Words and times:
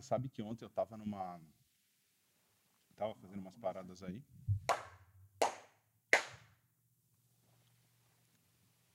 Você 0.00 0.06
sabe 0.06 0.30
que 0.30 0.42
ontem 0.42 0.64
eu 0.64 0.70
tava 0.70 0.96
numa. 0.96 1.38
Tava 2.96 3.14
fazendo 3.16 3.40
umas 3.40 3.54
paradas 3.58 4.02
aí. 4.02 4.24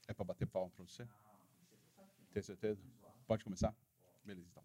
É 0.07 0.14
pra 0.15 0.25
bater 0.25 0.47
palma 0.47 0.71
pra 0.71 0.83
você? 0.83 1.07
Tem 2.33 2.41
certeza? 2.41 2.83
Pode 3.28 3.43
começar? 3.43 3.75
Beleza, 4.23 4.47
então. 4.50 4.64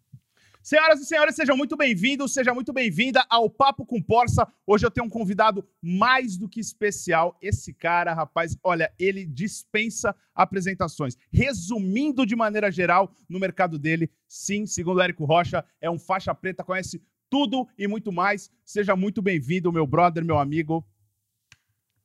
Senhoras 0.62 1.00
e 1.00 1.06
senhores, 1.06 1.34
sejam 1.34 1.56
muito 1.56 1.74
bem-vindos, 1.74 2.34
seja 2.34 2.52
muito 2.52 2.70
bem-vinda 2.70 3.24
ao 3.30 3.48
Papo 3.48 3.86
com 3.86 4.00
Porça. 4.00 4.46
Hoje 4.66 4.84
eu 4.84 4.90
tenho 4.90 5.06
um 5.06 5.10
convidado 5.10 5.66
mais 5.80 6.36
do 6.36 6.46
que 6.46 6.60
especial. 6.60 7.34
Esse 7.40 7.72
cara, 7.72 8.12
rapaz, 8.12 8.58
olha, 8.62 8.92
ele 8.98 9.24
dispensa 9.24 10.14
apresentações. 10.34 11.16
Resumindo 11.32 12.26
de 12.26 12.36
maneira 12.36 12.70
geral 12.70 13.10
no 13.26 13.40
mercado 13.40 13.78
dele, 13.78 14.10
sim, 14.28 14.66
segundo 14.66 15.00
Érico 15.00 15.24
Rocha, 15.24 15.64
é 15.80 15.90
um 15.90 15.98
faixa 15.98 16.34
preta, 16.34 16.62
conhece 16.62 17.02
tudo 17.30 17.66
e 17.78 17.88
muito 17.88 18.12
mais. 18.12 18.50
Seja 18.62 18.94
muito 18.94 19.22
bem-vindo, 19.22 19.72
meu 19.72 19.86
brother, 19.86 20.22
meu 20.22 20.38
amigo. 20.38 20.86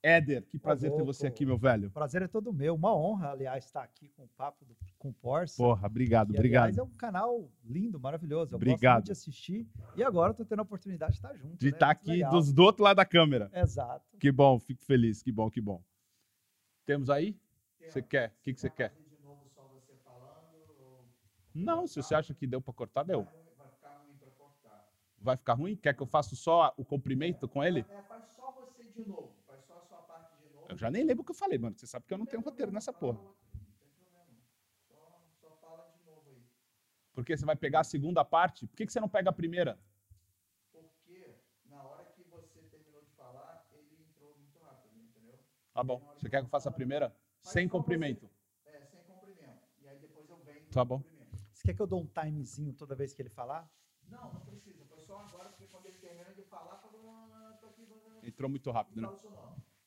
Éder, 0.05 0.43
que 0.45 0.59
prazer 0.59 0.91
ter 0.93 1.03
você 1.03 1.25
aqui, 1.27 1.45
meu 1.45 1.57
velho. 1.57 1.89
Prazer 1.89 2.21
é 2.21 2.27
todo 2.27 2.53
meu. 2.53 2.75
Uma 2.75 2.95
honra, 2.95 3.31
aliás, 3.31 3.65
estar 3.65 3.81
aqui 3.81 4.07
com 4.09 4.23
o 4.25 4.27
Papo 4.37 4.63
do, 4.63 4.75
com 4.99 5.09
o 5.09 5.13
Porça. 5.13 5.57
Porra, 5.57 5.87
obrigado, 5.87 6.31
que, 6.31 6.37
obrigado. 6.37 6.63
Aliás, 6.65 6.77
é 6.77 6.83
um 6.83 6.91
canal 6.95 7.49
lindo, 7.63 7.99
maravilhoso. 7.99 8.53
Eu 8.53 8.57
Obrigado. 8.57 8.79
gosto 8.81 8.93
muito 8.97 9.05
de 9.07 9.11
assistir. 9.13 9.67
E 9.95 10.03
agora 10.03 10.31
eu 10.31 10.35
tô 10.35 10.45
tendo 10.45 10.59
a 10.59 10.63
oportunidade 10.63 11.13
de 11.13 11.17
estar 11.17 11.33
junto. 11.35 11.57
De 11.57 11.65
né? 11.65 11.71
estar 11.71 11.87
Muito 11.87 11.97
aqui 12.01 12.11
legal. 12.11 12.31
dos- 12.31 12.53
do 12.53 12.61
outro 12.63 12.83
lado 12.83 12.97
da 12.97 13.05
câmera. 13.05 13.49
Exato. 13.53 14.05
Que 14.19 14.31
bom, 14.31 14.59
fico 14.59 14.83
feliz, 14.85 15.23
que 15.23 15.31
bom, 15.31 15.49
que 15.49 15.59
bom. 15.59 15.81
Temos 16.85 17.09
aí? 17.09 17.35
Você 17.89 18.01
quer? 18.01 18.29
O 18.29 18.43
que, 18.43 18.53
que 18.53 18.59
você 18.59 18.69
quer? 18.69 18.93
Não, 21.53 21.87
se 21.87 21.95
você 22.01 22.13
acha 22.13 22.33
que 22.33 22.45
deu 22.45 22.61
pra 22.61 22.73
cortar, 22.73 23.03
deu. 23.03 23.25
Vai 25.19 25.37
ficar 25.37 25.53
ruim? 25.53 25.75
Quer 25.75 25.95
que 25.95 26.03
eu 26.03 26.05
faça 26.05 26.35
só 26.35 26.71
o 26.77 26.85
comprimento 26.85 27.47
com 27.47 27.63
ele? 27.63 27.83
É, 27.89 28.01
faz 28.03 28.25
só 28.35 28.51
você 28.51 28.83
de 28.83 29.07
novo. 29.07 29.31
Faz 29.47 29.63
só 29.65 29.73
a 29.77 29.81
sua 29.81 29.97
parte 29.99 30.37
de 30.37 30.53
novo. 30.53 30.54
Eu 30.67 30.77
já 30.77 30.89
nem 30.89 31.03
lembro 31.03 31.21
o 31.21 31.25
que 31.25 31.31
eu 31.31 31.35
falei, 31.35 31.57
mano. 31.57 31.77
Você 31.77 31.87
sabe 31.87 32.05
que 32.05 32.13
eu 32.13 32.17
não 32.17 32.25
tenho 32.25 32.41
roteiro 32.41 32.71
nessa 32.71 32.91
porra. 32.91 33.19
Só, 34.87 35.21
só 35.41 35.49
fala 35.61 35.91
de 35.91 36.03
novo 36.05 36.29
aí. 36.29 36.43
Porque 37.13 37.35
você 37.37 37.45
vai 37.45 37.55
pegar 37.55 37.81
a 37.81 37.83
segunda 37.83 38.25
parte. 38.25 38.67
Por 38.67 38.75
que, 38.75 38.85
que 38.85 38.91
você 38.91 38.99
não 38.99 39.09
pega 39.09 39.29
a 39.29 39.33
primeira? 39.33 39.79
Porque 40.71 41.35
na 41.65 41.83
hora 41.83 42.05
que 42.15 42.23
você 42.23 42.59
terminou 42.63 43.01
de 43.03 43.11
falar, 43.11 43.65
ele 43.71 43.95
entrou 44.09 44.35
muito 44.37 44.57
rápido, 44.59 44.99
entendeu? 45.01 45.39
Tá 45.73 45.83
bom. 45.83 46.01
Você 46.17 46.29
quer 46.29 46.39
que 46.39 46.45
eu 46.45 46.49
faça 46.49 46.69
a 46.69 46.71
primeira? 46.73 47.15
Sem 47.41 47.69
comprimento. 47.69 48.29
É, 48.65 48.85
sem 48.85 49.01
comprimento. 49.03 49.61
E 49.81 49.87
aí 49.87 49.99
depois 49.99 50.29
eu 50.29 50.37
venho 50.37 50.65
Tá 50.71 50.83
bom. 50.83 51.03
Você 51.53 51.63
quer 51.63 51.73
que 51.75 51.81
eu 51.81 51.87
dou 51.87 52.01
um 52.01 52.07
timezinho 52.07 52.73
toda 52.73 52.95
vez 52.95 53.13
que 53.13 53.21
ele 53.21 53.29
falar? 53.29 53.69
Não, 54.09 54.33
não 54.33 54.41
precisa. 54.41 54.83
Foi 54.85 54.99
só 54.99 55.19
agora, 55.19 55.49
porque 55.49 55.67
quando 55.67 55.85
ele 55.85 55.97
termina 55.97 56.33
de 56.33 56.43
falar, 56.43 56.77
fala, 56.77 56.93
"Ah, 56.97 57.57
tô 57.59 57.67
aqui, 57.67 57.85
Entrou 58.23 58.49
muito 58.49 58.71
rápido, 58.71 59.01
né? 59.01 59.11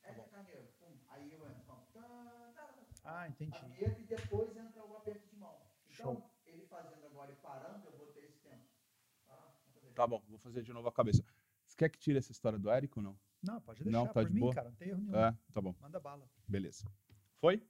É. 0.09 0.61
Pum. 0.79 0.97
Aí 1.09 1.31
eu 1.31 1.45
entro. 1.49 1.63
tá, 1.63 1.75
tá, 1.93 2.51
tá. 2.55 2.75
Ah, 3.03 3.27
entendi. 3.27 3.57
A 3.57 3.61
vinheta 3.67 3.99
e 3.99 4.03
depois 4.05 4.55
entra 4.55 4.83
o 4.85 4.97
aperto 4.97 5.27
de 5.27 5.35
mão. 5.37 5.59
Então, 5.89 6.23
ele 6.45 6.65
fazendo 6.67 7.05
agora 7.05 7.31
e 7.31 7.35
parando, 7.35 7.85
eu 7.87 7.97
botei 7.97 8.25
esse 8.25 8.39
tempo. 8.39 8.63
Tá? 9.27 9.53
Tá 9.95 10.07
bom, 10.07 10.23
vou 10.27 10.39
fazer 10.39 10.61
de 10.63 10.73
novo 10.73 10.87
a 10.87 10.91
cabeça. 10.91 11.23
Você 11.65 11.75
quer 11.77 11.89
que 11.89 11.99
tire 11.99 12.17
essa 12.17 12.31
história 12.31 12.57
do 12.57 12.69
Érico 12.69 12.99
ou 12.99 13.03
não? 13.03 13.19
Não, 13.41 13.61
pode 13.61 13.83
Não, 13.85 13.91
deixar. 14.03 14.07
tá 14.13 14.21
por 14.21 14.27
de 14.27 14.33
mim, 14.33 14.39
boa? 14.41 14.53
cara. 14.53 14.69
Não 14.69 14.75
tem 14.75 14.89
erro 14.89 15.01
nenhum. 15.01 15.15
É, 15.17 15.37
tá 15.53 15.61
bom. 15.61 15.73
Manda 15.79 15.99
bala. 15.99 16.29
Beleza. 16.47 16.85
Foi? 17.39 17.65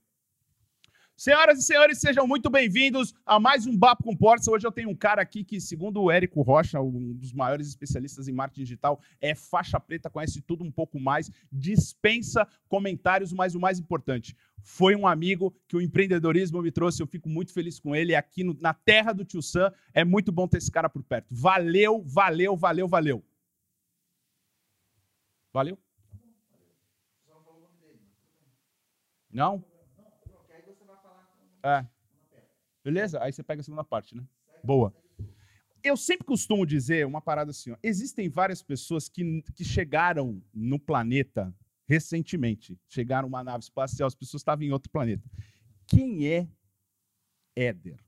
Senhoras 1.19 1.59
e 1.59 1.63
senhores, 1.63 1.99
sejam 1.99 2.25
muito 2.25 2.49
bem-vindos 2.49 3.13
a 3.25 3.37
mais 3.41 3.65
um 3.67 3.77
Papo 3.77 4.03
com 4.05 4.15
Porta. 4.15 4.49
Hoje 4.49 4.65
eu 4.65 4.71
tenho 4.71 4.89
um 4.89 4.95
cara 4.95 5.21
aqui 5.21 5.43
que, 5.43 5.59
segundo 5.59 6.01
o 6.01 6.09
Érico 6.09 6.41
Rocha, 6.41 6.79
um 6.79 7.11
dos 7.11 7.33
maiores 7.33 7.67
especialistas 7.67 8.29
em 8.29 8.31
marketing 8.31 8.61
digital, 8.61 9.01
é 9.19 9.35
faixa 9.35 9.77
preta, 9.81 10.09
conhece 10.09 10.41
tudo 10.41 10.63
um 10.63 10.71
pouco 10.71 10.97
mais, 10.97 11.29
dispensa 11.51 12.47
comentários, 12.69 13.33
mas 13.33 13.53
o 13.53 13.59
mais 13.59 13.77
importante, 13.77 14.33
foi 14.63 14.95
um 14.95 15.05
amigo 15.05 15.53
que 15.67 15.75
o 15.75 15.81
empreendedorismo 15.81 16.61
me 16.61 16.71
trouxe, 16.71 17.03
eu 17.03 17.07
fico 17.07 17.27
muito 17.27 17.51
feliz 17.51 17.81
com 17.81 17.93
ele, 17.93 18.15
aqui 18.15 18.41
no- 18.41 18.57
na 18.61 18.73
terra 18.73 19.11
do 19.11 19.25
Tio 19.25 19.41
Sam, 19.41 19.73
é 19.93 20.05
muito 20.05 20.31
bom 20.31 20.47
ter 20.47 20.59
esse 20.59 20.71
cara 20.71 20.89
por 20.89 21.03
perto. 21.03 21.27
Valeu, 21.35 22.01
valeu, 22.01 22.55
valeu, 22.55 22.87
valeu. 22.87 23.25
Valeu? 25.51 25.77
Não? 29.29 29.68
É. 31.63 31.85
Beleza? 32.83 33.21
Aí 33.21 33.31
você 33.31 33.43
pega 33.43 33.61
a 33.61 33.63
segunda 33.63 33.83
parte, 33.83 34.15
né? 34.15 34.23
Boa. 34.63 34.93
Eu 35.83 35.95
sempre 35.95 36.25
costumo 36.25 36.65
dizer 36.65 37.05
uma 37.05 37.21
parada 37.21 37.51
assim: 37.51 37.71
ó, 37.71 37.77
existem 37.81 38.29
várias 38.29 38.61
pessoas 38.61 39.07
que, 39.07 39.41
que 39.55 39.63
chegaram 39.63 40.41
no 40.53 40.79
planeta 40.79 41.53
recentemente. 41.87 42.77
Chegaram 42.87 43.27
uma 43.27 43.43
nave 43.43 43.63
espacial, 43.63 44.07
as 44.07 44.15
pessoas 44.15 44.41
estavam 44.41 44.65
em 44.65 44.71
outro 44.71 44.91
planeta. 44.91 45.27
Quem 45.87 46.27
é 46.27 46.47
Éder? 47.55 47.99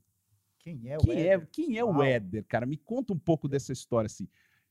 Quem 0.59 0.87
é 0.87 0.97
o 0.97 1.01
Quem 1.01 1.17
é, 1.17 1.27
Éder? 1.27 1.49
quem 1.51 1.77
é 1.77 1.83
o 1.83 1.87
Uau. 1.89 2.03
Éder, 2.03 2.45
cara? 2.45 2.65
Me 2.65 2.77
conta 2.77 3.13
um 3.13 3.19
pouco 3.19 3.47
dessa 3.47 3.73
história, 3.73 4.05
assim. 4.05 4.27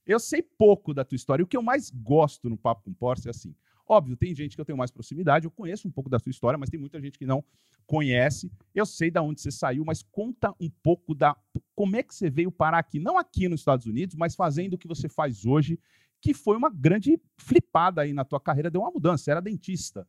Eu 0.07 0.21
sei 0.21 0.43
pouco 0.43 0.95
da 0.95 1.05
tua 1.05 1.17
história. 1.17 1.45
O 1.45 1.49
que 1.49 1.57
eu 1.57 1.63
mais 1.63 1.91
gosto 1.91 2.49
no 2.49 2.57
Papo 2.57 2.85
com 2.85 2.95
Porsche 2.95 3.29
é 3.29 3.31
assim. 3.31 3.55
Óbvio, 3.91 4.17
tem 4.17 4.33
gente 4.33 4.55
que 4.55 4.61
eu 4.61 4.65
tenho 4.65 4.79
mais 4.79 4.93
proximidade, 4.93 5.47
eu 5.47 5.51
conheço 5.51 5.89
um 5.89 5.91
pouco 5.91 6.09
da 6.09 6.21
tua 6.21 6.31
história, 6.31 6.57
mas 6.57 6.71
tem 6.71 6.79
muita 6.79 7.01
gente 7.01 7.19
que 7.19 7.27
não 7.27 7.45
conhece. 7.85 8.49
Eu 8.73 8.87
sei 8.87 9.11
da 9.11 9.21
onde 9.21 9.41
você 9.41 9.51
saiu, 9.51 9.85
mas 9.85 10.01
conta 10.01 10.55
um 10.61 10.71
pouco 10.81 11.13
da 11.13 11.37
como 11.75 11.97
é 11.97 12.03
que 12.05 12.15
você 12.15 12.31
veio 12.31 12.53
parar 12.53 12.79
aqui, 12.79 13.01
não 13.01 13.19
aqui 13.19 13.49
nos 13.49 13.63
Estados 13.63 13.87
Unidos, 13.87 14.15
mas 14.15 14.37
fazendo 14.37 14.75
o 14.75 14.79
que 14.79 14.87
você 14.87 15.09
faz 15.09 15.45
hoje, 15.45 15.77
que 16.21 16.33
foi 16.33 16.57
uma 16.57 16.71
grande 16.71 17.21
flipada 17.37 18.03
aí 18.03 18.13
na 18.13 18.25
tua 18.25 18.39
carreira, 18.39 18.71
deu 18.71 18.83
uma 18.83 18.93
mudança. 18.93 19.25
Você 19.25 19.33
era 19.33 19.43
dentista. 19.43 20.07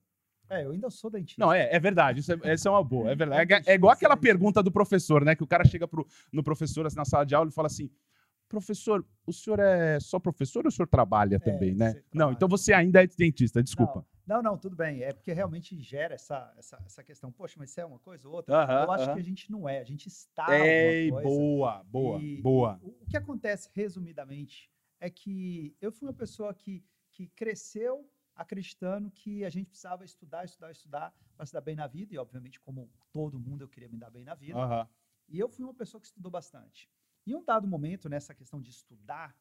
É, 0.48 0.63
eu 0.63 0.74
ainda 0.74 0.92
sou 0.92 1.09
dentista. 1.09 1.44
Não, 1.44 1.52
é, 1.52 1.74
é 1.74 1.80
verdade. 1.80 2.19
Isso 2.19 2.31
é, 2.34 2.40
essa 2.44 2.69
é 2.69 2.72
uma 2.72 2.84
boa. 2.84 3.09
É 3.09 3.16
verdade. 3.18 3.52
É, 3.52 3.72
é 3.72 3.74
igual 3.74 3.94
aquela 3.94 4.16
pergunta 4.16 4.62
do 4.62 4.72
professor, 4.72 5.25
né? 5.25 5.36
Que 5.36 5.44
o 5.44 5.48
cara 5.48 5.66
chega 5.66 5.88
pro, 5.88 6.06
no 6.31 6.44
professor 6.44 6.86
assim, 6.86 6.98
na 6.98 7.06
sala 7.06 7.25
de 7.25 7.34
aula 7.34 7.50
e 7.50 7.53
fala 7.53 7.66
assim: 7.66 7.90
professor, 8.51 9.06
o 9.25 9.31
senhor 9.31 9.59
é 9.59 9.97
só 10.00 10.19
professor 10.19 10.66
ou 10.66 10.69
o 10.69 10.72
senhor 10.72 10.88
trabalha 10.88 11.39
também, 11.39 11.73
né? 11.73 11.91
você 11.91 11.97
Não, 12.00 12.03
trabalha. 12.12 12.35
então 12.35 12.47
você 12.50 12.73
ainda 12.73 13.01
é 13.01 13.07
dentista, 13.07 13.63
desculpa. 13.63 14.06
Não, 14.28 14.41
não, 14.41 14.57
tudo 14.57 14.75
bem. 14.75 15.01
É 15.01 15.12
porque 15.13 15.31
realmente 15.34 15.79
gera 15.81 16.13
essa, 16.16 16.53
essa, 16.57 16.81
essa 16.85 17.03
questão. 17.03 17.31
Poxa, 17.31 17.56
mas 17.57 17.69
isso 17.72 17.79
é 17.81 17.85
uma 17.85 17.97
coisa 18.00 18.28
ou 18.28 18.35
outra? 18.35 18.53
Eu 18.53 18.91
acho 18.91 19.13
que 19.13 19.19
a 19.19 19.23
gente 19.23 19.50
não 19.51 19.67
é, 19.67 19.79
a 19.79 19.84
gente 19.84 20.07
está 20.07 20.66
Ei, 20.66 21.09
coisa. 21.09 21.28
boa, 21.29 21.84
boa, 21.85 22.22
E- 22.22 22.41
boa. 22.41 22.79
e 22.84 22.85
o 22.85 23.06
que 23.09 23.17
acontece, 23.17 23.69
resumidamente, 23.73 24.69
é 25.00 25.09
que 25.09 25.75
eu 25.81 25.91
fui 25.91 26.07
uma 26.07 26.13
pessoa 26.13 26.53
que, 26.53 26.83
que 27.12 27.28
cresceu 27.29 28.07
acreditando 28.35 29.09
que 29.12 29.44
a 29.45 29.50
gente 29.50 29.68
precisava 29.69 30.03
estudar, 30.06 30.45
estudar, 30.45 30.72
estudar 30.72 31.13
para 31.35 31.45
se 31.45 31.53
dar 31.53 31.62
bem 31.62 31.75
na 31.75 31.88
vida. 31.88 32.13
E, 32.13 32.18
obviamente, 32.18 32.59
como 32.59 32.89
todo 33.12 33.39
mundo, 33.39 33.63
eu 33.63 33.68
queria 33.69 33.89
me 33.89 33.97
dar 33.97 34.09
bem 34.09 34.23
na 34.23 34.35
vida. 34.35 34.57
E 35.28 35.39
eu 35.39 35.47
fui 35.50 35.63
uma 35.66 35.73
pessoa 35.73 36.00
que 36.00 36.07
estudou 36.07 36.31
bastante. 36.31 36.89
Em 37.25 37.35
um 37.35 37.43
dado 37.43 37.67
momento, 37.67 38.09
nessa 38.09 38.33
questão 38.33 38.61
de 38.61 38.71
estudar, 38.71 39.35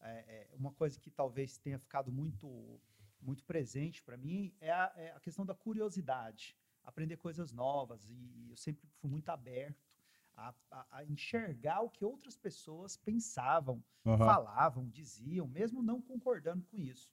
é, 0.00 0.48
é, 0.52 0.56
uma 0.56 0.72
coisa 0.72 1.00
que 1.00 1.10
talvez 1.10 1.58
tenha 1.58 1.78
ficado 1.78 2.12
muito, 2.12 2.80
muito 3.20 3.44
presente 3.44 4.02
para 4.02 4.16
mim 4.16 4.54
é 4.60 4.70
a, 4.70 4.92
é 4.96 5.10
a 5.12 5.20
questão 5.20 5.44
da 5.44 5.54
curiosidade, 5.54 6.56
aprender 6.82 7.16
coisas 7.16 7.52
novas. 7.52 8.10
E 8.10 8.48
eu 8.50 8.56
sempre 8.56 8.86
fui 8.98 9.10
muito 9.10 9.28
aberto 9.30 9.88
a, 10.36 10.54
a- 10.70 10.86
a 10.98 11.04
enxergar 11.04 11.80
o 11.80 11.90
que 11.90 12.04
outras 12.04 12.36
pessoas 12.36 12.96
pensavam, 12.96 13.82
aham. 14.06 14.18
falavam, 14.26 14.88
diziam, 14.88 15.46
mesmo 15.48 15.82
não 15.82 16.00
concordando 16.00 16.64
com 16.64 16.78
isso. 16.78 17.10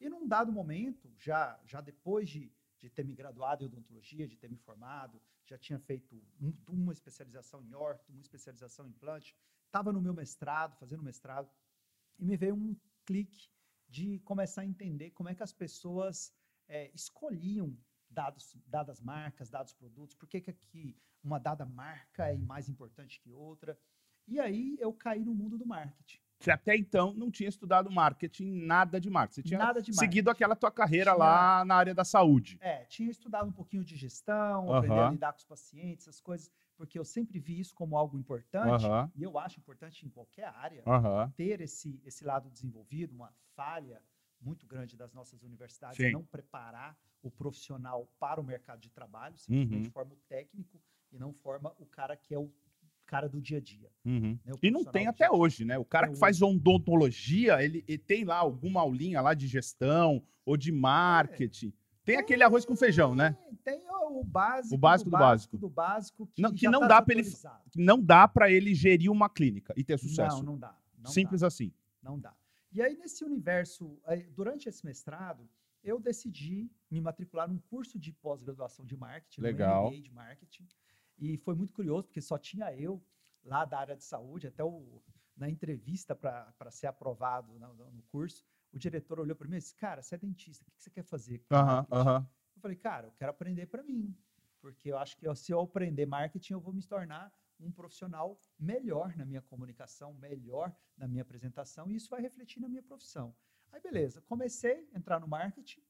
E 0.00 0.08
num 0.08 0.26
dado 0.26 0.52
momento, 0.52 1.12
já, 1.16 1.60
já 1.64 1.80
depois 1.80 2.28
de, 2.28 2.52
de 2.80 2.90
ter 2.90 3.04
me 3.04 3.14
graduado 3.14 3.62
em 3.62 3.66
odontologia, 3.66 4.26
de 4.26 4.36
ter 4.36 4.50
me 4.50 4.56
formado, 4.56 5.22
já 5.44 5.56
tinha 5.56 5.78
feito 5.78 6.22
um- 6.40 6.56
uma 6.68 6.92
especialização 6.92 7.62
em 7.62 7.72
orto, 7.74 8.10
uma 8.10 8.20
especialização 8.20 8.86
em 8.86 8.90
implante, 8.90 9.36
estava 9.72 9.90
no 9.90 10.02
meu 10.02 10.12
mestrado, 10.12 10.76
fazendo 10.76 11.02
mestrado, 11.02 11.48
e 12.18 12.26
me 12.26 12.36
veio 12.36 12.54
um 12.54 12.76
clique 13.06 13.48
de 13.88 14.18
começar 14.20 14.60
a 14.60 14.66
entender 14.66 15.10
como 15.12 15.30
é 15.30 15.34
que 15.34 15.42
as 15.42 15.52
pessoas 15.52 16.30
eh, 16.68 16.90
escolhiam 16.94 17.74
dados, 18.10 18.54
dadas 18.66 19.00
marcas, 19.00 19.48
dados 19.48 19.72
produtos, 19.72 20.14
por 20.14 20.28
que, 20.28 20.42
que 20.42 20.50
aqui 20.50 20.94
uma 21.24 21.38
dada 21.40 21.64
marca 21.64 22.28
é 22.28 22.36
mais 22.36 22.68
importante 22.68 23.18
que 23.20 23.32
outra. 23.32 23.78
E 24.28 24.38
aí 24.38 24.76
eu 24.78 24.92
caí 24.92 25.24
no 25.24 25.34
mundo 25.34 25.56
do 25.56 25.64
marketing. 25.66 26.20
Você 26.38 26.50
até 26.50 26.76
então 26.76 27.14
não 27.14 27.30
tinha 27.30 27.48
estudado 27.48 27.90
marketing, 27.90 28.50
nada 28.66 29.00
de 29.00 29.08
marketing. 29.08 29.34
Você 29.42 29.42
tinha 29.48 29.58
Nada 29.58 29.80
de 29.80 29.92
seguido 29.94 30.26
marketing. 30.26 30.30
aquela 30.44 30.56
tua 30.56 30.70
carreira 30.72 31.12
Tinha- 31.12 31.16
lá 31.24 31.64
na 31.64 31.76
área 31.76 31.94
da 31.94 32.04
saúde. 32.04 32.58
É, 32.60 32.84
tinha 32.86 33.10
estudado 33.10 33.48
um 33.48 33.52
pouquinho 33.52 33.84
de 33.84 33.96
gestão, 33.96 34.72
aprender 34.74 34.98
a 35.00 35.10
lidar 35.10 35.32
com 35.32 35.38
os 35.38 35.44
pacientes, 35.44 36.08
essas 36.08 36.20
coisas, 36.20 36.50
porque 36.82 36.98
eu 36.98 37.04
sempre 37.04 37.38
vi 37.38 37.60
isso 37.60 37.76
como 37.76 37.96
algo 37.96 38.18
importante, 38.18 38.84
e 39.14 39.22
eu 39.22 39.38
acho 39.38 39.60
importante 39.60 40.04
em 40.04 40.08
qualquer 40.08 40.46
área 40.46 40.82
ter 41.36 41.60
esse, 41.60 42.02
esse 42.04 42.24
lado 42.24 42.50
desenvolvido, 42.50 43.14
uma 43.14 43.32
falha 43.54 44.02
muito 44.40 44.66
grande 44.66 44.96
das 44.96 45.12
nossas 45.14 45.44
universidades 45.44 45.96
Sim. 45.96 46.06
é 46.06 46.10
não 46.10 46.24
preparar 46.24 46.98
o 47.22 47.30
profissional 47.30 48.10
para 48.18 48.40
o 48.40 48.44
mercado 48.44 48.80
de 48.80 48.90
trabalho, 48.90 49.38
simplesmente 49.38 49.86
Uhum. 49.86 49.92
forma 49.92 50.14
o 50.14 50.18
técnico 50.28 50.82
e 51.12 51.20
não 51.20 51.32
forma 51.32 51.72
o 51.78 51.86
cara 51.86 52.16
que 52.16 52.34
é 52.34 52.38
o 52.40 52.52
cara 53.06 53.28
do 53.28 53.40
dia 53.40 53.58
a 53.58 53.60
dia. 53.60 53.88
Uhum. 54.04 54.36
né? 54.44 54.52
E 54.60 54.68
não 54.68 54.84
tem 54.84 55.06
até 55.06 55.30
hoje, 55.30 55.64
né? 55.64 55.78
O 55.78 55.84
cara 55.84 56.06
Até 56.06 56.14
que 56.14 56.18
faz 56.18 56.42
odontologia, 56.42 57.62
ele, 57.62 57.84
ele 57.86 57.98
tem 57.98 58.24
lá 58.24 58.38
alguma 58.38 58.80
aulinha 58.80 59.20
lá 59.20 59.34
de 59.34 59.46
gestão 59.46 60.20
ou 60.44 60.56
de 60.56 60.72
marketing. 60.72 61.72
Tem 62.04 62.16
aquele 62.16 62.42
arroz 62.42 62.64
com 62.64 62.74
feijão, 62.74 63.14
né? 63.14 63.36
Tem, 63.64 63.78
tem 63.78 63.90
o 63.90 64.24
básico, 64.24 64.74
O 64.74 64.78
básico 64.78 65.10
do 65.10 65.16
básico. 65.18 65.58
do 65.58 65.68
básico 65.68 66.26
que, 66.28 66.42
Não- 66.42 66.52
que 66.54 66.68
não 66.68 66.80
tá 66.80 66.86
dá 66.88 67.02
pra 67.02 67.14
ele-. 67.14 67.30
Não 67.76 68.00
dá 68.02 68.28
pra 68.28 68.50
ele 68.50 68.74
gerir 68.74 69.10
uma 69.10 69.28
clínica 69.28 69.72
e 69.76 69.84
ter 69.84 69.98
sucesso. 69.98 70.38
Não, 70.38 70.52
não 70.52 70.58
dá. 70.58 70.76
Não 70.98 71.10
Simples 71.10 71.40
dá, 71.40 71.46
assim. 71.46 71.72
não 72.02 72.18
dá. 72.18 72.34
E 72.72 72.80
aí, 72.82 72.96
nesse 72.96 73.24
universo, 73.24 73.98
aí, 74.06 74.22
durante 74.30 74.68
esse 74.68 74.84
mestrado, 74.84 75.48
eu 75.84 76.00
decidi 76.00 76.70
me 76.90 77.00
matricular 77.00 77.48
num 77.48 77.58
curso 77.58 77.98
de 77.98 78.12
pós-graduação 78.12 78.84
de 78.84 78.96
marketing, 78.96 79.40
Legal. 79.40 79.90
MBA 79.90 80.00
de 80.00 80.10
marketing. 80.12 80.68
E 81.18 81.36
foi 81.38 81.54
muito 81.54 81.72
curioso, 81.72 82.04
porque 82.04 82.20
só 82.20 82.38
tinha 82.38 82.72
eu 82.74 83.02
lá 83.44 83.64
da 83.64 83.78
área 83.78 83.96
de 83.96 84.04
saúde, 84.04 84.46
até 84.46 84.62
o, 84.64 85.02
na 85.36 85.48
entrevista 85.50 86.14
para 86.14 86.70
ser 86.70 86.86
aprovado 86.86 87.52
no- 87.58 87.74
no 87.90 88.02
curso, 88.10 88.44
o 88.72 88.78
diretor 88.78 89.20
olhou 89.20 89.36
para 89.36 89.48
mim 89.48 89.56
e 89.56 89.58
disse, 89.58 89.74
cara, 89.74 90.02
você 90.02 90.14
é 90.14 90.18
dentista, 90.18 90.62
o 90.62 90.66
que 90.66 90.76
que 90.76 90.82
você 90.82 90.90
quer 90.90 91.04
fazer? 91.04 91.38
com 91.40 91.54
Aham, 91.54 91.66
marketing?" 91.66 91.94
aham. 91.94 92.30
Eu 92.56 92.60
falei, 92.60 92.76
cara, 92.76 93.06
eu 93.06 93.12
quero 93.12 93.30
aprender 93.30 93.66
para 93.66 93.82
mim, 93.82 94.16
porque 94.60 94.90
eu 94.90 94.98
acho 94.98 95.16
que 95.16 95.32
se 95.34 95.52
eu 95.52 95.60
aprender 95.60 96.06
marketing, 96.06 96.54
eu 96.54 96.60
vou 96.60 96.72
me 96.72 96.82
tornar 96.82 97.32
um 97.58 97.70
profissional 97.70 98.38
melhor 98.58 99.16
na 99.16 99.24
minha 99.24 99.42
comunicação, 99.42 100.14
melhor 100.14 100.74
na 100.96 101.06
minha 101.06 101.22
apresentação, 101.22 101.90
e 101.90 101.96
isso 101.96 102.10
vai 102.10 102.20
refletir 102.20 102.60
na 102.60 102.68
minha 102.68 102.82
profissão. 102.82 103.34
Aí, 103.70 103.80
beleza, 103.80 104.20
comecei 104.22 104.88
a 104.92 104.98
entrar 104.98 105.20
no 105.20 105.28
marketing, 105.28 105.82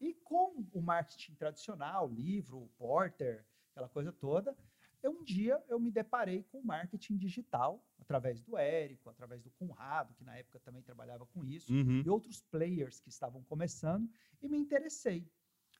e 0.00 0.14
com 0.14 0.66
o 0.72 0.80
marketing 0.80 1.34
tradicional, 1.34 2.08
livro, 2.08 2.70
porter, 2.78 3.44
aquela 3.70 3.88
coisa 3.88 4.12
toda, 4.12 4.56
eu, 5.02 5.12
um 5.12 5.24
dia 5.24 5.62
eu 5.68 5.78
me 5.80 5.90
deparei 5.90 6.42
com 6.44 6.62
marketing 6.62 7.16
digital, 7.16 7.84
através 7.98 8.40
do 8.40 8.56
Érico, 8.56 9.08
através 9.08 9.42
do 9.42 9.50
Conrado, 9.50 10.14
que 10.14 10.24
na 10.24 10.36
época 10.36 10.58
também 10.60 10.82
trabalhava 10.82 11.26
com 11.26 11.44
isso, 11.44 11.72
Uhum. 11.72 12.02
e 12.04 12.08
outros 12.10 12.40
players 12.42 13.00
que 13.00 13.08
estavam 13.08 13.42
começando 13.44 14.10
e 14.42 14.48
me 14.48 14.58
interessei. 14.58 15.30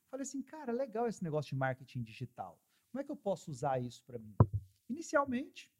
Falei 0.09 0.23
assim, 0.23 0.41
cara, 0.41 0.71
legal 0.71 1.07
esse 1.07 1.23
negócio 1.23 1.49
de 1.49 1.55
marketing 1.55 2.03
digital. 2.03 2.59
Como 2.91 3.01
é 3.01 3.03
que 3.03 3.11
eu 3.11 3.15
posso 3.15 3.49
usar 3.49 3.79
isso 3.81 4.03
para 4.03 4.19
mim? 4.19 4.35
Inicialmente, 4.89 5.71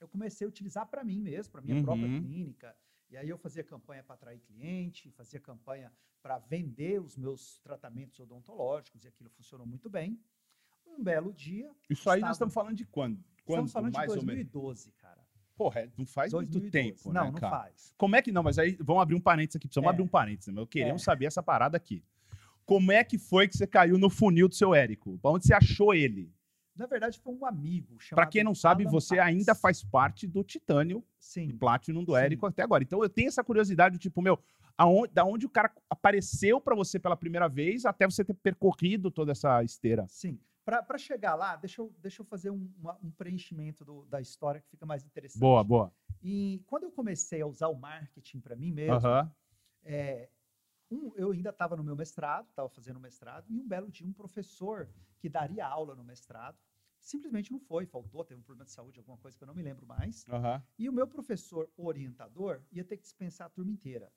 eu 0.00 0.08
comecei 0.08 0.46
a 0.46 0.48
utilizar 0.48 0.86
para 0.86 1.04
mim 1.04 1.20
mesmo, 1.20 1.52
para 1.52 1.60
minha 1.60 1.82
própria 1.82 2.08
Uhum. 2.08 2.20
clínica. 2.20 2.76
E 3.10 3.16
aí 3.16 3.28
eu 3.28 3.36
fazia 3.38 3.64
campanha 3.64 4.02
para 4.02 4.14
atrair 4.14 4.40
cliente, 4.40 5.10
fazia 5.10 5.40
campanha 5.40 5.92
para 6.22 6.38
vender 6.38 7.00
os 7.00 7.16
meus 7.16 7.58
tratamentos 7.60 8.18
odontológicos 8.20 9.04
e 9.04 9.08
aquilo 9.08 9.30
funcionou 9.30 9.66
muito 9.66 9.88
bem. 9.90 10.18
Um 10.96 11.02
belo 11.02 11.32
dia, 11.32 11.70
Isso 11.88 12.08
aí 12.10 12.16
Estava- 12.18 12.28
nós 12.30 12.36
estamos 12.36 12.54
falando 12.54 12.76
de 12.76 12.84
quando? 12.84 13.22
Quando, 13.44 13.66
estamos 13.66 13.72
falando 13.72 13.94
mais 13.94 14.12
de 14.12 14.18
ou 14.18 14.24
menos? 14.24 14.44
2012, 14.50 14.92
cara. 14.92 15.18
Porra, 15.56 15.80
é, 15.80 15.90
não 15.96 16.06
faz 16.06 16.32
muito 16.32 16.50
2012. 16.52 16.70
tempo, 16.70 17.12
não, 17.12 17.24
né, 17.26 17.30
não 17.32 17.38
cara? 17.40 17.56
faz. 17.62 17.94
Como 17.96 18.14
é 18.14 18.22
que 18.22 18.30
não? 18.30 18.42
Mas 18.42 18.58
aí 18.58 18.76
vamos 18.80 19.02
abrir 19.02 19.14
um 19.16 19.20
parênteses 19.20 19.56
aqui. 19.56 19.66
Precisamos 19.66 19.88
É. 19.88 19.90
abrir 19.90 20.02
um 20.02 20.08
parênteses, 20.08 20.54
né? 20.54 20.60
Eu 20.60 20.66
queremos 20.66 21.02
É. 21.02 21.04
saber 21.04 21.26
essa 21.26 21.42
parada 21.42 21.76
aqui. 21.76 22.02
Como 22.64 22.92
é 22.92 23.02
que 23.02 23.18
foi 23.18 23.48
que 23.48 23.56
você 23.56 23.66
caiu 23.66 23.98
no 23.98 24.10
funil 24.10 24.48
do 24.48 24.54
seu 24.54 24.74
Érico? 24.74 25.18
Pra 25.18 25.30
onde 25.30 25.46
você 25.46 25.54
achou 25.54 25.94
ele? 25.94 26.32
Na 26.76 26.86
verdade, 26.86 27.18
foi 27.18 27.34
um 27.34 27.44
amigo 27.44 27.96
Pra 27.96 28.04
chamado 28.04 28.30
quem 28.30 28.44
não 28.44 28.54
sabe, 28.54 28.84
Alan 28.84 28.92
você 28.92 29.18
ainda 29.18 29.52
faz 29.54 29.82
parte 29.82 30.28
do 30.28 30.44
Titânio 30.44 31.02
Sim. 31.18 31.56
Platinum 31.56 32.04
do 32.04 32.12
Sim. 32.14 32.18
Érico 32.20 32.46
até 32.46 32.62
agora. 32.62 32.84
Então 32.84 33.02
eu 33.02 33.08
tenho 33.08 33.26
essa 33.26 33.42
curiosidade, 33.42 33.98
tipo, 33.98 34.22
meu, 34.22 34.38
aonde, 34.76 35.12
da 35.12 35.24
onde 35.24 35.44
o 35.44 35.50
cara 35.50 35.72
apareceu 35.90 36.60
pra 36.60 36.76
você 36.76 37.00
pela 37.00 37.16
primeira 37.16 37.48
vez 37.48 37.84
até 37.84 38.06
você 38.06 38.24
ter 38.24 38.34
percorrido 38.34 39.10
toda 39.10 39.32
essa 39.32 39.60
esteira? 39.64 40.06
Sim. 40.08 40.38
Para 40.68 40.98
chegar 40.98 41.34
lá, 41.34 41.56
deixa 41.56 41.80
eu, 41.80 41.94
deixa 41.98 42.20
eu 42.20 42.26
fazer 42.26 42.50
um, 42.50 42.70
uma- 42.78 42.98
um 43.02 43.10
preenchimento 43.10 43.84
do- 43.84 44.04
da 44.04 44.20
história 44.20 44.60
que 44.60 44.68
fica 44.68 44.84
mais 44.84 45.02
interessante. 45.04 45.40
Boa, 45.40 45.64
boa. 45.64 45.92
E 46.22 46.62
quando 46.66 46.82
eu 46.82 46.90
comecei 46.90 47.40
a 47.40 47.46
usar 47.46 47.68
o 47.68 47.74
marketing 47.74 48.40
para 48.40 48.54
mim 48.54 48.70
mesmo, 48.70 49.08
é, 49.82 50.28
um, 50.90 51.14
eu 51.16 51.30
ainda 51.30 51.50
estava 51.50 51.74
no 51.74 51.82
meu 51.82 51.96
mestrado, 51.96 52.48
estava 52.50 52.68
fazendo 52.68 53.00
mestrado, 53.00 53.46
e 53.50 53.58
um 53.58 53.66
belo 53.66 53.90
dia 53.90 54.06
um 54.06 54.12
professor 54.12 54.90
que 55.18 55.28
daria 55.28 55.66
aula 55.66 55.94
no 55.94 56.04
mestrado 56.04 56.58
simplesmente 57.00 57.50
não 57.50 57.60
foi, 57.60 57.86
faltou, 57.86 58.22
teve 58.24 58.40
um 58.40 58.42
problema 58.42 58.66
de 58.66 58.72
saúde, 58.72 58.98
alguma 58.98 59.16
coisa 59.16 59.38
que 59.38 59.42
eu 59.42 59.46
não 59.46 59.54
me 59.54 59.62
lembro 59.62 59.86
mais. 59.86 60.26
E 60.78 60.86
o 60.88 60.92
meu 60.92 61.06
professor 61.06 61.70
orientador 61.76 62.60
ia 62.70 62.84
ter 62.84 62.96
que 62.96 63.04
dispensar 63.04 63.46
a 63.46 63.50
turma 63.50 63.70
inteira. 63.70 64.12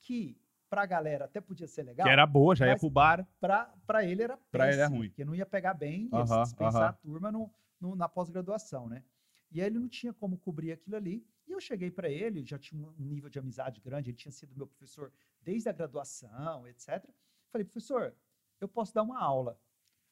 Que 0.00 0.40
para 0.68 0.82
a 0.82 0.86
galera 0.86 1.24
até 1.26 1.40
podia 1.40 1.66
ser 1.66 1.82
legal, 1.82 2.06
Que 2.06 2.12
era 2.12 2.26
boa, 2.26 2.54
já 2.56 2.66
ia 2.66 2.76
pro 2.76 2.90
bar. 2.90 3.26
para 3.40 4.04
ele 4.04 4.22
era 4.22 4.36
Pra 4.50 4.66
ele 4.66 4.76
é 4.76 4.78
péssimo, 4.84 4.98
ruim. 4.98 5.08
porque 5.08 5.24
não 5.24 5.34
ia 5.34 5.46
pegar 5.46 5.74
bem, 5.74 6.08
ia 6.12 6.24
dispensar 6.42 6.90
a 6.90 6.92
turma 6.92 7.30
no, 7.30 7.50
no- 7.80 7.94
na 7.96 8.08
pós-graduação, 8.08 8.88
né? 8.88 9.04
E 9.50 9.60
aí 9.60 9.66
ele 9.68 9.78
não 9.78 9.88
tinha 9.88 10.12
como 10.12 10.36
cobrir 10.38 10.72
aquilo 10.72 10.96
ali. 10.96 11.24
E 11.46 11.52
eu 11.52 11.60
cheguei 11.60 11.90
para 11.90 12.08
ele, 12.08 12.44
já 12.44 12.58
tinha 12.58 12.82
um 12.88 12.92
nível 13.04 13.28
de 13.30 13.38
amizade 13.38 13.80
grande, 13.80 14.10
ele 14.10 14.16
tinha 14.16 14.32
sido 14.32 14.56
meu 14.56 14.66
professor 14.66 15.12
desde 15.42 15.68
a 15.68 15.72
graduação, 15.72 16.66
etc. 16.66 17.04
Falei, 17.52 17.64
professor, 17.64 18.14
eu 18.60 18.66
posso 18.66 18.92
dar 18.94 19.02
uma 19.02 19.20
aula. 19.20 19.58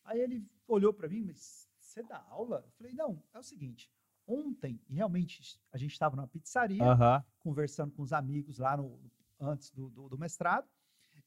Aí 0.05 0.21
ele 0.21 0.47
olhou 0.69 0.93
para 0.93 1.09
mim, 1.09 1.23
mas 1.23 1.67
você 1.81 2.03
dá 2.03 2.19
aula? 2.29 2.63
Eu 2.67 2.71
falei, 2.73 2.93
não, 2.93 3.23
é 3.33 3.39
o 3.39 3.43
seguinte, 3.43 3.91
ontem, 4.27 4.81
e 4.89 4.95
realmente, 4.95 5.59
a 5.73 5.79
gente 5.79 5.93
estava 5.93 6.15
numa 6.15 6.29
pizzaria, 6.29 6.85
Aham. 6.85 7.25
conversando 7.41 7.93
com 7.93 8.03
os 8.03 8.13
amigos 8.13 8.59
lá 8.59 8.77
no, 8.77 9.01
antes 9.43 9.71
do, 9.71 9.91
do, 9.91 10.09
do 10.09 10.19
mestrado. 10.19 10.69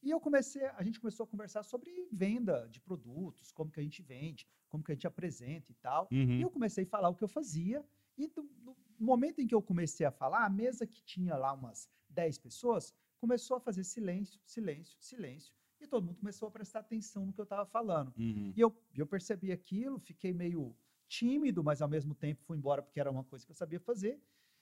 E 0.01 0.09
eu 0.11 0.19
comecei, 0.19 0.63
a 0.65 0.83
gente 0.83 0.99
começou 0.99 1.23
a 1.23 1.27
conversar 1.27 1.63
sobre 1.63 1.91
venda 2.11 2.67
de 2.69 2.79
produtos, 2.79 3.51
como 3.51 3.71
que 3.71 3.79
a 3.79 3.83
gente 3.83 4.01
vende, 4.01 4.47
como 4.69 4.83
que 4.83 4.91
a 4.91 4.95
gente 4.95 5.07
apresenta 5.07 5.71
e 5.71 5.75
tal. 5.75 6.07
E 6.11 6.15
Uhum. 6.23 6.41
eu 6.41 6.49
comecei 6.51 6.83
a 6.83 6.87
falar 6.87 7.09
o 7.09 7.15
que 7.15 7.23
eu 7.23 7.27
fazia. 7.27 7.83
E 8.17 8.27
do, 8.27 8.43
do 8.43 8.75
momento 8.99 9.39
em 9.39 9.47
que 9.47 9.53
eu 9.55 9.61
comecei 9.61 10.05
a 10.05 10.11
falar, 10.11 10.45
a 10.45 10.49
mesa 10.49 10.85
que 10.87 11.01
tinha 11.03 11.35
lá 11.35 11.53
umas 11.53 11.89
10 12.09 12.37
pessoas 12.39 12.93
começou 13.17 13.57
a 13.57 13.59
fazer 13.59 13.83
silêncio, 13.83 14.39
silêncio, 14.45 14.95
silêncio. 14.99 15.53
E 15.81 15.87
todo 15.87 16.05
mundo 16.05 16.17
começou 16.17 16.47
a 16.47 16.51
prestar 16.51 16.79
atenção 16.79 17.25
no 17.25 17.33
que 17.33 17.39
eu 17.41 17.43
estava 17.43 17.65
falando. 17.65 18.13
Uhum. 18.17 18.53
E 18.55 18.59
eu, 18.61 18.75
eu 18.93 19.05
percebi 19.07 19.51
aquilo, 19.51 19.99
fiquei 19.99 20.33
meio 20.33 20.75
tímido, 21.07 21.63
mas 21.63 21.81
ao 21.81 21.89
mesmo 21.89 22.15
tempo 22.15 22.43
fui 22.43 22.57
embora 22.57 22.81
porque 22.81 22.99
era 22.99 23.11
uma 23.11 23.23
coisa 23.23 23.45
que 23.45 23.51
eu 23.51 23.55
sabia 23.55 23.79
fazer. 23.79 24.19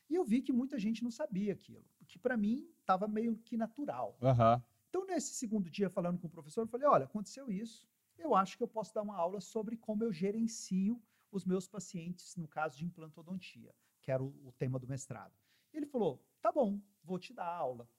E 0.09 0.15
eu 0.15 0.23
vi 0.23 0.41
que 0.41 0.53
muita 0.53 0.77
gente 0.77 1.03
não 1.03 1.11
sabia 1.11 1.53
aquilo, 1.53 1.85
que 2.07 2.19
para 2.19 2.37
mim 2.37 2.67
estava 2.79 3.07
meio 3.07 3.37
que 3.37 3.57
natural. 3.57 4.17
Aham. 4.21 4.61
Então, 4.89 5.05
nesse 5.07 5.33
segundo 5.33 5.69
dia, 5.69 5.89
falando 5.89 6.19
com 6.19 6.27
o 6.27 6.29
professor, 6.29 6.61
eu 6.61 6.67
falei: 6.67 6.87
olha, 6.87 7.05
aconteceu 7.05 7.49
isso, 7.49 7.87
eu 8.17 8.35
acho 8.35 8.57
que 8.57 8.63
eu 8.63 8.67
posso 8.67 8.93
dar 8.93 9.01
uma 9.01 9.15
aula 9.15 9.41
sobre 9.41 9.75
como 9.75 10.03
eu 10.03 10.13
gerencio 10.13 11.01
os 11.31 11.45
meus 11.45 11.67
pacientes 11.67 12.35
no 12.35 12.47
caso 12.47 12.77
de 12.77 12.85
implantodontia, 12.85 13.73
que 14.01 14.11
era 14.11 14.21
o, 14.21 14.27
o 14.47 14.51
tema 14.51 14.77
do 14.77 14.87
mestrado. 14.87 15.33
Ele 15.73 15.85
falou: 15.85 16.23
tá 16.41 16.51
bom, 16.51 16.79
vou 17.03 17.17
te 17.17 17.33
dar 17.33 17.47
aula. 17.47 17.89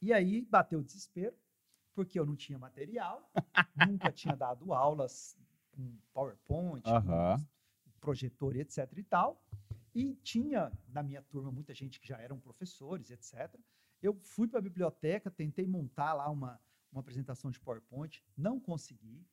E 0.00 0.12
aí 0.12 0.42
bateu 0.42 0.80
o 0.80 0.84
desespero, 0.84 1.36
porque 1.94 2.18
eu 2.18 2.26
não 2.26 2.36
tinha 2.36 2.58
material, 2.58 3.30
nunca 3.76 4.12
tinha 4.12 4.36
dado 4.36 4.72
aulas 4.72 5.36
com 5.70 5.96
PowerPoint, 6.12 6.82
com 6.82 6.90
Aham. 6.90 7.46
projetor 8.00 8.56
e 8.56 8.60
etc 8.60 8.92
e 8.96 9.02
tal. 9.04 9.40
E 9.94 10.14
tinha 10.16 10.72
na 10.88 11.02
minha 11.02 11.22
turma 11.22 11.50
muita 11.50 11.74
gente 11.74 12.00
que 12.00 12.06
já 12.08 12.18
eram 12.18 12.38
professores, 12.38 13.10
etc. 13.10 13.58
Eu 14.02 14.14
fui 14.22 14.46
para 14.46 14.58
a 14.58 14.62
biblioteca, 14.62 15.30
tentei 15.30 15.66
montar 15.66 16.14
lá 16.14 16.28
uma, 16.30 16.60
uma 16.92 17.00
apresentação 17.00 17.50
de 17.50 17.58
PowerPoint, 17.60 18.22
não 18.36 18.60
consegui. 18.60 19.26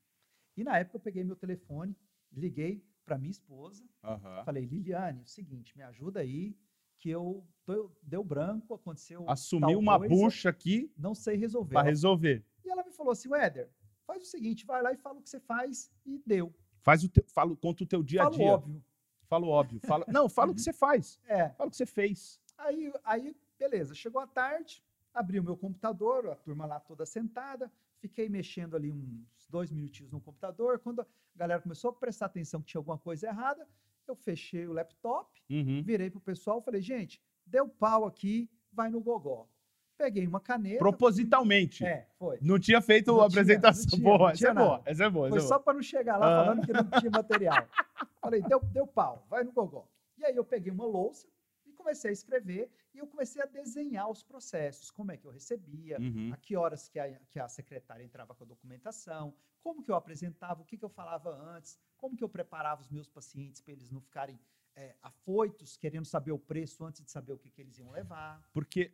E 0.58 0.64
na 0.64 0.78
época 0.78 0.98
eu 0.98 1.02
peguei 1.02 1.24
meu 1.24 1.36
telefone, 1.36 1.96
liguei 2.32 2.84
para 3.04 3.18
minha 3.18 3.32
esposa, 3.32 3.84
Aham. 4.04 4.44
falei: 4.44 4.66
Liliane, 4.66 5.20
é 5.20 5.24
o 5.24 5.28
seguinte, 5.28 5.78
me 5.78 5.84
ajuda 5.84 6.22
aí, 6.22 6.58
que 6.98 7.10
eu 7.10 7.46
tô, 7.66 7.92
deu 8.02 8.24
branco, 8.24 8.74
aconteceu. 8.74 9.30
Assumiu 9.30 9.78
uma 9.78 9.98
coisa, 10.00 10.16
bucha 10.16 10.50
aqui 10.50 10.92
Não 10.98 11.14
sei 11.14 11.36
resolver. 11.36 11.74
pra 11.74 11.82
Ela- 11.82 11.90
resolver. 11.90 12.44
E 12.64 12.70
ela 12.70 12.84
me 12.84 12.92
falou 12.92 13.12
assim: 13.12 13.32
Éder, 13.36 13.70
faz 14.08 14.24
o 14.24 14.26
seguinte, 14.26 14.66
vai 14.66 14.82
lá 14.82 14.92
e 14.94 14.98
fala 14.98 15.20
o 15.20 15.22
que 15.22 15.30
você 15.30 15.40
faz, 15.40 15.92
e 16.06 16.18
deu. 16.26 16.52
Faz 16.82 17.04
o 17.04 17.10
teu, 17.10 17.24
fala, 17.28 17.56
conta 17.56 17.84
o 17.84 17.88
teu 17.88 18.02
dia 18.02 18.24
a 18.24 18.30
dia. 18.30 18.54
óbvio. 18.54 18.84
Fala 19.28 19.46
o 19.46 19.50
óbvio. 19.50 19.80
Fala, 19.86 20.06
não, 20.10 20.30
fala 20.30 20.52
o 20.52 20.56
que 20.56 20.62
você 20.62 20.74
faz. 20.74 21.20
É, 21.28 21.50
Fala 21.50 21.68
o 21.68 21.72
que 21.72 21.78
você 21.78 21.86
fez. 21.86 22.40
Aí, 22.58 22.92
aí, 23.04 23.36
beleza, 23.60 23.94
chegou 23.94 24.22
a 24.22 24.28
tarde, 24.28 24.84
abri 25.14 25.40
o 25.40 25.44
meu 25.44 25.58
computador, 25.58 26.30
a 26.30 26.36
turma 26.36 26.66
lá 26.66 26.80
toda 26.80 27.06
sentada, 27.06 27.72
fiquei 28.00 28.30
mexendo 28.30 28.76
ali 28.76 28.92
uns 28.92 29.48
dois 29.50 29.72
minutinhos 29.72 30.12
no 30.12 30.22
computador. 30.22 30.80
Quando 30.80 31.02
a 31.02 31.08
galera 31.36 31.62
começou 31.62 31.90
a 31.90 31.94
prestar 31.94 32.28
atenção 32.28 32.62
que 32.62 32.68
tinha 32.68 32.80
alguma 32.80 32.98
coisa 32.98 33.28
errada, 33.28 33.68
eu 34.08 34.16
fechei 34.16 34.68
o 34.68 34.74
laptop, 34.74 35.42
Uhum. 35.50 35.82
virei 35.84 36.10
pro 36.10 36.20
pessoal 36.22 36.60
e 36.60 36.64
falei, 36.64 36.82
gente, 36.82 37.22
deu 37.46 37.68
pau 37.68 38.06
aqui, 38.06 38.50
vai 38.72 38.90
no 38.90 39.02
gogó. 39.02 39.48
Peguei 39.98 40.28
uma 40.28 40.40
caneta. 40.40 40.80
Propositalmente. 40.80 41.86
É, 41.86 42.08
foi. 42.18 42.38
Não 42.42 42.60
tinha 42.60 42.82
feito 42.82 43.08
Não 43.14 43.22
a 43.22 43.30
tinha, 43.30 43.42
apresentação. 43.42 44.00
boa, 44.00 44.18
não 44.18 44.30
essa 44.30 44.48
é 44.50 44.54
boa. 44.54 44.82
Essa 44.86 45.04
é 45.06 45.10
boa. 45.10 45.30
Foi 45.30 45.38
é 45.38 45.42
só 45.42 45.58
para 45.60 45.74
não 45.74 45.82
chegar 45.82 46.18
lá 46.18 46.42
Ah. 46.42 46.46
falando 46.46 46.66
que 46.66 46.74
não 46.74 46.90
tinha 47.00 47.12
material. 47.12 47.68
Falei, 48.22 48.42
deu, 48.42 48.60
deu 48.60 48.86
pau, 48.88 49.26
vai 49.30 49.44
no 49.44 49.52
gogó. 49.52 49.88
E 50.18 50.26
aí 50.26 50.36
eu 50.36 50.44
peguei 50.44 50.72
uma 50.72 50.86
louça 50.86 51.28
e 51.66 51.72
comecei 51.72 52.10
a 52.10 52.14
escrever 52.14 52.70
e 52.94 52.98
eu 52.98 53.08
comecei 53.08 53.42
a 53.42 53.46
desenhar 53.46 54.10
os 54.10 54.24
processos, 54.24 54.90
como 54.92 55.12
é 55.12 55.18
que 55.18 55.26
eu 55.26 55.32
recebia, 55.32 56.00
Uhum. 56.00 56.32
a 56.34 56.38
que 56.38 56.56
horas 56.56 56.88
que 56.90 56.98
a, 57.00 57.10
que 57.30 57.40
a 57.40 57.48
secretária 57.48 58.04
entrava 58.04 58.34
com 58.34 58.44
a 58.44 58.48
documentação, 58.48 59.34
como 59.62 59.82
que 59.84 59.92
eu 59.92 59.96
apresentava, 59.96 60.62
o 60.62 60.66
que, 60.66 60.78
que 60.78 60.86
eu 60.86 60.90
falava 60.90 61.30
antes, 61.56 61.78
como 61.98 62.16
que 62.16 62.24
eu 62.24 62.30
preparava 62.30 62.82
os 62.82 62.90
meus 62.90 63.08
pacientes 63.10 63.62
para 63.62 63.74
eles 63.74 63.90
não 63.92 64.00
ficarem 64.02 64.40
é, 64.78 64.94
afoitos, 65.02 65.78
querendo 65.78 66.06
saber 66.06 66.32
o 66.34 66.40
preço 66.40 66.84
antes 66.86 67.02
de 67.04 67.10
saber 67.10 67.32
o 67.34 67.38
que, 67.38 67.50
que 67.50 67.62
eles 67.62 67.78
iam 67.80 67.92
levar. 67.92 68.42
Porque, 68.54 68.92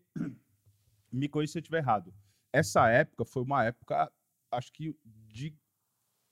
me 1.11 1.27
corrija 1.27 1.53
se 1.53 1.57
eu 1.57 1.61
estiver 1.61 1.79
errado, 1.79 2.13
essa 2.53 2.89
época 2.89 3.25
foi 3.25 3.43
uma 3.43 3.65
época, 3.65 4.11
acho 4.51 4.71
que, 4.71 4.95
de, 5.27 5.55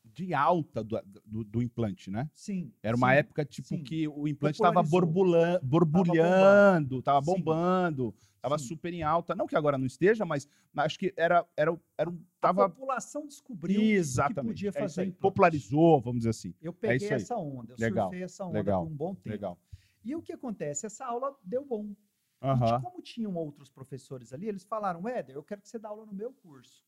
de 0.03 0.33
alta 0.33 0.83
do, 0.83 1.01
do, 1.25 1.43
do 1.43 1.61
implante, 1.61 2.09
né? 2.09 2.29
Sim. 2.33 2.73
Era 2.83 2.95
uma 2.95 3.11
sim, 3.11 3.17
época, 3.17 3.45
tipo, 3.45 3.67
sim. 3.67 3.83
que 3.83 4.07
o 4.07 4.27
implante 4.27 4.55
estava 4.55 4.83
borbulhando, 4.83 6.99
estava 6.99 7.21
bombando, 7.21 8.13
estava 8.35 8.57
super 8.57 8.93
em 8.93 9.03
alta. 9.03 9.35
Não 9.35 9.47
que 9.47 9.55
agora 9.55 9.77
não 9.77 9.85
esteja, 9.85 10.25
mas 10.25 10.47
acho 10.75 10.99
que 10.99 11.13
era, 11.15 11.45
era, 11.55 11.77
era 11.97 12.09
um, 12.09 12.15
A 12.15 12.41
tava 12.41 12.69
população 12.69 13.25
descobriu 13.25 13.79
que 13.79 13.91
exatamente. 13.91 14.53
podia 14.53 14.69
é 14.69 14.73
fazer 14.73 15.03
implante. 15.03 15.21
Popularizou, 15.21 16.01
vamos 16.01 16.19
dizer 16.19 16.29
assim. 16.29 16.53
Eu 16.61 16.73
peguei 16.73 16.97
isso 16.97 17.13
aí. 17.13 17.21
essa 17.21 17.37
onda, 17.37 17.73
eu 17.73 17.77
Legal, 17.79 18.07
surfei 18.07 18.23
essa 18.23 18.45
onda 18.45 18.53
legal, 18.53 18.83
por 18.83 18.91
um 18.91 18.95
bom 18.95 19.15
tempo. 19.15 19.29
Legal. 19.29 19.57
E 20.03 20.15
o 20.15 20.21
que 20.21 20.33
acontece? 20.33 20.85
Essa 20.85 21.05
aula 21.05 21.35
deu 21.43 21.65
bom. 21.65 21.93
E 22.41 22.45
Aham. 22.47 22.77
de 22.77 22.83
como 22.83 23.01
tinham 23.01 23.35
outros 23.35 23.69
professores 23.69 24.31
ali, 24.31 24.47
eles 24.47 24.63
falaram, 24.63 25.07
Éder, 25.07 25.35
eu 25.35 25.43
quero 25.43 25.61
que 25.61 25.67
você 25.67 25.77
dê 25.77 25.87
aula 25.87 26.05
no 26.05 26.13
meu 26.13 26.31
curso. 26.31 26.85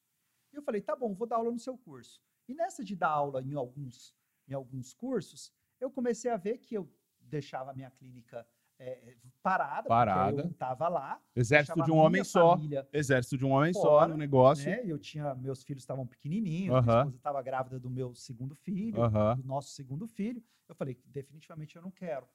E 0.51 0.55
eu 0.55 0.61
falei, 0.61 0.81
tá 0.81 0.95
bom, 0.95 1.13
vou 1.13 1.27
dar 1.27 1.37
aula 1.37 1.51
no 1.51 1.59
seu 1.59 1.77
curso. 1.77 2.21
E 2.47 2.53
nessa 2.53 2.83
de 2.83 2.95
dar 2.95 3.09
aula 3.09 3.41
em 3.41 3.53
alguns, 3.53 4.15
em 4.47 4.53
alguns 4.53 4.93
cursos, 4.93 5.53
eu 5.79 5.91
comecei 5.91 6.31
a 6.31 6.37
ver 6.37 6.57
que 6.57 6.75
eu 6.75 6.89
deixava 7.19 7.71
a 7.71 7.73
minha 7.73 7.91
clínica 7.91 8.47
eh, 8.79 9.17
parada, 9.43 9.87
Parada. 9.87 10.35
porque 10.35 10.47
eu 10.47 10.51
estava 10.51 10.87
lá. 10.87 11.21
Exército 11.35 11.81
de 11.83 11.91
um 11.91 11.95
minha 11.95 12.05
homem 12.07 12.23
só. 12.23 12.57
Exército 12.91 13.37
de 13.37 13.45
um 13.45 13.51
homem 13.51 13.73
só 13.73 13.81
Fora, 13.81 14.07
no 14.07 14.17
negócio. 14.17 14.69
né? 14.69 14.81
Eu 14.85 14.97
tinha, 14.97 15.35
meus 15.35 15.63
filhos 15.63 15.83
estavam 15.83 16.07
pequenininhos, 16.07 16.67
minha 16.67 16.79
Aham. 16.79 16.99
esposa 16.99 17.17
estava 17.17 17.41
grávida 17.41 17.79
do 17.79 17.89
meu 17.89 18.15
segundo 18.15 18.55
filho, 18.55 19.01
do 19.37 19.43
nosso 19.43 19.71
segundo 19.71 20.07
filho. 20.07 20.43
Eu 20.67 20.75
falei, 20.75 20.99
definitivamente 21.05 21.75
eu 21.75 21.81
não 21.81 21.91
quero. 21.91 22.27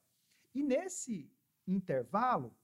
E 0.54 0.62
nesse 0.62 1.30
intervalo, 1.66 2.56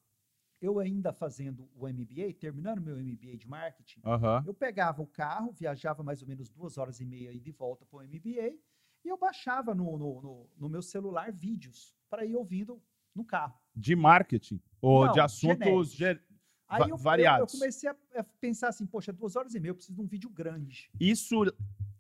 eu 0.63 0.79
ainda 0.79 1.13
fazendo 1.13 1.69
o 1.75 1.89
MBA, 1.89 2.33
terminando 2.39 2.81
meu 2.81 2.97
MBA 2.97 3.37
de 3.37 3.49
marketing, 3.49 4.01
Aham. 4.05 4.45
eu 4.47 4.55
pegava 4.55 5.03
o 5.03 5.07
carro, 5.07 5.51
viajava 5.53 6.03
mais 6.05 6.23
ou 6.23 6.29
menos 6.29 6.49
duas 6.49 6.79
horas 6.79 7.01
e 7.01 7.05
meia 7.05 7.33
e 7.33 7.41
de 7.41 7.51
volta 7.51 7.85
para 7.85 7.99
o 7.99 8.03
MBA, 8.03 8.57
e 9.05 9.09
eu 9.09 9.19
baixava 9.19 9.75
no, 9.75 9.99
no, 9.99 10.23
no- 10.23 10.51
no 10.57 10.69
meu 10.69 10.81
celular 10.81 11.33
vídeos 11.33 11.97
para 12.09 12.25
ir 12.25 12.37
ouvindo 12.37 12.81
no 13.13 13.25
carro. 13.25 13.61
De 13.75 13.97
marketing 13.97 14.61
ou 14.81 15.07
Não, 15.07 15.13
de 15.13 15.21
assuntos 15.21 15.93
genérico. 15.93 16.21
ge- 16.21 16.21
Aí 16.69 16.83
eu- 16.83 16.87
eu, 16.87 16.93
eu, 16.93 17.03
variados. 17.03 17.53
comecei 17.53 17.91
a, 17.91 17.97
a 18.15 18.23
pensar 18.23 18.69
assim, 18.69 18.87
poxa, 18.87 19.13
duas 19.13 19.35
horas 19.37 19.55
e 19.55 19.61
meia, 19.61 19.71
eu 19.71 19.75
preciso 19.75 19.97
de 19.97 20.01
um 20.01 20.07
vídeo 20.07 20.31
grande. 20.31 20.89
Isso, 20.99 21.43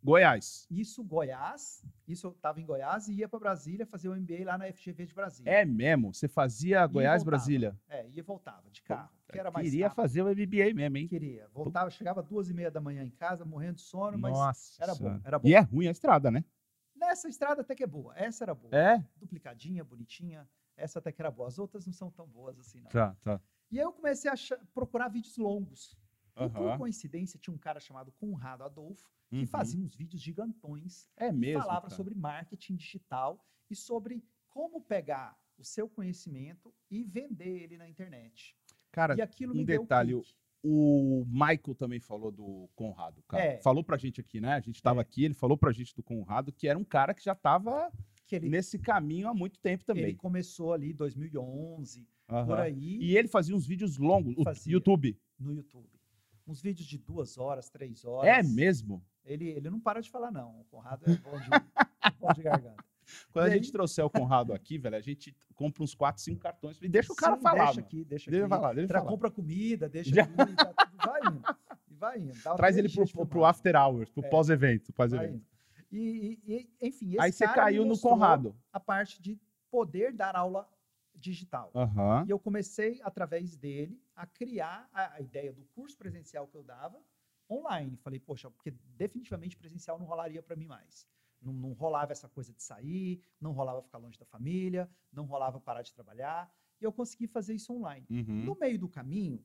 Goiás. 0.03 0.67
Isso 0.71 1.05
Goiás, 1.05 1.85
isso 2.09 2.27
eu 2.27 2.33
estava 2.33 2.61
em 2.61 2.67
Goiás 2.67 3.07
e 3.09 3.15
ia 3.15 3.29
para 3.29 3.39
Brasília 3.39 3.87
fazer 3.87 4.09
o 4.09 4.17
MBA 4.17 4.45
lá 4.45 4.59
na 4.59 4.67
FGV 4.73 5.07
de 5.07 5.15
Brasília. 5.15 5.51
É 5.51 5.65
mesmo? 5.65 6.13
Você 6.13 6.27
fazia 6.27 6.85
Goiás. 6.87 7.23
Brasília? 7.23 7.79
É, 7.89 8.09
ia 8.09 8.19
e 8.19 8.23
voltava 8.23 8.69
de 8.71 8.83
carro, 8.83 9.11
que 9.31 9.39
era 9.39 9.51
mais 9.51 9.69
Queria 9.71 9.87
rápido. 9.87 9.97
fazer 10.03 10.23
o 10.23 10.27
MBA 10.29 10.75
mesmo, 10.75 10.97
hein? 10.97 11.07
Queria. 11.07 11.49
Voltava, 11.53 11.89
chegava 11.91 12.23
duas 12.23 12.51
e 12.51 12.55
meia 12.55 12.71
da 12.71 12.81
manhã 12.81 13.05
em 13.05 13.11
casa, 13.11 13.45
morrendo 13.45 13.77
de 13.77 13.83
sono, 13.83 14.19
mas 14.19 14.33
Nossa. 14.33 14.83
era 14.83 14.95
bom, 14.95 15.21
era 15.25 15.39
bom. 15.39 15.49
E 15.49 15.55
é 15.55 15.61
ruim 15.61 15.87
a 15.87 15.91
estrada, 15.93 16.31
né? 16.31 16.45
nessa 16.95 17.29
estrada 17.29 17.63
até 17.63 17.75
que 17.75 17.83
é 17.83 17.87
boa. 17.87 18.13
Essa 18.17 18.45
era 18.45 18.55
boa. 18.55 18.73
É? 18.73 19.05
Duplicadinha, 19.17 19.83
bonitinha. 19.83 20.49
Essa 20.77 21.01
até 21.01 21.11
que 21.11 21.21
era 21.21 21.33
boa. 21.33 21.49
As 21.49 21.59
outras 21.59 21.85
não 21.85 21.93
são 21.93 22.13
tão 22.13 22.29
boas 22.29 22.57
assim, 22.61 22.81
não. 22.81 22.91
Tá, 22.91 23.17
tá. 23.23 23.41
E 23.73 23.79
aí 23.81 23.85
eu 23.85 23.93
comecei 23.93 24.31
a 24.31 24.35
achar- 24.35 24.61
procurar 24.73 25.09
vídeos 25.09 25.37
longos. 25.37 25.97
E 26.37 26.49
por 26.49 26.79
coincidência, 26.79 27.41
tinha 27.41 27.53
um 27.53 27.59
cara 27.59 27.81
chamado 27.81 28.13
Conrado 28.13 28.63
Adolfo, 28.63 29.11
que 29.33 29.41
Uhum. 29.41 29.47
fazia 29.47 29.81
uns 29.83 29.95
vídeos 29.95 30.21
gigantões 30.23 31.09
É 31.17 31.33
mesmo. 31.33 31.61
falava 31.63 31.83
cara. 31.83 31.95
sobre 31.95 32.15
marketing 32.15 32.77
digital 32.77 33.43
e 33.71 33.75
sobre 33.75 34.23
como 34.51 34.81
pegar 34.83 35.37
o 35.59 35.65
seu 35.65 35.89
conhecimento 35.89 36.73
e 36.91 37.03
vender 37.05 37.63
ele 37.63 37.79
na 37.79 37.89
internet. 37.89 38.55
Cara, 38.91 39.17
e 39.17 39.23
aquilo 39.23 39.59
um 39.59 39.65
detalhe, 39.65 40.15
o 40.63 41.25
Michael 41.27 41.75
também 41.77 41.99
falou 41.99 42.31
do 42.31 42.69
Conrado, 42.75 43.23
cara. 43.27 43.43
É. 43.43 43.59
Falou 43.63 43.83
pra 43.83 43.97
gente 43.97 44.21
aqui, 44.21 44.39
né? 44.41 44.53
A 44.53 44.61
gente 44.61 44.83
tava 44.83 45.01
É. 45.01 45.03
aqui, 45.03 45.25
ele 45.25 45.35
falou 45.35 45.57
pra 45.57 45.73
gente 45.73 45.95
do 45.95 46.03
Conrado, 46.03 46.53
que 46.53 46.69
era 46.69 46.79
um 46.79 46.85
cara 46.85 47.15
que 47.15 47.25
já 47.25 47.35
tava 47.35 47.91
que 48.27 48.37
ele, 48.37 48.49
nesse 48.51 48.79
caminho 48.79 49.29
há 49.29 49.35
muito 49.35 49.59
tempo 49.61 49.83
ele 49.89 50.01
também. 50.01 50.15
começou 50.17 50.73
ali 50.73 50.91
em 50.93 50.95
2011, 50.95 52.07
Aham. 52.29 52.47
por 52.47 52.59
aí, 52.61 52.99
E 53.01 53.17
ele 53.17 53.29
fazia 53.29 53.55
uns 53.57 53.67
vídeos 53.67 53.97
longos, 53.99 54.35
o 54.37 54.45
Fazia. 54.45 54.73
YouTube. 54.73 55.19
no 55.39 55.53
YouTube. 55.55 55.89
Uns 56.53 56.61
vídeos 56.61 56.87
de 56.87 56.99
duas 56.99 57.39
horas, 57.39 57.71
três 57.71 58.05
horas. 58.05 58.29
É 58.31 58.43
mesmo? 58.43 59.03
Ele, 59.25 59.49
ele 59.49 59.71
não 59.71 59.81
para 59.81 60.03
de 60.03 60.11
falar, 60.11 60.31
não. 60.31 60.61
O 60.61 60.65
Conrado 60.65 61.03
é 61.11 61.17
bom 61.17 61.39
de, 61.41 61.49
bom 62.21 62.33
de 62.35 62.43
garganta. 62.43 62.85
Quando 63.33 63.47
a 63.47 63.51
gente 63.51 63.73
trouxer 63.73 64.05
o 64.05 64.11
Conrado 64.11 64.53
aqui, 64.53 64.77
velho, 64.77 64.97
a 64.97 65.01
gente 65.01 65.35
compra 65.55 65.83
uns 65.83 65.95
4, 65.95 66.23
5 66.23 66.39
cartões 66.39 66.77
e 66.83 66.89
deixa 66.91 67.11
o 67.11 67.17
cara 67.17 67.37
Sim, 67.37 67.43
falar. 67.43 67.55
Deixa 67.65 67.73
mano. 67.75 67.87
aqui, 67.87 68.05
deixa 68.05 68.31
Deixa 68.31 68.45
aqui. 68.45 68.51
falar, 68.55 68.75
deixa 68.75 68.93
falar. 68.93 69.07
compra 69.11 69.31
comida, 69.31 69.89
deixa 69.89 70.23
aqui, 70.23 70.35
tá 70.37 70.45
vai 71.07 71.21
indo. 71.27 71.43
E 71.91 71.95
vai 71.95 72.19
indo. 72.21 72.43
Dá 72.45 72.55
Traz 72.55 72.77
ele 72.77 72.89
pro, 72.91 73.11
pro, 73.11 73.27
pro 73.27 73.45
after 73.47 73.75
hours, 73.75 74.11
pro 74.11 74.23
É. 74.25 74.29
pós-evento. 74.29 74.93
Vai 74.95 75.09
Pós-evento. 75.09 75.35
indo. 75.37 75.47
E, 75.91 76.39
e- 76.47 76.87
enfim, 76.87 77.09
esse 77.13 77.21
Aí 77.21 77.33
você 77.33 77.47
caiu 77.49 77.87
no 77.87 77.99
Conrado. 77.99 78.55
A 78.71 78.79
parte 78.79 79.21
de 79.23 79.39
poder 79.71 80.13
dar 80.13 80.37
aula 80.37 80.69
digital. 81.23 81.71
Aham. 81.75 82.25
E 82.27 82.31
eu 82.31 82.39
comecei, 82.39 83.01
através 83.03 83.57
dele, 83.57 84.03
a 84.15 84.27
criar 84.27 84.89
a, 84.93 85.15
a 85.15 85.21
ideia 85.21 85.53
do 85.53 85.65
curso 85.75 85.97
presencial 85.97 86.47
que 86.49 86.57
eu 86.57 86.63
dava 86.63 87.01
online. 87.49 87.97
Falei, 87.97 88.19
poxa, 88.19 88.51
porque 88.51 88.73
definitivamente 88.97 89.57
presencial 89.57 89.99
não 89.99 90.07
rolaria 90.07 90.43
para 90.43 90.57
mim 90.57 90.67
mais. 90.67 91.07
Não, 91.41 91.53
não 91.53 91.73
rolava 91.73 92.13
essa 92.13 92.29
coisa 92.29 92.53
de 92.53 92.63
sair, 92.63 93.21
não 93.41 93.53
rolava 93.53 93.83
ficar 93.83 93.99
longe 93.99 94.19
da 94.19 94.25
família, 94.25 94.91
não 95.13 95.25
rolava 95.25 95.61
parar 95.61 95.83
de 95.83 95.93
trabalhar. 95.93 96.53
E 96.81 96.85
eu 96.85 96.93
consegui 96.93 97.27
fazer 97.27 97.55
isso 97.55 97.73
online. 97.73 98.07
Uhum. 98.11 98.45
No 98.45 98.57
meio 98.57 98.79
do 98.79 98.89
caminho, 98.89 99.45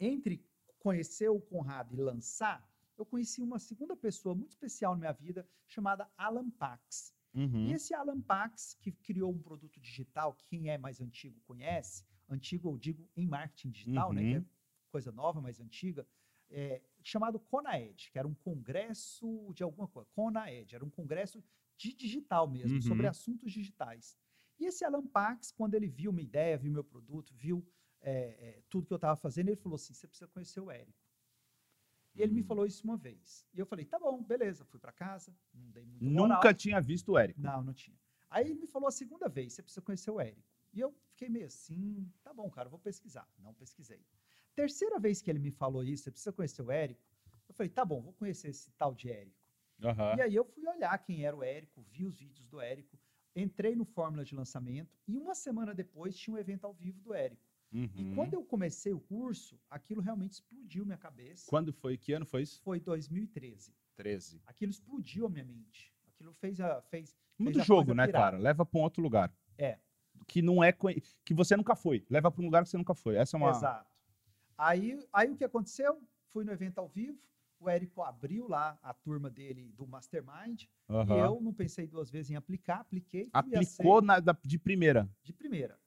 entre 0.00 0.44
conhecer 0.78 1.28
o 1.28 1.40
Conrado 1.40 1.94
e 1.94 2.00
lançar, 2.00 2.66
eu 2.96 3.04
conheci 3.06 3.42
uma 3.42 3.58
segunda 3.58 3.96
pessoa 3.96 4.34
muito 4.34 4.50
especial 4.50 4.92
na 4.92 4.98
minha 4.98 5.12
vida, 5.12 5.48
chamada 5.66 6.10
Alan 6.16 6.50
Pax. 6.50 7.14
Uhum. 7.38 7.68
E 7.68 7.72
esse 7.72 7.94
Alan 7.94 8.20
Pax, 8.20 8.74
que 8.80 8.92
criou 8.92 9.32
um 9.32 9.38
produto 9.42 9.80
digital, 9.80 10.34
que 10.34 10.44
quem 10.46 10.70
é 10.70 10.76
mais 10.78 11.00
antigo 11.00 11.40
conhece, 11.46 12.04
antigo 12.28 12.68
eu 12.70 12.76
digo 12.78 13.08
em 13.16 13.26
marketing 13.26 13.70
digital, 13.70 14.12
né, 14.12 14.22
que 14.22 14.34
é 14.34 14.38
Uhum. 14.38 14.46
coisa 14.90 15.12
nova, 15.12 15.40
mais 15.40 15.60
antiga, 15.60 16.06
é, 16.50 16.82
chamado 17.02 17.38
CONAED, 17.38 18.10
que 18.10 18.18
era 18.18 18.26
um 18.26 18.34
congresso 18.34 19.52
de 19.54 19.62
alguma 19.62 19.86
coisa. 19.88 20.08
CONAED, 20.14 20.74
era 20.74 20.84
um 20.84 20.90
congresso 20.90 21.42
de 21.76 21.94
digital 21.94 22.48
mesmo, 22.48 22.82
sobre 22.82 23.06
Uhum. 23.06 23.10
assuntos 23.10 23.52
digitais. 23.52 24.16
E 24.58 24.66
esse 24.66 24.84
Alan 24.84 25.06
Pax, 25.06 25.52
quando 25.52 25.74
ele 25.74 25.88
viu 25.88 26.10
uma 26.10 26.20
ideia, 26.20 26.58
viu 26.58 26.72
meu 26.72 26.82
produto, 26.84 27.32
viu 27.34 27.64
é, 28.00 28.12
é, 28.58 28.62
tudo 28.68 28.86
que 28.86 28.92
eu 28.92 28.96
estava 28.96 29.16
fazendo, 29.16 29.48
ele 29.48 29.56
falou 29.56 29.76
assim: 29.76 29.92
você 29.94 30.06
precisa 30.08 30.28
conhecer 30.28 30.60
o 30.60 30.70
Érico. 30.70 30.98
E 32.18 32.22
ele 32.22 32.34
me 32.34 32.42
falou 32.42 32.66
isso 32.66 32.82
uma 32.82 32.96
vez. 32.96 33.46
E 33.54 33.60
eu 33.60 33.64
falei: 33.64 33.84
tá 33.84 33.98
bom, 33.98 34.20
beleza. 34.20 34.64
Fui 34.64 34.80
para 34.80 34.90
casa, 34.90 35.32
não 35.54 35.70
dei 35.70 35.84
muito 35.84 36.04
moral. 36.04 36.38
Nunca 36.38 36.52
tinha 36.52 36.80
visto 36.80 37.12
o 37.12 37.18
Érico. 37.18 37.40
Não, 37.40 37.62
não 37.62 37.72
tinha. 37.72 37.96
Aí 38.28 38.44
ele 38.44 38.54
me 38.54 38.66
falou 38.66 38.88
a 38.88 38.90
segunda 38.90 39.28
vez: 39.28 39.52
você 39.52 39.62
precisa 39.62 39.80
conhecer 39.80 40.10
o 40.10 40.20
Érico. 40.20 40.42
E 40.74 40.80
eu 40.80 40.92
fiquei 41.10 41.28
meio 41.28 41.46
assim: 41.46 42.10
tá 42.24 42.34
bom, 42.34 42.50
cara, 42.50 42.68
vou 42.68 42.78
pesquisar. 42.78 43.28
Não 43.38 43.54
pesquisei. 43.54 44.04
Terceira 44.52 44.98
vez 44.98 45.22
que 45.22 45.30
ele 45.30 45.38
me 45.38 45.52
falou 45.52 45.84
isso: 45.84 46.02
você 46.04 46.10
precisa 46.10 46.32
conhecer 46.32 46.62
o 46.62 46.72
Érico. 46.72 47.00
Eu 47.48 47.54
falei: 47.54 47.70
tá 47.70 47.84
bom, 47.84 48.02
vou 48.02 48.12
conhecer 48.12 48.48
esse 48.48 48.72
tal 48.72 48.92
de 48.92 49.10
Érico. 49.10 49.38
Aham. 49.84 50.16
E 50.16 50.20
aí 50.20 50.34
eu 50.34 50.44
fui 50.44 50.66
olhar 50.66 50.98
quem 50.98 51.24
era 51.24 51.36
o 51.36 51.44
Érico, 51.44 51.82
vi 51.82 52.04
os 52.04 52.18
vídeos 52.18 52.48
do 52.48 52.60
Érico, 52.60 52.98
entrei 53.36 53.76
no 53.76 53.84
Fórmula 53.84 54.24
de 54.24 54.34
lançamento 54.34 54.98
e 55.06 55.16
uma 55.16 55.36
semana 55.36 55.72
depois 55.72 56.16
tinha 56.16 56.34
um 56.34 56.38
evento 56.38 56.64
ao 56.64 56.74
vivo 56.74 57.00
do 57.00 57.14
Érico. 57.14 57.47
E 57.70 57.78
Uhum. 57.80 58.14
quando 58.14 58.34
eu 58.34 58.42
comecei 58.44 58.92
o 58.92 59.00
curso, 59.00 59.60
aquilo 59.70 60.00
realmente 60.00 60.32
explodiu 60.32 60.84
minha 60.86 60.96
cabeça. 60.96 61.44
Quando 61.48 61.72
foi? 61.72 61.96
Que 61.98 62.12
ano 62.14 62.24
foi 62.24 62.42
isso? 62.42 62.60
Foi 62.62 62.80
2013. 62.80 63.74
13. 63.96 64.40
Aquilo 64.46 64.70
explodiu 64.70 65.26
a 65.26 65.28
minha 65.28 65.44
mente. 65.44 65.92
Aquilo 66.06 66.32
fez 66.34 66.58
a 66.60 66.80
fez 66.82 67.14
Muda 67.38 67.60
o 67.60 67.62
jogo, 67.62 67.94
né, 67.94 68.08
cara? 68.08 68.36
Leva 68.38 68.64
pra 68.66 68.80
um 68.80 68.82
outro 68.82 69.02
lugar. 69.02 69.32
É. 69.56 69.78
Que 70.26 70.40
não 70.42 70.62
é. 70.64 70.72
Que 71.24 71.34
você 71.34 71.56
nunca 71.56 71.76
foi. 71.76 72.04
Leva 72.10 72.30
pra 72.30 72.42
um 72.42 72.46
lugar 72.46 72.62
que 72.64 72.70
você 72.70 72.76
nunca 72.78 72.94
foi. 72.94 73.16
Essa 73.16 73.36
é 73.36 73.38
uma. 73.38 73.50
Exato. 73.50 73.88
Aí, 74.56 74.98
aí 75.12 75.30
o 75.30 75.36
que 75.36 75.44
aconteceu? 75.44 76.00
Fui 76.30 76.44
no 76.44 76.50
evento 76.52 76.78
ao 76.78 76.88
vivo, 76.88 77.18
o 77.60 77.68
Érico 77.68 78.02
abriu 78.02 78.48
lá 78.48 78.78
a 78.82 78.92
turma 78.92 79.30
dele 79.30 79.72
do 79.76 79.86
Mastermind, 79.86 80.62
e 80.64 80.68
Aham. 80.88 81.16
eu 81.16 81.40
não 81.40 81.52
pensei 81.54 81.86
duas 81.86 82.10
vezes 82.10 82.30
em 82.30 82.36
aplicar, 82.36 82.80
apliquei, 82.80 83.28
Aplicou 83.32 84.02
na, 84.02 84.18
da- 84.20 84.36
de 84.42 84.58
primeira. 84.58 85.08
de 85.22 85.32
primeira. 85.32 85.78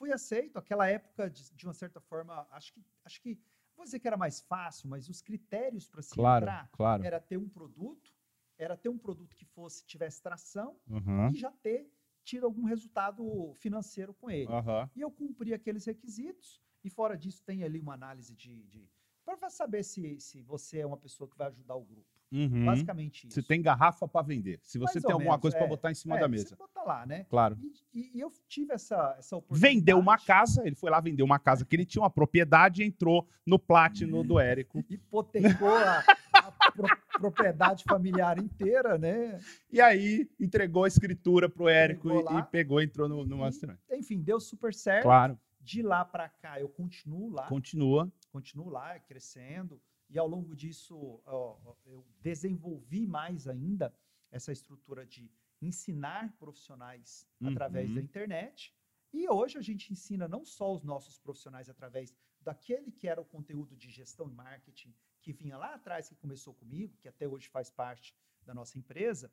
Fui 0.00 0.10
aceito, 0.14 0.58
aquela 0.58 0.88
época, 0.88 1.28
de, 1.28 1.54
de 1.54 1.66
uma 1.66 1.74
certa 1.74 2.00
forma, 2.00 2.48
acho 2.52 2.72
que, 2.72 2.82
acho 3.04 3.20
que, 3.20 3.38
vou 3.76 3.84
dizer 3.84 4.00
que 4.00 4.08
era 4.08 4.16
mais 4.16 4.40
fácil, 4.40 4.88
mas 4.88 5.10
os 5.10 5.20
critérios 5.20 5.86
para 5.86 6.00
se 6.00 6.14
Claro, 6.14 6.46
entrar 6.46 6.70
claro. 6.72 7.04
era 7.04 7.20
ter 7.20 7.36
um 7.36 7.46
produto, 7.46 8.16
era 8.56 8.78
ter 8.78 8.88
um 8.88 8.96
produto 8.96 9.36
que 9.36 9.44
fosse 9.44 9.84
tivesse 9.84 10.22
tração 10.22 10.80
Aham. 10.90 11.28
e 11.30 11.36
já 11.36 11.52
ter 11.52 11.92
tido 12.24 12.46
algum 12.46 12.64
resultado 12.64 13.52
financeiro 13.56 14.14
com 14.14 14.30
ele. 14.30 14.50
Aham. 14.50 14.88
E 14.96 15.02
eu 15.02 15.10
cumpri 15.10 15.52
aqueles 15.52 15.84
requisitos, 15.84 16.62
e 16.82 16.88
fora 16.88 17.14
disso 17.14 17.44
tem 17.44 17.62
ali 17.62 17.78
uma 17.78 17.92
análise 17.92 18.34
de. 18.34 18.62
de 18.68 18.88
para 19.22 19.50
saber 19.50 19.82
se, 19.82 20.18
se 20.18 20.40
você 20.40 20.78
é 20.78 20.86
uma 20.86 20.96
pessoa 20.96 21.28
que 21.28 21.36
vai 21.36 21.48
ajudar 21.48 21.76
o 21.76 21.84
grupo. 21.84 22.08
Uhum. 22.32 22.64
Basicamente 22.64 23.26
isso. 23.26 23.34
Você 23.34 23.42
tem 23.42 23.60
garrafa 23.60 24.06
para 24.06 24.24
vender. 24.24 24.60
Se 24.62 24.78
você 24.78 24.98
Mais 24.98 25.04
tem 25.04 25.12
alguma 25.12 25.30
menos, 25.32 25.40
coisa 25.42 25.56
para 25.56 25.66
é. 25.66 25.68
botar 25.68 25.90
em 25.90 25.94
cima 25.94 26.16
É, 26.16 26.20
da 26.20 26.26
Você 26.26 26.30
mesa. 26.30 26.56
bota 26.56 26.82
lá, 26.82 27.04
né? 27.04 27.24
Claro. 27.28 27.58
E, 27.92 28.10
e- 28.16 28.20
eu 28.20 28.32
tive 28.46 28.72
essa, 28.72 29.16
essa 29.18 29.36
oportunidade. 29.36 29.74
Vendeu 29.74 29.98
uma 29.98 30.16
casa, 30.16 30.64
ele 30.66 30.76
foi 30.76 30.90
lá 30.90 31.00
vender 31.00 31.22
uma 31.24 31.38
casa 31.38 31.64
que 31.64 31.74
ele 31.74 31.84
tinha 31.84 32.02
uma 32.02 32.10
propriedade 32.10 32.82
e 32.82 32.86
entrou 32.86 33.28
no 33.44 33.58
Platino 33.58 34.22
do 34.22 34.38
Érico. 34.40 34.84
Hipotecou 34.88 35.68
a, 35.74 36.04
a 36.34 36.52
pro- 36.72 36.88
propriedade 37.18 37.82
familiar 37.84 38.38
inteira, 38.38 38.96
né? 38.96 39.40
E 39.70 39.80
aí 39.80 40.28
entregou 40.38 40.84
a 40.84 40.88
escritura 40.88 41.48
pro 41.48 41.68
Érico 41.68 42.08
Entregou 42.10 42.38
e, 42.38 42.40
e 42.40 42.42
pegou, 42.44 42.80
entrou 42.80 43.08
no, 43.08 43.24
no 43.26 43.36
E. 43.38 43.78
Enfim, 43.90 44.20
deu 44.20 44.38
super 44.40 44.72
certo. 44.72 45.02
Claro, 45.02 45.36
De 45.60 45.82
lá 45.82 46.04
para 46.04 46.28
cá, 46.28 46.60
eu 46.60 46.68
continuo 46.68 47.28
lá. 47.30 47.46
continua. 47.48 48.10
continuo 48.32 48.68
lá 48.68 48.98
crescendo 49.00 49.80
e 50.10 50.18
ao 50.18 50.26
longo 50.28 50.54
disso 50.54 51.20
ó, 51.24 51.74
eu 51.86 52.04
desenvolvi 52.20 53.06
mais 53.06 53.46
ainda 53.46 53.94
essa 54.30 54.52
estrutura 54.52 55.06
de 55.06 55.30
ensinar 55.62 56.36
profissionais 56.38 57.26
através 57.42 57.88
da 57.90 58.00
Uhum. 58.00 58.04
internet 58.04 58.74
e 59.12 59.28
hoje 59.28 59.58
a 59.58 59.62
gente 59.62 59.92
ensina 59.92 60.26
não 60.28 60.44
só 60.44 60.72
os 60.72 60.82
nossos 60.84 61.18
profissionais 61.18 61.68
através 61.68 62.14
daquele 62.40 62.90
que 62.90 63.06
era 63.08 63.20
o 63.20 63.24
conteúdo 63.24 63.76
de 63.76 63.90
gestão 63.90 64.28
e 64.30 64.32
marketing 64.34 64.94
que 65.20 65.32
vinha 65.32 65.58
lá 65.58 65.74
atrás 65.74 66.08
que 66.08 66.14
começou 66.16 66.54
comigo 66.54 66.96
que 66.98 67.08
até 67.08 67.28
hoje 67.28 67.48
faz 67.48 67.70
parte 67.70 68.14
da 68.42 68.54
nossa 68.54 68.78
empresa 68.78 69.30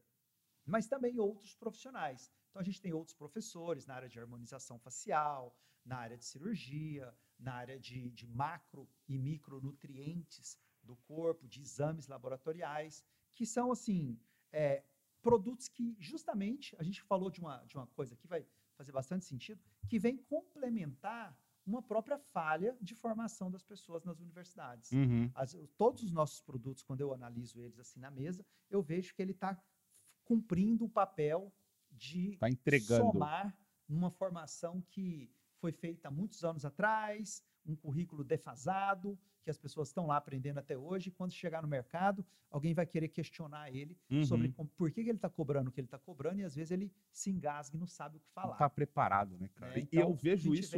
mas 0.66 0.88
também 0.88 1.20
outros 1.20 1.56
profissionais 1.56 2.32
então 2.50 2.62
a 2.62 2.66
gente 2.66 2.82
tem 2.82 2.94
outros 2.94 3.16
professores 3.16 3.86
na 3.86 3.96
área 3.96 4.10
de 4.10 4.20
harmonização 4.20 4.78
facial 4.80 5.56
na 5.86 5.98
área 5.98 6.18
de 6.18 6.26
cirurgia 6.26 7.16
na 7.40 7.54
área 7.54 7.80
de, 7.80 8.10
de 8.12 8.28
macro 8.28 8.90
e 9.08 9.18
micronutrientes 9.18 10.58
do 10.88 10.96
corpo, 10.98 11.48
de 11.48 11.62
exames 11.62 12.08
laboratoriais, 12.08 13.04
que 13.36 13.46
são, 13.46 13.72
assim, 13.72 14.20
é, 14.52 14.84
produtos 15.22 15.68
que, 15.68 15.96
justamente, 16.00 16.76
a 16.80 16.84
gente 16.84 17.02
falou 17.04 17.30
de 17.30 17.40
uma, 17.40 17.64
de 17.66 17.76
uma 17.76 17.86
coisa 17.88 18.16
que 18.16 18.28
vai 18.28 18.46
fazer 18.76 18.92
bastante 18.92 19.26
sentido, 19.26 19.62
que 19.88 20.00
vem 20.00 20.18
complementar 20.18 21.38
uma 21.66 21.82
própria 21.82 22.18
falha 22.18 22.78
de 22.82 22.96
formação 22.96 23.52
das 23.52 23.62
pessoas 23.64 24.06
nas 24.06 24.20
universidades. 24.20 24.92
Uhum. 24.92 25.30
As- 25.36 25.58
todos 25.76 26.02
os 26.02 26.12
nossos 26.14 26.42
produtos, 26.42 26.82
quando 26.82 27.02
eu 27.02 27.14
analiso 27.14 27.62
eles 27.62 27.78
assim 27.78 28.00
na 28.00 28.10
mesa, 28.10 28.46
eu 28.70 28.82
vejo 28.82 29.14
que 29.14 29.22
ele 29.22 29.34
está 29.34 29.62
cumprindo 30.24 30.86
o 30.86 30.90
papel 30.90 31.54
de 31.92 32.38
Tá 32.38 32.50
somar 33.12 33.58
numa 33.88 34.10
formação 34.12 34.82
que 34.82 35.30
foi 35.60 35.72
feita 35.72 36.08
há 36.08 36.12
muitos 36.12 36.44
anos 36.46 36.64
atrás, 36.64 37.44
um 37.68 37.76
currículo 37.76 38.24
defasado, 38.24 39.18
que 39.44 39.50
as 39.50 39.58
pessoas 39.58 39.88
estão 39.90 40.08
lá 40.08 40.18
aprendendo 40.18 40.58
até 40.58 40.78
hoje, 40.78 41.10
e 41.10 41.12
quando 41.12 41.32
chegar 41.32 41.62
no 41.62 41.68
mercado, 41.68 42.26
alguém 42.50 42.74
vai 42.74 42.86
querer 42.86 43.08
questionar 43.10 43.72
ele 43.74 43.98
sobre 44.26 44.48
Uhum. 44.48 44.54
como- 44.54 44.70
por 44.70 44.92
que 44.92 45.04
que 45.04 45.10
ele 45.10 45.18
está 45.18 45.30
cobrando 45.30 45.70
o 45.70 45.72
que 45.74 45.80
ele 45.80 45.88
está 45.88 45.98
cobrando, 46.00 46.40
e 46.42 46.44
às 46.44 46.56
vezes 46.56 46.72
ele 46.72 46.92
se 47.12 47.30
engasga 47.30 47.76
e 47.76 47.80
não 47.80 47.88
sabe 47.88 48.18
o 48.18 48.20
que 48.20 48.30
falar. 48.30 48.56
tá 48.58 48.70
preparado, 48.70 49.38
né, 49.38 49.48
cara? 49.56 49.78
E 49.78 49.84
Então, 49.84 50.00
eu 50.02 50.14
a 50.14 50.16
vejo 50.16 50.54
isso 50.54 50.78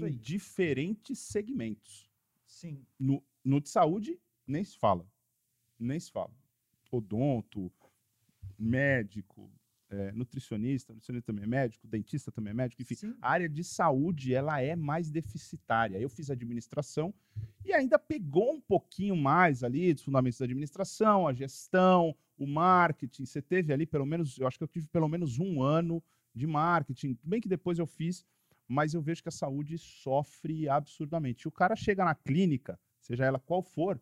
em 0.00 0.04
aí. 0.04 0.16
diferentes 0.18 1.18
segmentos. 1.18 2.10
Sim, 2.46 2.86
No, 2.98 3.22
no 3.44 3.60
de 3.60 3.68
saúde, 3.68 4.20
nem 4.46 4.62
se 4.64 4.76
fala. 4.78 5.06
Nem 5.78 5.98
se 5.98 6.10
fala. 6.10 6.32
Odonto, 6.90 7.72
médico, 8.58 9.50
é, 9.92 10.10
nutricionista, 10.12 10.92
nutricionista 10.92 11.26
também 11.26 11.44
é 11.44 11.46
médico, 11.46 11.86
dentista 11.86 12.32
também 12.32 12.52
é 12.52 12.54
médico, 12.54 12.80
enfim. 12.80 12.94
sim. 12.94 13.14
A 13.20 13.30
área 13.30 13.48
de 13.48 13.62
saúde, 13.62 14.34
ela 14.34 14.60
é 14.60 14.74
mais 14.74 15.10
deficitária. 15.10 15.98
Eu 15.98 16.08
fiz 16.08 16.30
administração 16.30 17.12
e 17.64 17.72
ainda 17.72 17.98
pegou 17.98 18.54
um 18.54 18.60
pouquinho 18.60 19.14
mais 19.14 19.62
ali 19.62 19.92
dos 19.92 20.02
fundamentos 20.02 20.38
da 20.38 20.46
administração, 20.46 21.28
a 21.28 21.34
gestão, 21.34 22.16
o 22.38 22.46
marketing. 22.46 23.26
Você 23.26 23.42
teve 23.42 23.72
ali 23.72 23.86
pelo 23.86 24.06
menos, 24.06 24.38
eu 24.38 24.46
acho 24.46 24.56
que 24.56 24.64
eu 24.64 24.68
tive 24.68 24.88
pelo 24.88 25.08
menos 25.08 25.38
um 25.38 25.62
ano 25.62 26.02
de 26.34 26.46
marketing. 26.46 27.18
Bem 27.22 27.40
que 27.40 27.48
depois 27.48 27.78
eu 27.78 27.86
fiz, 27.86 28.24
mas 28.66 28.94
eu 28.94 29.02
vejo 29.02 29.22
que 29.22 29.28
a 29.28 29.32
saúde 29.32 29.76
sofre 29.76 30.68
absurdamente. 30.68 31.42
E 31.42 31.48
o 31.48 31.52
cara 31.52 31.76
chega 31.76 32.02
na 32.04 32.14
clínica, 32.14 32.80
seja 32.98 33.26
ela 33.26 33.38
qual 33.38 33.62
for, 33.62 34.00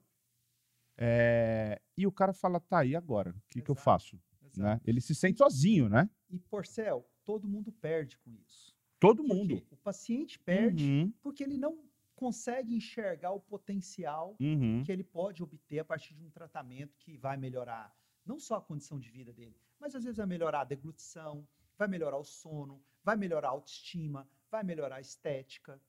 é, 0.97 1.81
e 1.97 2.07
o 2.07 2.13
cara 2.13 2.33
fala, 2.33 2.61
tá, 2.61 2.85
e 2.85 2.95
agora? 2.95 3.31
O 3.31 3.43
que, 3.49 3.61
que 3.61 3.71
eu 3.71 3.75
faço? 3.75 4.21
Exato. 4.53 4.61
Né? 4.61 4.81
Ele 4.85 5.01
se 5.01 5.15
sente 5.15 5.39
sozinho, 5.39 5.89
né? 5.89 6.09
E, 6.29 6.39
Porcel, 6.39 7.09
todo 7.25 7.49
mundo 7.49 7.73
perde 7.73 8.19
com 8.19 8.33
isso. 8.33 8.75
Todo 8.99 9.23
Por 9.25 9.35
mundo. 9.35 9.63
O 9.71 9.77
paciente 9.77 10.39
perde 10.39 10.85
Uhum, 10.85 11.13
porque 11.23 11.43
ele 11.43 11.57
não 11.57 11.83
consegue 12.15 12.75
enxergar 12.75 13.33
o 13.33 13.41
potencial 13.41 14.37
uhum. 14.39 14.83
que 14.85 14.93
ele 14.93 15.03
pode 15.03 15.43
obter 15.43 15.79
a 15.79 15.85
partir 15.85 16.15
de 16.15 16.23
um 16.23 16.31
tratamento 16.31 16.99
que 16.99 17.17
vai 17.17 17.37
melhorar 17.37 17.95
não 18.27 18.39
só 18.39 18.57
a 18.57 18.61
condição 18.61 18.99
de 18.99 19.11
vida 19.11 19.33
dele, 19.33 19.57
mas 19.79 19.95
às 19.95 20.05
vezes 20.05 20.19
vai 20.19 20.27
melhorar 20.27 20.61
a 20.61 20.65
deglutição, 20.65 21.49
vai 21.79 21.89
melhorar 21.89 22.19
o 22.19 22.25
sono, 22.25 22.85
vai 23.03 23.17
melhorar 23.17 23.49
a 23.49 23.53
autoestima, 23.53 24.29
vai 24.51 24.63
melhorar 24.63 24.97
a 24.97 25.01
estética. 25.01 25.81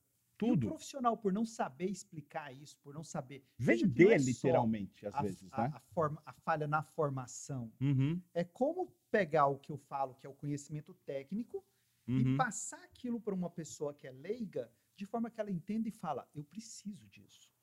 E 0.42 0.52
o 0.52 0.56
Tudo. 0.56 0.68
profissional, 0.68 1.16
por 1.18 1.32
não 1.32 1.46
saber 1.46 1.86
explicar 1.90 2.52
isso, 2.52 2.78
por 2.80 2.94
não 2.94 3.04
saber. 3.04 3.46
Vender, 3.58 4.12
é 4.12 4.18
literalmente, 4.18 5.06
às 5.06 5.14
a, 5.14 5.22
vezes, 5.22 5.54
a- 5.54 5.62
né? 5.64 5.72
a 5.74 5.80
forma- 5.80 6.22
a 6.26 6.34
falha 6.34 6.68
na 6.68 6.82
formação. 6.82 7.72
Uhum, 7.80 8.20
É 8.34 8.44
como 8.44 8.88
pegar 9.12 9.48
o 9.48 9.58
que 9.60 9.72
eu 9.72 9.78
falo, 9.78 10.16
que 10.16 10.26
é 10.26 10.30
o 10.30 10.34
conhecimento 10.34 10.94
técnico, 11.06 11.64
e 12.08 12.24
uhum. 12.26 12.38
passar 12.38 12.82
aquilo 12.84 13.20
para 13.22 13.34
uma 13.36 13.50
pessoa 13.50 13.94
que 13.94 14.08
é 14.08 14.12
leiga, 14.12 14.72
de 14.96 15.06
forma 15.06 15.30
que 15.30 15.40
ela 15.40 15.52
entenda 15.52 15.88
e 15.88 15.92
fala, 15.92 16.28
eu 16.34 16.44
preciso 16.44 17.08
disso. 17.08 17.54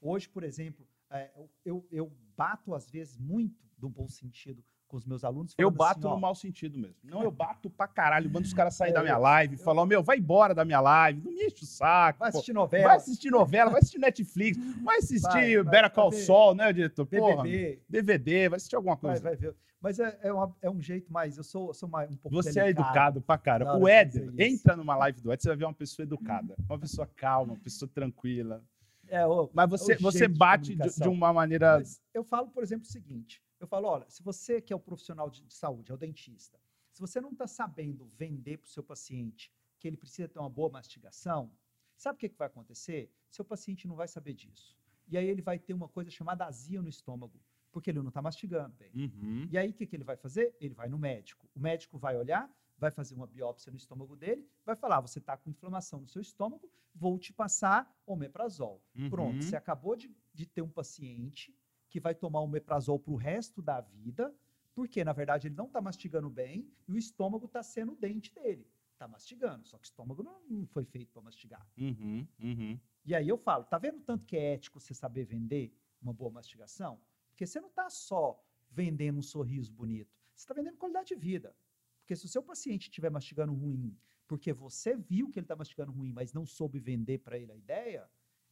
Hoje, 0.00 0.28
por 0.28 0.42
exemplo, 0.44 0.86
é, 1.10 1.30
eu, 1.36 1.50
eu, 1.64 1.88
eu 1.90 2.06
bato 2.36 2.74
às 2.74 2.90
vezes 2.90 3.16
muito, 3.16 3.64
no 3.78 3.88
bom 3.88 4.08
sentido, 4.08 4.64
com 4.88 4.96
os 4.96 5.04
meus 5.04 5.24
alunos. 5.24 5.54
Eu 5.58 5.68
falando 5.70 5.78
bato 5.78 5.98
assim, 6.00 6.08
ó, 6.08 6.14
no 6.14 6.20
mau 6.20 6.34
sentido 6.34 6.78
mesmo. 6.78 6.96
Não, 7.02 7.22
eu 7.22 7.30
bato 7.30 7.68
pra 7.68 7.86
caralho. 7.88 8.30
Mando 8.30 8.46
os 8.46 8.54
caras 8.54 8.74
sair 8.74 8.90
É, 8.90 8.92
da 8.94 9.02
minha 9.02 9.14
eu- 9.14 9.20
live, 9.20 9.54
eu- 9.54 9.58
falam, 9.64 9.84
meu, 9.86 10.02
vai 10.02 10.18
embora 10.18 10.54
da 10.54 10.64
minha 10.64 10.80
live, 10.80 11.20
não 11.24 11.32
me 11.32 11.44
enche 11.44 11.64
o 11.64 11.66
saco. 11.66 12.18
Vai 12.20 12.30
pô. 12.30 12.38
assistir 12.38 12.52
novela, 12.52 12.88
Vai 12.88 12.96
assistir 12.96 13.30
novela, 13.30 13.70
vai 13.70 13.80
assistir 13.80 13.98
Netflix, 13.98 14.56
vai 14.84 14.96
assistir 14.98 15.28
Vai, 15.28 15.62
vai 15.62 15.64
Better 15.64 15.90
Call 15.92 16.12
Saul, 16.12 16.54
né, 16.54 16.72
diretor? 16.72 17.06
Porra, 17.06 17.42
DVD, 17.88 18.48
vai 18.48 18.56
assistir 18.56 18.76
alguma 18.76 18.94
vai, 18.96 19.00
coisa. 19.10 19.22
vai 19.22 19.36
ver. 19.36 19.54
Mas 19.80 20.00
é, 20.00 20.18
é, 20.22 20.32
uma- 20.32 20.56
é 20.62 20.70
um 20.70 20.80
jeito 20.80 21.12
mais, 21.12 21.36
eu 21.36 21.44
sou, 21.44 21.72
sou 21.74 21.88
mais, 21.88 22.10
um 22.10 22.16
pouco 22.16 22.34
Você 22.34 22.58
é 22.58 22.64
delicado. 22.64 22.86
educado 22.88 23.20
pra 23.20 23.36
na 23.36 23.38
cara. 23.42 23.64
hora 23.66 23.78
O 23.78 23.84
de 23.84 23.90
Éder, 23.90 24.32
entra 24.38 24.74
numa 24.74 24.96
live 24.96 25.20
do 25.20 25.30
Éder, 25.30 25.42
você 25.42 25.48
vai 25.48 25.56
ver 25.58 25.64
uma 25.66 25.74
pessoa 25.74 26.04
educada. 26.04 26.56
Uma 26.68 26.78
pessoa 26.78 27.06
calma, 27.14 27.52
uma 27.52 27.58
pessoa 27.60 27.88
tranquila. 27.92 28.64
É, 29.08 29.24
o- 29.26 29.48
Mas 29.52 29.64
é 29.66 29.68
você, 29.68 29.94
o 29.94 30.00
você 30.00 30.26
bate 30.26 30.74
de, 30.74 30.98
de 31.00 31.08
uma 31.08 31.32
maneira. 31.32 31.78
Mas 31.78 32.00
eu 32.12 32.24
falo, 32.24 32.48
por 32.48 32.62
exemplo, 32.62 32.84
o 32.86 32.90
seguinte: 32.90 33.40
eu 33.58 33.66
falo, 33.66 33.88
olha, 33.88 34.08
se 34.08 34.22
você 34.22 34.60
que 34.60 34.72
é 34.72 34.76
o 34.76 34.80
profissional 34.80 35.30
de, 35.30 35.42
de 35.44 35.54
saúde, 35.54 35.90
é 35.90 35.94
o 35.94 35.98
dentista, 35.98 36.60
se 36.92 37.00
você 37.00 37.20
não 37.20 37.30
está 37.30 37.46
sabendo 37.46 38.06
vender 38.16 38.58
para 38.58 38.66
o 38.66 38.70
seu 38.70 38.82
paciente 38.82 39.52
que 39.78 39.86
ele 39.86 39.96
precisa 39.96 40.28
ter 40.28 40.38
uma 40.38 40.48
boa 40.50 40.70
mastigação, 40.70 41.50
sabe 41.96 42.16
o 42.16 42.18
que, 42.20 42.28
que 42.28 42.36
vai 42.38 42.46
acontecer? 42.46 43.10
Seu 43.30 43.44
paciente 43.44 43.86
não 43.86 43.94
vai 43.96 44.08
saber 44.08 44.34
disso. 44.34 44.76
E 45.08 45.16
aí 45.16 45.26
ele 45.28 45.42
vai 45.42 45.58
ter 45.58 45.74
uma 45.74 45.88
coisa 45.88 46.10
chamada 46.10 46.46
azia 46.46 46.80
no 46.82 46.88
estômago, 46.88 47.40
porque 47.70 47.90
ele 47.90 48.00
não 48.00 48.08
está 48.08 48.22
mastigando 48.22 48.74
bem. 48.74 48.90
Uhum. 48.94 49.46
E 49.50 49.58
aí 49.58 49.68
o 49.70 49.74
que, 49.74 49.86
que 49.86 49.94
ele 49.94 50.04
vai 50.04 50.16
fazer? 50.16 50.56
Ele 50.58 50.74
vai 50.74 50.88
no 50.88 50.98
médico. 50.98 51.48
O 51.54 51.60
médico 51.60 51.98
vai 51.98 52.16
olhar, 52.16 52.50
vai 52.78 52.90
fazer 52.90 53.14
uma 53.14 53.26
biópsia 53.26 53.70
no 53.70 53.76
estômago 53.76 54.16
dele, 54.16 54.46
vai 54.64 54.74
falar: 54.74 55.00
você 55.00 55.18
está 55.18 55.36
com 55.36 55.50
inflamação 55.50 56.00
no 56.00 56.08
seu 56.08 56.22
estômago, 56.22 56.70
vou 56.94 57.18
te 57.18 57.32
passar 57.32 57.94
omeprazol. 58.06 58.82
Pronto, 59.10 59.34
Uhum. 59.36 59.42
você 59.42 59.56
acabou 59.56 59.94
de, 59.94 60.10
de 60.32 60.46
ter 60.46 60.62
um 60.62 60.70
paciente 60.70 61.54
que 61.88 62.00
vai 62.00 62.14
tomar 62.14 62.40
omeprazol 62.40 62.98
para 62.98 63.12
o 63.12 63.16
resto 63.16 63.62
da 63.62 63.80
vida, 63.80 64.34
porque 64.74 65.02
na 65.04 65.12
verdade 65.12 65.48
ele 65.48 65.54
não 65.54 65.66
está 65.66 65.80
mastigando 65.80 66.28
bem 66.28 66.70
e 66.86 66.92
o 66.92 66.98
estômago 66.98 67.46
está 67.46 67.62
sendo 67.62 67.92
o 67.92 67.96
dente 67.96 68.34
dele. 68.34 68.66
Está 68.92 69.06
mastigando, 69.06 69.66
só 69.66 69.76
que 69.78 69.84
o 69.84 69.88
estômago 69.88 70.22
não, 70.22 70.66
foi 70.66 70.84
feito 70.84 71.12
para 71.12 71.22
mastigar. 71.22 71.66
Uhum. 71.76 72.26
Uhum. 72.42 72.80
E 73.04 73.14
aí 73.14 73.28
eu 73.28 73.36
falo, 73.36 73.64
tá 73.64 73.78
vendo 73.78 73.98
o 73.98 74.02
tanto 74.02 74.24
que 74.24 74.36
é 74.36 74.54
ético 74.54 74.80
você 74.80 74.94
saber 74.94 75.24
vender 75.24 75.74
uma 76.00 76.12
boa 76.12 76.30
mastigação? 76.30 77.00
Porque 77.28 77.46
você 77.46 77.60
não 77.60 77.68
está 77.68 77.90
só 77.90 78.42
vendendo 78.70 79.18
um 79.18 79.22
sorriso 79.22 79.72
bonito, 79.72 80.16
você 80.34 80.44
está 80.44 80.54
vendendo 80.54 80.78
qualidade 80.78 81.08
de 81.08 81.14
vida. 81.14 81.54
Porque 82.00 82.16
se 82.16 82.24
o 82.24 82.28
seu 82.28 82.42
paciente 82.42 82.84
estiver 82.84 83.10
mastigando 83.10 83.52
ruim, 83.52 83.96
porque 84.26 84.52
você 84.52 84.96
viu 84.96 85.30
que 85.30 85.38
ele 85.38 85.44
está 85.44 85.56
mastigando 85.56 85.92
ruim, 85.92 86.12
mas 86.12 86.32
não 86.32 86.46
soube 86.46 86.78
vender 86.78 87.18
para 87.18 87.38
ele 87.38 87.52
a 87.52 87.56
ideia, 87.56 88.08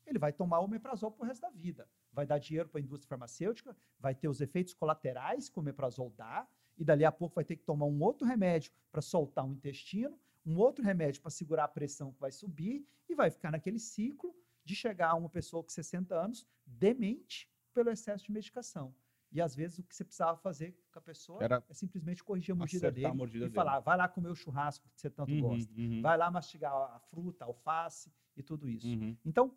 ele 0.07 0.19
vai 0.19 0.33
tomar 0.33 0.61
o 0.61 0.65
omeprazol 0.65 1.11
pro 1.11 1.27
resto 1.27 1.43
da 1.43 1.51
vida. 1.51 1.89
Vai 2.15 2.25
dar 2.27 2.39
dinheiro 2.39 2.69
para 2.69 2.81
a 2.81 2.83
indústria 2.83 3.09
farmacêutica, 3.09 3.77
vai 3.99 4.15
ter 4.15 4.29
os 4.29 4.41
efeitos 4.41 4.73
colaterais 4.73 5.49
que 5.49 5.59
o 5.59 5.61
omeprazol 5.63 6.11
dá, 6.17 6.47
e 6.79 6.85
dali 6.85 7.05
a 7.05 7.13
pouco 7.13 7.35
vai 7.35 7.45
ter 7.45 7.57
que 7.57 7.65
tomar 7.65 7.87
um 7.87 8.03
outro 8.03 8.27
remédio 8.27 8.73
para 8.91 9.01
soltar 9.03 9.45
um 9.45 9.53
intestino, 9.53 10.19
um 10.47 10.57
outro 10.59 10.85
remédio 10.85 11.21
para 11.21 11.31
segurar 11.31 11.65
a 11.65 11.69
pressão 11.69 12.13
que 12.13 12.21
vai 12.21 12.31
subir, 12.33 12.87
e 13.09 13.15
vai 13.15 13.31
ficar 13.31 13.51
naquele 13.51 13.79
ciclo 13.79 14.35
de 14.65 14.75
chegar 14.75 15.11
a 15.11 15.15
uma 15.15 15.29
pessoa 15.29 15.63
com 15.63 15.69
60 15.69 16.15
anos 16.15 16.47
demente 16.65 17.51
pelo 17.73 17.91
excesso 17.91 18.25
de 18.25 18.33
medicação. 18.33 18.95
E 19.31 19.41
às 19.41 19.55
vezes 19.55 19.79
o 19.79 19.83
que 19.83 19.95
você 19.95 20.05
precisava 20.05 20.39
fazer 20.39 20.77
com 20.93 20.99
a 20.99 21.03
pessoa 21.03 21.43
Era 21.43 21.63
é 21.69 21.75
simplesmente 21.75 22.23
corrigir 22.23 22.53
a 22.53 22.57
mordida 22.57 22.87
acertar 22.87 23.11
a 23.11 23.15
dele 23.15 23.19
mordida 23.19 23.45
e 23.47 23.49
dele. 23.49 23.55
falar, 23.57 23.81
vai 23.81 23.97
lá 23.97 24.09
comer 24.09 24.29
o 24.29 24.35
churrasco 24.35 24.89
que 24.95 25.01
você 25.01 25.11
tanto 25.11 25.33
Uhum, 25.33 25.41
gosta. 25.41 25.73
uhum, 25.77 26.03
Vai 26.03 26.17
lá 26.17 26.31
mastigar 26.31 26.73
a 26.73 27.01
fruta, 27.01 27.45
a 27.45 27.49
alface 27.49 28.13
e 28.37 28.43
tudo 28.45 28.69
isso. 28.69 28.87
uhum. 28.87 29.17
Então, 29.25 29.57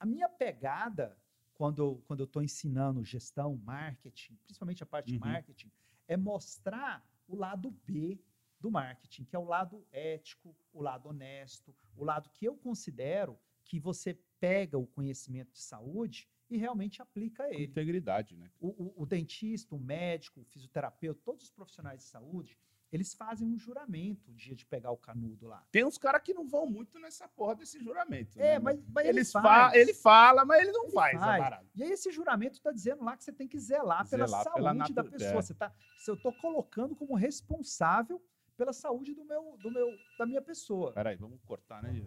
a 0.00 0.04
minha 0.04 0.28
pegada 0.28 1.16
quando, 1.56 1.78
eu- 1.82 2.02
quando 2.06 2.20
eu 2.20 2.24
estou 2.26 2.42
ensinando 2.42 3.02
gestão, 3.02 3.56
marketing, 3.56 4.36
principalmente 4.44 4.82
a 4.82 4.86
parte 4.86 5.12
Uhum. 5.12 5.18
de 5.18 5.24
marketing, 5.24 5.72
é 6.06 6.16
mostrar 6.16 7.04
o 7.26 7.34
lado 7.34 7.70
B 7.70 8.20
do 8.60 8.70
marketing, 8.70 9.24
que 9.24 9.34
é 9.34 9.38
o 9.38 9.44
lado 9.44 9.86
ético, 9.90 10.54
o 10.72 10.82
lado 10.82 11.08
honesto, 11.08 11.74
o 11.96 12.04
lado 12.04 12.30
que 12.30 12.44
eu 12.44 12.56
considero 12.56 13.38
que 13.64 13.80
você 13.80 14.14
pega 14.38 14.78
o 14.78 14.86
conhecimento 14.86 15.50
de 15.52 15.58
saúde 15.60 16.28
e 16.48 16.56
realmente 16.56 17.02
aplica 17.02 17.48
ele. 17.52 17.64
Integridade, 17.64 18.36
né? 18.36 18.50
O, 18.60 18.68
o- 18.68 19.02
o 19.02 19.06
dentista, 19.06 19.74
o 19.74 19.78
médico, 19.80 20.40
o 20.42 20.44
fisioterapeuta, 20.44 21.20
todos 21.24 21.44
os 21.44 21.50
profissionais 21.50 22.00
de 22.00 22.04
saúde, 22.06 22.56
eles 22.92 23.12
fazem 23.14 23.46
um 23.48 23.58
juramento 23.58 24.30
o 24.30 24.34
dia 24.34 24.54
de 24.54 24.64
pegar 24.64 24.90
o 24.90 24.96
canudo 24.96 25.46
lá. 25.46 25.64
Tem 25.70 25.84
uns 25.84 25.98
caras 25.98 26.22
que 26.22 26.32
não 26.32 26.48
vão 26.48 26.66
muito 26.66 26.98
nessa 26.98 27.28
porra 27.28 27.56
desse 27.56 27.78
juramento. 27.80 28.38
É, 28.40 28.52
né? 28.54 28.58
mas, 28.58 28.80
mas 28.88 29.06
ele 29.06 29.18
Eles 29.18 29.32
faz. 29.32 29.44
fa 29.72 29.78
ele 29.78 29.94
fala, 29.94 30.44
mas 30.44 30.62
ele 30.62 30.72
não 30.72 30.84
Ele 30.84 30.92
faz, 30.92 31.18
faz. 31.20 31.66
E 31.74 31.82
aí 31.82 31.90
esse 31.90 32.10
juramento 32.10 32.54
está 32.54 32.72
dizendo 32.72 33.04
lá 33.04 33.16
que 33.16 33.24
você 33.24 33.32
tem 33.32 33.48
que 33.48 33.58
zelar 33.58 34.08
pela 34.08 34.26
Zelar 34.26 34.44
saúde 34.44 34.62
pela 34.62 35.02
da 35.02 35.04
pessoa. 35.04 35.30
é. 35.30 35.42
Você 35.42 35.54
tá, 35.54 35.74
se 35.98 36.10
eu 36.10 36.14
estou 36.14 36.32
colocando 36.34 36.94
como 36.94 37.14
responsável 37.14 38.22
pela 38.56 38.72
saúde 38.72 39.14
do 39.14 39.24
meu, 39.24 39.56
do 39.58 39.70
meu, 39.70 39.92
da 40.18 40.24
minha 40.24 40.40
pessoa. 40.40 40.92
Peraí, 40.92 41.16
vamos 41.16 41.40
cortar, 41.44 41.82
né? 41.82 42.06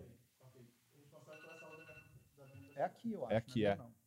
É 2.75 2.83
aqui, 2.83 3.11
eu 3.11 3.25
acho. 3.25 3.33
É 3.33 3.37
aqui, 3.37 3.63
não 3.63 3.71
é. 3.71 3.75
Não. 3.75 3.98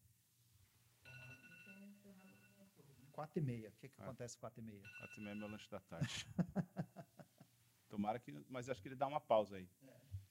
4 3.13 3.39
e 3.39 3.43
meia. 3.43 3.69
O 3.69 3.73
que, 3.73 3.89
que 3.89 4.01
Ah. 4.01 4.05
acontece 4.05 4.37
4 4.39 4.61
e 4.61 4.65
meia? 4.65 4.83
Quatro 4.99 5.21
e 5.21 5.25
meia 5.25 5.33
é 5.33 5.37
meu 5.37 5.49
lanche 5.49 5.71
da 5.71 5.81
tarde. 5.81 6.27
Tomara 7.89 8.19
que. 8.19 8.33
Mas 8.49 8.69
acho 8.69 8.81
que 8.83 8.89
ele 8.89 8.97
dá 8.97 9.07
uma 9.07 9.21
pausa 9.21 9.57
aí. 9.57 9.69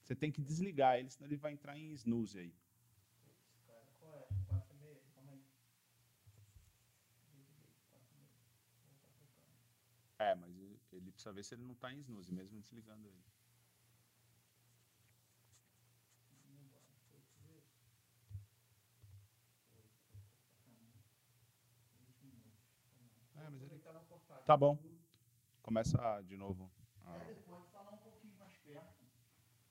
Você 0.02 0.16
tem 0.16 0.32
que 0.32 0.42
desligar 0.42 0.98
ele, 0.98 1.08
senão 1.10 1.28
ele 1.28 1.36
vai 1.36 1.52
entrar 1.52 1.78
em 1.78 1.92
snooze 1.92 2.38
aí. 2.38 2.54
É, 10.18 10.34
mas 10.34 10.54
ele 10.92 11.10
precisa 11.10 11.32
ver 11.32 11.44
se 11.44 11.54
ele 11.54 11.64
não 11.64 11.74
tá 11.74 11.92
em 11.92 11.98
snooze, 12.00 12.32
mesmo 12.32 12.60
desligando 12.60 13.06
ele. 13.08 13.24
Tá 24.44 24.56
bom. 24.56 24.76
Começa 25.62 26.20
de 26.22 26.36
novo. 26.36 26.70
Ah, 27.04 27.18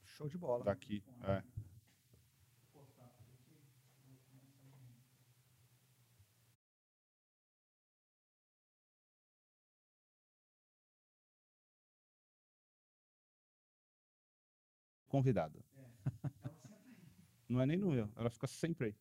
Show 0.05 0.29
de 0.29 0.38
bola. 0.38 0.63
daqui. 0.63 1.03
É. 1.23 1.43
Convidada. 15.07 15.60
Não 17.49 17.60
é 17.60 17.65
nem 17.65 17.77
no 17.77 17.91
meu, 17.91 18.10
ela 18.15 18.29
fica 18.29 18.47
sempre 18.47 18.88
aí. 18.88 18.95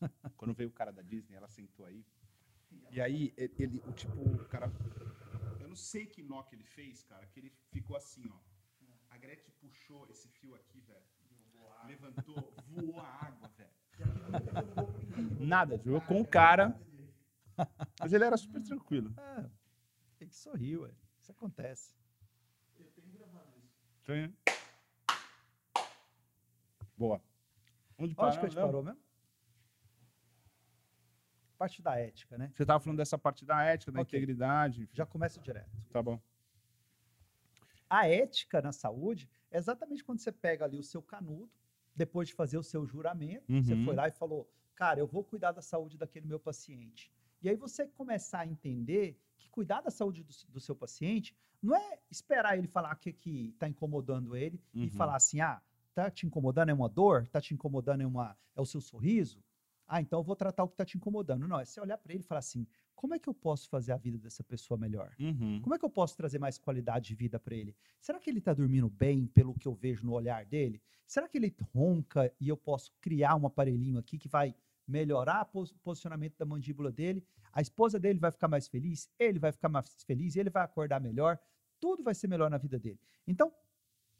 Quando 0.36 0.54
veio 0.54 0.68
o 0.68 0.72
cara 0.72 0.92
da 0.92 1.02
Disney, 1.02 1.34
ela 1.36 1.48
sentou 1.48 1.84
aí. 1.84 2.04
E 2.90 3.00
aí, 3.00 3.32
ele, 3.36 3.82
o 3.86 3.92
tipo, 3.92 4.20
o 4.20 4.44
cara. 4.46 4.70
Eu 5.60 5.68
não 5.68 5.76
sei 5.76 6.06
que 6.06 6.22
nó 6.22 6.42
que 6.42 6.54
ele 6.54 6.64
fez, 6.64 7.02
cara, 7.04 7.26
que 7.26 7.40
ele 7.40 7.50
ficou 7.70 7.96
assim, 7.96 8.24
ó. 8.30 8.38
A 9.10 9.18
Gretchen 9.18 9.52
puxou 9.60 10.06
esse 10.08 10.28
fio 10.28 10.54
aqui, 10.54 10.80
velho. 10.80 11.04
Levantou, 11.86 12.54
voou 12.68 13.00
a 13.00 13.06
água, 13.06 13.48
velho. 13.56 13.70
Nada, 15.40 15.78
jogou 15.78 16.00
com 16.02 16.20
o 16.20 16.26
cara. 16.26 16.78
Mas 18.00 18.12
ele 18.12 18.24
era 18.24 18.36
super 18.36 18.62
tranquilo. 18.62 19.14
É, 19.16 19.50
tem 20.18 20.28
que 20.28 20.36
sorrir, 20.36 20.78
ué. 20.78 20.90
Isso 21.20 21.32
acontece. 21.32 21.94
Tem. 24.04 24.32
Boa. 26.96 27.20
Onde 27.98 28.14
parou? 28.14 28.38
que 28.38 28.46
a 28.46 28.48
gente 28.48 28.54
parou 28.54 28.82
mesmo? 28.82 29.00
Parte 31.58 31.80
da 31.82 31.96
ética, 31.98 32.36
né? 32.36 32.50
Você 32.54 32.66
tava 32.66 32.80
falando 32.80 32.98
dessa 32.98 33.16
parte 33.16 33.44
da 33.44 33.62
ética, 33.62 33.90
da 33.90 34.00
Ok. 34.00 34.18
integridade. 34.18 34.82
enfim. 34.82 34.90
Já 34.96 35.06
começa 35.06 35.40
direto. 35.40 35.70
Tá 35.90 36.02
bom. 36.02 36.20
A 37.88 38.06
ética 38.08 38.60
na 38.60 38.72
saúde 38.72 39.28
é 39.50 39.58
exatamente 39.58 40.04
quando 40.04 40.18
você 40.18 40.32
pega 40.32 40.64
ali 40.64 40.78
o 40.78 40.82
seu 40.82 41.00
canudo, 41.02 41.50
depois 41.94 42.28
de 42.28 42.34
fazer 42.34 42.58
o 42.58 42.62
seu 42.62 42.84
juramento, 42.86 43.44
você 43.62 43.74
Uhum. 43.74 43.84
foi 43.84 43.94
lá 43.94 44.08
e 44.08 44.10
falou: 44.12 44.50
Cara, 44.74 45.00
eu 45.00 45.06
vou 45.06 45.24
cuidar 45.24 45.52
da 45.52 45.62
saúde 45.62 45.96
daquele 45.96 46.26
meu 46.26 46.38
paciente. 46.38 47.10
E 47.42 47.48
aí 47.48 47.56
você 47.56 47.86
começar 47.86 48.40
a 48.40 48.46
entender 48.46 49.18
que 49.38 49.48
cuidar 49.48 49.80
da 49.80 49.90
saúde 49.90 50.22
do, 50.22 50.32
do 50.52 50.60
seu 50.60 50.74
paciente 50.76 51.34
não 51.62 51.74
é 51.74 51.98
esperar 52.10 52.58
ele 52.58 52.66
falar 52.66 52.94
o 52.94 52.98
que 52.98 53.12
que 53.12 53.48
está 53.50 53.66
incomodando 53.68 54.36
ele 54.36 54.60
e 54.74 54.84
Uhum. 54.84 54.90
falar 54.90 55.16
assim: 55.16 55.40
ah, 55.40 55.62
tá 55.94 56.10
te 56.10 56.26
incomodando 56.26 56.68
é 56.68 56.74
uma 56.74 56.88
dor? 56.88 57.26
Tá 57.28 57.40
te 57.40 57.54
incomodando 57.54 58.02
é, 58.02 58.06
uma, 58.06 58.36
é 58.54 58.60
o 58.60 58.66
seu 58.66 58.80
sorriso? 58.80 59.42
Ah, 59.86 60.00
então 60.00 60.18
eu 60.18 60.22
vou 60.24 60.34
tratar 60.34 60.64
o 60.64 60.68
que 60.68 60.74
está 60.74 60.84
te 60.84 60.96
incomodando. 60.96 61.46
Não, 61.46 61.60
é 61.60 61.64
você 61.64 61.80
olhar 61.80 61.96
para 61.98 62.12
ele 62.12 62.22
e 62.22 62.26
falar 62.26 62.40
assim: 62.40 62.66
como 62.94 63.14
é 63.14 63.18
que 63.18 63.28
eu 63.28 63.34
posso 63.34 63.68
fazer 63.68 63.92
a 63.92 63.96
vida 63.96 64.18
dessa 64.18 64.42
pessoa 64.42 64.76
melhor? 64.76 65.14
Uhum. 65.18 65.60
Como 65.60 65.74
é 65.74 65.78
que 65.78 65.84
eu 65.84 65.90
posso 65.90 66.16
trazer 66.16 66.38
mais 66.38 66.58
qualidade 66.58 67.06
de 67.08 67.14
vida 67.14 67.38
para 67.38 67.54
ele? 67.54 67.76
Será 68.00 68.18
que 68.18 68.28
ele 68.28 68.38
está 68.38 68.52
dormindo 68.52 68.88
bem 68.88 69.26
pelo 69.26 69.54
que 69.54 69.68
eu 69.68 69.74
vejo 69.74 70.04
no 70.04 70.12
olhar 70.12 70.44
dele? 70.44 70.82
Será 71.06 71.28
que 71.28 71.38
ele 71.38 71.54
ronca 71.74 72.32
e 72.40 72.48
eu 72.48 72.56
posso 72.56 72.92
criar 73.00 73.36
um 73.36 73.46
aparelhinho 73.46 73.98
aqui 73.98 74.18
que 74.18 74.28
vai 74.28 74.54
melhorar 74.86 75.42
o 75.42 75.46
pos- 75.46 75.72
posicionamento 75.82 76.36
da 76.36 76.44
mandíbula 76.44 76.90
dele? 76.90 77.24
A 77.52 77.60
esposa 77.60 77.98
dele 77.98 78.18
vai 78.18 78.30
ficar 78.30 78.48
mais 78.48 78.66
feliz, 78.66 79.08
ele 79.18 79.38
vai 79.38 79.52
ficar 79.52 79.68
mais 79.68 80.02
feliz, 80.04 80.36
ele 80.36 80.50
vai 80.50 80.62
acordar 80.64 81.00
melhor, 81.00 81.38
tudo 81.78 82.02
vai 82.02 82.14
ser 82.14 82.28
melhor 82.28 82.50
na 82.50 82.58
vida 82.58 82.78
dele. 82.78 83.00
Então, 83.26 83.52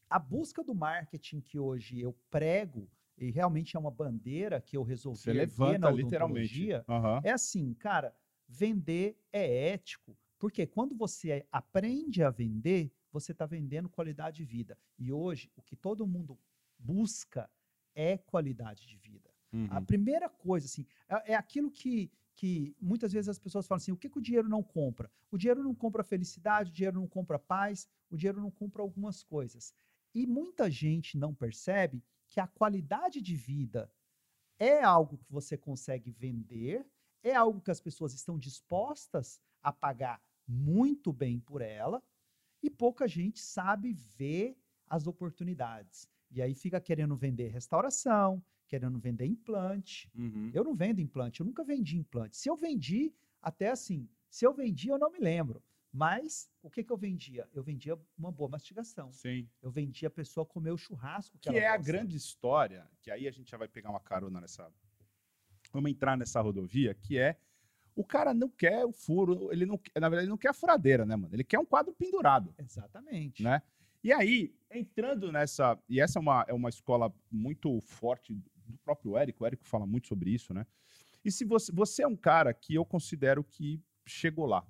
a 0.08 0.18
busca 0.18 0.62
do 0.62 0.74
marketing 0.74 1.40
que 1.40 1.58
hoje 1.58 2.00
eu 2.00 2.12
prego, 2.30 2.88
e 3.18 3.30
realmente 3.30 3.76
é 3.76 3.78
uma 3.80 3.90
bandeira 3.90 4.60
que 4.60 4.76
eu 4.76 4.82
resolvi 4.82 5.18
Você 5.20 5.32
levanta 5.32 5.78
na 5.78 5.90
literalmente. 5.90 6.72
Aham. 6.88 7.20
é 7.24 7.30
assim, 7.30 7.72
cara, 7.74 8.14
vender 8.48 9.18
é 9.32 9.68
ético, 9.72 10.16
porque 10.38 10.66
quando 10.66 10.94
você 10.94 11.46
aprende 11.50 12.22
a 12.22 12.30
vender, 12.30 12.92
você 13.10 13.32
está 13.32 13.46
vendendo 13.46 13.88
qualidade 13.88 14.36
de 14.38 14.44
vida. 14.44 14.78
E 14.98 15.12
hoje, 15.12 15.50
o 15.56 15.62
que 15.62 15.74
todo 15.74 16.06
mundo 16.06 16.38
busca 16.78 17.50
é 17.94 18.18
qualidade 18.18 18.86
de 18.86 18.96
vida. 18.98 19.30
A 19.70 19.78
Uhum. 19.78 19.84
primeira 19.86 20.28
coisa, 20.28 20.66
assim, 20.66 20.86
é, 21.08 21.32
é 21.32 21.34
aquilo 21.34 21.70
que, 21.70 22.10
que 22.34 22.76
muitas 22.80 23.12
vezes 23.12 23.28
as 23.30 23.38
pessoas 23.38 23.66
falam 23.66 23.78
assim: 23.78 23.92
o 23.92 23.96
que, 23.96 24.10
que 24.10 24.18
o 24.18 24.22
dinheiro 24.22 24.48
não 24.48 24.62
compra? 24.62 25.10
O 25.30 25.38
dinheiro 25.38 25.62
não 25.62 25.74
compra 25.74 26.04
felicidade, 26.04 26.70
o 26.70 26.74
dinheiro 26.74 27.00
não 27.00 27.08
compra 27.08 27.38
paz, 27.38 27.88
o 28.10 28.16
dinheiro 28.16 28.40
não 28.40 28.50
compra 28.50 28.82
algumas 28.82 29.22
coisas. 29.22 29.74
E 30.14 30.26
muita 30.26 30.70
gente 30.70 31.16
não 31.16 31.34
percebe 31.34 32.02
que 32.28 32.40
a 32.40 32.46
qualidade 32.46 33.20
de 33.20 33.34
vida 33.34 33.90
é 34.58 34.82
algo 34.82 35.18
que 35.18 35.30
você 35.30 35.56
consegue 35.56 36.10
vender, 36.10 36.86
é 37.22 37.34
algo 37.34 37.60
que 37.60 37.70
as 37.70 37.80
pessoas 37.80 38.14
estão 38.14 38.38
dispostas 38.38 39.40
a 39.62 39.72
pagar 39.72 40.22
muito 40.46 41.12
bem 41.12 41.40
por 41.40 41.60
ela, 41.60 42.02
e 42.62 42.70
pouca 42.70 43.06
gente 43.06 43.40
sabe 43.40 43.92
ver 43.92 44.56
as 44.86 45.06
oportunidades. 45.06 46.08
E 46.30 46.40
aí 46.40 46.54
fica 46.54 46.80
querendo 46.80 47.16
vender 47.16 47.48
restauração, 47.48 48.42
querendo 48.66 48.98
vender 48.98 49.26
implante. 49.26 50.10
Uhum. 50.14 50.50
Eu 50.52 50.64
não 50.64 50.74
vendo 50.74 51.00
implante, 51.00 51.40
eu 51.40 51.46
nunca 51.46 51.64
vendi 51.64 51.96
implante. 51.96 52.36
Se 52.36 52.48
eu 52.48 52.56
vendi, 52.56 53.12
até 53.40 53.70
assim, 53.70 54.08
se 54.28 54.44
eu 54.44 54.52
vendi, 54.52 54.88
eu 54.88 54.98
não 54.98 55.10
me 55.10 55.18
lembro. 55.18 55.62
Mas 55.96 56.50
o 56.62 56.68
que, 56.70 56.84
que 56.84 56.92
eu 56.92 56.96
vendia? 56.96 57.48
Eu 57.54 57.62
vendia 57.62 57.98
uma 58.18 58.30
boa 58.30 58.50
mastigação. 58.50 59.10
Sim. 59.12 59.48
Eu 59.62 59.70
vendia 59.70 60.08
a 60.08 60.10
pessoa 60.10 60.44
comer 60.44 60.70
o 60.70 60.76
churrasco 60.76 61.38
que, 61.38 61.48
Que 61.48 61.56
é 61.56 61.68
a 61.68 61.76
gosta. 61.78 61.90
grande 61.90 62.16
história, 62.16 62.86
que 63.00 63.10
aí 63.10 63.26
a 63.26 63.30
gente 63.30 63.50
já 63.50 63.56
vai 63.56 63.66
pegar 63.66 63.88
uma 63.88 64.00
carona 64.00 64.38
nessa. 64.38 64.70
Vamos 65.72 65.90
entrar 65.90 66.14
nessa 66.14 66.38
rodovia, 66.42 66.94
que 66.94 67.18
é. 67.18 67.38
O 67.94 68.04
cara 68.04 68.34
não 68.34 68.50
quer 68.50 68.84
o 68.84 68.92
furo, 68.92 69.50
ele 69.50 69.64
não, 69.64 69.80
na 69.94 70.10
verdade, 70.10 70.24
ele 70.24 70.30
não 70.30 70.36
quer 70.36 70.50
a 70.50 70.52
furadeira, 70.52 71.06
né, 71.06 71.16
mano? 71.16 71.34
Ele 71.34 71.42
quer 71.42 71.58
um 71.58 71.64
quadro 71.64 71.94
pendurado. 71.94 72.54
Exatamente. 72.58 73.42
né? 73.42 73.62
E 74.04 74.12
aí, 74.12 74.54
entrando 74.70 75.32
nessa, 75.32 75.78
e 75.88 75.98
essa 75.98 76.18
é 76.18 76.20
uma, 76.20 76.44
é 76.46 76.52
uma 76.52 76.68
escola 76.68 77.10
muito 77.30 77.80
forte 77.80 78.34
do 78.34 78.76
próprio 78.84 79.16
Érico, 79.16 79.44
o 79.44 79.46
Érico 79.46 79.64
fala 79.64 79.86
muito 79.86 80.08
sobre 80.08 80.28
isso, 80.28 80.52
né? 80.52 80.66
E 81.24 81.32
se 81.32 81.42
você, 81.46 81.72
você 81.72 82.02
é 82.02 82.06
um 82.06 82.16
cara 82.16 82.52
que 82.52 82.74
eu 82.74 82.84
considero 82.84 83.42
que 83.42 83.82
chegou 84.04 84.44
lá. 84.44 84.66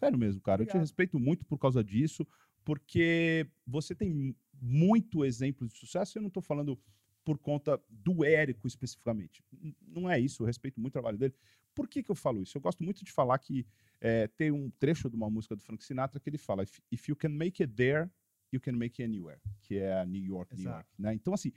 Sério 0.00 0.18
mesmo, 0.18 0.40
cara, 0.40 0.62
eu 0.62 0.66
te 0.66 0.70
Obrigado. 0.70 0.82
respeito 0.82 1.18
muito 1.20 1.44
por 1.44 1.58
causa 1.58 1.84
disso, 1.84 2.26
porque 2.64 3.46
você 3.66 3.94
tem 3.94 4.34
muito 4.60 5.24
exemplo 5.24 5.68
de 5.68 5.74
sucesso, 5.74 6.16
eu 6.16 6.22
não 6.22 6.28
estou 6.28 6.42
falando 6.42 6.80
por 7.22 7.38
conta 7.38 7.78
do 7.88 8.24
Érico 8.24 8.66
especificamente. 8.66 9.44
Não 9.86 10.08
é 10.08 10.18
isso, 10.18 10.42
eu 10.42 10.46
respeito 10.46 10.80
muito 10.80 10.92
o 10.92 10.98
trabalho 11.00 11.18
dele. 11.18 11.34
Por 11.74 11.86
que, 11.86 12.02
que 12.02 12.10
eu 12.10 12.14
falo 12.14 12.42
isso? 12.42 12.56
Eu 12.56 12.62
gosto 12.62 12.82
muito 12.82 13.04
de 13.04 13.12
falar 13.12 13.38
que 13.38 13.66
é, 14.00 14.26
tem 14.26 14.50
um 14.50 14.70
trecho 14.70 15.10
de 15.10 15.16
uma 15.16 15.28
música 15.28 15.54
do 15.54 15.62
Frank 15.62 15.84
Sinatra 15.84 16.18
que 16.18 16.30
ele 16.30 16.38
fala: 16.38 16.62
If, 16.62 16.80
if 16.90 17.08
you 17.08 17.14
can 17.14 17.28
make 17.28 17.62
it 17.62 17.72
there, 17.74 18.10
you 18.50 18.60
can 18.60 18.72
make 18.72 19.02
it 19.02 19.02
anywhere, 19.02 19.38
que 19.60 19.76
é 19.76 20.00
a 20.00 20.06
New 20.06 20.24
York, 20.24 20.54
New 20.54 20.62
Exato. 20.62 20.76
York. 20.78 20.88
Né? 20.98 21.14
Então, 21.14 21.34
assim, 21.34 21.52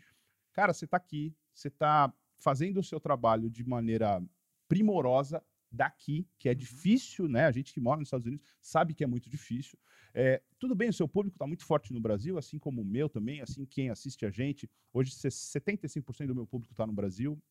cara, 0.51 0.73
você 0.73 0.85
está 0.85 0.97
aqui, 0.97 1.33
você 1.53 1.69
está 1.69 2.13
fazendo 2.37 2.81
o 2.81 2.83
seu 2.83 2.99
trabalho 2.99 3.49
de 3.49 3.63
maneira 3.63 4.21
primorosa 4.67 5.41
daqui, 5.73 6.27
que 6.37 6.47
é 6.47 6.51
Uhum. 6.51 6.57
difícil, 6.57 7.27
né? 7.27 7.45
A 7.45 7.51
gente 7.51 7.73
que 7.73 7.79
mora 7.81 7.99
nos 7.99 8.07
Estados 8.07 8.27
Unidos 8.27 8.45
sabe 8.61 8.93
que 8.93 9.03
é 9.03 9.07
muito 9.07 9.29
difícil. 9.29 9.77
É, 10.13 10.41
tudo 10.59 10.75
bem, 10.75 10.89
o 10.89 10.93
seu 10.93 11.07
público 11.07 11.35
está 11.35 11.47
muito 11.47 11.65
forte 11.65 11.91
no 11.91 11.99
Brasil, 11.99 12.37
assim 12.37 12.59
como 12.59 12.81
o 12.81 12.85
meu 12.85 13.09
também, 13.09 13.41
assim 13.41 13.65
quem 13.65 13.89
assiste 13.89 14.25
a 14.25 14.29
gente. 14.29 14.69
Hoje, 14.93 15.11
se- 15.11 15.31
75% 15.31 16.27
do 16.27 16.35
meu 16.35 16.45
público 16.47 16.71
está 16.73 16.85
no 16.85 16.93
Brasil. 16.93 17.41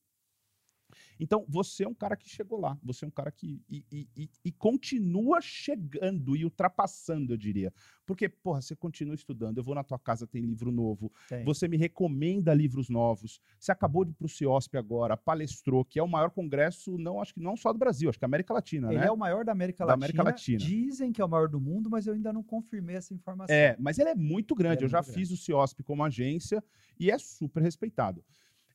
Então, 1.19 1.45
você 1.49 1.85
é 1.85 1.89
um 1.89 1.95
cara 1.95 2.17
que 2.17 2.29
chegou 2.29 2.59
lá, 2.61 2.79
você 2.83 3.05
é 3.05 3.09
um 3.09 3.11
cara 3.11 3.31
que. 3.31 3.61
E, 3.69 3.85
e- 3.91 4.09
e- 4.17 4.31
e 4.45 4.53
continua 4.53 5.41
chegando 5.41 6.37
e 6.37 6.45
ultrapassando, 6.45 7.33
eu 7.33 7.37
diria. 7.37 7.73
Porque, 8.07 8.29
porra, 8.29 8.61
você 8.61 8.75
continua 8.75 9.15
estudando, 9.15 9.59
eu 9.59 9.63
vou 9.65 9.75
na 9.75 9.85
tua 9.85 9.99
casa, 9.99 10.27
tem 10.27 10.43
livro 10.43 10.71
novo, 10.73 11.13
Tem. 11.29 11.45
você 11.45 11.69
me 11.69 11.77
recomenda 11.77 12.53
livros 12.53 12.89
novos. 12.89 13.41
Você 13.59 13.71
acabou 13.73 14.05
de 14.05 14.11
ir 14.11 14.15
para 14.15 14.27
o 14.27 14.29
CIOSP 14.29 14.77
agora, 14.77 15.17
palestrou, 15.17 15.85
que 15.85 15.99
é 15.99 16.03
o 16.03 16.09
maior 16.09 16.31
congresso, 16.31 16.99
não 16.99 17.21
acho 17.21 17.35
que 17.35 17.41
não 17.41 17.57
só 17.57 17.73
do 17.73 17.79
Brasil, 17.79 18.11
acho 18.11 18.19
que 18.19 18.25
América 18.25 18.53
Latina, 18.53 18.89
Ele 18.89 18.99
né? 18.99 19.07
é 19.07 19.11
o 19.11 19.17
maior 19.17 19.45
da 19.45 19.53
América 19.53 19.85
Da 19.87 19.95
Latina. 19.95 20.05
América 20.05 20.23
Latina. 20.23 20.59
Dizem 20.59 21.13
que 21.13 21.21
é 21.21 21.25
o 21.25 21.29
maior 21.29 21.49
do 21.49 21.61
mundo, 21.61 21.89
mas 21.89 22.07
eu 22.07 22.15
ainda 22.15 22.33
não 22.33 22.43
confirmei 22.43 22.97
essa 22.97 23.15
informação. 23.15 23.55
É, 23.55 23.77
mas 23.79 23.99
ele 23.99 24.11
é 24.11 24.15
muito 24.15 24.55
grande. 24.55 24.83
É 24.83 24.85
eu 24.85 24.89
já 24.89 25.01
muito 25.03 25.13
fiz 25.15 25.31
o 25.31 25.37
CIOSP 25.37 25.83
como 25.83 26.05
agência 26.05 26.63
e 26.99 27.11
é 27.11 27.19
super 27.19 27.63
respeitado. 27.63 28.25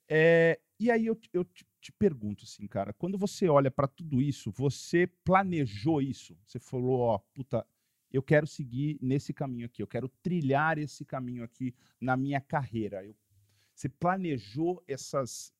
É, 0.09 0.59
e 0.79 0.89
aí 0.89 1.05
eu, 1.05 1.19
eu 1.33 1.45
te, 1.87 1.91
pergunto 1.91 2.43
assim, 2.43 2.67
cara, 2.67 2.91
quando 2.93 3.17
você 3.17 3.47
olha 3.47 3.71
para 3.71 3.87
tudo 3.87 4.21
isso, 4.21 4.51
você 4.51 5.07
planejou 5.23 6.01
isso? 6.01 6.37
Você 6.45 6.59
falou, 6.59 6.99
ó, 6.99 7.19
puta, 7.33 7.65
eu 8.11 8.21
quero 8.21 8.45
seguir 8.45 8.97
nesse 9.01 9.33
caminho 9.33 9.65
aqui, 9.65 9.81
eu 9.81 9.87
quero 9.87 10.09
trilhar 10.21 10.77
esse 10.77 11.05
caminho 11.05 11.43
aqui 11.43 11.73
na 11.99 12.17
minha 12.17 12.41
carreira. 12.41 13.05
Eu- 13.05 13.15
você 13.73 13.87
planejou 13.87 14.83
essas. 14.87 15.53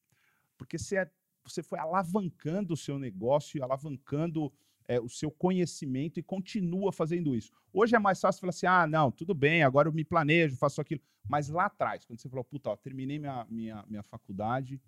Porque 0.58 0.78
você, 0.78 0.98
é- 0.98 1.12
você 1.46 1.62
foi 1.62 1.80
alavancando 1.80 2.74
o 2.74 2.78
seu 2.78 2.98
negócio, 2.98 3.64
alavancando 3.64 4.52
é, 4.90 5.00
o 5.02 5.10
seu 5.10 5.30
conhecimento 5.30 6.18
e 6.18 6.24
continua 6.24 6.94
fazendo 6.94 7.36
isso. 7.36 7.52
Hoje 7.74 7.96
é 7.96 8.00
mais 8.00 8.20
fácil 8.22 8.40
falar 8.40 8.52
assim: 8.52 8.66
ah, 8.66 8.88
não, 8.88 9.12
tudo 9.12 9.34
bem, 9.36 9.62
agora 9.62 9.90
eu 9.90 9.94
me 9.94 10.04
planejo, 10.04 10.56
faço 10.56 10.80
aquilo. 10.82 11.02
Mas 11.28 11.50
lá 11.50 11.66
atrás, 11.66 12.06
quando 12.06 12.20
você 12.20 12.30
falou, 12.30 12.44
puta, 12.46 12.70
ó, 12.70 12.76
terminei 12.78 13.20
minha, 13.20 13.46
minha, 13.50 13.86
minha 13.88 14.02
faculdade, 14.04 14.82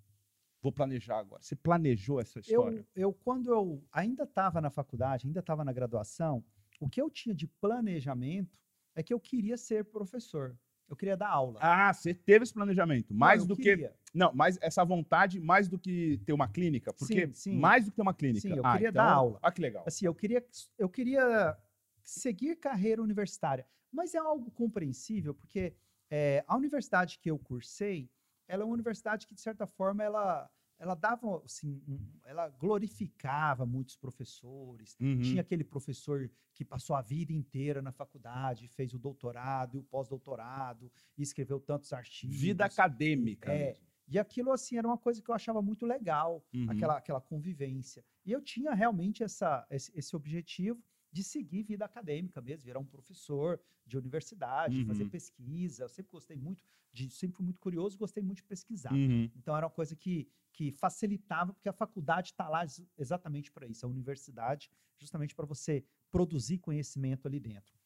vou 0.62 0.72
planejar 0.72 1.20
agora. 1.20 1.42
Você 1.42 1.56
planejou 1.56 2.20
essa 2.20 2.40
história? 2.40 2.80
Eu, 2.96 3.04
eu, 3.10 3.14
quando 3.14 3.52
eu 3.52 3.84
ainda 3.92 4.24
estava 4.24 4.60
na 4.62 4.70
faculdade, 4.70 5.26
ainda 5.28 5.40
estava 5.40 5.64
na 5.64 5.72
graduação, 5.74 6.44
o 6.80 6.90
que 6.90 7.02
eu 7.02 7.10
tinha 7.10 7.34
de 7.36 7.48
planejamento 7.48 8.58
é 8.96 9.04
que 9.04 9.14
eu 9.14 9.20
queria 9.20 9.58
ser 9.58 9.86
professor. 9.86 10.58
Eu 10.88 10.96
queria 10.96 11.16
dar 11.16 11.30
aula. 11.30 11.60
Ah, 11.62 11.94
você 11.94 12.14
teve 12.16 12.44
esse 12.44 12.54
planejamento. 12.54 13.12
Não, 13.14 13.20
Mais 13.20 13.42
eu 13.44 13.48
do 13.48 13.56
que. 13.56 13.62
queria. 13.62 13.96
Não, 14.14 14.34
mais 14.34 14.58
essa 14.60 14.84
vontade, 14.84 15.40
mais 15.40 15.68
do 15.70 15.78
que 15.78 16.20
ter 16.26 16.34
uma 16.34 16.48
clínica. 16.48 16.92
Porque 16.92 17.28
Sim, 17.28 17.34
sim. 17.34 17.60
mais 17.60 17.86
do 17.86 17.92
que 17.92 17.96
ter 17.98 18.02
uma 18.02 18.14
clínica. 18.14 18.42
Sim, 18.42 18.56
eu 18.56 18.66
Ah, 18.66 18.72
queria 18.74 18.90
então- 18.90 19.06
dar 19.06 19.12
aula. 19.14 19.40
Ah, 19.42 19.52
que 19.52 19.62
legal. 19.62 19.84
Assim, 19.86 20.06
eu 20.06 20.16
queria, 20.16 20.44
eu 20.80 20.90
queria 20.90 21.56
seguir 22.02 22.56
carreira 22.56 23.04
universitária, 23.04 23.68
mas 23.92 24.16
é 24.16 24.18
algo 24.18 24.50
compreensível 24.52 25.34
porque 25.36 25.76
é, 26.10 26.44
a 26.48 26.58
universidade 26.58 27.20
que 27.20 27.30
eu 27.30 27.38
cursei, 27.38 28.10
ela 28.50 28.64
é 28.64 28.66
uma 28.66 28.74
universidade 28.74 29.26
que 29.26 29.34
de 29.34 29.40
certa 29.42 29.66
forma 29.66 30.04
ela 30.04 30.50
ela 30.82 30.96
dava 30.96 31.42
assim, 31.44 31.84
ela 32.24 32.48
glorificava 32.48 33.66
muitos 33.66 33.98
professores. 33.98 34.96
Uhum. 35.00 35.20
Tinha 35.22 35.42
aquele 35.42 35.64
professor 35.64 36.32
que 36.54 36.64
passou 36.64 36.96
a 36.96 37.02
vida 37.02 37.34
inteira 37.34 37.82
na 37.82 37.92
faculdade, 37.92 38.66
fez 38.70 38.94
o 38.94 38.98
doutorado 38.98 39.76
e 39.76 39.78
o 39.78 39.84
pós-doutorado, 39.84 40.90
e 41.18 41.22
escreveu 41.22 41.60
tantos 41.60 41.92
artigos. 41.92 42.38
Vida 42.38 42.64
acadêmica. 42.64 43.52
É, 43.52 43.68
mesmo. 43.68 43.86
E 44.08 44.18
aquilo, 44.18 44.54
assim, 44.54 44.78
era 44.78 44.88
uma 44.88 44.98
coisa 44.98 45.22
que 45.22 45.30
eu 45.30 45.36
achava 45.36 45.62
muito 45.62 45.86
legal, 45.86 46.44
Uhum. 46.54 46.72
aquela, 46.72 46.98
aquela 46.98 47.22
convivência. 47.22 48.04
E 48.26 48.32
eu 48.32 48.42
tinha 48.42 48.74
realmente 48.74 49.22
essa, 49.22 49.68
esse, 49.70 49.92
esse 49.94 50.16
objetivo 50.16 50.82
de 51.12 51.24
seguir 51.24 51.64
vida 51.64 51.86
acadêmica 51.86 52.42
mesmo, 52.42 52.66
virar 52.66 52.80
um 52.80 52.86
professor 52.86 53.60
de 53.86 53.98
universidade, 53.98 54.84
fazer 54.84 55.04
Uhum. 55.04 55.10
pesquisa. 55.10 55.84
Eu 55.84 55.90
sempre 55.90 56.12
gostei 56.12 56.38
muito 56.38 56.64
de, 56.94 57.10
sempre 57.10 57.38
fui 57.38 57.44
muito 57.46 57.60
curioso, 57.60 57.98
gostei 57.98 58.22
muito 58.24 58.38
de 58.38 58.44
pesquisar. 58.44 58.94
Uhum. 58.94 59.30
Então 59.36 59.56
era 59.56 59.66
uma 59.66 59.72
coisa 59.72 59.96
que, 59.96 60.28
que 60.54 60.72
facilitava, 60.72 61.54
porque 61.54 61.70
a 61.70 61.74
faculdade 61.74 62.30
está 62.30 62.48
lá 62.48 62.64
ex- 62.64 62.86
exatamente 62.98 63.52
para 63.52 63.68
isso, 63.68 63.86
a 63.86 63.90
universidade, 63.90 64.70
justamente 64.98 65.36
para 65.36 65.46
você 65.46 65.84
produzir 66.12 66.60
conhecimento 66.60 67.28
ali 67.28 67.40
dentro. 67.40 67.78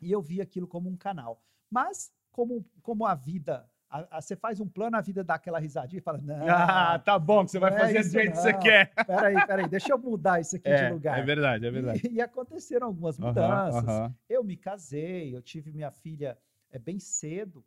E 0.00 0.10
eu 0.12 0.22
vi 0.22 0.40
aquilo 0.40 0.66
como 0.68 0.88
um 0.88 0.96
canal. 0.96 1.42
Mas, 1.70 2.12
como, 2.30 2.64
como 2.82 3.04
a 3.06 3.14
vida, 3.14 3.70
a- 3.90 4.18
a- 4.18 4.20
você 4.20 4.36
faz 4.36 4.60
um 4.60 4.68
plano, 4.68 4.96
a 4.96 5.00
vida 5.00 5.24
dá 5.24 5.34
aquela 5.34 5.58
risadinha 5.58 5.98
e 5.98 6.02
fala: 6.02 6.18
não, 6.18 6.46
Ah, 6.48 6.98
tá 6.98 7.18
bom, 7.18 7.44
que 7.44 7.50
você 7.50 7.58
vai 7.58 7.72
é 7.72 7.78
fazer 7.78 7.92
do 7.94 8.00
isso 8.00 8.10
jeito 8.10 8.32
que 8.32 8.36
você 8.38 8.54
quer. 8.58 8.92
peraí, 9.06 9.46
peraí, 9.46 9.68
deixa 9.68 9.92
eu 9.92 9.98
mudar 9.98 10.40
isso 10.40 10.56
aqui 10.56 10.68
de 10.74 10.90
lugar. 10.92 11.18
é 11.18 11.22
verdade, 11.22 11.66
é 11.66 11.70
verdade. 11.70 12.06
E, 12.06 12.14
e 12.14 12.20
aconteceram 12.20 12.86
algumas 12.88 13.18
mudanças. 13.18 14.12
Eu 14.28 14.44
me 14.44 14.56
casei, 14.56 15.34
eu 15.34 15.40
tive 15.42 15.72
minha 15.72 15.90
filha 15.90 16.38
é, 16.70 16.78
bem 16.78 16.98
cedo, 16.98 17.64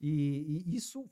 e, 0.00 0.62
e 0.66 0.74
isso, 0.76 1.08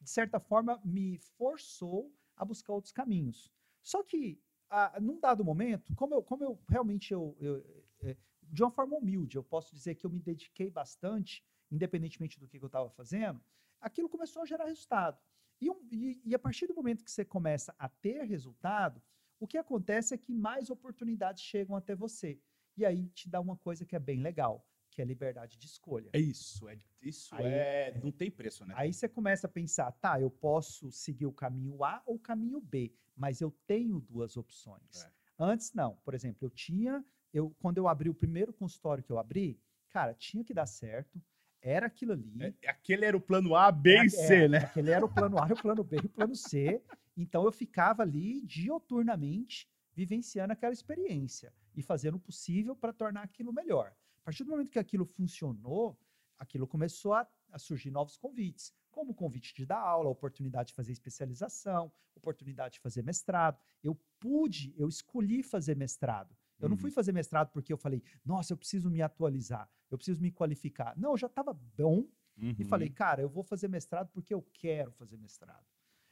de 0.00 0.10
certa 0.10 0.38
forma, 0.40 0.80
me 0.84 1.18
forçou 1.38 2.12
a 2.36 2.44
buscar 2.44 2.72
outros 2.72 2.92
caminhos. 2.92 3.50
Só 3.82 4.02
que, 4.02 4.38
a, 4.68 4.98
num 5.00 5.18
dado 5.20 5.44
momento, 5.44 5.94
como 5.94 6.14
eu, 6.14 6.22
como 6.22 6.44
eu 6.44 6.58
realmente, 6.68 7.12
eu, 7.12 7.36
eu, 7.40 7.64
é, 8.02 8.16
de 8.42 8.62
uma 8.62 8.70
forma 8.70 8.96
humilde, 8.96 9.36
eu 9.36 9.42
posso 9.44 9.74
dizer 9.74 9.94
que 9.94 10.04
eu 10.04 10.10
me 10.10 10.20
dediquei 10.20 10.70
bastante, 10.70 11.44
independentemente 11.70 12.38
do 12.38 12.46
que 12.48 12.58
eu 12.58 12.66
estava 12.66 12.90
fazendo, 12.90 13.40
aquilo 13.82 14.08
começou 14.08 14.42
a 14.42 14.46
gerar 14.46 14.64
resultado. 14.66 15.18
E, 15.60 15.70
um- 15.70 15.86
e- 15.92 16.20
e 16.24 16.34
a 16.34 16.38
partir 16.38 16.66
do 16.66 16.74
momento 16.74 17.04
que 17.04 17.10
você 17.10 17.24
começa 17.24 17.74
a 17.78 17.88
ter 17.88 18.22
resultado, 18.24 19.02
o 19.38 19.46
que 19.46 19.58
acontece 19.58 20.14
é 20.14 20.18
que 20.18 20.32
mais 20.32 20.70
oportunidades 20.70 21.42
chegam 21.42 21.76
até 21.76 21.94
você. 21.94 22.40
E 22.76 22.84
aí 22.86 23.08
te 23.10 23.28
dá 23.28 23.40
uma 23.40 23.56
coisa 23.56 23.84
que 23.84 23.94
é 23.94 23.98
bem 23.98 24.20
legal, 24.20 24.66
que 24.90 25.02
é 25.02 25.04
liberdade 25.04 25.58
de 25.58 25.66
escolha. 25.66 26.08
É 26.12 26.18
isso, 26.20 26.68
é, 26.68 26.78
isso 27.00 27.34
Aí- 27.34 27.44
é, 27.46 28.00
não 28.02 28.10
tem 28.10 28.30
preço, 28.30 28.64
né? 28.64 28.74
Aí 28.76 28.92
você 28.92 29.08
começa 29.08 29.46
a 29.46 29.50
pensar, 29.50 29.90
tá, 29.92 30.20
eu 30.20 30.30
posso 30.30 30.90
seguir 30.90 31.26
o 31.26 31.32
caminho 31.32 31.84
A 31.84 32.02
ou 32.06 32.16
o 32.16 32.20
caminho 32.20 32.60
B, 32.60 32.94
mas 33.16 33.40
eu 33.40 33.50
tenho 33.66 34.00
duas 34.00 34.36
opções. 34.36 35.04
É. 35.04 35.12
Antes 35.38 35.72
não, 35.74 35.96
por 36.04 36.14
exemplo, 36.14 36.46
eu 36.46 36.50
tinha, 36.50 37.04
eu 37.32 37.50
quando 37.58 37.78
eu 37.78 37.88
abri 37.88 38.08
o 38.08 38.14
primeiro 38.14 38.52
consultório 38.52 39.02
que 39.02 39.10
eu 39.10 39.18
abri, 39.18 39.60
cara, 39.90 40.14
tinha 40.14 40.44
que 40.44 40.54
dar 40.54 40.66
certo, 40.66 41.20
era 41.62 41.86
aquilo 41.86 42.12
ali. 42.12 42.34
É, 42.40 42.68
aquele 42.68 43.04
era 43.04 43.16
o 43.16 43.20
plano 43.20 43.54
A, 43.54 43.70
B 43.70 43.96
É, 43.96 44.04
e 44.04 44.10
C, 44.10 44.44
é, 44.44 44.48
né? 44.48 44.58
Aquele 44.58 44.90
era 44.90 45.04
o 45.04 45.08
plano 45.08 45.38
A, 45.38 45.46
o 45.46 45.62
plano 45.62 45.84
B 45.84 45.96
e 46.02 46.06
o 46.06 46.08
plano 46.08 46.34
C. 46.34 46.82
Então 47.16 47.44
eu 47.44 47.52
ficava 47.52 48.02
ali 48.02 48.40
dioturnamente 48.42 49.68
vivenciando 49.94 50.52
aquela 50.52 50.72
experiência 50.72 51.52
e 51.74 51.82
fazendo 51.82 52.16
o 52.16 52.20
possível 52.20 52.74
para 52.74 52.92
tornar 52.92 53.22
aquilo 53.22 53.52
melhor. 53.52 53.94
A 54.22 54.24
partir 54.24 54.44
do 54.44 54.50
momento 54.50 54.70
que 54.70 54.78
aquilo 54.78 55.04
funcionou, 55.04 55.98
aquilo 56.38 56.66
começou 56.66 57.14
a, 57.14 57.26
a 57.50 57.58
surgir 57.58 57.90
novos 57.90 58.16
convites, 58.16 58.74
como 58.90 59.12
o 59.12 59.14
convite 59.14 59.54
de 59.54 59.64
dar 59.64 59.78
aula, 59.78 60.08
oportunidade 60.08 60.68
de 60.68 60.74
fazer 60.74 60.92
especialização, 60.92 61.92
oportunidade 62.14 62.74
de 62.74 62.80
fazer 62.80 63.02
mestrado. 63.02 63.58
Eu 63.82 63.98
pude, 64.20 64.74
eu 64.76 64.88
escolhi 64.88 65.42
fazer 65.42 65.76
mestrado. 65.76 66.36
Eu 66.62 66.68
não 66.68 66.76
Uhum. 66.76 66.80
fui 66.80 66.90
fazer 66.92 67.12
mestrado 67.12 67.50
porque 67.50 67.72
eu 67.72 67.76
falei, 67.76 68.02
nossa, 68.24 68.52
eu 68.52 68.56
preciso 68.56 68.88
me 68.88 69.02
atualizar, 69.02 69.68
eu 69.90 69.98
preciso 69.98 70.20
me 70.22 70.30
qualificar. 70.30 70.96
Não, 70.96 71.10
eu 71.10 71.16
já 71.18 71.26
estava 71.26 71.52
bom 71.52 72.06
e 72.36 72.62
Uhum. 72.62 72.68
falei, 72.68 72.88
cara, 72.88 73.20
eu 73.20 73.28
vou 73.28 73.42
fazer 73.42 73.66
mestrado 73.68 74.08
porque 74.12 74.32
eu 74.32 74.40
quero 74.52 74.92
fazer 74.92 75.16
mestrado. 75.18 75.66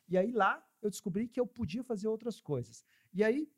E 0.09 0.19
aí 0.19 0.33
lá 0.33 0.67
eu 0.83 0.91
descobri 0.91 1.29
que 1.29 1.39
eu 1.39 1.47
podia 1.47 1.85
fazer 1.85 2.09
outras 2.09 2.41
coisas. 2.41 2.85
E 3.15 3.23
aí, 3.23 3.49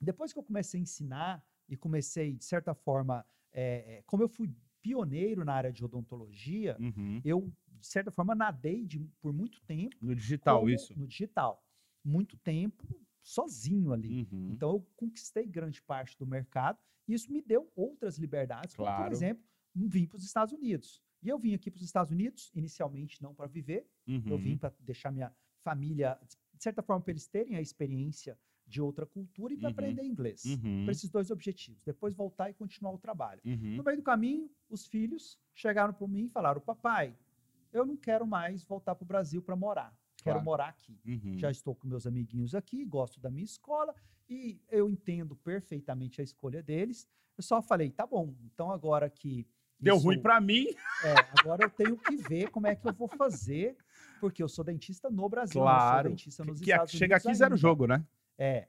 depois 0.00 0.32
que 0.32 0.38
eu 0.38 0.42
comecei 0.42 0.80
a 0.80 0.82
ensinar 0.82 1.46
e 1.68 1.76
comecei, 1.76 2.34
de 2.34 2.44
certa 2.44 2.74
forma, 2.74 3.24
é, 3.52 4.02
como 4.06 4.22
eu 4.22 4.28
fui 4.28 4.50
pioneiro 4.80 5.44
na 5.44 5.52
área 5.52 5.70
de 5.70 5.84
odontologia, 5.84 6.74
Uhum. 6.80 7.20
eu, 7.22 7.52
de 7.68 7.86
certa 7.86 8.10
forma, 8.10 8.34
nadei 8.34 8.86
de- 8.86 8.98
por 9.20 9.30
muito 9.32 9.60
tempo 9.60 9.94
No 10.00 10.14
digital, 10.14 10.60
como- 10.60 10.70
isso. 10.70 10.98
no 10.98 11.06
digital. 11.06 11.62
Muito 12.02 12.38
tempo 12.38 12.88
sozinho 13.22 13.92
ali. 13.92 14.26
Uhum. 14.32 14.50
Então 14.52 14.70
eu 14.70 14.86
conquistei 14.96 15.46
grande 15.46 15.82
parte 15.82 16.16
do 16.18 16.26
mercado 16.26 16.78
e 17.06 17.14
isso 17.14 17.30
me 17.32 17.40
deu 17.42 17.70
outras 17.76 18.18
liberdades, 18.18 18.74
como 18.74 18.88
por 18.88 18.96
Claro. 18.96 19.12
exemplo, 19.12 19.44
vim 19.74 20.06
para 20.06 20.16
os 20.16 20.24
Estados 20.24 20.52
Unidos. 20.52 21.02
E 21.22 21.28
eu 21.28 21.38
vim 21.38 21.54
aqui 21.54 21.70
para 21.70 21.78
os 21.78 21.84
Estados 21.84 22.10
Unidos, 22.12 22.50
inicialmente 22.54 23.22
não 23.22 23.34
para 23.34 23.46
viver, 23.46 23.86
eu 24.06 24.38
vim 24.38 24.52
Uhum. 24.52 24.58
para 24.58 24.74
deixar 24.80 25.10
minha 25.12 25.34
família, 25.62 26.18
de 26.54 26.62
certa 26.62 26.82
forma, 26.82 27.02
para 27.02 27.12
eles 27.12 27.26
terem 27.26 27.56
a 27.56 27.60
experiência 27.60 28.38
de 28.66 28.80
outra 28.80 29.04
cultura 29.04 29.52
e 29.52 29.56
para 29.56 29.66
Uhum. 29.68 29.72
aprender 29.72 30.02
inglês. 30.04 30.44
Uhum. 30.44 30.84
Para 30.84 30.92
esses 30.92 31.10
dois 31.10 31.30
objetivos. 31.30 31.82
Depois 31.84 32.14
voltar 32.14 32.48
e 32.50 32.54
continuar 32.54 32.92
o 32.92 32.98
trabalho. 32.98 33.40
Uhum. 33.44 33.76
No 33.76 33.82
meio 33.82 33.96
do 33.98 34.02
caminho, 34.02 34.48
os 34.68 34.86
filhos 34.86 35.38
chegaram 35.54 35.92
para 35.92 36.06
mim 36.06 36.24
e 36.26 36.28
falaram: 36.28 36.60
Papai, 36.60 37.14
eu 37.72 37.84
não 37.84 37.96
quero 37.96 38.26
mais 38.26 38.64
voltar 38.64 38.94
para 38.94 39.04
o 39.04 39.06
Brasil 39.06 39.42
para 39.42 39.56
morar. 39.56 39.94
Quero 40.22 40.34
Claro. 40.36 40.44
morar 40.44 40.68
aqui. 40.68 40.98
Uhum. 41.06 41.38
Já 41.38 41.50
estou 41.50 41.74
com 41.74 41.86
meus 41.88 42.06
amiguinhos 42.06 42.54
aqui, 42.54 42.84
gosto 42.84 43.18
da 43.20 43.30
minha 43.30 43.44
escola 43.44 43.94
e 44.28 44.60
eu 44.70 44.88
entendo 44.88 45.34
perfeitamente 45.36 46.20
a 46.20 46.24
escolha 46.24 46.62
deles. 46.62 47.08
Eu 47.36 47.42
só 47.42 47.60
falei, 47.62 47.90
tá 47.90 48.06
bom, 48.06 48.34
então 48.44 48.70
agora 48.70 49.08
que. 49.08 49.46
Deu 49.78 49.96
isso- 49.96 50.04
ruim 50.04 50.20
pra 50.20 50.40
mim. 50.40 50.66
É, 51.04 51.14
agora 51.40 51.64
eu 51.64 51.70
tenho 51.70 51.96
que 51.96 52.16
ver 52.16 52.50
como 52.50 52.66
é 52.66 52.76
que 52.76 52.86
eu 52.86 52.92
vou 52.92 53.08
fazer, 53.08 53.74
porque 54.20 54.42
eu 54.42 54.48
sou 54.48 54.62
dentista 54.62 55.08
no 55.10 55.26
Brasil, 55.30 55.58
não 55.60 55.66
Claro. 55.66 56.08
sou 56.08 56.10
dentista 56.10 56.44
nos 56.44 56.60
Que 56.60 56.70
Estados 56.70 56.92
chega 56.92 57.14
Unidos 57.14 57.26
aqui 57.26 57.34
zero 57.38 57.56
jogo, 57.56 57.86
né? 57.86 58.06
É. 58.36 58.68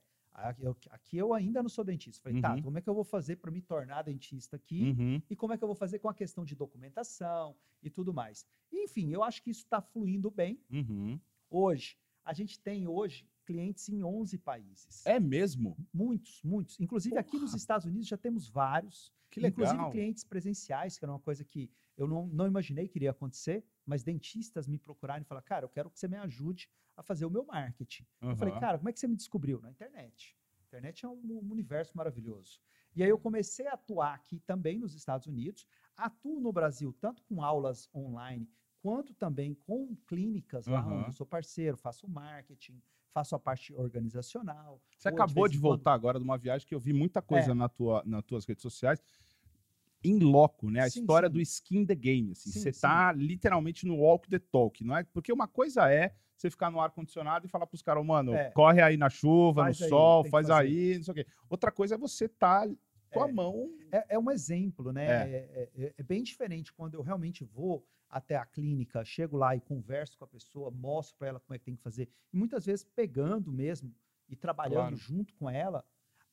Aqui 0.90 1.18
eu, 1.18 1.34
ainda 1.34 1.62
não 1.62 1.70
sou 1.70 1.84
dentista. 1.84 2.24
Falei, 2.24 2.42
tá, 2.42 2.56
Uhum. 2.56 2.62
como 2.62 2.78
é 2.78 2.82
que 2.82 2.90
eu 2.90 2.96
vou 2.96 3.04
fazer 3.04 3.36
para 3.36 3.52
me 3.52 3.62
tornar 3.62 4.02
dentista 4.04 4.56
aqui? 4.56 4.96
Uhum. 4.98 5.22
E 5.30 5.36
como 5.36 5.52
é 5.54 5.58
que 5.58 5.64
eu 5.64 5.68
vou 5.68 5.76
fazer 5.76 6.00
com 6.00 6.08
a 6.10 6.14
questão 6.14 6.46
de 6.46 6.56
documentação 6.56 7.54
e 7.84 7.90
tudo 7.90 8.14
mais? 8.14 8.46
Enfim, 8.72 9.12
eu 9.12 9.22
acho 9.24 9.44
que 9.44 9.52
isso 9.52 9.64
está 9.66 9.82
fluindo 9.82 10.32
bem. 10.32 10.60
Uhum. 10.72 11.20
Hoje, 11.52 11.98
a 12.24 12.34
gente 12.34 12.58
tem 12.60 12.88
hoje 12.88 13.30
clientes 13.46 13.90
em 13.90 14.02
11 14.04 14.38
países. 14.38 15.06
É 15.06 15.20
mesmo? 15.20 15.78
Muitos, 15.94 16.42
muitos. 16.42 16.80
Inclusive 16.80 17.18
aqui 17.18 17.38
nos 17.38 17.52
Porra. 17.52 17.58
Estados 17.58 17.86
Unidos 17.86 18.08
já 18.08 18.18
temos 18.18 18.48
vários. 18.48 19.14
Que 19.30 19.42
legal. 19.42 19.66
Inclusive 19.66 19.92
clientes 19.92 20.24
presenciais, 20.24 20.98
que 20.98 21.04
era 21.04 21.12
uma 21.12 21.20
coisa 21.20 21.44
que 21.44 21.70
eu 21.98 22.08
não, 22.08 22.28
não 22.28 22.48
imaginei 22.48 22.88
que 22.88 22.98
iria 22.98 23.12
acontecer, 23.12 23.66
mas 23.86 24.04
dentistas 24.04 24.68
me 24.68 24.78
procuraram 24.78 25.22
e 25.22 25.26
falaram, 25.26 25.46
cara, 25.46 25.66
eu 25.66 25.70
quero 25.70 25.90
que 25.90 26.00
você 26.00 26.08
me 26.08 26.18
ajude 26.18 26.70
a 26.96 27.04
fazer 27.04 27.26
o 27.26 27.30
meu 27.30 27.46
marketing. 27.46 28.06
Eu 28.22 28.36
falei, 28.36 28.54
cara, 28.60 28.78
como 28.78 28.90
é 28.90 28.94
que 28.94 29.00
você 29.00 29.08
me 29.08 29.16
descobriu? 29.16 29.62
Na 29.62 29.72
internet. 29.72 30.38
A 30.60 30.64
internet 30.64 31.06
é 31.06 31.10
um, 31.10 31.20
um 31.22 31.52
universo 31.52 31.96
maravilhoso. 31.98 32.62
E 32.96 33.04
aí 33.04 33.10
eu 33.10 33.18
comecei 33.18 33.68
a 33.68 33.74
atuar 33.74 34.14
aqui 34.14 34.40
também 34.42 34.78
nos 34.78 34.94
Estados 34.96 35.28
Unidos, 35.28 35.66
atuo 35.96 36.40
no 36.40 36.52
Brasil 36.52 36.94
tanto 37.00 37.24
com 37.24 37.42
aulas 37.42 37.90
online, 37.94 38.50
quanto 38.82 39.14
também 39.14 39.54
com 39.54 39.96
clínicas 40.08 40.66
lá 40.68 40.80
Aham. 40.80 40.98
onde 41.00 41.08
eu 41.10 41.12
sou 41.14 41.26
parceiro, 41.26 41.78
faço 41.78 42.08
marketing, 42.10 42.82
faço 43.14 43.36
a 43.36 43.40
parte 43.40 43.74
organizacional. 43.74 44.82
Você 44.98 45.10
ou 45.10 45.14
acabou 45.14 45.44
vez 45.44 45.52
de 45.52 45.58
em 45.58 45.62
quando- 45.62 45.70
voltar 45.70 45.94
agora 45.94 46.18
de 46.18 46.24
uma 46.26 46.38
viagem 46.38 46.68
que 46.68 46.74
eu 46.74 46.80
vi 46.80 46.94
muita 46.94 47.22
coisa 47.22 47.52
É. 47.52 47.54
na 47.54 47.70
tua, 47.70 48.02
nas 48.06 48.24
tuas 48.24 48.46
redes 48.46 48.62
sociais. 48.62 49.02
Em 50.04 50.18
loco, 50.18 50.72
né? 50.72 50.82
A 50.82 50.90
Sim, 50.90 51.02
história 51.02 51.28
sim. 51.30 51.34
do 51.34 51.40
skin 51.42 51.86
the 51.86 51.94
game. 51.94 52.32
Assim. 52.32 52.50
Sim, 52.50 52.60
Você 52.60 52.74
sim. 52.74 52.82
tá 52.82 53.12
literalmente 53.12 53.86
no 53.86 53.98
walk 53.98 54.28
the 54.30 54.40
talk, 54.40 54.84
não 54.84 54.98
é? 54.98 55.04
Porque 55.04 55.32
uma 55.32 55.48
coisa 55.48 55.92
é 55.92 56.16
você 56.36 56.50
ficar 56.50 56.72
no 56.72 56.80
ar-condicionado 56.82 57.46
e 57.46 57.50
falar 57.50 57.68
pros 57.68 57.84
caras, 57.84 58.04
mano, 58.04 58.34
É. 58.34 58.50
corre 58.50 58.82
aí 58.82 58.98
na 58.98 59.12
chuva, 59.12 59.62
Faz 59.66 59.80
no 59.80 59.86
aí, 59.86 59.90
sol, 59.90 60.26
faz 60.26 60.50
aí, 60.50 60.96
não 60.98 61.04
sei 61.04 61.12
o 61.12 61.16
quê. 61.16 61.28
Outra 61.48 61.72
coisa 61.72 61.94
é 61.94 61.98
você 62.00 62.28
tá 62.28 62.68
com 63.12 63.24
a 63.24 63.30
É. 63.30 63.32
mão. 63.32 63.70
É, 63.92 64.16
é 64.16 64.18
um 64.20 64.32
exemplo, 64.32 64.92
né? 64.92 65.06
É. 65.06 65.70
É. 65.76 65.84
é- 65.84 65.94
é 66.00 66.04
bem 66.04 66.24
diferente 66.24 66.74
quando 66.74 66.96
eu 66.96 67.04
realmente 67.04 67.44
vou 67.44 67.86
até 68.12 68.36
a 68.36 68.46
clínica, 68.46 69.04
chego 69.06 69.38
lá 69.38 69.56
e 69.56 69.62
converso 69.62 70.18
com 70.18 70.26
a 70.26 70.28
pessoa, 70.28 70.70
mostro 70.70 71.18
para 71.18 71.30
ela 71.30 71.40
como 71.40 71.56
é 71.56 71.60
que 71.60 71.66
tem 71.66 71.76
que 71.76 71.82
fazer. 71.82 72.10
E 72.34 72.38
muitas 72.38 72.66
vezes 72.66 72.84
pegando 72.84 73.52
mesmo 73.52 73.96
e 74.28 74.36
trabalhando 74.36 74.76
Claro. 74.76 74.96
junto 74.98 75.34
com 75.36 75.50
ela, 75.50 75.86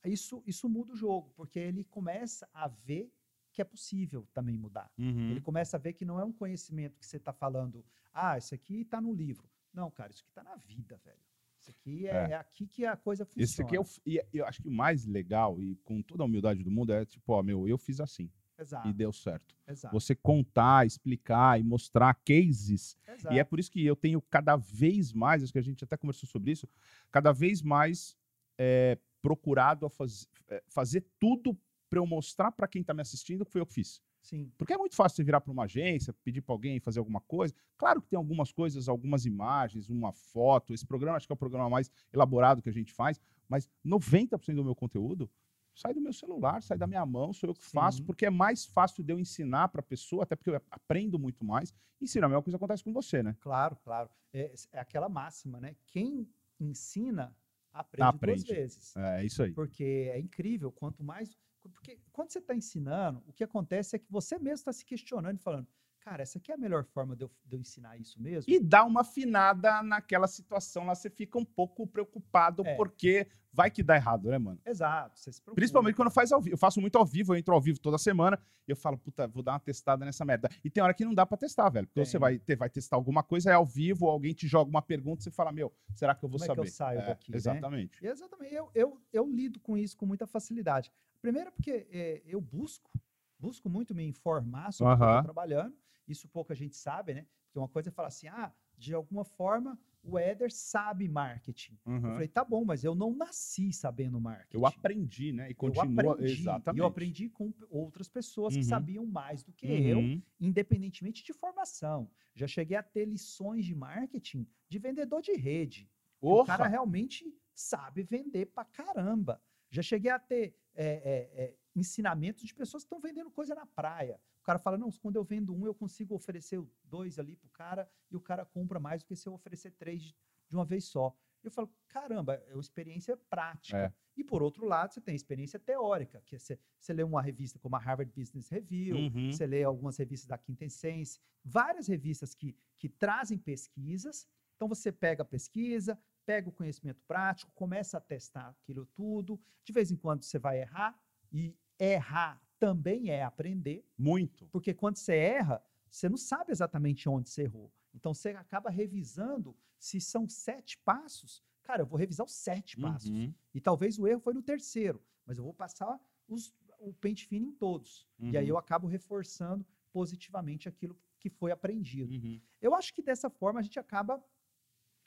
isso, 0.05 0.43
isso 0.47 0.69
muda 0.69 0.93
o 0.93 0.97
jogo, 0.97 1.33
porque 1.37 1.59
ele 1.59 1.85
começa 1.85 2.49
a 2.53 2.67
ver 2.69 3.13
que 3.53 3.63
é 3.63 3.65
possível 3.65 4.27
também 4.33 4.57
mudar. 4.57 4.91
Uhum. 4.99 5.31
Ele 5.31 5.41
começa 5.41 5.77
a 5.77 5.81
ver 5.81 5.93
que 5.93 6.05
não 6.05 6.19
é 6.21 6.25
um 6.25 6.33
conhecimento 6.33 6.99
que 6.99 7.07
você 7.07 7.17
está 7.17 7.33
falando, 7.33 7.85
ah, 8.13 8.37
isso 8.39 8.55
aqui 8.55 8.83
está 8.83 9.01
no 9.01 9.13
livro. 9.13 9.49
Não, 9.73 9.91
cara, 9.91 10.11
isso 10.13 10.23
aqui 10.23 10.31
está 10.31 10.43
na 10.45 10.57
vida, 10.57 10.97
velho. 11.05 11.19
Isso 11.61 11.71
aqui 11.71 12.07
é, 12.07 12.11
É. 12.11 12.31
é 12.31 12.35
aqui 12.35 12.67
que 12.69 12.85
a 12.87 12.97
coisa 12.97 13.25
funciona. 13.25 13.45
Esse 13.45 13.63
aqui 13.63 13.75
é 13.77 13.81
o, 13.81 13.85
f- 13.85 14.01
e 14.07 14.21
eu 14.33 14.47
acho 14.47 14.63
que 14.63 14.69
o 14.69 14.73
mais 14.73 15.05
legal, 15.05 15.61
e 15.61 15.75
com 15.77 16.01
toda 16.03 16.23
a 16.23 16.27
humildade 16.27 16.63
do 16.63 16.71
mundo, 16.71 16.93
é 16.93 17.05
tipo, 17.05 17.33
ó, 17.33 17.43
meu, 17.43 17.67
eu 17.69 17.77
fiz 17.77 18.01
assim 18.01 18.31
Exato, 18.59 18.89
e 18.89 18.93
deu 18.93 19.13
certo. 19.13 19.55
exato, 19.67 19.93
Você 19.93 20.15
contar, 20.15 20.87
explicar 20.87 21.61
e 21.61 21.63
mostrar 21.63 22.15
cases 22.15 22.97
exato. 23.07 23.35
E 23.35 23.39
é 23.39 23.45
por 23.45 23.61
isso 23.61 23.71
que 23.71 23.85
eu 23.85 23.95
tenho 23.95 24.21
cada 24.23 24.57
vez 24.57 25.13
mais, 25.13 25.43
acho 25.43 25.53
que 25.53 25.59
a 25.59 25.63
gente 25.63 25.85
até 25.85 25.97
conversou 25.97 26.29
sobre 26.29 26.51
isso, 26.51 26.69
cada 27.11 27.33
vez 27.33 27.63
mais 27.63 28.17
é, 28.59 28.99
procurado 29.23 29.87
a 29.87 29.91
faz, 29.91 30.27
é, 30.49 30.63
fazer 30.69 31.07
tudo 31.19 31.57
para 31.89 31.99
eu 31.99 32.07
mostrar 32.07 32.53
para 32.53 32.69
quem 32.69 32.83
está 32.83 32.93
me 32.93 33.01
assistindo 33.01 33.45
que 33.45 33.53
foi 33.53 33.61
eu 33.61 33.67
que 33.67 33.75
fiz. 33.75 34.03
Sim, 34.21 34.53
Porque 34.59 34.73
é 34.73 34.77
muito 34.77 34.95
fácil 34.95 35.17
você 35.17 35.25
virar 35.25 35.41
para 35.41 35.53
uma 35.53 35.65
agência, 35.65 36.13
pedir 36.25 36.43
para 36.43 36.53
alguém 36.53 36.81
fazer 36.81 36.99
alguma 36.99 37.21
coisa. 37.21 37.55
Claro 37.79 38.03
que 38.03 38.09
tem 38.09 38.17
algumas 38.17 38.53
coisas, 38.53 38.89
algumas 38.89 39.25
imagens, 39.25 39.89
uma 39.89 40.13
foto. 40.13 40.75
Esse 40.75 40.85
programa 40.85 41.17
acho 41.17 41.27
que 41.27 41.33
é 41.33 41.35
o 41.35 41.37
programa 41.37 41.71
mais 41.71 41.91
elaborado 42.13 42.61
que 42.61 42.69
a 42.69 42.73
gente 42.73 42.93
faz, 42.93 43.21
mas 43.49 43.69
90% 43.85 44.55
do 44.55 44.65
meu 44.65 44.75
conteúdo 44.75 45.31
sai 45.79 45.95
do 45.95 46.01
meu 46.01 46.13
celular, 46.13 46.61
sai 46.61 46.77
da 46.77 46.89
minha 46.89 47.07
mão, 47.07 47.33
sou 47.33 47.49
eu 47.49 47.55
que 47.55 47.65
faço, 47.65 47.99
Sim. 47.99 48.05
porque 48.05 48.27
é 48.27 48.31
mais 48.31 48.67
fácil 48.67 49.05
de 49.05 49.13
eu 49.13 49.19
ensinar 49.19 49.69
para 49.69 49.81
a 49.81 49.83
pessoa, 49.83 50.25
até 50.25 50.35
porque 50.35 50.51
eu 50.51 50.61
aprendo 50.71 51.19
muito 51.19 51.45
mais. 51.45 51.73
Ensinar 52.01 52.27
a 52.27 52.29
mesma 52.29 52.43
coisa 52.43 52.57
acontece 52.57 52.83
com 52.83 52.93
você, 52.93 53.23
né? 53.23 53.37
Claro, 53.41 53.77
claro. 53.77 54.11
É, 54.33 54.53
é 54.73 54.81
aquela 54.81 55.09
máxima, 55.09 55.61
né? 55.61 55.77
Quem 55.87 56.29
ensina, 56.59 57.35
aprende, 57.73 58.09
Aprende. 58.09 58.45
duas 58.45 58.57
vezes. 58.59 58.97
É 58.97 59.25
isso 59.25 59.41
aí. 59.41 59.53
Porque 59.53 60.11
é 60.13 60.19
incrível, 60.19 60.73
quanto 60.73 61.05
mais. 61.05 61.39
Porque 61.63 62.01
quando 62.13 62.31
você 62.31 62.41
está 62.41 62.55
ensinando, 62.55 63.23
o 63.27 63.33
que 63.33 63.45
acontece 63.45 63.95
é 63.95 63.99
que 64.01 64.11
você 64.11 64.37
mesmo 64.37 64.55
está 64.55 64.73
se 64.73 64.85
questionando 64.85 65.37
e 65.37 65.43
falando, 65.43 65.69
cara, 66.09 66.23
essa 66.23 66.39
aqui 66.39 66.51
é 66.51 66.55
a 66.55 66.59
melhor 66.59 66.85
forma 66.85 67.15
de 67.15 67.25
eu, 67.25 67.31
de 67.45 67.57
eu 67.57 67.61
ensinar 67.61 67.97
isso 67.99 68.21
mesmo? 68.21 68.51
E 68.53 68.59
dá 68.59 68.85
uma 68.85 69.03
afinada 69.03 69.83
naquela 69.83 70.27
situação 70.27 70.87
lá, 70.87 70.95
você 70.95 71.11
fica 71.11 71.39
um 71.39 71.45
pouco 71.45 71.87
preocupado, 71.87 72.63
É. 72.67 72.75
porque 72.77 73.27
vai 73.53 73.71
que 73.71 73.83
dá 73.83 73.97
errado, 73.97 74.29
né, 74.31 74.39
mano? 74.39 74.59
Exato, 74.65 75.19
você 75.19 75.33
se 75.33 75.41
preocupa. 75.43 75.57
Principalmente 75.61 75.97
quando 75.97 76.11
faz 76.11 76.33
ao 76.33 76.41
vivo. 76.41 76.55
Eu 76.55 76.59
faço 76.59 76.81
muito 76.81 76.97
ao 76.97 77.05
vivo, 77.05 77.35
eu 77.35 77.39
entro 77.39 77.53
ao 77.55 77.61
vivo 77.61 77.79
toda 77.81 77.99
semana 77.99 78.39
e 78.67 78.71
eu 78.71 78.77
falo, 78.77 78.97
puta, 78.97 79.27
vou 79.27 79.43
dar 79.43 79.53
uma 79.53 79.61
testada 79.61 80.05
nessa 80.05 80.25
merda. 80.25 80.49
E 80.65 80.71
tem 80.71 80.83
hora 80.83 80.95
que 80.95 81.05
não 81.05 81.15
dá 81.15 81.27
pra 81.27 81.37
testar, 81.37 81.69
velho. 81.69 81.87
Porque 81.87 82.05
você 82.05 82.19
vai, 82.19 82.39
ter, 82.39 82.57
vai 82.57 82.71
testar 82.71 82.97
alguma 82.97 83.23
coisa, 83.23 83.51
é 83.51 83.55
ao 83.55 83.67
vivo, 83.67 84.07
alguém 84.09 84.33
te 84.33 84.47
joga 84.47 84.71
uma 84.71 84.83
pergunta, 84.83 85.23
você 85.23 85.31
fala, 85.31 85.53
meu, 85.53 85.73
será 85.95 86.15
que 86.15 86.25
eu 86.25 86.29
vou 86.29 86.39
Como 86.39 86.51
é 86.51 86.55
que 86.55 86.61
eu 86.61 86.65
saber? 86.67 86.71
saio 86.71 87.07
daqui, 87.07 87.31
né? 87.33 87.37
Exatamente. 87.37 87.99
E 88.03 88.07
Exatamente. 88.07 88.55
Eu, 88.55 88.71
eu, 88.75 89.01
eu 89.13 89.29
lido 89.29 89.61
com 89.61 89.77
isso 89.77 89.97
com 89.97 90.07
muita 90.07 90.27
facilidade. 90.27 90.91
Primeiro 91.21 91.51
porque 91.53 91.87
é, 91.91 92.23
eu 92.25 92.41
busco, 92.41 92.91
busco 93.39 93.69
muito 93.69 93.95
me 93.95 94.05
informar 94.05 94.73
sobre 94.73 94.95
o 94.95 94.97
que 94.97 95.03
eu 95.03 95.09
estou 95.09 95.23
trabalhando. 95.25 95.77
Isso 96.09 96.27
pouca 96.29 96.55
gente 96.55 96.75
sabe, 96.77 97.15
né? 97.15 97.27
Porque 97.47 97.59
uma 97.59 97.69
coisa 97.69 97.91
é 97.91 97.93
falar 97.93 98.09
assim, 98.09 98.29
ah, 98.29 98.53
de 98.77 98.95
alguma 98.95 99.25
forma 99.25 99.79
o 100.03 100.19
Éder 100.19 100.51
sabe 100.53 101.09
marketing. 101.09 101.79
Eu 101.85 101.93
Uhum. 101.93 102.01
falei, 102.13 102.29
tá 102.29 102.45
bom, 102.45 102.65
mas 102.65 102.85
eu 102.85 102.95
não 102.95 103.15
nasci 103.15 103.73
sabendo 103.73 104.21
marketing. 104.21 104.57
Eu 104.57 104.65
aprendi, 104.65 105.33
né? 105.33 105.51
E 105.51 105.55
continua. 105.55 105.85
Eu 106.05 106.11
aprendi, 106.13 106.33
Exatamente. 106.41 106.79
E 106.79 106.81
eu 106.81 106.87
aprendi 106.87 107.29
com 107.29 107.53
outras 107.69 108.09
pessoas 108.09 108.55
que 108.57 108.63
Uhum. 108.63 108.69
sabiam 108.69 109.07
mais 109.07 109.43
do 109.43 109.53
que 109.53 109.67
eu, 109.67 109.99
Uhum. 109.99 110.23
independentemente 110.41 111.25
de 111.25 111.33
formação. 111.33 112.11
Já 112.35 112.47
cheguei 112.47 112.77
a 112.77 112.83
ter 112.83 113.05
lições 113.05 113.65
de 113.67 113.75
marketing 113.75 114.47
de 114.69 114.79
vendedor 114.79 115.21
de 115.21 115.33
rede. 115.33 115.91
que 116.21 116.27
O 116.27 116.45
cara 116.45 116.67
realmente 116.67 117.25
sabe 117.55 118.03
vender 118.03 118.47
pra 118.47 118.65
caramba. 118.65 119.43
Já 119.71 119.83
cheguei 119.83 120.11
a 120.11 120.19
ter 120.19 120.55
é, 120.75 120.87
é, 120.87 121.43
é, 121.45 121.55
ensinamentos 121.75 122.45
de 122.45 122.55
pessoas 122.55 122.85
que 122.85 122.87
estão 122.87 123.01
vendendo 123.01 123.31
coisa 123.31 123.55
na 123.55 123.67
praia. 123.67 124.21
O 124.49 124.51
cara 124.51 124.59
fala, 124.59 124.79
não, 124.79 124.91
quando 124.91 125.17
eu 125.17 125.23
vendo 125.25 125.55
um, 125.55 125.67
eu 125.67 125.75
consigo 125.75 126.15
oferecer 126.15 126.59
dois 126.83 127.19
ali 127.19 127.37
pro 127.37 127.51
cara 127.51 127.87
e 128.11 128.17
o 128.17 128.21
cara 128.21 128.47
compra 128.47 128.81
mais 128.81 129.03
do 129.03 129.07
que 129.07 129.15
se 129.15 129.29
eu 129.29 129.35
oferecer 129.35 129.73
três 129.73 130.03
de 130.49 130.57
uma 130.57 130.65
vez 130.65 130.87
só. 130.87 131.15
Eu 131.45 131.51
falo, 131.51 131.71
caramba, 131.87 132.37
é 132.47 132.55
uma 132.55 132.61
experiência 132.63 133.15
prática. 133.15 133.77
É. 133.77 133.93
E 134.17 134.25
por 134.25 134.43
outro 134.43 134.65
lado, 134.65 134.95
você 134.95 135.03
tem 135.03 135.15
experiência 135.15 135.59
teórica, 135.59 136.23
que 136.25 136.35
é 136.35 136.39
você, 136.39 136.59
você 136.81 136.95
lê 136.95 137.03
uma 137.03 137.21
revista 137.21 137.59
como 137.59 137.77
a 137.77 137.79
Harvard 137.79 138.11
Business 138.19 138.49
Review, 138.49 138.97
Uhum. 138.97 139.31
você 139.31 139.47
lê 139.47 139.65
algumas 139.65 139.99
revistas 139.99 140.27
da 140.27 140.39
Quintessense, 140.39 141.21
várias 141.45 141.87
revistas 141.87 142.35
que, 142.35 142.57
que 142.79 142.89
trazem 142.89 143.37
pesquisas. 143.37 144.27
Então 144.57 144.67
você 144.67 144.91
pega 144.91 145.25
a 145.25 145.27
pesquisa, 145.27 146.01
pega 146.25 146.49
o 146.49 146.53
conhecimento 146.53 147.03
prático, 147.07 147.53
começa 147.55 147.99
a 147.99 148.01
testar 148.01 148.49
aquilo 148.49 148.87
tudo. 148.95 149.39
De 149.63 149.75
vez 149.75 149.91
em 149.91 149.97
quando 149.97 150.23
você 150.23 150.39
vai 150.39 150.59
errar, 150.63 150.99
e 151.31 151.55
errar 151.79 152.41
também 152.59 153.11
é 153.11 153.23
aprender, 153.23 153.85
Muito. 153.97 154.47
porque 154.49 154.75
quando 154.75 154.97
você 154.97 155.15
erra, 155.17 155.63
você 155.89 156.09
não 156.09 156.17
sabe 156.17 156.53
exatamente 156.53 157.09
onde 157.09 157.29
você 157.31 157.43
errou. 157.45 157.73
Então 157.95 158.13
você 158.13 158.31
acaba 158.31 158.69
revisando. 158.71 159.57
Se 159.79 160.01
são 160.01 160.29
sete 160.29 160.77
passos, 160.79 161.43
cara, 161.63 161.83
eu 161.83 161.87
vou 161.87 161.99
revisar 161.99 162.27
os 162.27 162.33
sete 162.33 162.77
passos. 162.77 163.09
Uhum. 163.11 163.33
E 163.55 163.61
talvez 163.61 163.99
o 163.99 164.07
erro 164.09 164.21
foi 164.21 164.35
no 164.35 164.43
terceiro, 164.43 165.01
mas 165.25 165.39
eu 165.39 165.45
vou 165.45 165.55
passar 165.55 165.99
os- 166.29 166.53
o 166.81 166.93
pente 166.93 167.27
fino 167.27 167.47
em 167.47 167.53
todos. 167.53 168.07
E 168.19 168.37
aí 168.37 168.45
Uhum. 168.45 168.51
eu 168.51 168.59
acabo 168.59 168.87
reforçando 168.89 169.65
positivamente 169.93 170.69
aquilo 170.69 170.97
que 171.21 171.29
foi 171.31 171.51
aprendido. 171.53 172.13
Uhum. 172.13 172.41
Eu 172.61 172.75
acho 172.75 172.93
que 172.93 173.03
dessa 173.03 173.31
forma 173.31 173.61
a 173.61 173.63
gente 173.63 173.79
acaba 173.79 174.23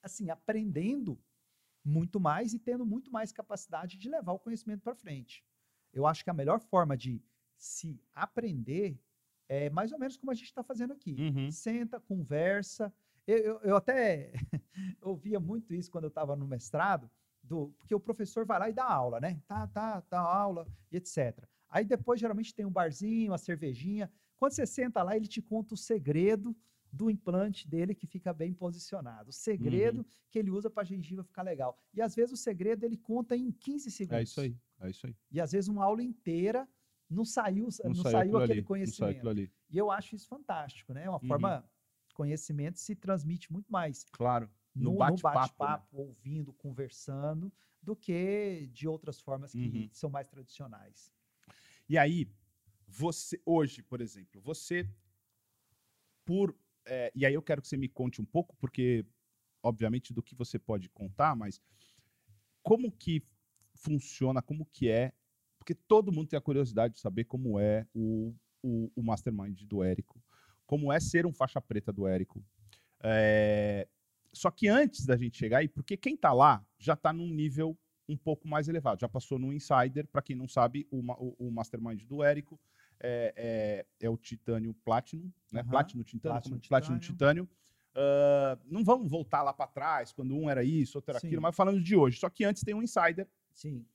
assim 0.01 0.29
aprendendo 0.29 1.19
muito 1.83 2.19
mais 2.19 2.53
e 2.53 2.59
tendo 2.59 2.85
muito 2.85 3.11
mais 3.11 3.31
capacidade 3.31 3.97
de 3.97 4.09
levar 4.09 4.31
o 4.33 4.39
conhecimento 4.39 4.81
para 4.81 4.95
frente. 4.95 5.43
Eu 5.93 6.05
acho 6.07 6.23
que 6.23 6.29
a 6.29 6.33
melhor 6.33 6.59
forma 6.59 6.95
de 6.95 7.21
se 7.61 8.01
aprender 8.13 8.99
é 9.47 9.69
mais 9.69 9.91
ou 9.91 9.99
menos 9.99 10.17
como 10.17 10.31
a 10.31 10.33
gente 10.33 10.45
está 10.45 10.63
fazendo 10.63 10.93
aqui. 10.93 11.15
Uhum. 11.19 11.51
Senta, 11.51 11.99
conversa. 11.99 12.91
Eu, 13.27 13.37
eu, 13.37 13.59
eu 13.61 13.75
até 13.75 14.31
ouvia 15.01 15.39
muito 15.39 15.73
isso 15.73 15.91
quando 15.91 16.05
eu 16.05 16.09
estava 16.09 16.35
no 16.35 16.47
mestrado, 16.47 17.09
do, 17.43 17.69
porque 17.77 17.93
o 17.93 17.99
professor 17.99 18.45
vai 18.45 18.57
lá 18.59 18.69
e 18.69 18.73
dá 18.73 18.85
aula, 18.85 19.19
né? 19.19 19.39
Tá, 19.47 19.67
tá, 19.67 20.03
dá 20.09 20.19
aula 20.19 20.67
e 20.91 20.97
etc. 20.97 21.45
Aí 21.69 21.85
depois 21.85 22.19
geralmente 22.19 22.53
tem 22.55 22.65
um 22.65 22.71
barzinho, 22.71 23.31
uma 23.31 23.37
cervejinha. 23.37 24.11
Quando 24.37 24.53
você 24.53 24.65
senta 24.65 25.03
lá, 25.03 25.15
ele 25.15 25.27
te 25.27 25.41
conta 25.41 25.75
o 25.75 25.77
segredo 25.77 26.55
do 26.91 27.09
implante 27.11 27.67
dele 27.69 27.93
que 27.93 28.07
fica 28.07 28.33
bem 28.33 28.53
posicionado. 28.53 29.29
O 29.29 29.33
segredo 29.33 29.99
Uhum. 29.99 30.05
que 30.31 30.39
ele 30.39 30.49
usa 30.49 30.69
para 30.69 30.81
a 30.81 30.85
gengiva 30.85 31.23
ficar 31.23 31.43
legal. 31.43 31.77
E 31.93 32.01
às 32.01 32.15
vezes 32.15 32.31
o 32.33 32.37
segredo 32.37 32.85
ele 32.85 32.97
conta 32.97 33.35
em 33.37 33.51
15 33.51 33.91
segundos. 33.91 34.19
É 34.19 34.23
isso 34.23 34.41
aí. 34.41 34.57
É 34.79 34.89
isso 34.89 35.05
aí. 35.07 35.15
E 35.31 35.39
às 35.39 35.51
vezes 35.51 35.67
uma 35.67 35.83
aula 35.85 36.01
inteira 36.01 36.67
não 37.11 37.25
saiu, 37.25 37.67
não 37.83 37.93
Não, 37.93 38.03
saiu, 38.03 38.19
saiu 38.21 38.37
aquele 38.37 38.61
ali. 38.61 38.67
Saiu 38.83 39.17
conhecimento. 39.19 39.29
ali. 39.29 39.51
E 39.69 39.77
eu 39.77 39.91
acho 39.91 40.15
isso 40.15 40.27
fantástico, 40.27 40.93
né? 40.93 41.09
Uma 41.09 41.19
Uhum. 41.21 41.27
forma, 41.27 41.69
conhecimento 42.13 42.79
se 42.79 42.95
transmite 42.95 43.51
muito 43.51 43.71
mais 43.71 44.07
Claro. 44.11 44.49
No 44.79 44.93
no, 44.93 44.93
bate-papo, 44.93 45.67
né? 45.67 45.81
bate-papo, 45.81 45.97
ouvindo, 45.97 46.53
conversando, 46.53 47.53
do 47.81 47.95
que 47.95 48.67
de 48.71 48.87
outras 48.87 49.21
formas 49.21 49.55
que 49.55 49.59
Uhum. 49.59 49.89
são 49.93 50.09
mais 50.09 50.27
tradicionais. 50.29 51.11
E 51.89 51.97
aí, 51.97 52.27
você, 52.87 53.41
hoje, 53.45 53.81
por 53.83 54.01
exemplo, 54.01 54.41
você, 54.41 54.87
por. 56.25 56.57
é, 56.85 57.11
e 57.15 57.25
aí 57.25 57.33
eu 57.33 57.41
quero 57.43 57.61
que 57.61 57.67
você 57.67 57.77
me 57.77 57.89
conte 57.89 58.21
um 58.21 58.25
pouco, 58.25 58.55
porque, 58.57 59.05
obviamente, 59.63 60.13
do 60.13 60.23
que 60.23 60.35
você 60.35 60.59
pode 60.59 60.89
contar, 60.89 61.35
mas 61.35 61.61
como 62.63 62.91
que 62.91 63.23
funciona, 63.75 64.41
como 64.41 64.65
que 64.65 64.89
é. 64.89 65.13
Porque 65.71 65.83
todo 65.87 66.11
mundo 66.11 66.27
tem 66.27 66.37
a 66.37 66.41
curiosidade 66.41 66.95
de 66.95 66.99
saber 66.99 67.23
como 67.23 67.57
é 67.59 67.85
o, 67.93 68.35
o, 68.61 68.91
o 68.93 69.01
mastermind 69.01 69.61
do 69.63 69.81
Érico, 69.81 70.21
como 70.65 70.91
é 70.91 70.99
ser 70.99 71.25
um 71.25 71.33
faixa 71.33 71.61
preta 71.61 71.93
do 71.93 72.05
Érico. 72.05 72.43
É, 73.01 73.87
só 74.33 74.51
que 74.51 74.67
antes 74.67 75.05
da 75.05 75.15
gente 75.15 75.37
chegar 75.37 75.59
aí, 75.59 75.69
porque 75.69 75.95
quem 75.95 76.17
tá 76.17 76.33
lá 76.33 76.65
já 76.77 76.95
tá 76.95 77.13
num 77.13 77.27
nível 77.33 77.77
um 78.07 78.17
pouco 78.17 78.47
mais 78.47 78.67
elevado, 78.67 78.99
já 78.99 79.07
passou 79.07 79.39
no 79.39 79.53
Insider, 79.53 80.05
para 80.07 80.21
quem 80.21 80.35
não 80.35 80.47
sabe, 80.47 80.85
o, 80.91 80.99
o- 80.99 81.47
o 81.47 81.51
mastermind 81.51 82.03
do 82.03 82.21
Érico 82.21 82.59
é, 82.99 83.33
é, 84.01 84.05
é 84.05 84.09
o 84.09 84.17
Titânio 84.17 84.73
Platinum, 84.83 85.31
né? 85.53 85.61
Aham, 85.61 85.69
Platinum 85.69 86.03
Titânio, 86.03 86.59
Platinum 86.67 86.99
Titânio. 86.99 87.49
Ah, 87.95 88.57
não 88.65 88.83
vamos 88.83 89.09
voltar 89.09 89.41
lá 89.41 89.53
para 89.53 89.67
trás, 89.67 90.11
quando 90.11 90.35
um 90.35 90.49
era 90.49 90.63
isso, 90.63 90.97
outro 90.97 91.11
era 91.11 91.19
Sim. 91.19 91.27
aquilo, 91.27 91.41
mas 91.41 91.55
falando 91.55 91.81
de 91.81 91.95
hoje. 91.95 92.19
Só 92.19 92.29
que 92.29 92.43
antes 92.43 92.61
tem 92.63 92.73
um 92.73 92.83
Insider, 92.83 93.27
Sim. 93.53 93.85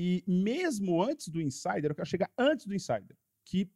E 0.00 0.22
mesmo 0.28 1.02
antes 1.02 1.28
do 1.28 1.40
Insider, 1.40 1.90
eu 1.90 1.94
quero 1.96 2.08
chegar 2.08 2.30
antes 2.38 2.66
do 2.66 2.74
Insider, 2.74 3.16
que 3.44 3.68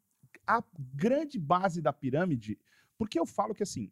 a 0.46 0.62
grande 0.78 1.36
base 1.36 1.82
da 1.82 1.92
pirâmide, 1.92 2.56
porque 2.96 3.18
eu 3.18 3.26
falo 3.26 3.52
que 3.52 3.64
assim, 3.64 3.90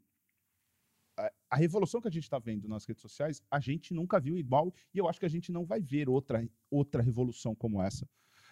a- 1.16 1.33
a 1.51 1.57
revolução 1.57 2.01
que 2.01 2.07
a 2.07 2.11
gente 2.11 2.22
está 2.22 2.39
vendo 2.39 2.68
nas 2.68 2.85
redes 2.85 3.03
sociais, 3.03 3.43
a 3.51 3.59
gente 3.59 3.93
nunca 3.93 4.20
viu 4.20 4.39
igual, 4.39 4.72
e 4.95 4.99
eu 4.99 5.09
acho 5.09 5.18
que 5.18 5.26
a 5.26 5.31
gente 5.31 5.51
não 5.51 5.66
vai 5.66 5.81
ver 5.81 6.09
outra, 6.09 6.49
outra 6.70 7.03
revolução 7.03 7.53
como 7.53 7.83
essa, 7.83 8.09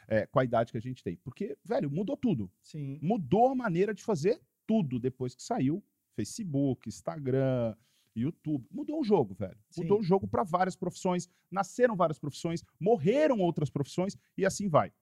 é, 0.08 0.26
com 0.26 0.40
a 0.40 0.44
idade 0.44 0.72
que 0.72 0.78
a 0.78 0.82
gente 0.82 1.02
tem. 1.02 1.16
Porque, 1.18 1.56
velho, 1.64 1.88
mudou 1.88 2.16
tudo. 2.16 2.50
Sim. 2.60 2.98
Mudou 3.00 3.48
a 3.48 3.54
maneira 3.54 3.94
de 3.94 4.02
fazer 4.02 4.40
tudo 4.66 4.98
depois 4.98 5.36
que 5.36 5.42
saiu 5.42 5.84
Facebook, 6.16 6.88
Instagram, 6.88 7.76
YouTube. 8.20 8.66
Mudou 8.70 9.00
o 9.00 9.04
jogo, 9.04 9.34
velho. 9.34 9.56
Mudou 9.76 9.98
Sim. 9.98 10.02
o 10.02 10.04
jogo 10.04 10.26
para 10.28 10.42
várias 10.42 10.76
profissões, 10.76 11.28
nasceram 11.50 11.96
várias 11.96 12.18
profissões, 12.18 12.62
morreram 12.80 13.38
outras 13.38 13.70
profissões 13.70 14.16
e 14.36 14.44
assim 14.44 14.68
vai. 14.68 14.92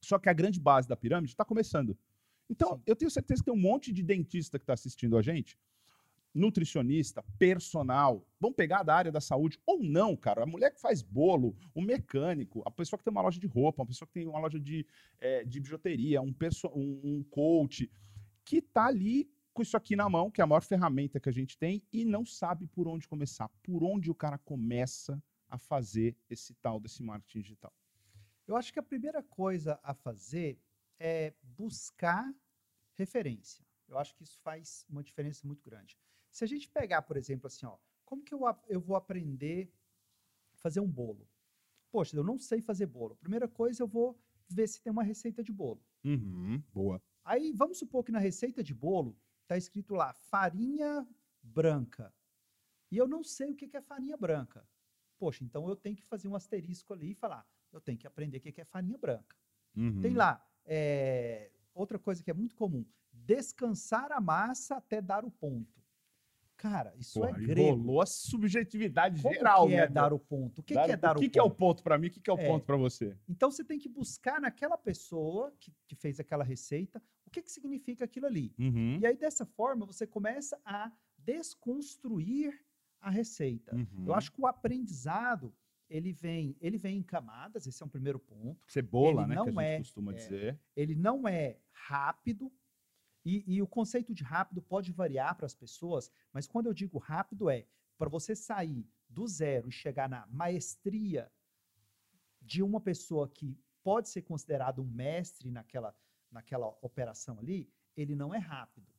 Só 0.00 0.18
que 0.18 0.28
a 0.28 0.32
grande 0.32 0.58
base 0.60 0.88
da 0.88 0.96
pirâmide 0.96 1.32
está 1.32 1.44
começando. 1.44 1.96
Então, 2.48 2.76
Sim. 2.76 2.82
eu 2.86 2.96
tenho 2.96 3.10
certeza 3.10 3.42
que 3.42 3.50
tem 3.50 3.54
um 3.54 3.60
monte 3.60 3.92
de 3.92 4.02
dentista 4.02 4.58
que 4.58 4.62
está 4.64 4.72
assistindo 4.72 5.16
a 5.16 5.22
gente, 5.22 5.58
nutricionista, 6.34 7.24
personal, 7.38 8.24
vão 8.38 8.52
pegar 8.52 8.82
da 8.82 8.94
área 8.94 9.10
da 9.12 9.20
saúde 9.20 9.58
ou 9.66 9.82
não, 9.82 10.16
cara. 10.16 10.44
A 10.44 10.46
mulher 10.46 10.72
que 10.72 10.80
faz 10.80 11.02
bolo, 11.02 11.56
o 11.74 11.82
mecânico, 11.82 12.62
a 12.64 12.70
pessoa 12.70 12.96
que 12.98 13.04
tem 13.04 13.10
uma 13.10 13.22
loja 13.22 13.40
de 13.40 13.46
roupa, 13.46 13.82
uma 13.82 13.86
pessoa 13.86 14.06
que 14.06 14.14
tem 14.14 14.26
uma 14.28 14.38
loja 14.38 14.58
de, 14.58 14.86
eh, 15.20 15.44
de 15.44 15.60
bijuteria, 15.60 16.20
um, 16.22 16.32
perso- 16.32 16.68
um, 16.68 17.00
um 17.02 17.22
coach, 17.24 17.90
que 18.44 18.62
tá 18.62 18.86
ali 18.86 19.28
com 19.52 19.62
isso 19.62 19.76
aqui 19.76 19.96
na 19.96 20.08
mão, 20.08 20.30
que 20.30 20.40
é 20.40 20.44
a 20.44 20.46
maior 20.46 20.62
ferramenta 20.62 21.20
que 21.20 21.28
a 21.28 21.32
gente 21.32 21.58
tem, 21.58 21.82
e 21.92 22.04
não 22.04 22.24
sabe 22.24 22.66
por 22.66 22.86
onde 22.86 23.08
começar. 23.08 23.48
Por 23.62 23.82
onde 23.82 24.10
o 24.10 24.14
cara 24.14 24.38
começa 24.38 25.22
a 25.48 25.58
fazer 25.58 26.16
esse 26.28 26.54
tal 26.54 26.78
desse 26.78 27.02
marketing 27.02 27.40
digital. 27.40 27.72
Eu 28.46 28.56
acho 28.56 28.72
que 28.72 28.78
a 28.78 28.82
primeira 28.82 29.22
coisa 29.22 29.78
a 29.82 29.94
fazer 29.94 30.58
é 30.98 31.34
buscar 31.42 32.32
referência. 32.94 33.64
Eu 33.88 33.98
acho 33.98 34.14
que 34.14 34.22
isso 34.22 34.38
faz 34.40 34.86
uma 34.88 35.02
diferença 35.02 35.46
muito 35.46 35.64
grande. 35.64 35.98
Se 36.30 36.44
a 36.44 36.46
gente 36.46 36.68
pegar, 36.68 37.02
por 37.02 37.16
exemplo, 37.16 37.46
assim, 37.48 37.66
ó, 37.66 37.76
como 38.04 38.22
que 38.22 38.32
eu, 38.32 38.40
eu 38.68 38.80
vou 38.80 38.96
aprender 38.96 39.72
a 40.52 40.56
fazer 40.56 40.80
um 40.80 40.86
bolo? 40.88 41.28
Poxa, 41.90 42.16
eu 42.16 42.22
não 42.22 42.38
sei 42.38 42.60
fazer 42.60 42.86
bolo. 42.86 43.16
Primeira 43.16 43.48
coisa, 43.48 43.82
eu 43.82 43.88
vou 43.88 44.16
ver 44.48 44.68
se 44.68 44.80
tem 44.80 44.92
uma 44.92 45.02
receita 45.02 45.42
de 45.42 45.52
bolo. 45.52 45.82
boa. 46.72 47.02
Aí, 47.24 47.52
vamos 47.52 47.78
supor 47.78 48.04
que 48.04 48.12
na 48.12 48.18
receita 48.18 48.62
de 48.62 48.74
bolo 48.74 49.16
está 49.50 49.56
escrito 49.58 49.94
lá 49.96 50.12
farinha 50.12 51.04
branca. 51.42 52.14
E 52.90 52.96
eu 52.96 53.08
não 53.08 53.24
sei 53.24 53.50
o 53.50 53.56
que 53.56 53.76
é 53.76 53.80
farinha 53.82 54.16
branca. 54.16 54.64
Poxa, 55.18 55.42
então 55.44 55.68
eu 55.68 55.74
tenho 55.74 55.96
que 55.96 56.06
fazer 56.06 56.28
um 56.28 56.36
asterisco 56.36 56.92
ali 56.92 57.10
e 57.10 57.14
falar, 57.14 57.44
eu 57.72 57.80
tenho 57.80 57.98
que 57.98 58.06
aprender 58.06 58.38
o 58.38 58.40
que 58.40 58.60
é 58.60 58.64
farinha 58.64 58.96
branca. 58.96 59.36
Uhum. 59.76 60.00
Tem 60.00 60.14
lá, 60.14 60.44
é, 60.64 61.50
outra 61.74 61.98
coisa 61.98 62.22
que 62.22 62.30
é 62.30 62.34
muito 62.34 62.54
comum, 62.54 62.86
descansar 63.12 64.12
a 64.12 64.20
massa 64.20 64.76
até 64.76 65.02
dar 65.02 65.24
o 65.24 65.30
ponto. 65.30 65.80
Cara, 66.56 66.94
isso 66.96 67.20
Porra, 67.20 67.30
é 67.38 67.46
grego. 67.46 67.70
rolou 67.70 68.02
a 68.02 68.06
subjetividade 68.06 69.22
Como 69.22 69.34
geral, 69.34 69.66
que 69.66 69.72
é 69.74 69.80
né? 69.80 69.88
dar 69.88 70.12
o 70.12 70.18
ponto? 70.18 70.58
O 70.58 70.62
que, 70.62 70.74
Dar 70.74 70.84
que 70.84 70.92
é 70.92 70.96
dar 70.96 71.16
o 71.16 71.18
o 71.18 71.22
que, 71.22 71.30
que 71.30 71.38
é 71.38 71.42
o 71.42 71.48
ponto? 71.48 71.58
ponto 71.58 71.82
para 71.82 71.96
mim? 71.98 72.08
O 72.08 72.10
que, 72.10 72.20
que 72.20 72.28
é 72.30 72.32
o 72.34 72.38
É. 72.38 72.46
ponto 72.46 72.66
para 72.66 72.76
você? 72.76 73.16
Então 73.26 73.50
você 73.50 73.64
tem 73.64 73.78
que 73.78 73.88
buscar 73.88 74.38
naquela 74.40 74.76
pessoa 74.76 75.50
que, 75.58 75.72
que 75.86 75.96
fez 75.96 76.20
aquela 76.20 76.44
receita 76.44 77.02
o 77.30 77.32
que, 77.32 77.42
que 77.42 77.52
significa 77.52 78.04
aquilo 78.04 78.26
ali. 78.26 78.52
Uhum. 78.58 78.98
E 79.00 79.06
aí, 79.06 79.16
dessa 79.16 79.46
forma, 79.46 79.86
você 79.86 80.04
começa 80.06 80.60
a 80.64 80.92
desconstruir 81.16 82.60
a 83.00 83.08
receita. 83.08 83.74
Uhum. 83.74 84.06
Eu 84.06 84.14
acho 84.14 84.32
que 84.32 84.40
o 84.40 84.46
aprendizado, 84.46 85.54
ele 85.88 86.12
vem, 86.12 86.56
ele 86.60 86.76
vem 86.76 86.98
em 86.98 87.02
camadas, 87.02 87.66
esse 87.66 87.80
é 87.82 87.86
um 87.86 87.88
primeiro 87.88 88.18
ponto. 88.18 88.66
Cebola, 88.68 89.22
ele 89.22 89.28
né? 89.28 89.34
não 89.36 89.44
que 89.44 89.50
a 89.50 89.62
gente 89.62 89.74
é- 89.74 89.78
costuma 89.78 90.12
é. 90.12 90.14
dizer. 90.16 90.60
Ele 90.76 90.94
não 90.96 91.28
é 91.28 91.58
rápido, 91.70 92.52
e, 93.24 93.44
e 93.46 93.62
o 93.62 93.66
conceito 93.66 94.12
de 94.12 94.24
rápido 94.24 94.60
pode 94.60 94.90
variar 94.90 95.36
para 95.36 95.46
as 95.46 95.54
pessoas, 95.54 96.10
mas 96.32 96.46
quando 96.48 96.66
eu 96.66 96.74
digo 96.74 96.98
rápido 96.98 97.48
é 97.48 97.66
para 97.96 98.08
você 98.08 98.34
sair 98.34 98.88
do 99.08 99.26
zero 99.26 99.68
e 99.68 99.72
chegar 99.72 100.08
na 100.08 100.26
maestria 100.26 101.30
de 102.40 102.62
uma 102.62 102.80
pessoa 102.80 103.28
que 103.28 103.56
pode 103.82 104.08
ser 104.08 104.22
considerado 104.22 104.82
um 104.82 104.86
mestre 104.86 105.50
naquela, 105.50 105.94
naquela 106.30 106.66
operação 106.82 107.38
ali, 107.38 107.72
ele 107.96 108.14
não 108.14 108.34
é 108.34 108.38
rápido. 108.38 108.92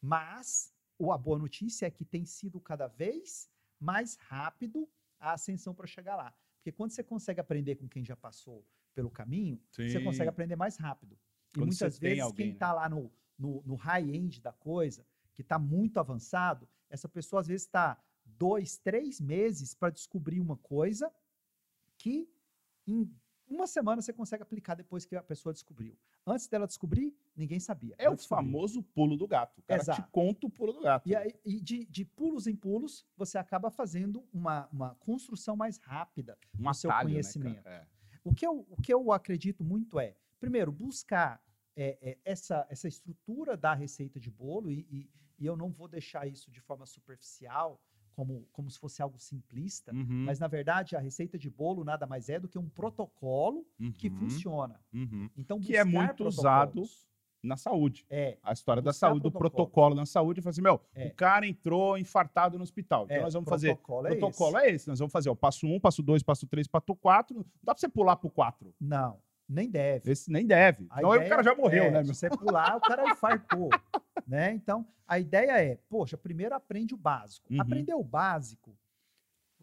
Mas 0.00 0.74
a 1.00 1.18
boa 1.18 1.38
notícia 1.38 1.86
é 1.86 1.90
que 1.90 2.04
tem 2.04 2.24
sido 2.24 2.60
cada 2.60 2.86
vez 2.86 3.50
mais 3.78 4.16
rápido 4.16 4.88
a 5.18 5.32
ascensão 5.32 5.74
para 5.74 5.86
chegar 5.86 6.16
lá. 6.16 6.34
Porque 6.56 6.72
quando 6.72 6.90
você 6.90 7.02
consegue 7.02 7.40
aprender 7.40 7.76
com 7.76 7.88
quem 7.88 8.04
já 8.04 8.16
passou 8.16 8.66
pelo 8.94 9.10
caminho, 9.10 9.60
você 9.70 9.90
Sim. 9.90 10.04
consegue 10.04 10.28
aprender 10.28 10.56
mais 10.56 10.76
rápido. 10.76 11.18
E 11.54 11.58
Quando 11.58 11.72
você 11.72 11.84
muitas 11.84 11.98
vezes 11.98 12.22
alguém, 12.22 12.36
quem 12.36 12.46
né? 12.48 12.52
está 12.52 12.72
lá 12.72 12.88
no, 12.88 13.12
no, 13.38 13.62
no 13.64 13.74
high-end 13.74 14.40
da 14.40 14.52
coisa, 14.52 15.06
que 15.34 15.42
está 15.42 15.58
muito 15.58 15.98
avançado, 15.98 16.68
essa 16.88 17.08
pessoa 17.08 17.40
às 17.40 17.48
vezes 17.48 17.66
está 17.66 18.00
dois, 18.24 18.78
três 18.78 19.20
meses 19.20 19.74
para 19.74 19.90
descobrir 19.90 20.40
uma 20.40 20.56
coisa 20.56 21.12
que 21.96 22.28
em 22.86 23.12
uma 23.52 23.66
semana 23.66 24.00
você 24.00 24.12
consegue 24.12 24.42
aplicar 24.42 24.74
depois 24.74 25.04
que 25.04 25.14
a 25.14 25.22
pessoa 25.22 25.52
descobriu. 25.52 25.96
Antes 26.26 26.48
dela 26.48 26.66
descobrir, 26.66 27.14
ninguém 27.36 27.60
sabia. 27.60 27.94
É 27.98 28.08
o 28.08 28.14
descobriu. 28.14 28.50
famoso 28.50 28.82
pulo 28.82 29.16
do 29.16 29.26
gato. 29.26 29.58
O 29.58 29.62
cara 29.62 29.80
te 29.80 29.90
Exato. 29.90 30.10
conta 30.10 30.46
o 30.46 30.50
pulo 30.50 30.72
do 30.72 30.80
gato. 30.80 31.08
E, 31.08 31.14
aí, 31.14 31.34
e 31.44 31.60
de, 31.60 31.84
de 31.86 32.04
pulos 32.04 32.46
em 32.46 32.56
pulos, 32.56 33.06
você 33.16 33.38
acaba 33.38 33.70
fazendo 33.70 34.24
uma, 34.32 34.68
uma 34.72 34.94
construção 34.96 35.54
mais 35.56 35.78
rápida 35.78 36.38
um 36.58 36.64
no 36.64 36.74
seu 36.74 36.90
atalho, 36.90 37.08
né, 37.08 37.14
conhecimento. 37.14 37.62
cara? 37.62 37.76
É. 37.76 37.86
O 38.24 38.32
que 38.34 38.46
eu, 38.46 38.66
o 38.70 38.80
que 38.80 38.92
eu 38.92 39.12
acredito 39.12 39.64
muito 39.64 39.98
é, 39.98 40.16
primeiro, 40.40 40.72
buscar 40.72 41.42
é, 41.76 41.98
é, 42.00 42.18
essa, 42.24 42.66
essa 42.70 42.88
estrutura 42.88 43.56
da 43.56 43.74
receita 43.74 44.20
de 44.20 44.30
bolo, 44.30 44.70
e, 44.70 44.86
e, 44.90 45.10
e 45.38 45.46
eu 45.46 45.56
não 45.56 45.70
vou 45.70 45.88
deixar 45.88 46.26
isso 46.26 46.50
de 46.50 46.60
forma 46.60 46.86
superficial, 46.86 47.80
como, 48.12 48.46
como 48.52 48.70
se 48.70 48.78
fosse 48.78 49.02
algo 49.02 49.18
simplista, 49.18 49.92
Uhum, 49.92 50.24
mas 50.26 50.38
na 50.38 50.46
verdade 50.46 50.94
a 50.96 51.00
receita 51.00 51.38
de 51.38 51.50
bolo 51.50 51.82
nada 51.84 52.06
mais 52.06 52.28
é 52.28 52.38
do 52.38 52.48
que 52.48 52.58
um 52.58 52.68
protocolo 52.68 53.66
que 53.98 54.08
uhum, 54.08 54.16
funciona. 54.18 54.80
uhum. 54.92 55.28
Então, 55.36 55.58
Que 55.60 55.76
é 55.76 55.84
muito 55.84 56.24
usado. 56.26 56.82
Na 57.44 57.56
saúde. 57.56 58.06
É, 58.08 58.38
A 58.40 58.52
história 58.52 58.80
da 58.80 58.92
saúde, 58.92 59.22
do 59.24 59.30
protocolos. 59.32 59.52
protocolo 59.72 59.94
na 59.96 60.06
saúde, 60.06 60.38
eu 60.38 60.44
falei 60.44 60.52
assim, 60.52 60.62
meu, 60.62 60.80
É. 60.94 61.08
o 61.08 61.14
cara 61.14 61.44
entrou 61.44 61.98
infartado 61.98 62.56
no 62.56 62.62
hospital. 62.62 63.04
Então 63.06 63.16
é, 63.16 63.20
nós 63.20 63.34
vamos 63.34 63.48
fazer. 63.48 63.74
protocolo 63.74 64.02
O 64.02 64.06
é 64.06 64.10
protocolo 64.16 64.58
esse. 64.58 64.66
é 64.68 64.70
esse. 64.76 64.88
Nós 64.88 64.98
vamos 65.00 65.12
fazer 65.12 65.28
o 65.28 65.34
passo 65.34 65.66
1, 65.66 65.74
um, 65.74 65.80
passo 65.80 66.04
2, 66.04 66.22
passo 66.22 66.46
3, 66.46 66.68
passo 66.68 66.94
4. 66.94 67.34
Não 67.36 67.44
dá 67.60 67.74
pra 67.74 67.80
você 67.80 67.88
pular 67.88 68.14
pro 68.14 68.30
4. 68.30 68.72
Não, 68.80 69.18
nem 69.52 69.70
deve. 69.70 70.10
Esse 70.10 70.30
nem 70.30 70.46
deve. 70.46 70.86
A 70.90 70.98
aí 70.98 71.04
o 71.04 71.28
cara 71.28 71.42
já 71.42 71.54
morreu, 71.54 71.84
é, 71.84 71.90
né, 71.90 72.00
Se 72.00 72.06
meu? 72.06 72.14
você 72.14 72.30
pular, 72.30 72.76
o 72.76 72.80
cara 72.80 73.10
infartou. 73.10 73.68
né? 74.26 74.52
Então, 74.52 74.86
a 75.06 75.18
ideia 75.18 75.62
é, 75.62 75.76
poxa, 75.88 76.16
primeiro 76.16 76.54
aprende 76.54 76.94
o 76.94 76.96
básico. 76.96 77.52
Uhum. 77.52 77.60
Aprendeu 77.60 78.00
o 78.00 78.04
básico, 78.04 78.76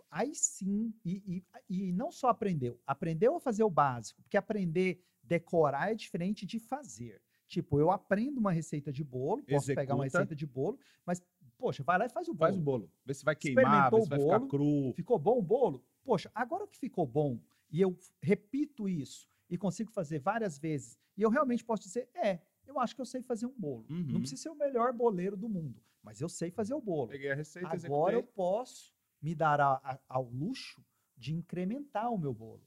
aí 0.10 0.34
sim, 0.34 0.94
e, 1.04 1.44
e, 1.70 1.90
e 1.90 1.94
não 1.94 2.12
só 2.12 2.30
aprendeu, 2.30 2.80
aprendeu 2.86 3.36
a 3.36 3.40
fazer 3.40 3.64
o 3.64 3.70
básico, 3.70 4.22
porque 4.22 4.38
aprender, 4.38 5.04
decorar 5.24 5.92
é 5.92 5.96
diferente 5.96 6.46
de 6.46 6.60
fazer. 6.60 7.22
Tipo, 7.48 7.80
eu 7.80 7.90
aprendo 7.90 8.40
uma 8.40 8.52
receita 8.52 8.92
de 8.94 9.04
bolo, 9.04 9.42
posso 9.44 9.68
pegar 9.68 9.96
uma 9.96 10.06
Executa. 10.06 10.20
receita 10.20 10.36
de 10.36 10.46
bolo, 10.46 10.80
mas, 11.04 11.20
poxa, 11.58 11.84
vai 11.84 11.98
lá 11.98 12.06
e 12.06 12.10
faz 12.10 12.28
o 12.28 12.34
bolo. 12.34 12.48
Faz 12.48 12.58
o 12.58 12.62
bolo. 12.62 12.92
Vê 13.04 13.14
se 13.14 13.26
vai 13.26 13.36
queimar, 13.36 13.90
vê 13.90 14.02
se 14.02 14.10
vai 14.10 14.20
o 14.20 14.22
ficar 14.22 14.40
bolo. 14.40 14.50
cru. 14.50 14.94
Ficou 14.94 15.18
bom 15.18 15.40
o 15.40 15.42
bolo? 15.42 15.84
Poxa, 16.04 16.30
agora 16.36 16.68
que 16.68 16.78
ficou 16.78 17.08
bom 17.08 17.40
e 17.72 17.82
eu 17.82 17.98
repito 18.22 18.88
isso 18.88 19.28
e 19.50 19.58
consigo 19.58 19.92
fazer 19.92 20.20
várias 20.20 20.58
vezes, 20.60 20.98
e 21.18 21.22
eu 21.22 21.30
realmente 21.30 21.64
posso 21.64 21.84
dizer, 21.84 22.10
é, 22.14 22.40
eu 22.66 22.80
acho 22.80 22.96
que 22.96 23.02
eu 23.02 23.06
sei 23.06 23.22
fazer 23.22 23.46
um 23.46 23.54
bolo. 23.58 23.86
Uhum. 23.90 24.04
Não 24.14 24.20
precisa 24.20 24.42
ser 24.44 24.50
o 24.50 24.56
melhor 24.56 24.94
boleiro 24.94 25.36
do 25.36 25.50
mundo, 25.50 25.82
mas 26.04 26.22
eu 26.22 26.30
sei 26.30 26.52
fazer 26.52 26.74
o 26.74 26.82
bolo. 26.82 27.10
Peguei 27.10 27.32
a 27.32 27.36
receita, 27.36 27.68
Agora 27.68 28.14
eu 28.16 28.20
executei. 28.20 28.36
posso 28.36 28.94
me 29.22 29.34
dar 29.36 29.60
a- 29.60 29.80
a- 29.84 30.00
ao 30.08 30.24
luxo 30.30 30.84
de 31.18 31.34
incrementar 31.34 32.12
o 32.14 32.18
meu 32.18 32.34
bolo. 32.34 32.64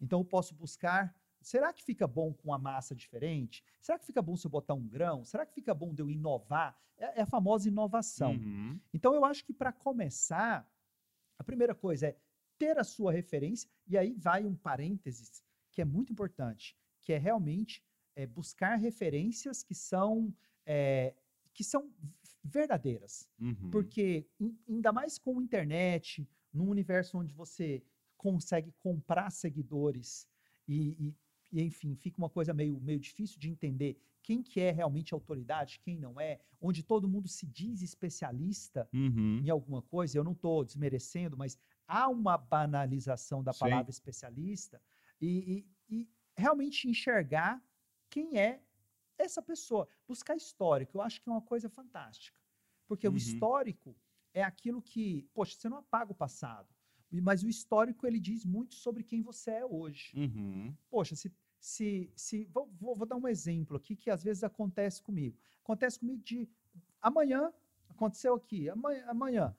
Então 0.00 0.18
eu 0.20 0.24
posso 0.24 0.54
buscar, 0.54 1.14
será 1.40 1.72
que 1.72 1.82
fica 1.82 2.06
bom 2.06 2.34
com 2.34 2.52
a 2.52 2.58
massa 2.58 2.94
diferente? 2.94 3.64
Será 3.80 3.98
que 3.98 4.04
fica 4.04 4.20
bom 4.20 4.36
se 4.36 4.46
eu 4.46 4.50
botar 4.50 4.74
um 4.74 4.86
grão? 4.86 5.24
Será 5.24 5.46
que 5.46 5.54
fica 5.54 5.72
bom 5.72 5.94
de 5.94 6.02
eu 6.02 6.10
inovar? 6.10 6.76
É, 6.96 7.20
é 7.20 7.22
a 7.22 7.26
famosa 7.26 7.68
inovação. 7.68 8.32
Uhum. 8.32 8.78
Então 8.92 9.14
eu 9.14 9.24
acho 9.24 9.44
que 9.44 9.52
para 9.52 9.72
começar, 9.72 10.68
a 11.38 11.44
primeira 11.44 11.74
coisa 11.74 12.08
é 12.08 12.16
ter 12.58 12.78
a 12.78 12.84
sua 12.84 13.10
referência, 13.12 13.68
e 13.86 13.96
aí 13.96 14.12
vai 14.14 14.44
um 14.44 14.54
parênteses 14.54 15.42
que 15.74 15.82
é 15.82 15.84
muito 15.84 16.12
importante, 16.12 16.76
que 17.02 17.12
é 17.12 17.18
realmente 17.18 17.82
é, 18.16 18.26
buscar 18.26 18.76
referências 18.76 19.62
que 19.62 19.74
são 19.74 20.34
é, 20.66 21.14
que 21.52 21.62
são 21.64 21.92
verdadeiras. 22.42 23.28
Uhum. 23.40 23.70
Porque, 23.70 24.26
in- 24.40 24.56
ainda 24.68 24.92
mais 24.92 25.18
com 25.18 25.38
a 25.38 25.42
internet, 25.42 26.28
num 26.52 26.68
universo 26.68 27.18
onde 27.18 27.32
você 27.34 27.82
consegue 28.16 28.72
comprar 28.78 29.30
seguidores 29.30 30.26
e, 30.66 31.08
e- 31.08 31.14
e, 31.52 31.62
enfim, 31.62 31.94
fica 31.94 32.18
uma 32.18 32.30
coisa 32.30 32.52
meio, 32.52 32.80
meio 32.80 32.98
difícil 32.98 33.38
de 33.38 33.48
entender 33.50 33.96
quem 34.22 34.42
que 34.42 34.58
é 34.58 34.70
realmente 34.72 35.12
autoridade, 35.14 35.78
quem 35.80 35.98
não 35.98 36.18
é, 36.20 36.40
onde 36.60 36.82
todo 36.82 37.06
mundo 37.08 37.28
se 37.28 37.46
diz 37.46 37.82
especialista 37.82 38.88
Uhum. 38.92 39.40
em 39.44 39.50
alguma 39.50 39.82
coisa, 39.82 40.16
eu 40.18 40.24
não 40.24 40.32
estou 40.32 40.64
desmerecendo, 40.64 41.36
mas 41.36 41.58
há 41.86 42.08
uma 42.08 42.36
banalização 42.38 43.42
da 43.44 43.52
Sim. 43.52 43.58
palavra 43.60 43.90
especialista 43.90 44.80
e, 45.20 45.66
e- 45.88 45.96
e 46.00 46.08
realmente 46.36 46.88
enxergar 46.88 47.62
quem 48.10 48.38
é 48.38 48.60
essa 49.18 49.40
pessoa. 49.42 49.88
Buscar 50.06 50.36
histórico, 50.36 50.98
eu 50.98 51.02
acho 51.02 51.20
que 51.20 51.28
é 51.28 51.32
uma 51.32 51.42
coisa 51.42 51.68
fantástica. 51.68 52.38
Porque 52.86 53.06
Uhum. 53.08 53.14
o 53.14 53.16
histórico 53.16 53.96
é 54.32 54.42
aquilo 54.42 54.82
que, 54.82 55.28
poxa, 55.32 55.54
você 55.56 55.68
não 55.68 55.78
apaga 55.78 56.12
o 56.12 56.14
passado, 56.14 56.68
mas 57.10 57.42
o 57.44 57.48
histórico 57.48 58.06
ele 58.06 58.18
diz 58.18 58.44
muito 58.44 58.74
sobre 58.74 59.04
quem 59.04 59.22
você 59.22 59.52
é 59.52 59.64
hoje. 59.64 60.12
Uhum. 60.16 60.74
Poxa, 60.90 61.14
se. 61.14 61.32
se, 61.60 62.12
se 62.14 62.44
vou, 62.46 62.66
vou- 62.78 62.94
vou 62.94 63.06
dar 63.06 63.16
um 63.16 63.26
exemplo 63.26 63.76
aqui 63.78 63.96
que 63.96 64.10
às 64.10 64.22
vezes 64.22 64.44
acontece 64.44 65.00
comigo. 65.02 65.38
Acontece 65.62 65.98
comigo 65.98 66.22
de 66.22 66.46
amanhã, 67.00 67.50
aconteceu 67.88 68.34
aqui, 68.34 68.68
amanhã, 68.68 69.06
amanhã 69.06 69.56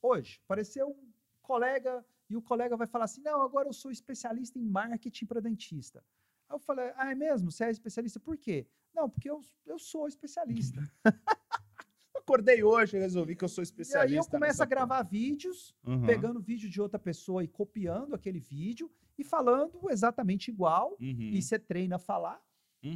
hoje, 0.00 0.40
apareceu 0.44 0.88
um 0.90 1.12
colega 1.42 2.02
e 2.32 2.36
o 2.36 2.42
colega 2.42 2.76
vai 2.76 2.86
falar 2.86 3.04
assim: 3.04 3.20
não, 3.22 3.42
agora 3.42 3.68
eu 3.68 3.72
sou 3.72 3.90
especialista 3.90 4.58
em 4.58 4.62
marketing 4.64 5.26
para 5.26 5.40
dentista. 5.40 6.04
Aí 6.48 6.54
eu 6.56 6.60
falei: 6.60 6.92
ah, 6.96 7.10
é 7.10 7.14
mesmo? 7.14 7.50
Você 7.50 7.64
é 7.64 7.70
especialista? 7.70 8.18
Por 8.20 8.36
quê? 8.36 8.66
Não, 8.94 9.08
porque 9.08 9.28
eu, 9.30 9.40
eu 9.66 9.78
sou 9.78 10.06
especialista. 10.08 10.80
Acordei 12.14 12.62
hoje 12.62 12.96
e 12.96 13.00
resolvi 13.00 13.34
que 13.34 13.44
eu 13.44 13.48
sou 13.48 13.62
e 13.62 13.64
especialista. 13.64 14.12
aí 14.12 14.16
eu 14.16 14.24
começo 14.24 14.62
a 14.62 14.66
gravar 14.66 15.02
vídeos 15.02 15.74
porra. 15.82 15.96
Uhum. 15.96 16.06
pegando 16.06 16.40
vídeo 16.40 16.70
de 16.70 16.80
outra 16.80 16.98
pessoa 16.98 17.42
e 17.42 17.48
copiando 17.48 18.14
aquele 18.14 18.38
vídeo 18.38 18.90
e 19.18 19.24
falando 19.24 19.90
exatamente 19.90 20.48
igual. 20.50 20.96
Uhum. 21.00 21.30
E 21.32 21.42
você 21.42 21.58
treina 21.58 21.96
a 21.96 21.98
falar, 21.98 22.40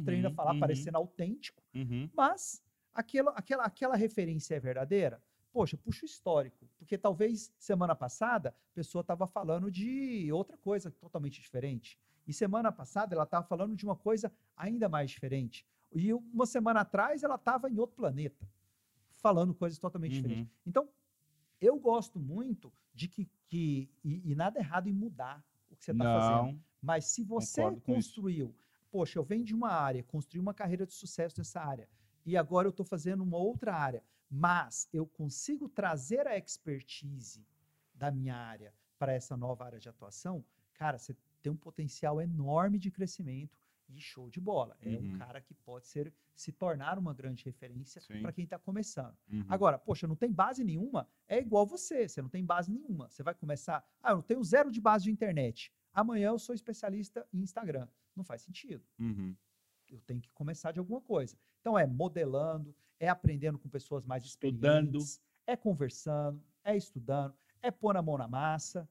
treina 0.05 0.27
a 0.27 0.31
Uhum. 0.31 0.35
falar 0.35 0.53
Uhum. 0.53 0.59
parecendo 0.59 0.97
autêntico, 0.97 1.61
Uhum. 1.75 2.09
mas 2.15 2.63
aquela, 2.93 3.31
aquela, 3.31 3.63
aquela 3.65 3.95
referência 3.95 4.55
é 4.55 4.59
verdadeira? 4.59 5.21
Poxa, 5.57 5.75
puxa 5.75 6.03
o 6.03 6.05
histórico, 6.05 6.69
porque 6.77 6.99
talvez 6.99 7.51
semana 7.57 7.95
passada 7.95 8.49
a 8.49 8.75
pessoa 8.75 9.01
estava 9.01 9.25
falando 9.25 9.71
de 9.71 10.31
outra 10.31 10.55
coisa 10.55 10.91
totalmente 10.91 11.41
diferente. 11.41 11.97
E 12.27 12.31
semana 12.31 12.71
passada 12.71 13.15
ela 13.15 13.23
estava 13.23 13.43
falando 13.43 13.75
de 13.75 13.83
uma 13.83 13.95
coisa 13.95 14.31
ainda 14.55 14.87
mais 14.87 15.09
diferente. 15.09 15.65
E 15.91 16.13
uma 16.13 16.45
semana 16.45 16.81
atrás 16.81 17.23
ela 17.23 17.33
estava 17.37 17.71
em 17.71 17.79
outro 17.79 17.95
planeta, 17.95 18.47
falando 19.15 19.51
coisas 19.51 19.79
totalmente 19.79 20.11
Uhum. 20.11 20.21
diferentes. 20.21 20.53
Então, 20.63 20.87
eu 21.59 21.79
gosto 21.79 22.19
muito 22.19 22.71
de 22.93 23.07
que. 23.07 23.27
que 23.47 23.89
e, 24.03 24.31
e 24.31 24.35
nada 24.35 24.59
errado 24.59 24.87
em 24.87 24.93
mudar 24.93 25.43
o 25.71 25.75
que 25.75 25.83
você 25.83 25.91
está 25.91 26.03
fazendo. 26.13 26.61
Mas 26.79 27.05
se 27.05 27.23
você 27.23 27.63
construiu, 27.81 28.53
poxa, 28.91 29.17
eu 29.17 29.23
venho 29.23 29.43
de 29.43 29.55
uma 29.55 29.71
área, 29.71 30.03
construí 30.03 30.39
uma 30.39 30.53
carreira 30.53 30.85
de 30.85 30.93
sucesso 30.93 31.39
nessa 31.39 31.59
área, 31.59 31.89
e 32.23 32.37
agora 32.37 32.67
eu 32.67 32.69
estou 32.69 32.85
fazendo 32.85 33.23
uma 33.23 33.37
outra 33.39 33.73
área, 33.73 34.03
mas 34.29 34.87
eu 34.91 35.05
consigo 35.05 35.69
trazer 35.69 36.27
a 36.27 36.37
expertise 36.37 37.45
da 37.93 38.11
minha 38.11 38.35
área 38.35 38.73
para 38.97 39.13
essa 39.13 39.35
nova 39.37 39.65
área 39.65 39.79
de 39.79 39.87
atuação, 39.89 40.43
cara, 40.73 40.97
você 40.97 41.15
tem 41.41 41.51
um 41.51 41.57
potencial 41.57 42.19
enorme 42.21 42.77
de 42.77 42.91
crescimento 42.91 43.57
e 43.89 43.99
show 44.01 44.29
de 44.29 44.39
bola. 44.41 44.75
É 44.81 44.89
um 44.89 45.11
Uhum. 45.11 45.17
cara 45.17 45.39
que 45.41 45.53
pode 45.53 45.87
ser 45.87 46.13
se 46.35 46.51
tornar 46.51 46.99
uma 46.99 47.13
grande 47.13 47.45
referência 47.45 48.01
para 48.21 48.31
quem 48.33 48.43
está 48.43 48.59
começando. 48.59 49.17
Uhum. 49.31 49.45
Agora, 49.47 49.77
poxa, 49.79 50.05
não 50.07 50.15
tem 50.15 50.31
base 50.31 50.63
nenhuma, 50.63 51.07
é 51.27 51.39
igual 51.39 51.65
você, 51.65 52.07
você 52.07 52.21
não 52.21 52.29
tem 52.29 52.45
base 52.45 52.71
nenhuma. 52.71 53.09
Você 53.09 53.23
vai 53.23 53.33
começar, 53.33 53.83
ah, 54.03 54.11
eu 54.11 54.15
não 54.17 54.21
tenho 54.23 54.43
zero 54.43 54.69
de 54.69 54.81
base 54.81 55.05
de 55.05 55.11
internet. 55.11 55.71
Amanhã 55.93 56.27
eu 56.29 56.37
sou 56.39 56.53
especialista 56.53 57.25
em 57.33 57.39
Instagram. 57.41 57.87
Não 58.15 58.23
faz 58.23 58.41
sentido. 58.41 58.83
Uhum. 58.99 59.35
Eu 59.89 60.01
tenho 60.01 60.21
que 60.21 60.29
começar 60.31 60.71
de 60.71 60.79
alguma 60.79 61.01
coisa. 61.01 61.37
Então 61.61 61.77
é 61.79 61.87
modelando, 61.87 62.75
é 62.99 63.07
aprendendo 63.09 63.57
com 63.59 63.69
pessoas 63.69 64.05
mais 64.05 64.23
Estudando. 64.23 64.97
experientes, 64.97 65.21
é 65.45 65.55
conversando, 65.55 66.43
é 66.63 66.75
estudando, 66.75 67.35
é 67.61 67.71
pôr 67.71 67.95
a 67.95 68.01
mão 68.01 68.17
na 68.17 68.27
massa, 68.27 68.89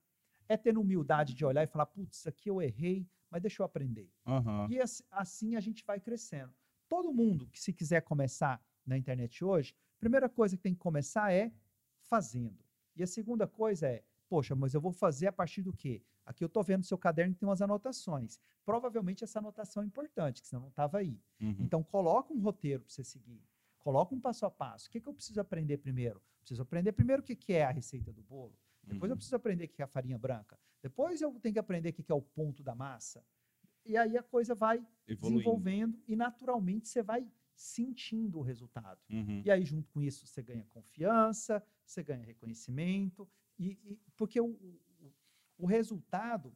é 0.49 0.57
tendo 0.57 0.81
humildade 0.81 1.35
de 1.35 1.45
olhar 1.45 1.63
e 1.65 1.67
falar, 1.67 1.87
putz, 1.87 2.27
aqui 2.27 2.49
eu 2.51 2.63
errei, 2.63 3.07
mas 3.31 3.43
deixa 3.43 3.63
eu 3.63 3.67
aprender. 3.67 4.11
Aham. 4.27 4.69
E 4.71 4.81
ass- 4.81 5.03
assim 5.11 5.57
a 5.57 5.61
gente 5.61 5.85
vai 5.85 5.99
crescendo. 6.01 6.53
Todo 6.89 7.13
mundo 7.13 7.49
que 7.49 7.61
se 7.61 7.73
quiser 7.73 8.01
começar 8.03 8.63
na 8.87 8.97
internet 8.97 9.45
hoje, 9.45 9.75
a 9.97 10.01
primeira 10.01 10.29
coisa 10.29 10.57
que 10.57 10.63
tem 10.63 10.73
que 10.75 10.79
começar 10.81 11.33
é 11.33 11.53
fazendo. 11.99 12.57
E 12.95 13.03
a 13.03 13.07
segunda 13.07 13.47
coisa 13.47 13.89
é, 13.89 14.05
poxa, 14.29 14.55
mas 14.55 14.73
eu 14.73 14.81
vou 14.81 14.93
fazer 14.93 15.27
a 15.27 15.33
partir 15.33 15.63
do 15.63 15.73
quê? 15.73 16.01
Aqui 16.25 16.43
eu 16.43 16.47
estou 16.47 16.63
vendo 16.63 16.85
seu 16.85 16.97
caderno 16.97 17.35
que 17.35 17.41
tem 17.41 17.49
umas 17.49 17.61
anotações. 17.63 18.39
Provavelmente 18.65 19.23
essa 19.25 19.39
anotação 19.39 19.83
é 19.83 19.87
importante, 19.87 20.41
que 20.43 20.49
senão 20.49 20.63
não 20.63 20.69
estava 20.69 20.99
aí. 20.99 21.21
Uhum. 21.41 21.57
Então 21.61 21.83
coloca 21.83 22.33
um 22.33 22.41
roteiro 22.41 22.83
para 22.83 22.91
você 22.93 23.05
seguir. 23.05 23.41
Coloca 23.87 24.13
um 24.17 24.21
passo 24.21 24.45
a 24.45 24.51
passo. 24.51 24.89
O 24.89 24.91
que, 24.91 25.01
que 25.01 25.09
eu 25.09 25.15
preciso 25.15 25.41
aprender 25.41 25.79
primeiro? 25.79 26.21
Preciso 26.41 26.61
aprender 26.63 26.91
primeiro 26.91 27.23
o 27.23 27.25
que, 27.25 27.37
que 27.37 27.53
é 27.53 27.63
a 27.65 27.71
receita 27.71 28.13
do 28.13 28.21
bolo. 28.21 28.59
Depois 28.83 29.09
eu 29.09 29.15
Uhum. 29.15 29.17
preciso 29.17 29.37
aprender 29.37 29.67
o 29.67 29.69
que 29.69 29.81
é 29.81 29.85
a 29.85 29.87
farinha 29.87 30.19
branca. 30.19 30.59
Depois 30.83 31.21
eu 31.21 31.31
tenho 31.39 31.53
que 31.53 31.59
aprender 31.61 31.91
o 31.91 31.93
que 31.93 32.03
que 32.03 32.11
é 32.11 32.15
o 32.15 32.21
ponto 32.21 32.65
da 32.65 32.75
massa. 32.75 33.25
E 33.85 33.97
aí 33.97 34.19
a 34.19 34.25
coisa 34.25 34.57
vai 34.57 34.85
Evoluindo. 35.07 35.39
desenvolvendo 35.39 36.03
e 36.09 36.17
naturalmente 36.17 36.89
você 36.89 37.01
vai 37.01 37.31
sentindo 37.55 38.41
o 38.41 38.43
resultado. 38.43 39.01
Uhum. 39.09 39.43
E 39.45 39.51
aí, 39.53 39.65
junto 39.65 39.89
com 39.93 40.03
isso, 40.03 40.27
você 40.27 40.43
ganha 40.43 40.67
confiança, 40.67 41.63
você 41.85 42.03
ganha 42.03 42.25
reconhecimento, 42.25 43.29
e, 43.57 43.79
e- 43.85 44.01
porque 44.17 44.41
o, 44.41 44.47
o, 44.49 45.13
o 45.59 45.67
resultado, 45.67 46.53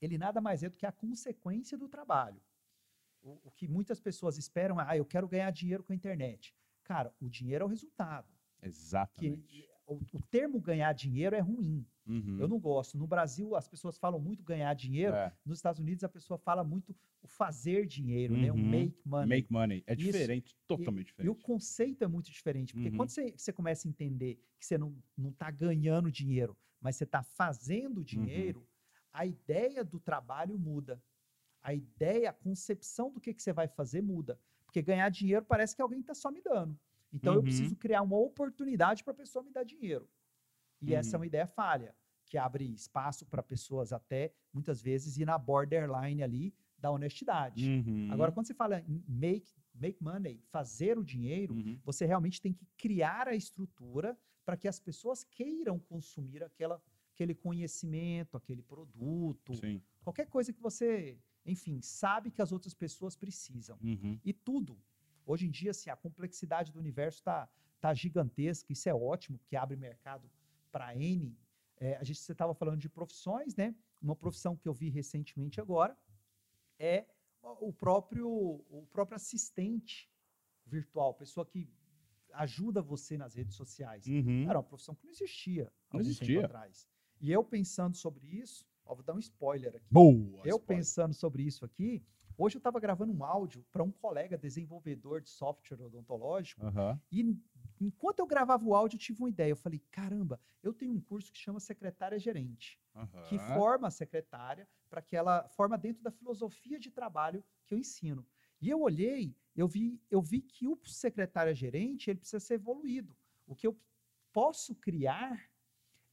ele 0.00 0.18
nada 0.18 0.40
mais 0.40 0.64
é 0.64 0.68
do 0.68 0.76
que 0.76 0.84
a 0.86 0.90
consequência 0.90 1.78
do 1.78 1.88
trabalho. 1.88 2.42
O, 3.22 3.40
o 3.44 3.50
que 3.50 3.66
muitas 3.68 4.00
pessoas 4.00 4.38
esperam 4.38 4.80
é, 4.80 4.84
ah, 4.88 4.96
eu 4.96 5.04
quero 5.04 5.28
ganhar 5.28 5.50
dinheiro 5.50 5.82
com 5.82 5.92
a 5.92 5.96
internet. 5.96 6.54
Cara, 6.84 7.12
o 7.20 7.28
dinheiro 7.28 7.62
é 7.64 7.66
o 7.66 7.68
resultado. 7.68 8.28
Que, 8.60 8.66
Exatamente. 8.66 9.68
o, 9.86 9.94
o 10.12 10.22
termo 10.30 10.60
ganhar 10.60 10.92
dinheiro 10.92 11.34
é 11.36 11.40
ruim. 11.40 11.86
Uhum. 12.06 12.38
Eu 12.40 12.48
não 12.48 12.58
gosto. 12.58 12.96
No 12.96 13.06
Brasil, 13.06 13.54
as 13.54 13.68
pessoas 13.68 13.98
falam 13.98 14.18
muito 14.18 14.42
ganhar 14.42 14.72
dinheiro. 14.74 15.14
É. 15.14 15.32
Nos 15.44 15.58
Estados 15.58 15.78
Unidos, 15.80 16.02
a 16.04 16.08
pessoa 16.08 16.38
fala 16.38 16.64
muito 16.64 16.96
o 17.20 17.26
fazer 17.28 17.86
dinheiro, 17.86 18.34
né? 18.36 18.50
O 18.50 18.54
Uhum. 18.54 18.68
make 18.70 19.00
money. 19.04 19.28
Make 19.28 19.52
money. 19.52 19.84
É 19.86 19.92
Isso. 19.94 20.04
diferente, 20.06 20.56
totalmente 20.66 21.08
E 21.08 21.12
o 21.12 21.14
diferente. 21.16 21.42
conceito 21.42 22.02
é 22.04 22.08
muito 22.08 22.30
diferente, 22.30 22.72
porque 22.72 22.88
Uhum. 22.88 22.96
quando 22.96 23.10
você, 23.10 23.32
você 23.36 23.52
começa 23.52 23.86
a 23.86 23.90
entender 23.90 24.36
que 24.58 24.64
você 24.64 24.78
não 24.78 24.96
está 25.28 25.50
ganhando 25.50 26.10
dinheiro, 26.10 26.56
mas 26.80 26.96
você 26.96 27.04
está 27.04 27.18
Uhum. 27.18 27.24
fazendo 27.24 28.04
dinheiro, 28.04 28.66
a 29.12 29.26
ideia 29.26 29.84
do 29.84 30.00
trabalho 30.00 30.58
muda. 30.58 31.02
A 31.68 31.74
ideia, 31.74 32.30
a 32.30 32.32
concepção 32.32 33.12
do 33.12 33.20
que, 33.20 33.34
que 33.34 33.42
você 33.42 33.52
vai 33.52 33.68
fazer 33.68 34.00
muda. 34.02 34.40
Porque 34.64 34.80
ganhar 34.80 35.10
dinheiro 35.10 35.44
parece 35.44 35.76
que 35.76 35.82
alguém 35.82 36.00
está 36.00 36.14
só 36.14 36.30
me 36.30 36.40
dando. 36.40 36.78
Então 37.12 37.34
eu 37.34 37.40
Uhum. 37.40 37.44
preciso 37.44 37.76
criar 37.76 38.00
uma 38.00 38.16
oportunidade 38.16 39.04
para 39.04 39.12
a 39.12 39.16
pessoa 39.16 39.42
me 39.44 39.50
dar 39.52 39.64
dinheiro. 39.64 40.08
E 40.80 40.94
essa 40.94 41.10
é 41.10 41.16
Uhum. 41.16 41.20
uma 41.20 41.26
ideia 41.26 41.46
falha, 41.46 41.94
que 42.24 42.38
abre 42.38 42.64
espaço 42.72 43.26
para 43.26 43.42
pessoas 43.42 43.92
até, 43.92 44.32
muitas 44.50 44.80
vezes, 44.80 45.18
ir 45.18 45.26
na 45.26 45.36
borderline 45.36 46.22
ali 46.22 46.54
da 46.78 46.90
honestidade. 46.90 47.68
Uhum. 47.68 48.08
Agora, 48.10 48.32
quando 48.32 48.46
você 48.46 48.54
fala 48.54 48.80
em 48.80 49.04
make, 49.06 49.52
make 49.74 50.02
money, 50.02 50.40
fazer 50.50 50.98
o 50.98 51.04
dinheiro, 51.04 51.52
Uhum. 51.54 51.78
você 51.84 52.06
realmente 52.06 52.40
tem 52.40 52.54
que 52.54 52.64
criar 52.78 53.28
a 53.28 53.34
estrutura 53.34 54.16
para 54.42 54.56
que 54.56 54.66
as 54.68 54.80
pessoas 54.80 55.22
queiram 55.22 55.78
consumir 55.78 56.42
aquela, 56.42 56.80
aquele 57.12 57.34
conhecimento, 57.34 58.38
aquele 58.38 58.62
produto, 58.62 59.54
Sim. 59.54 59.82
qualquer 60.02 60.26
coisa 60.28 60.50
que 60.52 60.60
você, 60.62 61.18
enfim, 61.44 61.80
sabe 61.80 62.30
que 62.30 62.42
as 62.42 62.52
outras 62.52 62.74
pessoas 62.74 63.16
precisam. 63.16 63.78
Uhum. 63.82 64.18
E 64.24 64.32
tudo. 64.32 64.78
Hoje 65.24 65.46
em 65.46 65.50
dia, 65.50 65.70
assim, 65.70 65.90
a 65.90 65.96
complexidade 65.96 66.72
do 66.72 66.78
universo 66.78 67.18
está 67.18 67.48
tá 67.80 67.94
gigantesca, 67.94 68.72
isso 68.72 68.88
é 68.88 68.94
ótimo, 68.94 69.38
porque 69.38 69.56
abre 69.56 69.76
mercado 69.76 70.30
para 70.70 70.94
N. 70.96 71.36
É, 71.78 71.96
a 71.96 72.04
gente, 72.04 72.20
você 72.20 72.32
estava 72.32 72.54
falando 72.54 72.80
de 72.80 72.88
profissões, 72.88 73.54
né? 73.54 73.74
Uma 74.00 74.16
profissão 74.16 74.56
que 74.56 74.68
eu 74.68 74.72
vi 74.72 74.88
recentemente 74.88 75.60
agora 75.60 75.96
é 76.78 77.06
o 77.60 77.72
próprio, 77.72 78.28
o 78.28 78.86
próprio 78.90 79.16
assistente 79.16 80.10
virtual, 80.66 81.14
pessoa 81.14 81.46
que 81.46 81.68
ajuda 82.32 82.82
você 82.82 83.16
nas 83.16 83.34
redes 83.34 83.54
sociais. 83.54 84.06
Uhum. 84.06 84.44
Era 84.48 84.58
uma 84.58 84.64
profissão 84.64 84.94
que 84.94 85.04
não 85.04 85.10
existia 85.12 85.72
há 85.90 85.94
Não 85.94 86.00
existia. 86.00 86.26
tempo 86.26 86.46
atrás. 86.46 86.88
E 87.20 87.32
eu 87.32 87.42
pensando 87.42 87.96
sobre 87.96 88.26
isso, 88.26 88.67
Ó, 88.88 88.94
vou 88.94 89.04
dar 89.04 89.12
um 89.12 89.18
spoiler 89.18 89.76
aqui. 89.76 89.86
Boa! 89.90 90.40
eu 90.44 90.56
spoiler. 90.56 90.66
pensando 90.66 91.12
sobre 91.12 91.42
isso 91.42 91.62
aqui, 91.62 92.02
hoje 92.38 92.56
eu 92.56 92.58
estava 92.58 92.80
gravando 92.80 93.12
um 93.12 93.22
áudio 93.22 93.62
para 93.70 93.82
um 93.82 93.92
colega 93.92 94.38
desenvolvedor 94.38 95.20
de 95.20 95.28
software 95.28 95.82
odontológico 95.82 96.64
Aham. 96.64 96.98
e 97.12 97.36
enquanto 97.78 98.20
eu 98.20 98.26
gravava 98.26 98.64
o 98.64 98.74
áudio 98.74 98.96
eu 98.96 99.00
tive 99.00 99.20
uma 99.20 99.28
ideia. 99.28 99.50
Eu 99.50 99.56
falei, 99.56 99.82
caramba, 99.90 100.40
eu 100.62 100.72
tenho 100.72 100.94
um 100.94 101.00
curso 101.00 101.30
que 101.30 101.38
chama 101.38 101.60
secretária 101.60 102.18
gerente, 102.18 102.80
que 103.28 103.36
aham. 103.36 103.54
forma 103.54 103.88
a 103.88 103.90
secretária 103.90 104.66
para 104.88 105.02
que 105.02 105.14
ela 105.14 105.46
forma 105.50 105.76
dentro 105.76 106.02
da 106.02 106.10
filosofia 106.10 106.78
de 106.78 106.90
trabalho 106.90 107.44
que 107.66 107.74
eu 107.74 107.78
ensino. 107.78 108.26
E 108.58 108.70
eu 108.70 108.80
olhei, 108.80 109.36
eu 109.54 109.68
vi, 109.68 110.00
eu 110.10 110.22
vi 110.22 110.40
que 110.40 110.66
o 110.66 110.78
secretário 110.82 111.54
gerente 111.54 112.08
ele 112.08 112.20
precisa 112.20 112.40
ser 112.40 112.54
evoluído. 112.54 113.14
O 113.46 113.54
que 113.54 113.66
eu 113.66 113.78
posso 114.32 114.74
criar 114.74 115.50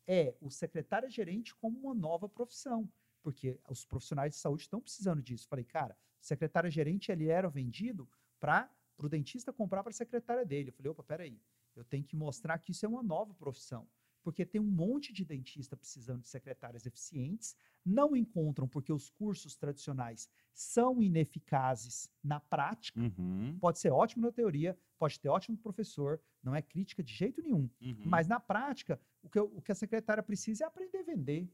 é 0.08 0.36
o 0.42 0.50
secretário 0.50 1.10
gerente 1.10 1.56
como 1.56 1.80
uma 1.80 1.94
nova 1.94 2.28
profissão, 2.30 2.92
porque 3.22 3.60
os 3.70 3.86
profissionais 3.86 4.34
de 4.34 4.40
saúde 4.40 4.64
estão 4.64 4.82
precisando 4.82 5.22
disso. 5.22 5.48
Falei, 5.48 5.66
cara, 5.66 5.98
o 6.22 6.26
secretário 6.26 6.70
gerente 6.70 7.12
ele 7.12 7.28
era 7.28 7.50
vendido 7.50 8.08
para 8.40 8.70
o 8.98 9.10
dentista 9.10 9.52
comprar 9.52 9.84
para 9.84 9.90
a 9.90 9.94
secretária 9.94 10.46
dele. 10.46 10.70
Eu 10.70 10.74
falei, 10.74 10.92
opa, 10.92 11.04
peraí, 11.04 11.42
eu 11.76 11.84
tenho 11.84 12.04
que 12.04 12.16
mostrar 12.16 12.58
que 12.60 12.72
isso 12.72 12.86
é 12.86 12.90
uma 12.90 13.04
nova 13.04 13.34
profissão. 13.34 13.88
Porque 14.24 14.44
tem 14.44 14.60
um 14.60 14.72
monte 14.72 15.14
de 15.14 15.24
dentista 15.24 15.78
precisando 15.78 16.22
de 16.22 16.28
secretárias 16.28 16.88
eficientes, 16.88 17.56
não 17.86 18.16
encontram 18.16 18.68
porque 18.68 18.92
os 18.92 19.08
cursos 19.08 19.56
tradicionais 19.56 20.28
são 20.52 21.00
ineficazes 21.00 22.10
na 22.24 22.40
prática. 22.40 23.00
Uhum, 23.00 23.56
Pode 23.60 23.78
ser 23.78 23.92
ótimo 23.92 24.26
na 24.26 24.32
teoria, 24.32 24.76
pode 24.98 25.20
ter 25.20 25.30
ótimo 25.30 25.56
professor, 25.56 26.20
não 26.42 26.56
é 26.56 26.62
crítica 26.62 27.04
de 27.04 27.14
jeito 27.14 27.40
nenhum. 27.40 27.70
uhum. 27.80 28.02
Mas 28.04 28.28
na 28.28 28.40
prática, 28.40 29.00
o 29.26 29.30
que, 29.30 29.40
o 29.40 29.62
que 29.62 29.72
a 29.72 29.76
secretária 29.76 30.22
precisa 30.22 30.64
é 30.64 30.68
aprender 30.68 31.00
a 31.00 31.04
vender, 31.04 31.50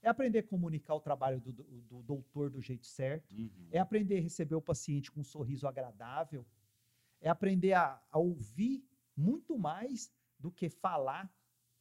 é 0.00 0.08
aprender 0.08 0.38
a 0.38 0.42
comunicar 0.42 0.94
o 0.94 1.00
trabalho 1.00 1.40
do, 1.40 1.52
do- 1.52 1.62
do 1.82 2.02
doutor 2.02 2.50
do 2.50 2.60
jeito 2.60 2.86
certo, 2.86 3.34
Uhum. 3.34 3.68
é 3.70 3.78
aprender 3.78 4.18
a 4.18 4.22
receber 4.22 4.54
o 4.54 4.62
paciente 4.62 5.12
com 5.12 5.20
um 5.20 5.24
sorriso 5.24 5.68
agradável, 5.68 6.44
é 7.20 7.28
aprender 7.28 7.74
a, 7.74 8.02
a 8.10 8.18
ouvir 8.18 8.84
muito 9.16 9.58
mais 9.58 10.12
do 10.38 10.50
que 10.50 10.68
falar 10.70 11.30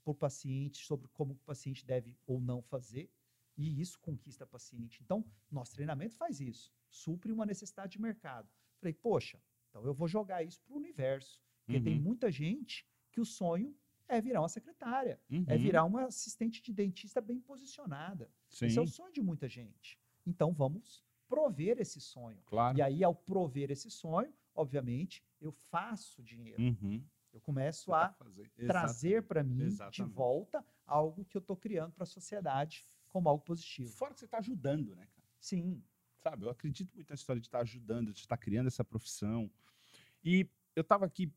para 0.03 0.11
o 0.11 0.15
paciente 0.15 0.83
sobre 0.85 1.07
como 1.09 1.33
o 1.33 1.37
paciente 1.37 1.85
deve 1.85 2.17
ou 2.27 2.39
não 2.41 2.61
fazer. 2.61 3.09
E 3.57 3.79
isso 3.81 3.99
conquista 3.99 4.45
paciente. 4.45 5.01
Então, 5.03 5.25
nosso 5.49 5.73
treinamento 5.73 6.15
faz 6.15 6.39
isso, 6.39 6.73
supre 6.89 7.31
uma 7.31 7.45
necessidade 7.45 7.93
de 7.93 8.01
mercado. 8.01 8.49
Falei, 8.79 8.93
poxa, 8.93 9.41
então 9.69 9.85
eu 9.85 9.93
vou 9.93 10.07
jogar 10.07 10.43
isso 10.43 10.61
para 10.63 10.73
o 10.73 10.77
universo. 10.77 11.41
Porque 11.63 11.79
tem 11.79 11.95
Uhum. 11.95 12.01
muita 12.01 12.31
gente 12.31 12.85
que 13.11 13.21
o 13.21 13.25
sonho 13.25 13.75
é 14.07 14.19
virar 14.21 14.41
uma 14.41 14.49
secretária, 14.49 15.19
é 15.29 15.35
Uhum. 15.35 15.43
virar 15.57 15.83
uma 15.85 16.05
assistente 16.05 16.61
de 16.61 16.73
dentista 16.73 17.21
bem 17.21 17.39
posicionada. 17.39 18.29
Sim, 18.49 18.65
Esse 18.65 18.77
é 18.77 18.81
o 18.81 18.87
sonho 18.87 19.11
de 19.13 19.21
muita 19.21 19.47
gente. 19.47 19.97
Então 20.25 20.51
vamos 20.53 21.03
prover 21.27 21.79
esse 21.79 21.99
sonho. 22.01 22.41
claro. 22.45 22.77
E 22.77 22.81
aí, 22.81 23.03
ao 23.03 23.15
prover 23.15 23.71
esse 23.71 23.89
sonho, 23.89 24.33
obviamente, 24.53 25.23
eu 25.39 25.51
faço 25.51 26.21
dinheiro. 26.21 26.61
Uhum. 26.61 27.03
Eu 27.31 27.39
começo 27.39 27.89
tá 27.91 28.07
a 28.07 28.13
fazendo- 28.13 28.49
trazer 28.67 29.23
para 29.23 29.41
mim 29.41 29.55
de 29.59 29.63
exatamente. 29.63 30.13
volta 30.13 30.65
algo 30.85 31.23
que 31.23 31.37
eu 31.37 31.39
estou 31.39 31.55
criando 31.55 31.93
para 31.93 32.03
a 32.03 32.05
sociedade 32.07 32.85
como 33.07 33.29
algo 33.29 33.43
positivo. 33.43 33.89
Fora 33.93 34.13
que 34.13 34.19
você 34.19 34.25
está 34.25 34.39
ajudando, 34.39 34.93
né, 34.95 35.07
cara? 35.15 35.27
Sim. 35.39 35.81
Sabe, 36.17 36.45
eu 36.45 36.49
acredito 36.49 36.93
muito 36.93 37.09
nessa 37.09 37.21
história 37.21 37.39
de 37.41 37.47
estar 37.47 37.61
ajudando, 37.61 38.11
de 38.13 38.19
estar 38.19 38.37
criando 38.37 38.67
essa 38.67 38.83
profissão. 38.83 39.49
E 40.23 40.47
eu 40.75 40.81
estava 40.81 41.05
aqui 41.05 41.33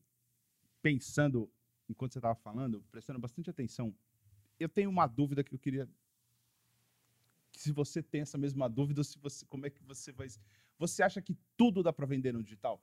pensando, 0.81 1.49
enquanto 1.89 2.13
você 2.13 2.19
estava 2.19 2.35
falando, 2.35 2.81
prestando 2.91 3.19
bastante 3.19 3.49
atenção. 3.49 3.93
Eu 4.59 4.69
tenho 4.69 4.89
uma 4.89 5.07
dúvida 5.07 5.43
que 5.43 5.53
eu 5.53 5.59
queria. 5.59 5.89
Se 7.53 7.71
você 7.71 8.01
tem 8.03 8.21
essa 8.21 8.37
mesma 8.37 8.69
dúvida, 8.69 9.03
se 9.03 9.17
você, 9.19 9.45
como 9.45 9.65
é 9.65 9.69
que 9.69 9.81
você 9.83 10.11
vai. 10.11 10.27
Você 10.77 11.01
acha 11.03 11.21
que 11.21 11.37
tudo 11.55 11.81
dá 11.83 11.91
para 11.93 12.05
vender 12.05 12.33
no 12.33 12.43
digital? 12.43 12.81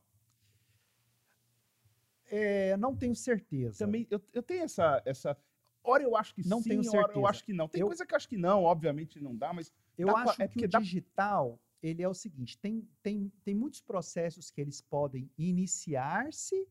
É, 2.31 2.77
não 2.79 2.97
tenho 2.97 3.15
certeza. 3.15 3.85
Também 3.85 4.07
eu, 4.11 4.21
eu 4.33 4.43
tenho 4.43 4.63
essa, 4.63 5.03
essa. 5.05 5.37
Hora 5.85 6.03
eu 6.03 6.17
acho 6.17 6.35
que 6.35 6.47
Não 6.49 6.63
sim, 6.63 6.69
tenho 6.71 6.81
hora 6.81 6.91
eu 6.91 7.05
certeza. 7.07 7.27
acho 7.29 7.45
que 7.45 7.53
não. 7.53 7.69
Tem 7.69 7.81
Eu- 7.81 7.87
coisa 7.89 8.07
que 8.07 8.15
eu 8.15 8.17
acho 8.17 8.29
que 8.29 8.37
não, 8.39 8.63
obviamente 8.65 9.21
não 9.21 9.37
dá, 9.37 9.53
mas 9.53 9.73
Eu 9.99 10.07
Dá 10.07 10.13
pra- 10.15 10.23
acho 10.31 10.43
é 10.43 10.49
que 10.49 10.65
o 10.65 10.69
dá- 10.69 10.79
digital, 10.79 11.61
ele 11.83 12.03
é 12.03 12.09
o 12.09 12.15
seguinte, 12.15 12.57
tem, 12.59 12.89
tem, 13.03 13.31
tem 13.45 13.55
muitos 13.55 13.81
processos 13.83 14.51
que 14.51 14.61
eles 14.61 14.81
podem 14.81 15.31
iniciar-se 15.37 16.67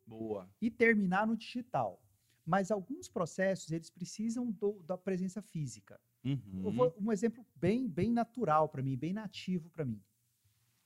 e 0.59 0.71
terminar 0.71 1.27
no 1.27 1.37
digital. 1.37 2.01
Mas 2.45 2.71
alguns 2.71 3.07
processos, 3.07 3.71
eles 3.71 3.89
precisam 3.89 4.51
do- 4.51 4.81
da 4.83 4.97
presença 4.97 5.41
física. 5.41 5.99
Uhum. 6.23 6.71
Vou, 6.71 6.95
um 6.99 7.11
exemplo 7.11 7.45
bem, 7.55 7.87
bem 7.87 8.11
natural 8.11 8.69
para 8.69 8.81
mim, 8.81 8.97
bem 8.97 9.13
nativo 9.13 9.69
para 9.69 9.85
mim. 9.85 10.01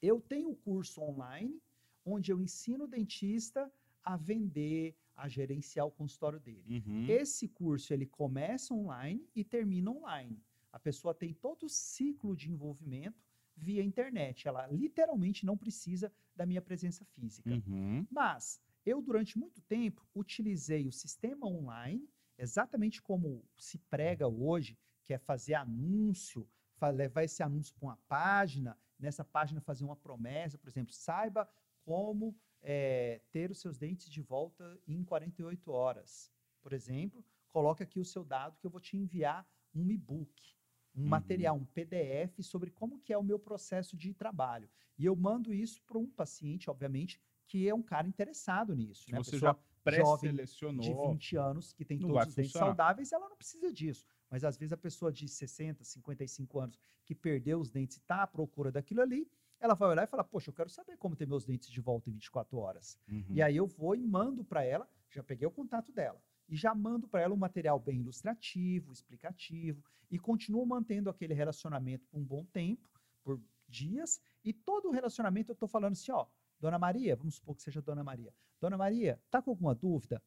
Eu 0.01 0.20
tenho 0.22 0.49
um 0.49 0.56
curso 0.56 1.01
online 1.01 1.62
onde 2.06 2.32
eu 2.32 2.39
ensino 2.41 2.84
o 2.84 2.88
dentista 2.88 3.72
a 4.03 4.16
vender, 4.16 4.95
a 5.16 5.28
gerenciar 5.28 5.88
o 5.88 5.91
consultório 5.91 6.39
dele. 6.39 6.64
Uhum. 6.86 7.06
Esse 7.10 7.47
curso 7.47 7.93
ele 7.93 8.06
começa 8.06 8.74
online 8.74 9.28
e 9.36 9.43
termina 9.43 9.91
online. 9.91 10.39
A 10.72 10.78
pessoa 10.78 11.14
tem 11.14 11.34
todo 11.34 11.64
o 11.64 11.70
ciclo 11.70 12.36
de 12.36 12.51
envolvimento 12.51 13.26
via 13.56 13.82
internet. 13.82 14.47
Ela 14.47 14.68
literalmente 14.68 15.45
não 15.45 15.58
precisa 15.58 16.12
da 16.36 16.45
minha 16.45 16.62
presença 16.62 17.06
física. 17.06 17.49
Uhum. 17.49 18.06
Mas 18.12 18.62
eu, 18.86 19.02
durante 19.02 19.38
muito 19.38 19.62
tempo, 19.62 20.06
utilizei 20.14 20.88
o 20.88 20.92
sistema 20.92 21.48
online, 21.48 22.10
exatamente 22.38 23.02
como 23.02 23.44
se 23.58 23.78
prega 23.80 24.28
hoje, 24.28 24.78
que 25.04 25.14
é 25.14 25.18
fazer 25.18 25.54
anúncio, 25.56 26.50
levar 26.94 27.24
esse 27.24 27.42
anúncio 27.42 27.74
para 27.76 27.88
uma 27.88 27.98
página, 28.08 28.78
nessa 29.00 29.24
página 29.24 29.60
fazer 29.62 29.84
uma 29.84 29.96
promessa, 29.96 30.58
por 30.58 30.70
exemplo, 30.70 30.94
saiba 30.94 31.50
como 31.84 32.38
eh, 32.62 33.22
ter 33.32 33.52
os 33.52 33.60
seus 33.60 33.78
dentes 33.78 34.10
de 34.10 34.22
volta 34.22 34.80
em 34.88 35.04
48 35.04 35.72
horas. 35.72 36.32
Por 36.62 36.74
exemplo, 36.74 37.26
coloque 37.48 37.84
aqui 37.84 38.00
o 38.00 38.06
seu 38.06 38.24
dado 38.24 38.58
que 38.58 38.66
eu 38.66 38.72
vou 38.72 38.80
te 38.80 38.98
enviar 38.98 39.48
um 39.74 39.90
e-book, 39.92 40.56
um 40.96 41.04
Uhum. 41.04 41.10
material, 41.10 41.56
um 41.56 41.66
PDF 41.66 42.42
sobre 42.42 42.72
como 42.72 43.00
que 43.00 43.14
é 43.14 43.18
o 43.18 43.24
meu 43.24 43.40
processo 43.40 43.98
de 43.98 44.14
trabalho. 44.14 44.70
E 44.98 45.06
eu 45.06 45.16
mando 45.16 45.54
isso 45.54 45.82
para 45.84 45.98
um 45.98 46.10
paciente, 46.10 46.70
obviamente, 46.70 47.22
que 47.48 47.68
é 47.68 47.74
um 47.74 47.82
cara 47.82 48.08
interessado 48.08 48.76
nisso. 48.76 49.12
Né? 49.12 49.18
Você 49.18 49.32
pessoa 49.32 49.54
já 49.86 49.91
jovem 49.98 50.32
de 50.32 50.38
pré-selecionou. 50.38 51.12
20 51.12 51.38
anos 51.38 51.74
que 51.74 51.86
tem 51.86 52.00
todos 52.00 52.28
os 52.28 52.36
dentes 52.36 52.52
funcionar. 52.52 52.68
saudáveis, 52.68 53.12
ela 53.12 53.30
não 53.30 53.38
precisa 53.38 53.72
disso. 53.72 54.06
Mas 54.30 54.43
às 54.43 54.58
vezes 54.58 54.74
a 54.74 54.78
pessoa 54.78 55.12
de 55.12 55.28
60, 55.28 55.84
55 55.84 56.60
anos 56.60 56.80
que 57.04 57.14
perdeu 57.14 57.60
os 57.60 57.70
dentes 57.70 57.98
e 57.98 58.00
está 58.00 58.24
à 58.24 58.28
procura 58.28 58.72
daquilo 58.72 59.02
ali, 59.02 59.30
ela 59.60 59.74
vai 59.74 59.89
olhar 59.89 60.04
e 60.04 60.08
falar: 60.08 60.24
Poxa, 60.24 60.50
eu 60.50 60.54
quero 60.54 60.70
saber 60.70 60.98
como 60.98 61.16
ter 61.16 61.28
meus 61.28 61.46
dentes 61.46 61.70
de 61.70 61.80
volta 61.80 62.10
em 62.10 62.14
24 62.14 62.58
horas. 62.58 62.98
Uhum. 63.08 63.26
E 63.30 63.41
aí 63.41 63.56
eu 63.56 63.68
vou 63.68 63.96
e 63.96 64.02
mando 64.02 64.43
para 64.43 64.64
ela, 64.64 64.89
já 65.10 65.24
peguei 65.24 65.48
o 65.48 65.52
contato 65.52 65.91
dela, 65.91 66.22
e 66.50 66.56
já 66.56 66.74
mando 66.74 67.08
para 67.08 67.22
ela 67.22 67.34
um 67.34 67.38
material 67.38 67.80
bem 67.80 68.00
ilustrativo, 68.00 68.91
explicativo, 68.91 69.84
e 70.10 70.20
continuo 70.20 70.66
mantendo 70.66 71.10
aquele 71.10 71.34
relacionamento 71.34 72.06
por 72.08 72.20
um 72.20 72.24
bom 72.24 72.43
tempo, 72.46 72.89
por 73.24 73.41
dias, 73.68 74.22
e 74.43 74.54
todo 74.54 74.89
o 74.89 74.91
relacionamento 74.91 75.52
eu 75.52 75.54
estou 75.54 75.68
falando 75.68 75.93
assim, 75.93 76.12
ó, 76.12 76.26
Dona 76.60 76.80
Maria, 76.80 77.16
vamos 77.16 77.36
supor 77.36 77.56
que 77.56 77.62
seja 77.62 77.82
Dona 77.82 78.03
Maria. 78.03 78.34
Dona 78.60 78.78
Maria, 78.78 79.20
tá 79.30 79.41
com 79.41 79.51
alguma 79.51 79.76
dúvida? 79.76 80.22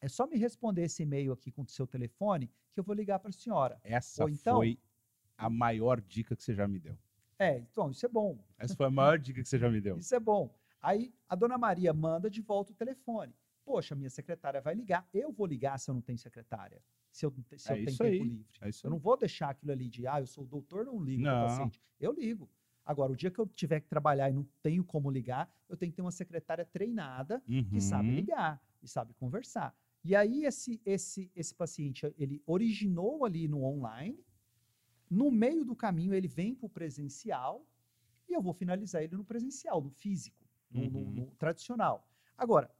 É 0.00 0.08
só 0.08 0.26
me 0.26 0.36
responder 0.38 0.82
esse 0.84 1.02
e-mail 1.02 1.32
aqui 1.32 1.50
com 1.52 1.62
o 1.62 1.66
seu 1.68 1.86
telefone 1.86 2.50
que 2.72 2.80
eu 2.80 2.84
vou 2.84 2.94
ligar 2.94 3.18
para 3.18 3.28
a 3.28 3.32
senhora. 3.32 3.78
Essa 3.84 4.24
então- 4.30 4.56
foi 4.56 4.78
a 5.36 5.50
maior 5.50 6.00
dica 6.00 6.34
que 6.34 6.42
você 6.42 6.54
já 6.54 6.66
me 6.66 6.78
deu. 6.78 6.96
É, 7.38 7.58
então, 7.58 7.90
isso 7.90 8.04
é 8.04 8.08
bom. 8.08 8.38
Essa 8.58 8.74
foi 8.76 8.86
a 8.86 8.90
maior 8.90 9.18
dica 9.18 9.42
que 9.42 9.48
você 9.48 9.58
já 9.58 9.70
me 9.70 9.80
deu. 9.80 9.96
Isso 9.98 10.14
é 10.14 10.20
bom. 10.20 10.54
Aí 10.80 11.14
a 11.28 11.34
dona 11.34 11.56
Maria 11.58 11.92
manda 11.92 12.28
de 12.30 12.40
volta 12.40 12.72
o 12.72 12.74
telefone. 12.74 13.34
Poxa, 13.64 13.94
minha 13.94 14.10
secretária 14.10 14.60
vai 14.60 14.74
ligar. 14.74 15.06
Eu 15.12 15.30
vou 15.32 15.46
ligar 15.46 15.78
se 15.78 15.90
eu 15.90 15.94
não 15.94 16.02
tenho 16.02 16.18
secretária. 16.18 16.82
Se 17.10 17.24
eu, 17.26 17.34
se 17.56 17.70
É 17.72 17.80
eu 17.80 17.84
tenho 17.84 17.98
tempo 17.98 18.02
aí. 18.04 18.18
livre. 18.18 18.46
É 18.60 18.70
Eu 18.84 18.90
não 18.90 18.98
vou 18.98 19.16
deixar 19.16 19.50
aquilo 19.50 19.72
ali 19.72 19.88
de, 19.88 20.06
ah, 20.06 20.20
eu 20.20 20.26
sou 20.26 20.44
o 20.44 20.46
doutor, 20.46 20.84
não 20.86 20.98
ligo 21.02 21.22
para 21.22 21.32
Não. 21.32 21.44
o 21.44 21.48
paciente. 21.48 21.80
Eu 21.98 22.12
ligo. 22.12 22.48
Agora, 22.84 23.12
o 23.12 23.16
dia 23.16 23.30
que 23.30 23.38
eu 23.38 23.46
tiver 23.46 23.80
que 23.80 23.88
trabalhar 23.88 24.30
e 24.30 24.32
não 24.32 24.46
tenho 24.62 24.84
como 24.84 25.10
ligar, 25.10 25.52
eu 25.68 25.76
tenho 25.76 25.92
que 25.92 25.96
ter 25.96 26.02
uma 26.02 26.10
secretária 26.10 26.64
treinada 26.64 27.42
que 27.72 27.80
sabe 27.80 28.08
Uhum. 28.08 28.16
ligar 28.16 28.60
e 28.82 28.88
sabe 28.88 29.14
conversar. 29.14 29.74
E 30.02 30.16
aí 30.16 30.44
esse 30.44 30.80
esse 30.84 31.30
esse 31.36 31.54
paciente 31.54 32.12
ele 32.18 32.42
originou 32.46 33.24
ali 33.24 33.46
no 33.46 33.62
online, 33.64 34.18
no 35.10 35.30
meio 35.30 35.64
do 35.64 35.74
caminho 35.76 36.14
ele 36.14 36.28
vem 36.28 36.54
para 36.54 36.66
o 36.66 36.70
presencial 36.70 37.66
e 38.28 38.32
eu 38.32 38.40
vou 38.42 38.52
finalizar 38.54 39.02
ele 39.02 39.16
no 39.16 39.24
presencial, 39.24 39.80
no 39.82 39.90
físico, 39.90 40.44
no, 40.70 40.88
no- 40.90 41.00
Uhum. 41.00 41.12
no 41.12 41.26
tradicional. 41.36 42.08
Agora, 42.36 42.70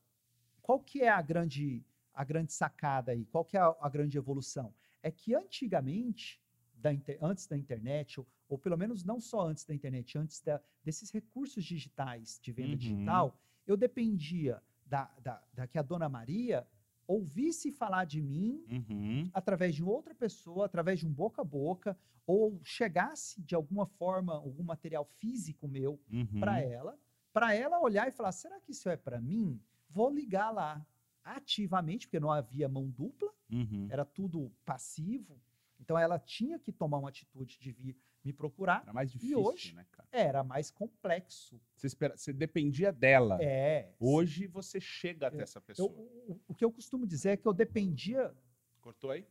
qual 0.63 0.81
que 0.81 1.03
é 1.03 1.09
a 1.09 1.21
grande 1.23 1.85
a 2.15 2.25
grande 2.25 2.53
sacada 2.53 3.13
aí? 3.13 3.25
Qual 3.27 3.45
que 3.45 3.57
é 3.57 3.61
a, 3.61 3.75
a 3.81 3.89
grande 3.89 4.19
evolução? 4.19 4.75
É 5.03 5.11
que 5.11 5.35
antigamente 5.35 6.41
da 6.75 6.91
antes 7.21 7.47
da 7.47 7.57
internet, 7.57 8.21
ou, 8.51 8.59
pelo 8.59 8.77
menos 8.77 9.05
não 9.05 9.21
só 9.21 9.47
antes 9.47 9.65
da 9.65 9.73
internet, 9.73 10.19
antes 10.19 10.41
da- 10.43 10.61
desses 10.83 11.11
recursos 11.13 11.65
digitais 11.65 12.39
de 12.43 12.51
venda 12.51 12.73
Uhum. 12.73 12.77
digital, 12.77 13.39
eu 13.65 13.77
dependia 13.77 14.61
da, 14.85 15.05
da, 15.23 15.41
da 15.55 15.67
que 15.69 15.79
a 15.79 15.83
Dona 15.83 16.09
Maria 16.09 16.67
ouvisse 17.07 17.71
falar 17.71 18.05
de 18.05 18.21
mim 18.21 18.65
Uhum. 18.69 19.31
através 19.33 19.75
de 19.77 19.85
outra 19.85 20.15
pessoa, 20.15 20.67
através 20.67 20.99
de 20.99 21.07
um 21.07 21.13
boca 21.13 21.43
a 21.43 21.45
boca, 21.45 21.97
ou 22.27 22.61
chegasse 22.65 23.41
de 23.41 23.55
alguma 23.55 23.87
forma 23.87 24.35
algum 24.35 24.65
material 24.65 25.05
físico 25.05 25.69
meu 25.69 26.01
Uhum. 26.11 26.41
para 26.41 26.61
ela, 26.61 26.99
para 27.33 27.55
ela 27.55 27.81
olhar 27.81 28.09
e 28.09 28.11
falar: 28.13 28.33
será 28.33 28.61
que 28.61 28.73
isso 28.73 28.89
é 28.89 28.97
para 28.97 29.21
mim? 29.21 29.61
Vou 29.89 30.11
ligar 30.11 30.51
lá 30.51 30.85
ativamente, 31.23 32.07
porque 32.09 32.19
não 32.19 32.33
havia 32.33 32.69
mão 32.69 32.89
dupla, 32.91 33.33
Uhum. 33.49 33.87
era 33.89 34.05
tudo 34.05 34.53
passivo. 34.65 35.41
Então 35.79 35.97
ela 35.99 36.19
tinha 36.19 36.59
que 36.59 36.73
tomar 36.73 36.99
uma 36.99 37.09
atitude 37.09 37.59
de 37.59 37.71
vir 37.73 37.97
me 38.25 38.33
procurar. 38.33 38.83
Era 38.83 38.93
mais 38.93 39.11
difícil, 39.11 39.41
hoje? 39.43 39.75
né, 39.75 39.87
cara? 39.91 40.09
Era 40.13 40.45
mais 40.45 40.71
complexo. 40.71 41.61
Você, 41.77 41.87
espera, 41.87 42.17
você 42.17 42.33
dependia 42.33 42.93
dela. 42.93 43.39
É. 43.43 43.93
Hoje 43.99 44.47
você 44.47 44.81
chega 44.81 45.29
até 45.29 45.39
Eu- 45.39 45.43
essa 45.43 45.59
eu- 45.59 45.63
pessoa. 45.63 45.91
o, 45.91 46.41
o 46.49 46.55
que 46.55 46.65
eu 46.65 46.71
costumo 46.73 47.07
dizer 47.07 47.31
é 47.31 47.37
que 47.37 47.47
eu 47.49 47.55
dependia. 47.55 48.35
Cortou 48.81 49.11
aí? 49.11 49.27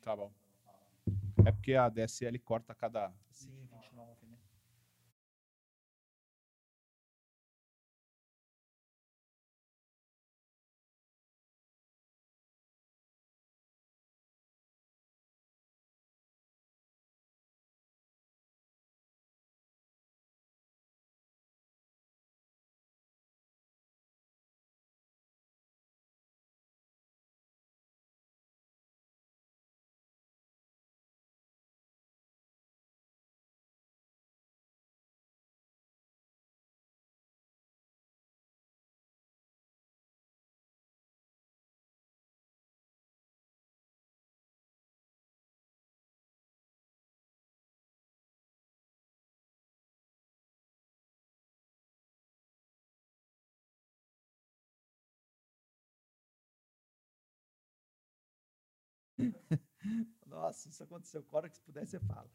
Tá 0.00 0.14
bom. 0.14 0.30
É 1.46 1.52
porque 1.52 1.74
a 1.74 1.88
DSL 1.88 2.38
corta 2.38 2.72
a 2.72 2.74
cada. 2.76 3.12
Nossa, 60.26 60.68
isso 60.68 60.82
aconteceu. 60.82 61.24
A 61.30 61.36
hora 61.36 61.48
que 61.48 61.56
se 61.56 61.62
puder, 61.62 61.86
você 61.86 61.98
fala. 62.00 62.30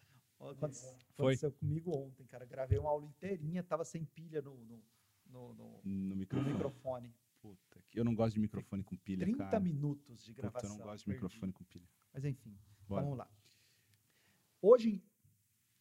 Aconteceu 1.18 1.52
comigo 1.52 1.96
ontem, 1.98 2.26
cara. 2.26 2.46
Gravei 2.46 2.78
uma 2.80 2.90
aula 2.90 3.06
inteirinha, 3.06 3.62
tava 3.64 3.84
sem 3.84 4.06
pilha 4.06 4.42
no, 4.42 4.56
no, 4.66 4.84
no- 5.26 5.54
no- 5.54 5.82
No 5.84 6.16
microfone. 6.16 6.54
microfone. 6.54 7.16
Puta, 7.42 7.82
que- 7.90 8.00
eu 8.00 8.04
não 8.04 8.14
gosto 8.16 8.34
de 8.36 8.42
microfone 8.42 8.84
com 8.84 8.96
pilha, 8.98 9.26
30 9.26 9.38
cara. 9.46 9.60
minutos 9.60 10.24
de 10.24 10.32
Puta, 10.34 10.42
gravação. 10.42 10.72
eu 10.72 10.78
não 10.78 10.86
gosto 10.86 11.00
de 11.00 11.06
perdi. 11.06 11.24
microfone 11.24 11.54
com 11.54 11.64
pilha. 11.64 11.90
Mas 12.14 12.26
enfim, 12.26 12.58
Bora. 12.88 13.02
vamos 13.04 13.18
lá. 13.18 13.30
Hoje, 14.62 15.02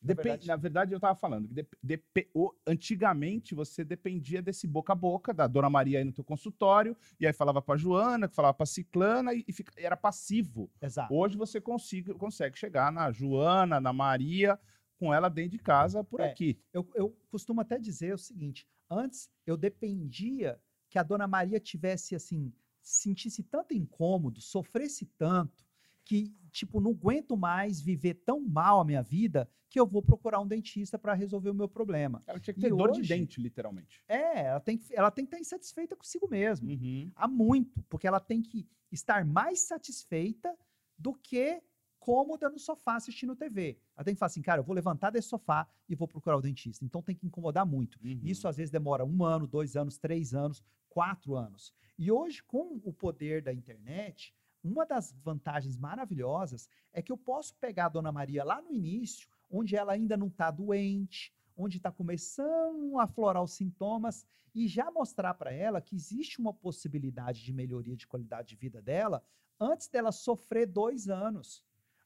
na 0.00 0.06
Depen- 0.14 0.24
verdade, 0.24 0.46
Na 0.46 0.56
verdade, 0.56 0.92
eu 0.94 1.00
tava 1.00 1.14
falando 1.16 1.48
que 1.48 1.54
dep- 1.54 1.74
depe- 1.82 2.30
o- 2.32 2.52
antigamente 2.66 3.54
você 3.54 3.84
dependia 3.84 4.40
desse 4.40 4.66
boca 4.66 4.92
a 4.92 4.96
boca, 4.96 5.34
da 5.34 5.46
Dona 5.46 5.68
Maria 5.68 5.98
aí 5.98 6.04
no 6.04 6.12
teu 6.12 6.22
consultório, 6.24 6.96
e 7.18 7.26
aí 7.26 7.32
falava 7.32 7.60
pra 7.60 7.76
Joana, 7.76 8.28
que 8.28 8.34
falava 8.34 8.54
pra 8.54 8.64
Ciclana, 8.66 9.34
e, 9.34 9.44
e 9.46 9.52
fica- 9.52 9.72
era 9.76 9.96
passivo. 9.96 10.70
exato. 10.80 11.12
Hoje 11.12 11.36
você 11.36 11.60
consiga, 11.60 12.14
consegue 12.14 12.56
chegar 12.58 12.92
na 12.92 13.10
Joana, 13.10 13.80
na 13.80 13.92
Maria, 13.92 14.58
com 14.98 15.12
ela 15.12 15.28
dentro 15.28 15.52
de 15.52 15.58
casa, 15.58 16.02
por 16.04 16.20
É. 16.20 16.30
aqui. 16.30 16.58
Eu, 16.72 16.88
eu 16.94 17.16
costumo 17.30 17.60
até 17.60 17.78
dizer 17.78 18.14
o 18.14 18.18
seguinte: 18.18 18.66
antes 18.90 19.28
eu 19.46 19.56
dependia 19.56 20.60
que 20.88 20.98
a 20.98 21.02
dona 21.02 21.26
Maria 21.26 21.60
tivesse 21.60 22.14
assim, 22.14 22.52
sentisse 22.80 23.42
tanto 23.42 23.74
incômodo, 23.74 24.40
sofresse 24.40 25.04
tanto, 25.18 25.64
que, 26.08 26.34
tipo, 26.50 26.80
não 26.80 26.92
aguento 26.92 27.36
mais 27.36 27.82
viver 27.82 28.14
tão 28.14 28.40
mal 28.40 28.80
a 28.80 28.84
minha 28.84 29.02
vida 29.02 29.46
que 29.68 29.78
eu 29.78 29.86
vou 29.86 30.00
procurar 30.02 30.40
um 30.40 30.46
dentista 30.46 30.98
para 30.98 31.12
resolver 31.12 31.50
o 31.50 31.54
meu 31.54 31.68
problema. 31.68 32.22
Ela 32.26 32.40
tinha 32.40 32.54
que 32.54 32.60
E 32.60 32.62
ter 32.62 32.70
dor 32.70 32.90
de 32.92 33.00
hoje- 33.00 33.08
dente, 33.10 33.38
literalmente. 33.42 34.02
É, 34.08 34.46
ela 34.46 34.58
tem 34.60 34.78
que, 34.78 34.94
ela 34.96 35.10
tem 35.10 35.26
que 35.26 35.28
estar 35.28 35.38
insatisfeita 35.38 35.94
consigo 35.94 36.26
mesma. 36.26 36.66
Uhum. 36.70 37.12
Há 37.14 37.28
muito, 37.28 37.82
porque 37.90 38.06
ela 38.08 38.18
tem 38.20 38.40
que 38.40 38.66
estar 38.90 39.22
mais 39.26 39.60
satisfeita 39.60 40.56
do 40.98 41.12
que 41.12 41.62
cômoda 41.98 42.48
no 42.48 42.58
sofá 42.58 42.96
assistindo 42.96 43.36
TV. 43.36 43.78
Ela 43.94 44.04
tem 44.04 44.14
que 44.14 44.18
falar 44.18 44.28
assim, 44.28 44.40
cara, 44.40 44.60
eu 44.60 44.64
vou 44.64 44.74
levantar 44.74 45.10
desse 45.10 45.28
sofá 45.28 45.68
e 45.86 45.94
vou 45.94 46.08
procurar 46.08 46.38
o 46.38 46.40
dentista. 46.40 46.82
Então 46.82 47.02
tem 47.02 47.14
que 47.14 47.26
incomodar 47.26 47.66
muito. 47.66 47.98
Uhum. 48.02 48.20
Isso 48.24 48.48
às 48.48 48.56
vezes 48.56 48.70
demora 48.70 49.04
um 49.04 49.22
ano, 49.22 49.46
dois 49.46 49.76
anos, 49.76 49.98
três 49.98 50.32
anos, 50.32 50.64
quatro 50.88 51.34
anos. 51.36 51.74
E 51.98 52.10
hoje, 52.10 52.42
com 52.44 52.80
o 52.82 52.92
poder 52.94 53.42
da 53.42 53.52
internet, 53.52 54.34
uma 54.62 54.84
das 54.84 55.12
vantagens 55.22 55.76
maravilhosas 55.76 56.68
é 56.92 57.00
que 57.00 57.12
eu 57.12 57.16
posso 57.16 57.54
pegar 57.56 57.86
a 57.86 57.90
Dona 57.90 58.12
Maria 58.12 58.44
lá 58.44 58.60
no 58.60 58.72
início, 58.72 59.28
onde 59.50 59.76
ela 59.76 59.92
ainda 59.92 60.16
não 60.16 60.28
está 60.28 60.50
doente, 60.50 61.32
onde 61.56 61.76
está 61.76 61.90
começando 61.90 62.98
a 62.98 63.04
aflorar 63.04 63.42
os 63.42 63.52
sintomas, 63.52 64.26
e 64.54 64.66
já 64.66 64.90
mostrar 64.90 65.34
para 65.34 65.52
ela 65.52 65.80
que 65.80 65.94
existe 65.94 66.40
uma 66.40 66.52
possibilidade 66.52 67.44
de 67.44 67.52
melhoria 67.52 67.96
de 67.96 68.06
qualidade 68.06 68.48
de 68.48 68.56
vida 68.56 68.82
dela 68.82 69.22
antes 69.60 69.88
dela 69.88 70.10
sofrer 70.12 70.66
dois 70.66 71.08
anos. 71.08 71.64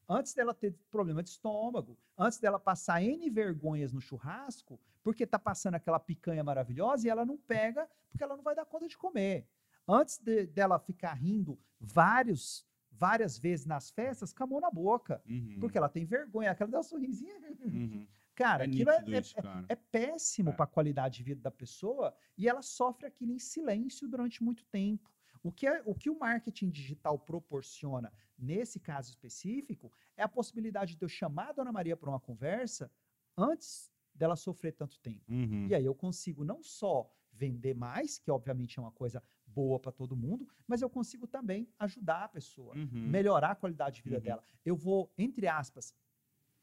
Antes 0.08 0.34
dela 0.34 0.52
ter 0.52 0.74
problema 0.90 1.22
de 1.22 1.30
estômago, 1.30 1.96
antes 2.18 2.38
dela 2.38 2.58
passar 2.58 3.02
N 3.02 3.30
vergonhas 3.30 3.92
no 3.92 4.00
churrasco, 4.00 4.78
porque 5.02 5.26
tá 5.26 5.38
passando 5.38 5.76
aquela 5.76 5.98
picanha 5.98 6.44
maravilhosa 6.44 7.06
e 7.06 7.10
ela 7.10 7.24
não 7.24 7.38
pega, 7.38 7.88
porque 8.10 8.22
ela 8.22 8.36
não 8.36 8.42
vai 8.42 8.54
dar 8.54 8.66
conta 8.66 8.88
de 8.88 8.98
comer. 8.98 9.46
Antes 9.88 10.18
de- 10.18 10.46
dela 10.46 10.78
ficar 10.78 11.14
rindo 11.14 11.58
vários, 11.80 12.64
várias 12.90 13.38
vezes 13.38 13.66
nas 13.66 13.90
festas 13.90 14.32
com 14.32 14.44
a 14.44 14.46
mão 14.46 14.60
na 14.60 14.70
boca, 14.70 15.20
Uhum. 15.26 15.58
porque 15.60 15.76
ela 15.78 15.88
tem 15.88 16.04
vergonha, 16.04 16.50
aquela 16.50 16.70
dá 16.70 16.80
um 16.80 16.82
sorrisinho. 16.82 17.34
Uhum. 17.60 18.06
Cara, 18.34 18.64
É 18.64 18.66
aquilo 18.66 18.90
é, 18.90 18.96
é- 19.06 19.18
isso, 19.20 19.34
cara. 19.34 19.64
é 19.68 19.76
péssimo 19.76 20.50
É. 20.50 20.52
para 20.52 20.64
a 20.64 20.68
qualidade 20.68 21.18
de 21.18 21.22
vida 21.22 21.40
da 21.42 21.50
pessoa 21.50 22.14
e 22.38 22.48
ela 22.48 22.62
sofre 22.62 23.06
aquilo 23.06 23.32
em 23.32 23.38
silêncio 23.38 24.08
durante 24.08 24.42
muito 24.42 24.64
tempo. 24.66 25.10
O 25.42 25.52
que, 25.52 25.66
é- 25.66 25.82
o 25.84 25.94
que 25.94 26.08
o 26.08 26.18
marketing 26.18 26.70
digital 26.70 27.18
proporciona 27.18 28.10
nesse 28.38 28.80
caso 28.80 29.10
específico 29.10 29.92
é 30.16 30.22
a 30.22 30.28
possibilidade 30.28 30.96
de 30.96 31.04
eu 31.04 31.08
chamar 31.08 31.48
a 31.50 31.52
Dona 31.52 31.72
Maria 31.72 31.96
para 31.96 32.08
uma 32.08 32.20
conversa 32.20 32.90
antes 33.36 33.90
dela 34.14 34.36
sofrer 34.36 34.72
tanto 34.72 34.98
tempo. 35.00 35.24
Uhum. 35.30 35.66
E 35.68 35.74
aí 35.74 35.84
eu 35.84 35.94
consigo 35.94 36.44
não 36.44 36.62
só 36.62 37.12
vender 37.32 37.74
mais, 37.74 38.18
que 38.18 38.30
obviamente 38.30 38.78
é 38.78 38.82
uma 38.82 38.92
coisa 38.92 39.22
boa 39.54 39.78
para 39.78 39.92
todo 39.92 40.16
mundo, 40.16 40.48
mas 40.66 40.82
eu 40.82 40.90
consigo 40.90 41.26
também 41.26 41.68
ajudar 41.78 42.24
a 42.24 42.28
pessoa 42.28 42.74
Uhum. 42.76 42.88
melhorar 43.10 43.50
a 43.52 43.54
qualidade 43.56 43.96
de 43.96 44.02
vida 44.02 44.16
Uhum. 44.16 44.22
dela. 44.22 44.44
Eu 44.64 44.76
vou, 44.76 45.12
entre 45.18 45.46
aspas, 45.46 45.94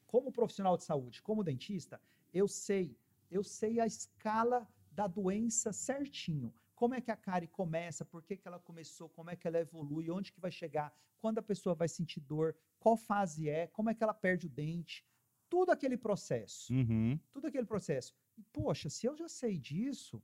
como 0.05 0.31
profissional 0.31 0.75
de 0.77 0.83
saúde, 0.83 1.21
como 1.21 1.43
dentista, 1.43 2.01
eu 2.33 2.47
sei, 2.47 2.97
eu 3.29 3.43
sei 3.43 3.79
a 3.79 3.85
escala 3.85 4.67
da 4.91 5.07
doença 5.07 5.71
certinho. 5.71 6.53
Como 6.75 6.93
é 6.95 7.01
que 7.01 7.11
a 7.11 7.15
cárie 7.17 7.47
começa, 7.47 8.03
por 8.05 8.23
que, 8.23 8.37
que 8.37 8.47
ela 8.47 8.59
começou, 8.59 9.09
como 9.09 9.29
é 9.29 9.35
que 9.35 9.47
ela 9.47 9.59
evolui, 9.59 10.09
onde 10.09 10.31
que 10.31 10.39
vai 10.39 10.51
chegar, 10.51 10.93
quando 11.19 11.37
a 11.39 11.43
pessoa 11.43 11.75
vai 11.75 11.87
sentir 11.87 12.21
dor, 12.21 12.55
qual 12.79 12.95
fase 12.97 13.49
é, 13.49 13.67
como 13.67 13.89
é 13.89 13.93
que 13.93 14.03
ela 14.03 14.13
perde 14.13 14.47
o 14.47 14.49
dente, 14.49 15.05
tudo 15.49 15.71
aquele 15.71 15.97
processo 15.97 16.73
Uhum. 16.73 17.19
tudo 17.31 17.47
aquele 17.47 17.65
processo. 17.65 18.15
E, 18.37 18.43
poxa, 18.43 18.89
se 18.89 19.05
eu 19.05 19.15
já 19.15 19.27
sei 19.27 19.57
disso, 19.57 20.21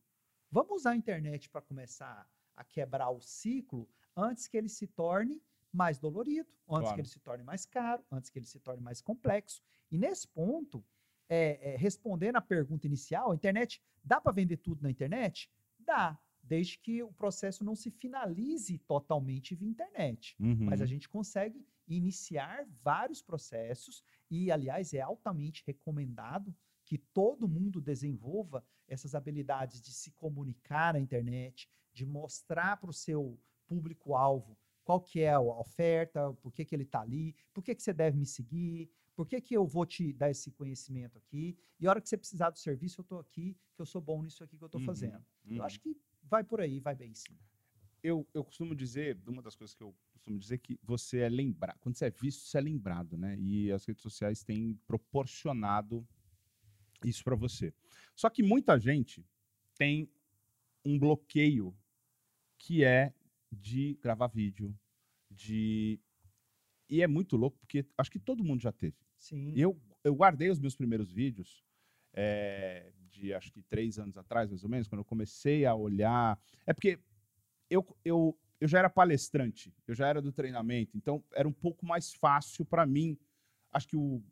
vamos 0.49 0.78
usar 0.82 0.91
a 0.91 0.95
internet 0.95 1.49
para 1.49 1.61
começar 1.61 2.28
a 2.56 2.64
quebrar 2.64 3.10
o 3.10 3.22
ciclo 3.22 3.89
antes 4.16 4.47
que 4.47 4.58
ele 4.58 4.70
se 4.70 4.88
torne 4.88 5.41
mais 5.72 5.99
dolorido, 5.99 6.47
antes 6.70 6.91
Claro. 6.91 6.95
que 6.95 7.01
ele 7.01 7.08
se 7.10 7.20
torne 7.20 7.43
mais 7.43 7.66
caro, 7.66 8.03
antes 8.12 8.30
que 8.30 8.39
ele 8.39 8.45
se 8.45 8.60
torne 8.60 8.82
mais 8.82 9.01
complexo. 9.01 9.62
E 9.91 9.97
nesse 9.97 10.28
ponto, 10.28 10.86
é, 11.28 11.74
é, 11.74 11.78
respondendo 11.78 12.38
à 12.38 12.41
pergunta 12.41 12.88
inicial, 12.88 13.32
a 13.32 13.36
internet 13.36 13.82
dá 14.03 14.22
para 14.22 14.32
vender 14.32 14.58
tudo 14.58 14.82
na 14.84 14.89
internet? 14.89 15.51
Dá, 15.78 16.18
desde 16.41 16.78
que 16.80 17.03
o 17.03 17.12
processo 17.12 17.64
não 17.64 17.76
se 17.76 17.89
finalize 17.91 18.78
totalmente 18.80 19.56
via 19.56 19.68
internet 19.70 20.36
mas 20.39 20.80
a 20.82 20.84
Uhum. 20.84 20.88
gente 20.88 21.10
consegue 21.10 21.68
iniciar 21.88 22.66
vários 22.82 23.22
processos 23.22 24.03
e, 24.30 24.51
aliás, 24.51 24.93
é 24.93 25.01
altamente 25.01 25.64
recomendado 25.66 26.56
que 26.84 26.97
todo 26.97 27.47
mundo 27.47 27.82
desenvolva 27.82 28.64
essas 28.88 29.16
habilidades 29.16 29.82
de 29.82 29.91
se 29.91 30.12
comunicar 30.12 30.93
na 30.93 30.99
internet, 30.99 31.68
de 31.96 32.06
mostrar 32.06 32.78
para 32.78 32.89
o 32.89 32.93
seu 32.93 33.39
público-alvo 33.66 34.58
qual 34.84 35.02
que 35.02 35.22
é 35.22 35.32
a 35.32 35.39
oferta, 35.39 36.32
por 36.43 36.54
que, 36.54 36.64
que 36.64 36.76
ele 36.76 36.84
está 36.84 37.02
ali, 37.02 37.36
por 37.54 37.64
que, 37.64 37.74
que 37.74 37.82
você 37.82 37.91
deve 37.93 38.18
me 38.18 38.26
seguir, 38.26 38.91
por 39.16 39.26
que, 39.26 39.41
que 39.41 39.56
eu 39.58 39.66
vou 39.66 39.86
te 39.86 40.14
dar 40.14 40.30
esse 40.30 40.52
conhecimento 40.52 41.18
aqui, 41.18 41.58
e 41.80 41.88
a 41.88 41.89
hora 41.89 42.02
que 42.02 42.08
você 42.10 42.18
precisar 42.18 42.52
do 42.52 42.60
serviço, 42.60 43.02
eu 43.02 43.04
estou 43.04 43.20
aqui, 43.20 43.58
que 43.76 43.82
eu 43.82 43.86
sou 43.86 44.02
bom 44.02 44.22
nisso 44.22 44.43
aqui 44.43 44.58
que 44.58 44.64
eu 44.64 44.68
estou 44.68 44.82
Uhum, 44.82 44.86
fazendo. 44.86 45.26
uhum. 45.46 45.56
Eu 45.58 45.64
acho 45.64 45.80
que 45.80 45.98
vai 46.22 46.43
por 46.43 46.60
aí, 46.62 46.80
vai 46.80 46.93
bem 46.96 47.14
sim. 47.16 47.36
eu, 48.04 48.28
eu 48.34 48.43
costumo 48.43 48.76
dizer, 48.76 49.18
uma 49.26 49.41
das 49.41 49.56
coisas 49.56 49.76
que 49.76 49.82
eu 49.84 49.96
costumo 50.14 50.38
dizer 50.38 50.56
é 50.56 50.58
que 50.60 50.80
você 50.84 51.20
é 51.22 51.30
lembrado. 51.30 51.80
Quando 51.80 51.96
você 51.96 52.06
é 52.06 52.12
visto, 52.12 52.41
você 52.46 52.58
é 52.60 52.62
lembrado, 52.62 53.18
né? 53.18 53.36
E 53.39 53.72
as 53.72 53.86
redes 53.86 54.04
sociais 54.04 54.43
têm 54.43 54.76
proporcionado 54.86 56.08
isso 57.04 57.24
para 57.24 57.36
você. 57.36 57.74
Só 58.16 58.30
que 58.30 58.43
muita 58.43 58.80
gente 58.80 59.26
tem 59.78 60.10
um 60.84 61.00
bloqueio 61.00 61.76
que 62.66 62.84
é 62.84 63.13
de 63.51 63.95
gravar 64.01 64.26
vídeo, 64.26 64.76
de 65.30 65.99
e 66.89 67.03
é 67.03 67.07
muito 67.07 67.38
louco 67.38 67.59
porque 67.59 67.86
acho 67.95 68.09
que 68.09 68.18
todo 68.18 68.43
mundo 68.43 68.61
já 68.61 68.72
teve. 68.72 68.95
Sim. 69.16 69.53
Eu 69.55 69.80
eu 70.03 70.16
guardei 70.16 70.49
os 70.49 70.59
meus 70.59 70.76
primeiros 70.76 71.11
vídeos 71.11 71.63
é, 72.11 72.91
de 73.11 73.36
acho 73.36 73.51
que 73.51 73.61
três 73.61 73.99
anos 73.99 74.18
atrás, 74.18 74.49
mais 74.49 74.63
ou 74.63 74.70
menos, 74.70 74.88
quando 74.88 75.01
eu 75.01 75.05
comecei 75.05 75.63
a 75.63 75.76
olhar. 75.76 76.39
É 76.66 76.74
porque 76.74 76.99
eu, 77.70 77.86
eu, 78.03 78.36
eu 78.59 78.68
já 78.68 78.80
era 78.80 78.89
palestrante, 78.89 79.72
eu 79.88 79.93
já 79.93 80.07
era 80.07 80.20
do 80.20 80.32
treinamento, 80.32 80.97
então 80.97 81.24
era 81.34 81.47
um 81.47 81.53
pouco 81.53 81.86
mais 81.86 82.13
fácil 82.13 82.66
para 82.66 82.84
mim. 82.84 83.16
Acho 83.72 83.88
que 83.88 83.95
o. 83.95 84.24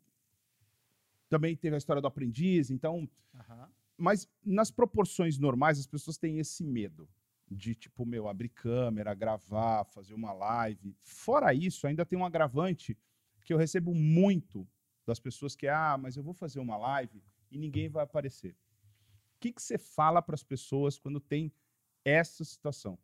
Também 1.28 1.56
teve 1.56 1.76
a 1.76 1.78
história 1.78 2.02
do 2.02 2.08
aprendiz, 2.08 2.68
então. 2.68 3.08
Aham. 3.32 3.70
Mas 3.96 4.28
nas 4.44 4.72
proporções 4.72 5.38
normais, 5.38 5.78
as 5.78 5.86
pessoas 5.86 6.18
têm 6.18 6.40
esse 6.40 6.64
medo 6.64 7.08
de, 7.50 7.74
tipo, 7.74 8.04
meu, 8.06 8.28
abrir 8.28 8.48
câmera, 8.48 9.14
gravar, 9.14 9.84
fazer 9.84 10.14
uma 10.14 10.32
live. 10.32 10.96
Fora 11.02 11.52
isso, 11.54 11.86
ainda 11.86 12.04
tem 12.04 12.18
um 12.18 12.24
agravante 12.24 12.96
que 13.44 13.52
eu 13.52 13.58
recebo 13.58 13.94
muito 13.94 14.66
das 15.06 15.20
pessoas 15.20 15.54
que, 15.54 15.68
ah, 15.68 15.98
mas 15.98 16.16
eu 16.16 16.22
vou 16.22 16.32
fazer 16.34 16.60
uma 16.60 16.76
live 16.76 17.22
e 17.50 17.58
ninguém 17.58 17.88
vai 17.88 18.04
aparecer. 18.04 18.52
O 19.36 19.38
que, 19.40 19.52
que 19.52 19.62
você 19.62 19.76
fala 19.76 20.22
para 20.22 20.34
as 20.34 20.42
pessoas 20.42 20.98
quando 20.98 21.20
tem 21.20 21.52
essa 22.04 22.42
situação? 22.44 22.98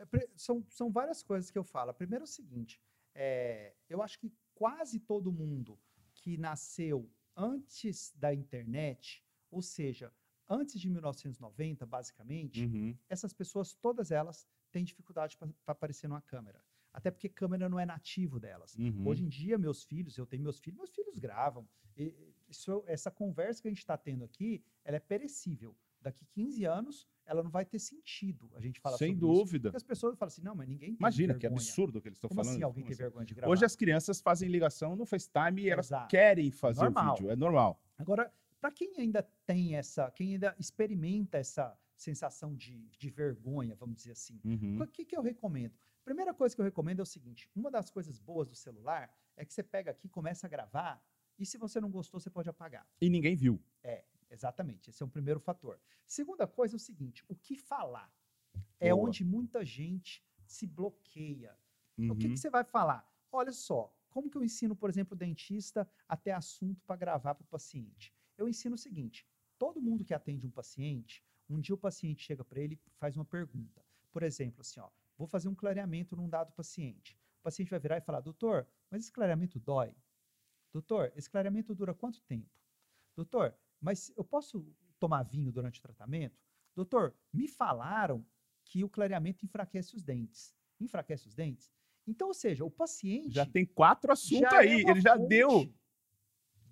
É, 0.00 0.06
pre- 0.06 0.30
São, 0.34 0.64
são 0.70 0.90
várias 0.90 1.22
coisas 1.22 1.50
que 1.50 1.58
eu 1.58 1.64
falo. 1.64 1.92
Primeiro 1.92 2.24
é 2.24 2.24
o 2.24 2.28
seguinte: 2.28 2.80
é, 3.14 3.74
eu 3.88 4.02
acho 4.02 4.18
que 4.18 4.32
quase 4.54 4.98
todo 4.98 5.30
mundo 5.30 5.78
que 6.14 6.36
nasceu 6.38 7.08
antes 7.36 8.12
da 8.16 8.32
internet, 8.34 9.24
ou 9.50 9.62
seja, 9.62 10.12
antes 10.50 10.78
de 10.80 10.90
1990, 10.90 11.86
basicamente, 11.86 12.66
Uhum. 12.66 12.94
essas 13.08 13.32
pessoas, 13.32 13.72
todas 13.74 14.10
elas, 14.10 14.46
têm 14.72 14.84
dificuldade 14.84 15.36
para 15.38 15.48
aparecer 15.66 16.08
numa 16.08 16.20
câmera. 16.20 16.60
Até 16.92 17.10
porque 17.10 17.28
câmera 17.28 17.68
não 17.68 17.78
é 17.78 17.86
nativo 17.86 18.40
delas. 18.40 18.74
Uhum. 18.76 19.06
Hoje 19.06 19.24
em 19.24 19.28
dia, 19.28 19.56
meus 19.56 19.84
filhos, 19.84 20.18
eu 20.18 20.26
tenho 20.26 20.42
meus 20.42 20.58
filhos, 20.58 20.76
meus 20.76 20.90
filhos 20.90 21.18
gravam. 21.18 21.66
Isso- 22.48 22.82
essa 22.86 23.10
conversa 23.10 23.62
que 23.62 23.68
a 23.68 23.70
gente 23.70 23.78
está 23.78 23.96
tendo 23.96 24.24
aqui, 24.24 24.62
ela 24.84 24.96
é 24.96 25.00
perecível. 25.00 25.76
Daqui 26.00 26.24
15 26.26 26.64
anos, 26.64 27.06
ela 27.26 27.42
não 27.42 27.50
vai 27.50 27.64
ter 27.64 27.78
sentido 27.78 28.50
a 28.54 28.60
gente 28.60 28.80
falar 28.80 28.96
Sem 28.96 29.12
isso. 29.12 29.20
dúvida. 29.20 29.68
Porque 29.68 29.76
as 29.76 29.82
pessoas 29.84 30.16
falam 30.18 30.28
assim, 30.30 30.42
não, 30.42 30.54
mas 30.54 30.66
ninguém 30.66 30.88
tem 30.90 30.96
Imagina 30.98 31.34
que 31.34 31.40
vergonha. 31.40 31.60
absurdo 31.60 31.98
o 31.98 32.02
que 32.02 32.08
eles 32.08 32.16
estão 32.16 32.28
Como 32.28 32.40
falando. 32.42 32.54
assim 32.56 32.62
alguém 32.64 32.82
tem 32.84 32.92
assim? 32.92 33.02
vergonha 33.02 33.26
de 33.26 33.34
gravar? 33.34 33.52
Hoje 33.52 33.64
as 33.64 33.76
crianças 33.76 34.20
fazem 34.20 34.48
ligação 34.48 34.96
no 34.96 35.04
FaceTime 35.04 35.62
e 35.62 35.68
elas 35.70 35.86
Exato. 35.88 36.08
querem 36.08 36.50
fazer 36.50 36.82
Normal. 36.84 37.12
o 37.12 37.16
vídeo. 37.16 37.30
É 37.30 37.36
normal. 37.36 37.80
Agora, 37.98 38.32
para 38.60 38.70
quem 38.70 38.94
ainda 38.98 39.22
tem 39.46 39.74
essa, 39.76 40.10
quem 40.10 40.34
ainda 40.34 40.54
experimenta 40.58 41.38
essa 41.38 41.78
sensação 41.96 42.54
de, 42.54 42.88
de 42.98 43.10
vergonha, 43.10 43.74
vamos 43.74 43.96
dizer 43.96 44.12
assim, 44.12 44.40
Uhum. 44.44 44.80
o 44.82 44.86
que, 44.86 45.04
que 45.04 45.16
eu 45.16 45.22
recomendo? 45.22 45.74
Primeira 46.04 46.32
coisa 46.34 46.54
que 46.54 46.60
eu 46.60 46.64
recomendo 46.64 47.00
é 47.00 47.02
o 47.02 47.06
seguinte: 47.06 47.48
uma 47.54 47.70
das 47.70 47.90
coisas 47.90 48.18
boas 48.18 48.48
do 48.48 48.54
celular 48.54 49.14
é 49.36 49.44
que 49.44 49.52
você 49.52 49.62
pega 49.62 49.90
aqui, 49.90 50.08
começa 50.08 50.46
a 50.46 50.50
gravar, 50.50 51.02
e 51.38 51.44
se 51.46 51.56
você 51.58 51.80
não 51.80 51.90
gostou, 51.90 52.18
você 52.20 52.30
pode 52.30 52.48
apagar. 52.48 52.86
E 53.00 53.08
ninguém 53.10 53.34
viu. 53.36 53.60
Exatamente, 54.32 54.90
esse 54.90 55.02
é 55.02 55.06
um 55.06 55.08
primeiro 55.08 55.40
fator. 55.40 55.80
Segunda 56.06 56.46
coisa 56.46 56.76
é 56.76 56.78
o 56.78 56.80
seguinte: 56.80 57.24
o 57.28 57.34
que 57.34 57.56
falar? 57.56 58.12
É 58.78 58.94
Boa. 58.94 59.08
onde 59.08 59.24
muita 59.24 59.64
gente 59.64 60.24
se 60.46 60.66
bloqueia. 60.66 61.52
O 61.98 62.14
que, 62.14 62.26
Uhum. 62.26 62.32
que 62.34 62.36
você 62.36 62.48
vai 62.48 62.62
falar? 62.64 63.04
Olha 63.32 63.50
só, 63.52 63.92
como 64.08 64.30
que 64.30 64.36
eu 64.38 64.44
ensino, 64.44 64.74
por 64.76 64.88
exemplo, 64.88 65.14
o 65.14 65.18
dentista 65.18 65.86
a 66.08 66.16
ter 66.16 66.30
assunto 66.30 66.80
para 66.84 66.94
gravar 66.96 67.34
para 67.34 67.42
o 67.44 67.46
paciente? 67.48 68.14
Eu 68.40 68.48
ensino 68.48 68.74
o 68.74 68.78
seguinte: 68.78 69.26
todo 69.58 69.82
mundo 69.82 70.02
que 70.02 70.14
atende 70.14 70.46
um 70.46 70.50
paciente, 70.50 71.22
um 71.48 71.60
dia 71.60 71.74
o 71.74 71.78
paciente 71.78 72.24
chega 72.24 72.42
para 72.42 72.58
ele 72.60 72.80
e 72.86 72.90
faz 72.98 73.14
uma 73.14 73.24
pergunta. 73.24 73.84
Por 74.10 74.22
exemplo, 74.22 74.62
assim, 74.62 74.80
ó, 74.80 74.88
vou 75.16 75.26
fazer 75.28 75.48
um 75.48 75.54
clareamento 75.54 76.16
num 76.16 76.28
dado 76.28 76.50
paciente. 76.52 77.18
O 77.40 77.42
paciente 77.42 77.68
vai 77.68 77.78
virar 77.78 77.98
e 77.98 78.00
falar: 78.00 78.20
doutor, 78.20 78.66
mas 78.90 79.02
esse 79.02 79.12
clareamento 79.12 79.60
dói? 79.60 79.94
Doutor, 80.72 81.12
esse 81.14 81.28
clareamento 81.28 81.74
dura 81.74 81.92
quanto 81.92 82.22
tempo? 82.22 82.48
Doutor, 83.14 83.54
mas 83.78 84.10
eu 84.16 84.24
posso 84.24 84.66
tomar 84.98 85.22
vinho 85.24 85.52
durante 85.52 85.78
o 85.78 85.82
tratamento? 85.82 86.40
Doutor, 86.74 87.14
me 87.32 87.46
falaram 87.46 88.24
que 88.64 88.82
o 88.84 88.88
clareamento 88.88 89.44
enfraquece 89.44 89.94
os 89.94 90.02
dentes. 90.02 90.54
Enfraquece 90.80 91.26
os 91.26 91.34
dentes? 91.34 91.70
Então, 92.06 92.28
ou 92.28 92.34
seja, 92.34 92.64
o 92.64 92.70
paciente 92.70 93.34
Já 93.34 93.44
tem 93.44 93.66
quatro 93.66 94.12
assuntos 94.12 94.50
já 94.50 94.56
é 94.56 94.60
aí. 94.60 94.82
uma 94.82 94.92
Ele 94.92 95.00
já 95.00 95.16
fonte 95.16 95.28
deu. 95.28 95.74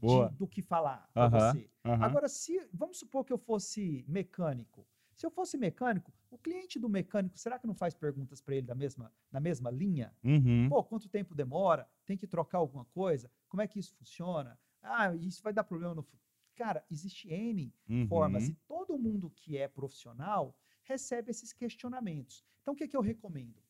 De- 0.00 0.36
do 0.36 0.46
que 0.46 0.62
falar 0.62 1.08
para 1.12 1.28
você. 1.28 1.70
Agora, 2.04 2.28
se 2.28 2.68
vamos 2.72 2.98
supor 2.98 3.24
que 3.24 3.32
eu 3.32 3.38
fosse 3.38 4.04
mecânico. 4.08 4.86
Se 5.14 5.26
eu 5.26 5.30
fosse 5.30 5.56
mecânico, 5.58 6.12
o 6.30 6.38
cliente 6.38 6.78
do 6.78 6.88
mecânico, 6.88 7.36
será 7.36 7.58
que 7.58 7.66
não 7.66 7.74
faz 7.74 7.92
perguntas 7.92 8.40
para 8.40 8.54
ele 8.54 8.66
da 8.66 8.74
mesma, 8.74 9.12
na 9.32 9.40
mesma 9.40 9.68
linha? 9.70 10.14
Uhum. 10.22 10.68
Pô, 10.68 10.84
quanto 10.84 11.08
tempo 11.08 11.34
demora? 11.34 11.88
Tem 12.06 12.16
que 12.16 12.26
trocar 12.26 12.58
alguma 12.58 12.84
coisa? 12.84 13.28
Como 13.48 13.60
é 13.60 13.66
que 13.66 13.80
isso 13.80 13.96
funciona? 13.96 14.56
Ah, 14.80 15.12
isso 15.16 15.42
vai 15.42 15.52
dar 15.52 15.64
problema 15.64 15.92
no 15.94 16.02
futuro. 16.02 16.22
Cara, 16.54 16.84
existe 16.88 17.28
N 17.28 17.74
formas 18.08 18.44
Uhum. 18.44 18.50
e 18.50 18.54
todo 18.68 18.96
mundo 18.98 19.28
que 19.30 19.56
é 19.56 19.66
profissional 19.66 20.56
recebe 20.84 21.30
esses 21.32 21.52
questionamentos. 21.52 22.44
Então, 22.62 22.74
o 22.74 22.76
que, 22.76 22.86
que 22.86 22.96
eu 22.96 23.00
recomendo? 23.00 23.60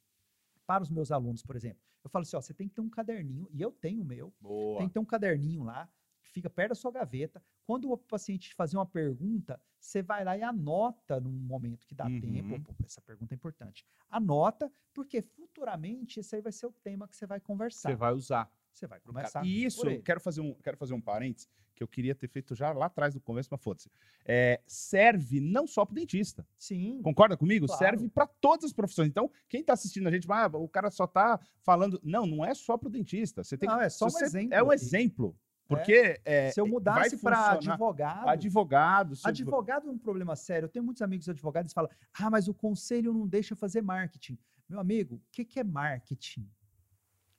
Para 0.66 0.82
os 0.82 0.90
meus 0.90 1.10
alunos, 1.10 1.42
por 1.42 1.56
exemplo, 1.56 1.82
eu 2.04 2.10
falo 2.10 2.22
assim: 2.24 2.36
ó, 2.36 2.40
você 2.42 2.52
tem 2.52 2.68
que 2.68 2.74
ter 2.74 2.80
um 2.82 2.90
caderninho, 2.90 3.48
e 3.50 3.60
eu 3.62 3.72
tenho 3.72 4.02
o 4.02 4.04
meu, 4.04 4.34
Boa. 4.38 4.78
tem 4.78 4.88
que 4.88 4.92
ter 4.94 5.00
um 5.00 5.04
caderninho 5.04 5.62
lá, 5.62 5.90
fica 6.38 6.50
perto 6.50 6.70
da 6.70 6.74
sua 6.74 6.90
gaveta. 6.90 7.42
Quando 7.66 7.90
o 7.90 7.96
paciente 7.96 8.48
te 8.50 8.54
fazer 8.54 8.76
uma 8.76 8.86
pergunta, 8.86 9.60
você 9.78 10.02
vai 10.02 10.24
lá 10.24 10.36
e 10.36 10.42
anota 10.42 11.20
num 11.20 11.30
momento 11.30 11.86
que 11.86 11.94
dá 11.94 12.06
Uhum. 12.06 12.20
tempo. 12.20 12.60
Pô, 12.74 12.84
essa 12.84 13.00
pergunta 13.00 13.34
é 13.34 13.36
importante. 13.36 13.84
Anota, 14.10 14.70
porque 14.94 15.20
futuramente 15.22 16.20
esse 16.20 16.34
aí 16.36 16.42
vai 16.42 16.52
ser 16.52 16.66
o 16.66 16.72
tema 16.72 17.06
que 17.08 17.16
você 17.16 17.26
vai 17.26 17.40
conversar. 17.40 17.90
Você 17.90 17.96
vai 17.96 18.12
usar. 18.12 18.50
Você 18.72 18.86
vai 18.86 19.00
começar. 19.00 19.44
E 19.44 19.64
isso, 19.64 19.86
eu 19.88 20.02
quero 20.02 20.20
fazer, 20.20 20.40
um, 20.40 20.54
quero 20.54 20.76
fazer 20.76 20.94
um 20.94 21.00
parênteses 21.00 21.48
que 21.74 21.82
eu 21.82 21.88
queria 21.88 22.12
ter 22.14 22.28
feito 22.28 22.56
já 22.56 22.72
lá 22.72 22.86
atrás 22.86 23.14
do 23.14 23.20
começo, 23.20 23.48
mas 23.52 23.62
foda-se. 23.62 23.88
É, 24.24 24.60
serve 24.66 25.40
não 25.40 25.64
só 25.66 25.84
para 25.84 25.94
dentista. 25.94 26.44
Sim. 26.58 27.00
Concorda 27.02 27.36
comigo? 27.36 27.66
Claro. 27.66 27.78
Serve 27.78 28.08
para 28.08 28.26
todas 28.26 28.64
as 28.64 28.72
profissões. 28.72 29.08
Então, 29.08 29.30
quem 29.48 29.60
está 29.60 29.74
assistindo 29.74 30.08
a 30.08 30.10
gente, 30.10 30.26
ah, 30.30 30.46
o 30.54 30.68
cara 30.68 30.90
só 30.90 31.04
está 31.04 31.38
falando. 31.62 32.00
Não, 32.02 32.26
não 32.26 32.44
é 32.44 32.52
só 32.54 32.76
para 32.76 32.88
o 32.88 32.90
dentista. 32.90 33.44
Você 33.44 33.56
tem 33.56 33.68
Não, 33.68 33.78
que- 33.78 33.84
é 33.84 33.88
só 33.88 34.08
se 34.08 34.22
um 34.22 34.26
exemplo 34.26 34.54
É 34.54 34.62
um 34.62 34.72
exemplo. 34.72 35.36
Porque 35.68 36.18
é, 36.24 36.50
Se 36.50 36.58
eu 36.60 36.64
vai 36.64 36.72
mudasse 36.72 37.18
para 37.18 37.50
advogado, 37.52 38.28
advogado. 38.28 39.14
Advogado 39.22 39.88
é 39.88 39.90
um 39.90 39.98
problema 39.98 40.34
sério. 40.34 40.64
Eu 40.64 40.70
tenho 40.70 40.84
muitos 40.84 41.02
amigos 41.02 41.28
advogados 41.28 41.70
que 41.70 41.74
falam: 41.74 41.90
ah, 42.18 42.30
mas 42.30 42.48
o 42.48 42.54
conselho 42.54 43.12
não 43.12 43.28
deixa 43.28 43.54
fazer 43.54 43.82
marketing. 43.82 44.38
Meu 44.66 44.80
amigo, 44.80 45.16
o 45.16 45.22
que, 45.30 45.44
que 45.44 45.60
é 45.60 45.64
marketing? 45.64 46.48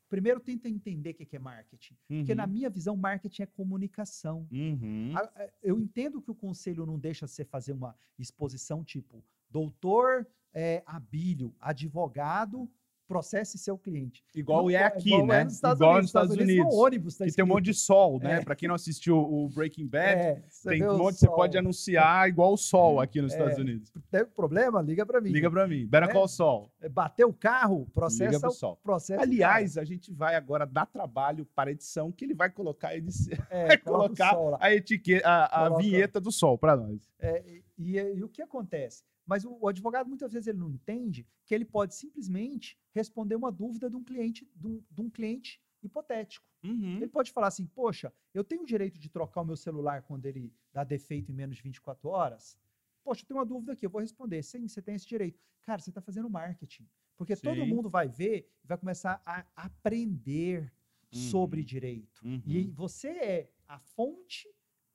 Primeiro, 0.07 0.39
tenta 0.39 0.67
entender 0.67 1.11
o 1.11 1.13
que, 1.13 1.35
é 1.35 1.39
marketing. 1.39 1.95
Porque, 2.07 2.31
Uhum, 2.31 2.35
na 2.37 2.47
minha 2.47 2.69
visão, 2.69 2.95
marketing 2.97 3.43
é 3.43 3.45
comunicação. 3.45 4.47
uhum. 4.51 5.13
A- 5.15 5.49
Eu 5.61 5.79
entendo 5.79 6.19
que 6.21 6.31
o 6.31 6.35
conselho 6.35 6.85
não 6.85 6.97
deixa 6.97 7.27
você 7.27 7.43
fazer 7.45 7.73
uma 7.73 7.95
exposição 8.17 8.83
tipo 8.83 9.23
doutor 9.49 10.27
é, 10.53 10.81
Abílio, 10.85 11.55
advogado, 11.59 12.67
processe 13.09 13.57
seu 13.57 13.75
cliente. 13.77 14.23
Igual 14.35 14.61
Não 14.63 14.69
é 14.69 14.87
po- 14.89 14.97
aqui, 14.99 15.09
igual 15.09 15.25
né? 15.25 15.41
é 15.41 15.43
nos 15.45 15.53
Estados 15.55 15.79
Igual 15.79 15.91
Unidos. 15.93 16.13
nos 16.13 16.21
Estados 16.23 16.43
Unidos. 16.43 16.73
no 16.75 16.79
ônibus 16.79 17.17
tá 17.17 17.25
que 17.25 17.31
tem 17.33 17.43
um 17.43 17.47
monte 17.47 17.65
de 17.65 17.73
sol, 17.73 18.19
né? 18.19 18.35
É. 18.35 18.41
Pra 18.43 18.55
quem 18.55 18.67
não 18.69 18.75
assistiu 18.75 19.17
o 19.17 19.49
Breaking 19.49 19.87
Bad, 19.87 20.21
É, 20.21 20.43
tem 20.63 20.87
um 20.87 20.95
monte, 20.97 21.17
você 21.17 21.27
pode 21.27 21.57
anunciar 21.57 22.29
igual 22.29 22.53
o 22.53 22.57
sol 22.57 23.01
aqui 23.01 23.19
nos 23.19 23.33
É. 23.33 23.37
Estados 23.37 23.57
Unidos. 23.57 23.91
Tem 24.11 24.23
problema? 24.23 24.79
Liga 24.81 25.03
para 25.05 25.19
mim. 25.19 25.31
Liga 25.31 25.49
pra 25.49 25.67
mim. 25.67 25.87
Better 25.87 26.09
É. 26.09 26.13
call 26.13 26.27
Sol. 26.27 26.71
Bateu 26.91 27.29
o 27.29 27.33
carro, 27.33 27.79
Liga 27.79 27.91
processa 27.93 28.39
pro 28.39 28.49
o 28.49 28.53
sol. 28.53 28.79
processo. 28.83 29.19
Aliás, 29.21 29.77
a 29.77 29.83
gente 29.83 30.13
vai 30.13 30.35
agora 30.35 30.65
dar 30.67 30.85
trabalho 30.85 31.45
para 31.55 31.71
a 31.71 31.73
edição, 31.73 32.11
que 32.11 32.23
ele 32.23 32.35
vai 32.35 32.49
colocar 32.51 32.95
é, 32.95 32.99
vai 33.67 33.77
colocar 33.79 34.37
a 34.59 34.73
etiqueta, 34.73 35.27
a, 35.27 35.65
a 35.65 35.69
vinheta 35.77 36.21
do 36.21 36.31
sol 36.31 36.57
para 36.59 36.77
nós. 36.77 36.99
É, 37.19 37.43
e, 37.77 37.97
e- 37.97 38.13
e 38.17 38.23
o 38.23 38.29
que 38.29 38.41
acontece? 38.43 39.03
Mas 39.29 39.45
o, 39.45 39.55
o 39.61 39.67
advogado 39.67 40.07
muitas 40.07 40.33
vezes 40.33 40.47
ele 40.47 40.57
não 40.57 40.71
entende 40.71 41.23
que 41.45 41.53
ele 41.53 41.63
pode 41.63 41.93
simplesmente 41.93 42.75
responder 42.91 43.35
uma 43.35 43.51
dúvida 43.51 43.87
de 43.87 43.95
um 43.95 44.03
cliente, 44.03 44.49
de 44.55 44.65
um, 44.67 44.83
de 44.89 45.01
um 45.01 45.07
cliente 45.07 45.61
hipotético. 45.83 46.43
Uhum. 46.63 46.97
Ele 46.97 47.07
pode 47.07 47.31
falar 47.31 47.45
assim: 47.45 47.67
Poxa, 47.67 48.11
eu 48.33 48.43
tenho 48.43 48.63
o 48.63 48.65
direito 48.65 48.97
de 48.97 49.07
trocar 49.07 49.41
o 49.41 49.45
meu 49.45 49.55
celular 49.55 50.01
quando 50.01 50.25
ele 50.25 50.51
dá 50.73 50.83
defeito 50.83 51.31
em 51.31 51.35
menos 51.35 51.57
de 51.57 51.61
24 51.61 52.09
horas? 52.09 52.59
Poxa, 53.03 53.21
eu 53.21 53.27
tenho 53.27 53.39
uma 53.39 53.45
dúvida 53.45 53.73
aqui, 53.73 53.85
eu 53.85 53.89
vou 53.91 54.01
responder. 54.01 54.41
Sim, 54.41 54.67
você 54.67 54.81
tem 54.81 54.95
esse 54.95 55.07
direito. 55.07 55.39
Cara, 55.61 55.79
você 55.79 55.91
está 55.91 56.01
fazendo 56.01 56.27
marketing. 56.27 56.89
Porque 57.15 57.35
todo 57.35 57.61
Sim. 57.63 57.67
mundo 57.67 57.87
vai 57.87 58.07
ver 58.07 58.51
e 58.63 58.67
vai 58.67 58.79
começar 58.79 59.21
a 59.23 59.45
aprender 59.55 60.73
sobre 61.11 61.59
Uhum. 61.61 61.65
direito. 61.67 62.25
Uhum. 62.25 62.41
E 62.47 62.71
você 62.71 63.09
é 63.09 63.51
a 63.67 63.77
fonte 63.77 64.49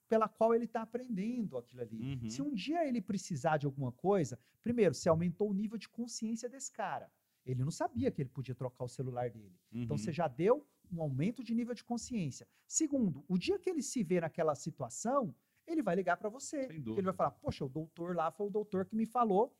pela 0.08 0.28
qual 0.28 0.54
ele 0.54 0.64
está 0.64 0.82
aprendendo 0.82 1.56
aquilo 1.56 1.82
ali. 1.82 2.02
Uhum. 2.02 2.28
Se 2.28 2.42
um 2.42 2.52
dia 2.54 2.86
ele 2.86 3.00
precisar 3.00 3.56
de 3.56 3.66
alguma 3.66 3.92
coisa, 3.92 4.38
primeiro, 4.62 4.94
você 4.94 5.08
aumentou 5.08 5.50
o 5.50 5.54
nível 5.54 5.78
de 5.78 5.88
consciência 5.88 6.48
desse 6.48 6.70
cara. 6.72 7.10
Ele 7.44 7.62
não 7.62 7.70
sabia 7.70 8.10
que 8.10 8.22
ele 8.22 8.30
podia 8.30 8.54
trocar 8.54 8.84
o 8.84 8.88
celular 8.88 9.30
dele. 9.30 9.58
Então 9.84 9.94
Uhum. 9.94 9.98
você 9.98 10.12
já 10.12 10.28
deu 10.28 10.66
um 10.90 11.00
aumento 11.02 11.42
de 11.42 11.54
nível 11.54 11.74
de 11.74 11.84
consciência. 11.84 12.46
Segundo, 12.66 13.24
o 13.28 13.36
dia 13.38 13.58
que 13.58 13.68
ele 13.70 13.82
se 13.82 14.02
vê 14.02 14.20
naquela 14.20 14.54
situação, 14.54 15.34
ele 15.66 15.82
vai 15.82 15.94
ligar 15.96 16.16
para 16.16 16.28
você. 16.28 16.74
Ele 16.96 17.04
vai 17.06 17.14
falar: 17.14 17.32
"Poxa, 17.32 17.64
o 17.64 17.68
doutor 17.68 18.14
lá 18.16 18.30
foi 18.30 18.46
o 18.46 18.50
doutor 18.50 18.86
que 18.86 18.94
me 18.96 19.06
falou 19.06 19.56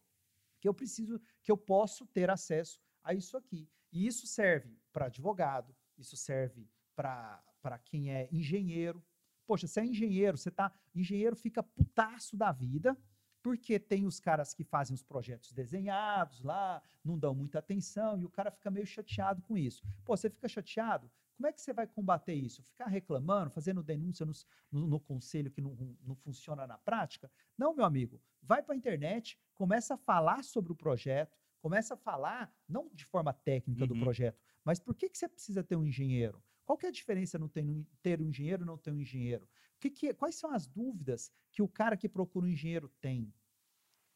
que 0.60 0.68
eu 0.68 0.74
preciso, 0.74 1.20
que 1.42 1.52
eu 1.52 1.56
posso 1.58 2.06
ter 2.06 2.30
acesso 2.30 2.80
a 3.02 3.14
isso 3.14 3.36
aqui". 3.36 3.68
E 3.92 4.06
isso 4.06 4.26
serve 4.26 4.78
para 4.92 5.06
advogado, 5.06 5.76
isso 5.98 6.16
serve 6.16 6.68
para 6.96 7.78
quem 7.84 8.12
é 8.12 8.28
engenheiro. 8.32 9.04
Poxa, 9.46 9.66
você 9.66 9.80
é 9.80 9.84
engenheiro, 9.86 10.36
você 10.38 10.50
tá, 10.50 10.72
engenheiro 10.94 11.36
fica 11.36 11.62
putaço 11.62 12.36
da 12.36 12.50
vida, 12.50 12.96
porque 13.42 13.78
tem 13.78 14.06
os 14.06 14.18
caras 14.18 14.54
que 14.54 14.64
fazem 14.64 14.94
os 14.94 15.02
projetos 15.02 15.52
desenhados 15.52 16.42
lá, 16.42 16.82
não 17.04 17.18
dão 17.18 17.34
muita 17.34 17.58
atenção 17.58 18.18
e 18.18 18.24
o 18.24 18.30
cara 18.30 18.50
fica 18.50 18.70
meio 18.70 18.86
chateado 18.86 19.42
com 19.42 19.56
isso. 19.56 19.82
Pô, 20.04 20.16
você 20.16 20.30
fica 20.30 20.48
chateado? 20.48 21.10
Como 21.36 21.46
é 21.48 21.52
que 21.52 21.60
você 21.60 21.72
vai 21.72 21.86
combater 21.86 22.32
isso? 22.32 22.62
Ficar 22.62 22.86
reclamando, 22.86 23.50
fazendo 23.50 23.82
denúncia 23.82 24.24
nos- 24.24 24.46
no, 24.70 24.86
no 24.86 25.00
conselho 25.00 25.50
que 25.50 25.60
não, 25.60 25.74
não 26.02 26.14
funciona 26.14 26.66
na 26.66 26.78
prática? 26.78 27.30
Não, 27.58 27.74
meu 27.74 27.84
amigo. 27.84 28.22
Vai 28.40 28.62
para 28.62 28.74
a 28.74 28.78
internet, 28.78 29.38
começa 29.54 29.94
a 29.94 29.98
falar 29.98 30.42
sobre 30.42 30.72
o 30.72 30.76
projeto, 30.76 31.36
começa 31.60 31.94
a 31.94 31.96
falar, 31.96 32.54
não 32.68 32.88
de 32.94 33.04
forma 33.04 33.32
técnica 33.32 33.86
do 33.86 33.94
Uhum. 33.94 34.00
projeto, 34.00 34.40
mas 34.64 34.78
por 34.78 34.94
que, 34.94 35.08
que 35.10 35.18
você 35.18 35.28
precisa 35.28 35.62
ter 35.62 35.76
um 35.76 35.84
engenheiro? 35.84 36.42
Qual 36.64 36.78
que 36.78 36.86
é 36.86 36.88
a 36.88 36.92
diferença 36.92 37.38
não 37.38 37.48
ter, 37.48 37.62
um- 37.64 37.84
engenheiro 38.28 38.62
e 38.62 38.66
não 38.66 38.78
ter 38.78 38.90
um 38.90 38.98
engenheiro? 39.00 39.48
Que 39.78 39.90
que 39.90 40.08
é- 40.08 40.14
quais 40.14 40.34
são 40.36 40.50
as 40.50 40.66
dúvidas 40.66 41.30
que 41.52 41.62
o 41.62 41.68
cara 41.68 41.96
que 41.96 42.08
procura 42.08 42.46
um 42.46 42.48
engenheiro 42.48 42.88
tem? 43.00 43.32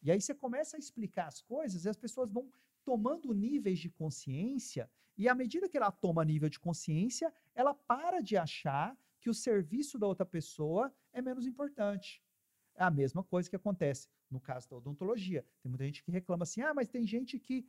E 0.02 0.10
aí 0.10 0.20
você 0.20 0.34
começa 0.34 0.76
a 0.76 0.78
explicar 0.80 1.26
as 1.26 1.42
coisas 1.42 1.84
e 1.84 1.88
as 1.88 1.96
pessoas 1.96 2.30
vão 2.30 2.50
tomando 2.84 3.32
níveis 3.32 3.78
de 3.78 3.90
consciência, 3.90 4.90
e 5.16 5.28
à 5.28 5.34
medida 5.34 5.68
que 5.68 5.76
ela 5.76 5.90
toma 5.90 6.24
nível 6.24 6.48
de 6.48 6.58
consciência, 6.60 7.32
ela 7.54 7.74
para 7.74 8.20
de 8.20 8.36
achar 8.36 8.96
que 9.20 9.28
o 9.28 9.34
serviço 9.34 9.98
da 9.98 10.06
outra 10.06 10.24
pessoa 10.24 10.94
é 11.12 11.20
menos 11.20 11.44
importante. 11.44 12.22
É 12.78 12.84
a 12.84 12.90
mesma 12.90 13.24
coisa 13.24 13.50
que 13.50 13.56
acontece 13.56 14.08
no 14.30 14.40
caso 14.40 14.68
da 14.68 14.76
odontologia. 14.76 15.44
Tem 15.62 15.68
muita 15.70 15.84
gente 15.84 16.02
que 16.02 16.12
reclama 16.12 16.44
assim: 16.44 16.60
ah, 16.62 16.72
mas 16.74 16.88
tem 16.88 17.06
gente 17.06 17.38
que 17.38 17.66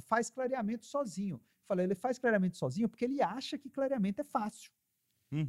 faz 0.00 0.30
clareamento 0.30 0.86
sozinho. 0.86 1.40
Falei, 1.66 1.84
ele 1.84 1.94
faz 1.94 2.18
clareamento 2.18 2.56
sozinho 2.56 2.88
porque 2.88 3.04
ele 3.04 3.20
acha 3.20 3.58
que 3.58 3.68
clareamento 3.70 4.20
é 4.22 4.24
fácil. 4.24 4.72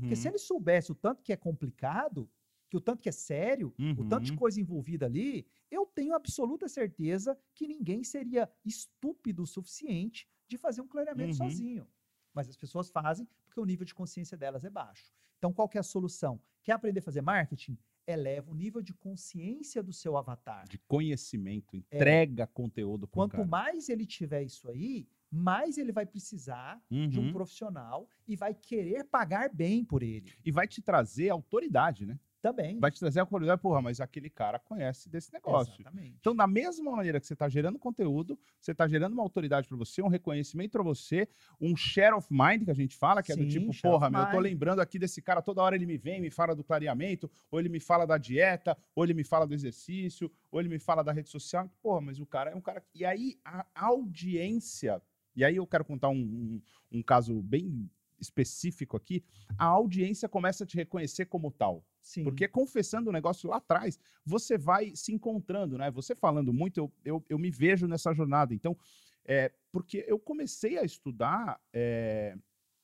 Porque 0.02 0.16
se 0.16 0.28
Uhum. 0.28 0.30
ele 0.30 0.40
soubesse 0.40 0.92
o 0.92 0.96
tanto 0.96 1.24
que 1.24 1.34
é 1.34 1.38
complicado, 1.38 2.32
que 2.70 2.78
o 2.78 2.82
tanto 2.82 3.02
que 3.02 3.10
é 3.10 3.12
sério, 3.12 3.76
o 3.96 4.04
tanto 4.04 4.26
de 4.26 4.34
Uhum. 4.34 4.34
coisa 4.34 4.60
envolvida 4.62 5.06
ali, 5.06 5.48
eu 5.72 5.86
tenho 5.86 6.14
absoluta 6.16 6.68
certeza 6.68 7.38
que 7.54 7.68
ninguém 7.68 8.04
seria 8.04 8.52
estúpido 8.66 9.44
o 9.44 9.48
suficiente 9.48 10.28
de 10.48 10.58
fazer 10.58 10.82
um 10.82 10.88
clareamento 10.88 11.36
Uhum. 11.36 11.36
sozinho. 11.36 11.88
Mas 12.34 12.50
as 12.50 12.58
pessoas 12.58 12.90
fazem 12.90 13.28
porque 13.46 13.60
o 13.60 13.66
nível 13.66 13.86
de 13.86 13.96
consciência 13.96 14.38
delas 14.38 14.64
é 14.66 14.70
baixo. 14.70 15.12
Então, 15.38 15.54
qual 15.54 15.70
é 15.74 15.80
a 15.80 15.84
solução? 15.84 16.42
Quer 16.64 16.74
aprender 16.74 17.00
a 17.00 17.04
fazer 17.04 17.22
marketing? 17.22 17.78
Eleva 18.10 18.52
o 18.52 18.56
nível 18.56 18.82
de 18.82 18.94
consciência 18.94 19.84
do 19.84 19.94
seu 19.94 20.18
avatar. 20.18 20.68
De 20.68 20.78
conhecimento, 20.80 21.76
entrega 21.76 22.48
conteúdo 22.48 23.08
pro 23.08 23.20
É. 23.22 23.24
Quanto 23.24 23.32
cara. 23.34 23.46
mais 23.48 23.88
ele 23.90 24.06
tiver 24.06 24.44
isso 24.44 24.68
aí, 24.70 25.08
mais 25.32 25.78
ele 25.78 25.92
vai 25.92 26.06
precisar 26.08 26.82
de 26.90 27.20
um 27.20 27.26
Uhum. 27.26 27.32
profissional 27.32 28.10
e 28.28 28.36
vai 28.36 28.54
querer 28.54 29.04
pagar 29.04 29.54
bem 29.54 29.86
por 29.86 30.02
ele 30.02 30.34
E 30.44 30.52
vai 30.52 30.68
te 30.68 30.82
trazer 30.82 31.30
autoridade, 31.30 32.06
né? 32.06 32.20
Também. 32.42 32.80
Vai 32.80 32.92
te 32.92 33.00
trazer 33.00 33.20
autoridade, 33.20 33.62
porra, 33.62 33.82
mas 33.82 34.00
aquele 34.00 34.30
cara 34.30 34.60
conhece 34.60 35.10
desse 35.10 35.32
negócio. 35.34 35.74
Exatamente. 35.80 36.18
Então, 36.20 36.36
da 36.36 36.48
mesma 36.48 36.92
maneira 36.92 37.20
que 37.20 37.28
você 37.28 37.34
está 37.34 37.48
gerando 37.50 37.78
conteúdo, 37.78 38.40
você 38.60 38.72
está 38.72 38.88
gerando 38.88 39.14
uma 39.14 39.24
autoridade 39.24 39.68
para 39.68 39.78
você, 39.78 40.02
um 40.02 40.08
reconhecimento 40.08 40.72
para 40.72 40.84
você, 40.84 41.28
um 41.60 41.76
share 41.76 42.14
of 42.14 42.28
mind 42.30 42.64
que 42.66 42.72
a 42.72 42.76
gente 42.76 42.96
fala, 42.96 43.22
que 43.22 43.32
é 43.32 43.36
do 43.36 43.44
Sim, 43.44 43.50
tipo, 43.50 43.82
porra, 43.82 44.10
meu, 44.10 44.22
eu 44.22 44.32
tô 44.32 44.40
lembrando 44.40 44.80
aqui 44.80 44.98
desse 44.98 45.22
cara, 45.22 45.42
toda 45.42 45.62
hora 45.62 45.76
ele 45.76 45.86
me 45.86 45.98
vem, 45.98 46.22
me 46.22 46.30
fala 46.30 46.56
do 46.56 46.64
clareamento, 46.64 47.30
ou 47.52 47.60
ele 47.60 47.70
me 47.70 47.80
fala 47.80 48.06
da 48.06 48.18
dieta, 48.18 48.78
ou 48.96 49.04
ele 49.04 49.14
me 49.14 49.24
fala 49.24 49.46
do 49.46 49.54
exercício, 49.54 50.32
ou 50.52 50.60
ele 50.60 50.70
me 50.70 50.80
fala 50.80 51.04
da 51.04 51.12
rede 51.12 51.30
social. 51.30 51.70
Porra, 51.82 52.02
mas 52.02 52.20
o 52.20 52.26
cara 52.26 52.52
é 52.52 52.56
um 52.56 52.62
cara. 52.62 52.84
E 52.94 53.06
aí 53.06 53.40
a 53.44 53.66
audiência, 53.76 55.02
e 55.36 55.44
aí 55.44 55.56
eu 55.56 55.68
quero 55.68 55.86
contar 55.86 56.10
um, 56.10 56.16
um, 56.16 56.62
um 56.92 57.04
caso 57.04 57.42
bem 57.42 57.90
específico 58.20 58.98
aqui, 58.98 59.24
a 59.58 59.66
audiência 59.66 60.30
começa 60.30 60.64
a 60.64 60.68
te 60.68 60.76
reconhecer 60.76 61.26
como 61.26 61.52
tal. 61.52 61.84
Sim. 62.02 62.24
Porque 62.24 62.48
confessando 62.48 63.10
o 63.10 63.14
negócio 63.14 63.50
lá 63.50 63.58
atrás, 63.58 64.00
você 64.26 64.58
vai 64.58 64.96
se 64.96 65.14
encontrando, 65.14 65.78
né? 65.78 65.92
Você 65.92 66.16
falando 66.16 66.54
muito, 66.54 66.78
eu, 66.80 66.92
eu, 67.04 67.26
eu 67.30 67.40
me 67.40 67.52
vejo 67.52 67.88
nessa 67.88 68.14
jornada. 68.14 68.54
Então, 68.54 68.78
é, 69.26 69.52
porque 69.72 70.04
eu 70.08 70.18
comecei 70.18 70.78
a 70.78 70.84
estudar 70.84 71.62
é, 71.74 72.36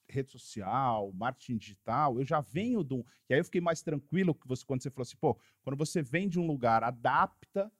rede 0.08 0.32
social, 0.32 1.12
marketing 1.14 1.58
digital, 1.58 2.20
eu 2.20 2.26
já 2.26 2.42
venho 2.42 2.84
de 2.84 2.94
um. 2.94 3.04
E 3.30 3.34
aí 3.34 3.40
eu 3.40 3.46
fiquei 3.46 3.62
mais 3.62 3.82
tranquilo 3.82 4.36
que 4.36 4.48
você, 4.48 4.66
quando 4.66 4.84
você 4.84 4.90
falou 4.90 5.04
assim, 5.04 5.18
pô, 5.18 5.40
quando 5.64 5.78
você 5.78 6.02
vem 6.02 6.30
de 6.30 6.40
um 6.40 6.46
lugar, 6.46 6.84
adapta 6.84 7.72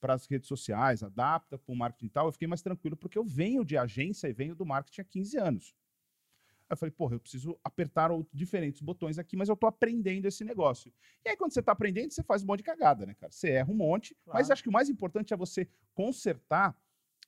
para 0.00 0.14
as 0.14 0.26
redes 0.26 0.48
sociais, 0.48 1.02
adapta 1.02 1.56
para 1.56 1.72
o 1.72 1.76
marketing 1.76 2.06
digital, 2.06 2.26
eu 2.26 2.32
fiquei 2.32 2.48
mais 2.48 2.60
tranquilo, 2.60 2.96
porque 2.96 3.16
eu 3.16 3.24
venho 3.24 3.64
de 3.64 3.76
agência 3.76 4.28
e 4.28 4.32
venho 4.32 4.54
do 4.54 4.66
marketing 4.66 5.00
há 5.00 5.04
15 5.04 5.38
anos. 5.38 5.74
Eu 6.74 6.78
falei, 6.78 6.90
porra, 6.90 7.14
eu 7.16 7.20
preciso 7.20 7.58
apertar 7.62 8.10
diferentes 8.32 8.80
botões 8.80 9.18
aqui, 9.18 9.36
mas 9.36 9.48
eu 9.48 9.56
tô 9.56 9.66
aprendendo 9.66 10.26
esse 10.26 10.44
negócio. 10.44 10.92
E 11.24 11.28
aí, 11.28 11.36
quando 11.36 11.52
você 11.52 11.62
tá 11.62 11.72
aprendendo, 11.72 12.10
você 12.12 12.22
faz 12.22 12.42
um 12.42 12.46
monte 12.46 12.58
de 12.58 12.64
cagada, 12.64 13.04
né, 13.06 13.14
cara? 13.14 13.30
Você 13.32 13.50
erra 13.50 13.70
um 13.70 13.74
monte, 13.76 14.16
mas 14.26 14.46
Claro. 14.46 14.52
acho 14.52 14.62
que 14.62 14.68
o 14.68 14.72
mais 14.72 14.88
importante 14.88 15.32
é 15.34 15.36
você 15.36 15.68
consertar 15.94 16.76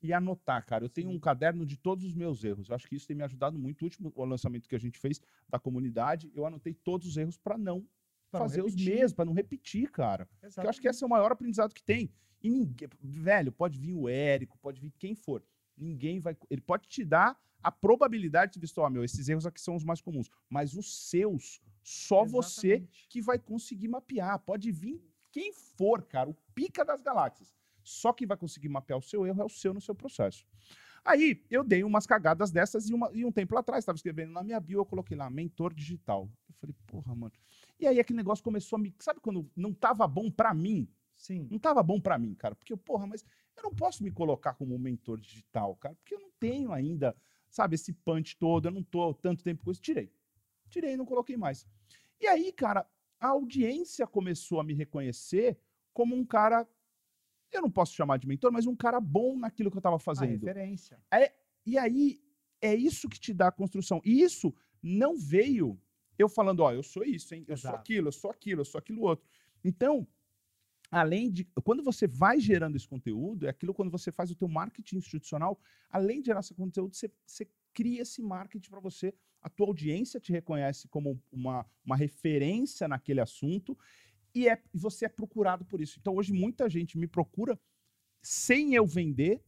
e 0.02 0.12
anotar, 0.12 0.64
cara. 0.66 0.84
Eu 0.84 0.88
tenho 0.88 1.08
Sim. 1.10 1.16
um 1.16 1.20
caderno 1.20 1.64
de 1.64 1.76
todos 1.76 2.04
os 2.04 2.14
meus 2.14 2.42
erros. 2.44 2.68
Eu 2.68 2.74
acho 2.74 2.86
que 2.88 2.94
isso 2.96 3.06
tem 3.06 3.16
me 3.16 3.22
ajudado 3.22 3.58
muito. 3.58 3.82
O 3.82 3.84
último 3.84 4.12
o 4.14 4.24
lançamento 4.24 4.68
que 4.68 4.74
a 4.76 4.78
gente 4.80 4.98
fez 4.98 5.20
da 5.48 5.58
comunidade, 5.58 6.30
eu 6.34 6.44
anotei 6.44 6.74
todos 6.74 7.06
os 7.08 7.16
erros 7.16 7.36
para 7.38 7.56
não 7.56 7.86
Pra 8.30 8.40
não 8.40 8.48
fazer 8.48 8.62
os 8.62 8.72
repetir. 8.72 8.92
mesmos, 8.94 9.12
para 9.12 9.24
não 9.24 9.32
repetir, 9.32 9.90
cara. 9.90 10.28
Porque 10.40 10.66
eu 10.66 10.70
acho 10.70 10.80
que 10.80 10.88
esse 10.88 11.02
é 11.02 11.06
o 11.06 11.10
maior 11.10 11.30
aprendizado 11.32 11.72
que 11.72 11.82
tem. 11.82 12.10
E 12.42 12.50
ninguém, 12.50 12.88
velho, 13.00 13.50
pode 13.52 13.78
vir 13.78 13.94
o 13.94 14.08
Érico, 14.08 14.58
pode 14.58 14.80
vir 14.80 14.92
quem 14.98 15.14
for. 15.14 15.42
Ninguém 15.76 16.20
vai. 16.20 16.36
Ele 16.50 16.60
pode 16.60 16.88
te 16.88 17.04
dar 17.04 17.38
a 17.62 17.72
probabilidade 17.72 18.52
de 18.52 18.60
ver, 18.60 18.72
ó, 18.80 18.90
meu, 18.90 19.04
esses 19.04 19.28
erros 19.28 19.46
aqui 19.46 19.60
são 19.60 19.74
os 19.74 19.84
mais 19.84 20.00
comuns. 20.00 20.28
Mas 20.48 20.74
os 20.74 21.08
seus, 21.08 21.60
só 21.82 22.24
você 22.24 22.74
Exatamente. 22.74 23.06
que 23.08 23.20
vai 23.22 23.38
conseguir 23.38 23.88
mapear. 23.88 24.38
Pode 24.40 24.70
vir 24.70 25.02
quem 25.32 25.52
for, 25.52 26.02
cara, 26.02 26.28
o 26.30 26.34
pica 26.54 26.84
das 26.84 27.02
galáxias. 27.02 27.54
Só 27.82 28.12
quem 28.12 28.26
vai 28.26 28.36
conseguir 28.36 28.68
mapear 28.68 28.98
o 28.98 29.02
seu 29.02 29.26
erro 29.26 29.42
é 29.42 29.44
o 29.44 29.48
seu 29.48 29.74
no 29.74 29.80
seu 29.80 29.94
processo. 29.94 30.46
Aí 31.04 31.44
eu 31.50 31.62
dei 31.62 31.84
umas 31.84 32.06
cagadas 32.06 32.50
dessas 32.50 32.88
e, 32.88 32.94
uma- 32.94 33.10
e 33.12 33.24
um 33.26 33.32
tempo 33.32 33.56
atrás, 33.58 33.82
estava 33.82 33.96
escrevendo 33.96 34.32
na 34.32 34.42
minha 34.42 34.58
bio, 34.58 34.78
eu 34.80 34.86
coloquei 34.86 35.14
lá, 35.16 35.28
mentor 35.28 35.74
digital. 35.74 36.30
Eu 36.48 36.54
falei, 36.54 36.74
porra, 36.86 37.14
mano. 37.14 37.32
E 37.78 37.86
aí 37.86 38.00
aquele 38.00 38.16
negócio 38.16 38.42
começou 38.42 38.76
a 38.78 38.80
me. 38.80 38.94
Sabe 38.98 39.20
quando 39.20 39.50
não 39.54 39.74
tava 39.74 40.06
bom 40.06 40.30
pra 40.30 40.54
mim? 40.54 40.88
Sim. 41.14 41.46
Não 41.50 41.58
tava 41.58 41.82
bom 41.82 42.00
pra 42.00 42.18
mim, 42.18 42.34
cara. 42.34 42.54
Porque, 42.54 42.74
porra, 42.76 43.06
mas 43.06 43.24
eu 43.56 43.62
não 43.62 43.74
posso 43.74 44.02
me 44.02 44.10
colocar 44.10 44.54
como 44.54 44.74
um 44.74 44.78
mentor 44.78 45.18
digital, 45.20 45.74
cara, 45.76 45.94
porque 45.94 46.14
eu 46.14 46.20
não 46.20 46.30
tenho 46.38 46.72
ainda, 46.72 47.16
sabe, 47.48 47.74
esse 47.74 47.92
punch 47.92 48.36
todo, 48.36 48.66
eu 48.66 48.72
não 48.72 48.82
tô 48.82 49.14
tanto 49.14 49.44
tempo 49.44 49.64
com 49.64 49.70
isso. 49.70 49.80
Tirei. 49.80 50.12
Tirei 50.68 50.96
não 50.96 51.04
coloquei 51.06 51.36
mais. 51.36 51.66
E 52.20 52.26
aí, 52.26 52.52
cara, 52.52 52.86
a 53.20 53.28
audiência 53.28 54.06
começou 54.06 54.60
a 54.60 54.64
me 54.64 54.74
reconhecer 54.74 55.58
como 55.92 56.14
um 56.16 56.24
cara, 56.24 56.68
eu 57.52 57.62
não 57.62 57.70
posso 57.70 57.94
chamar 57.94 58.18
de 58.18 58.26
mentor, 58.26 58.50
mas 58.52 58.66
um 58.66 58.74
cara 58.74 59.00
bom 59.00 59.36
naquilo 59.38 59.70
que 59.70 59.76
eu 59.76 59.82
tava 59.82 59.96
A 59.96 60.00
fazendo. 60.00 60.30
referência. 60.32 61.00
E 61.64 61.78
aí, 61.78 62.20
é 62.60 62.74
isso 62.74 63.08
que 63.08 63.20
te 63.20 63.32
dá 63.32 63.48
a 63.48 63.52
construção. 63.52 64.00
E 64.04 64.20
isso 64.22 64.54
não 64.82 65.16
veio 65.16 65.80
eu 66.18 66.28
falando, 66.28 66.60
ó, 66.60 66.72
eu 66.72 66.82
sou 66.82 67.04
isso, 67.04 67.34
hein? 67.34 67.44
Eu 67.48 67.56
sou 67.56 67.70
Exato. 67.70 67.80
aquilo, 67.80 68.08
eu 68.08 68.12
sou 68.12 68.30
aquilo, 68.30 68.60
eu 68.60 68.64
sou 68.64 68.78
aquilo 68.78 69.02
outro. 69.02 69.26
Então, 69.64 70.06
além 70.94 71.30
de. 71.30 71.44
Quando 71.64 71.82
você 71.82 72.06
vai 72.06 72.38
gerando 72.38 72.76
esse 72.76 72.86
conteúdo, 72.86 73.46
é 73.46 73.50
aquilo 73.50 73.74
quando 73.74 73.90
você 73.90 74.12
faz 74.12 74.30
o 74.30 74.36
teu 74.36 74.46
marketing 74.46 74.98
institucional, 74.98 75.58
além 75.90 76.20
de 76.20 76.26
gerar 76.26 76.40
esse 76.40 76.54
conteúdo, 76.54 76.94
você, 76.94 77.10
você 77.26 77.48
cria 77.72 78.02
esse 78.02 78.22
marketing 78.22 78.70
para 78.70 78.80
você. 78.80 79.12
A 79.42 79.48
tua 79.50 79.66
audiência 79.66 80.20
te 80.20 80.30
reconhece 80.30 80.86
como 80.88 81.20
uma, 81.32 81.66
uma 81.84 81.96
referência 81.96 82.86
naquele 82.86 83.20
assunto 83.20 83.76
e 84.34 84.48
é, 84.48 84.62
você 84.72 85.06
é 85.06 85.08
procurado 85.08 85.64
por 85.64 85.80
isso. 85.80 85.98
Então, 86.00 86.14
hoje, 86.14 86.32
muita 86.32 86.70
gente 86.70 86.96
me 86.96 87.08
procura 87.08 87.58
sem 88.22 88.74
eu 88.74 88.86
vender 88.86 89.42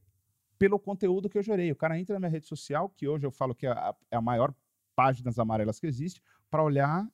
pelo 0.59 0.79
conteúdo 0.79 1.31
que 1.31 1.39
eu 1.39 1.43
gerei. 1.43 1.71
O 1.71 1.77
cara 1.77 1.99
entra 1.99 2.15
na 2.15 2.21
minha 2.21 2.31
rede 2.31 2.47
social, 2.47 2.91
que 2.91 3.07
hoje 3.07 3.25
eu 3.25 3.31
falo 3.31 3.55
que 3.55 3.67
é 3.67 3.71
a, 3.71 3.95
é 4.11 4.17
a 4.17 4.21
maior 4.21 4.53
páginas 4.97 5.39
amarelas 5.39 5.79
que 5.79 5.87
existe, 5.87 6.21
para 6.51 6.63
olhar 6.63 7.09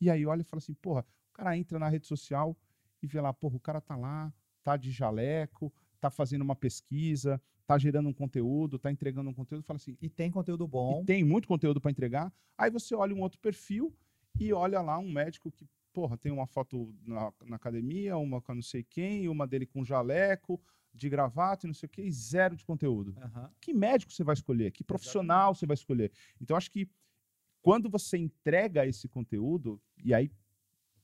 e 0.00 0.10
aí 0.10 0.26
olha 0.26 0.42
e 0.42 0.44
fala 0.44 0.58
assim, 0.58 0.74
porra, 0.74 1.06
o 1.30 1.32
cara 1.32 1.56
entra 1.56 1.78
na 1.78 1.88
rede 1.88 2.06
social 2.06 2.56
e 3.02 3.06
vê 3.06 3.20
lá, 3.20 3.32
porra, 3.32 3.56
o 3.56 3.60
cara 3.60 3.80
tá 3.80 3.96
lá, 3.96 4.32
tá 4.62 4.76
de 4.76 4.90
jaleco, 4.90 5.72
tá 6.00 6.10
fazendo 6.10 6.42
uma 6.42 6.56
pesquisa, 6.56 7.40
tá 7.66 7.76
gerando 7.78 8.08
um 8.08 8.12
conteúdo, 8.12 8.78
tá 8.78 8.90
entregando 8.90 9.30
um 9.30 9.34
conteúdo, 9.34 9.62
fala 9.62 9.76
assim, 9.76 9.96
E 10.00 10.08
tem 10.08 10.30
conteúdo 10.30 10.66
bom. 10.66 11.02
e 11.02 11.04
tem 11.04 11.24
muito 11.24 11.46
conteúdo 11.46 11.80
para 11.80 11.90
entregar. 11.90 12.32
Aí 12.56 12.70
você 12.70 12.94
olha 12.94 13.14
um 13.14 13.20
outro 13.20 13.38
perfil 13.38 13.94
e 14.38 14.52
olha 14.52 14.80
lá 14.80 14.98
um 14.98 15.10
médico 15.10 15.50
que, 15.50 15.66
porra, 15.92 16.16
tem 16.16 16.32
uma 16.32 16.46
foto 16.46 16.94
na, 17.04 17.32
na 17.44 17.56
academia, 17.56 18.16
uma 18.16 18.40
com 18.40 18.54
não 18.54 18.62
sei 18.62 18.82
quem, 18.82 19.28
uma 19.28 19.46
dele 19.46 19.66
com 19.66 19.84
jaleco, 19.84 20.60
de 20.94 21.08
gravata 21.08 21.66
e 21.66 21.68
não 21.68 21.74
sei 21.74 21.86
o 21.86 21.90
quê, 21.90 22.02
e 22.02 22.10
zero 22.10 22.56
de 22.56 22.64
conteúdo. 22.64 23.14
Aham. 23.18 23.50
Que 23.60 23.72
médico 23.72 24.12
você 24.12 24.24
vai 24.24 24.34
escolher? 24.34 24.72
Que 24.72 24.82
profissional 24.82 25.54
você 25.54 25.66
vai 25.66 25.74
escolher? 25.74 26.10
Então, 26.40 26.56
acho 26.56 26.70
que 26.70 26.88
quando 27.60 27.90
você 27.90 28.16
entrega 28.16 28.86
esse 28.86 29.08
conteúdo, 29.08 29.80
e 30.02 30.14
aí 30.14 30.30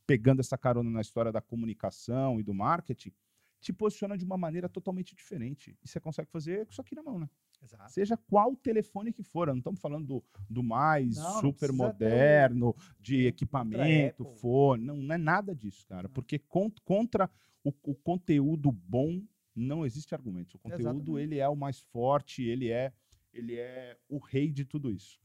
pegando 0.06 0.40
essa 0.40 0.56
carona 0.58 0.90
na 0.90 1.00
história 1.00 1.32
da 1.32 1.40
comunicação 1.40 2.38
e 2.38 2.42
do 2.42 2.54
marketing, 2.54 3.12
te 3.60 3.72
posiciona 3.72 4.16
de 4.18 4.24
uma 4.24 4.36
maneira 4.36 4.68
totalmente 4.68 5.14
diferente. 5.14 5.76
E 5.82 5.88
você 5.88 5.98
consegue 5.98 6.30
fazer 6.30 6.66
com 6.66 6.72
isso 6.72 6.80
aqui 6.82 6.94
na 6.94 7.02
mão, 7.02 7.18
né? 7.18 7.30
Exato. 7.62 7.90
Seja 7.90 8.16
qual 8.16 8.54
telefone 8.54 9.10
que 9.10 9.22
for. 9.22 9.46
Não 9.46 9.56
estamos 9.56 9.80
falando 9.80 10.06
do, 10.06 10.24
do 10.50 10.62
mais 10.62 11.16
Não, 11.16 11.32
não 11.34 11.40
super 11.40 11.70
ter 11.70 11.72
moderno, 11.74 12.76
de 13.00 13.14
ultra 13.16 13.28
equipamento, 13.28 14.24
fone. 14.36 14.84
Não, 14.84 14.96
não 14.96 15.14
é 15.14 15.18
nada 15.18 15.54
disso, 15.54 15.86
cara. 15.86 16.08
Não. 16.08 16.10
Porque 16.10 16.38
con- 16.38 16.70
contra 16.84 17.30
o, 17.62 17.72
o 17.84 17.94
conteúdo 17.94 18.70
bom 18.70 19.22
não 19.56 19.86
existe 19.86 20.14
argumento. 20.14 20.56
O 20.56 20.58
conteúdo 20.58 20.82
Exatamente. 20.82 21.22
ele 21.22 21.38
é 21.38 21.48
o 21.48 21.56
mais 21.56 21.80
forte, 21.80 22.42
ele 22.42 22.68
é, 22.68 22.92
ele 23.32 23.56
é 23.56 23.96
o 24.10 24.18
rei 24.18 24.52
de 24.52 24.66
tudo 24.66 24.90
isso. 24.90 25.18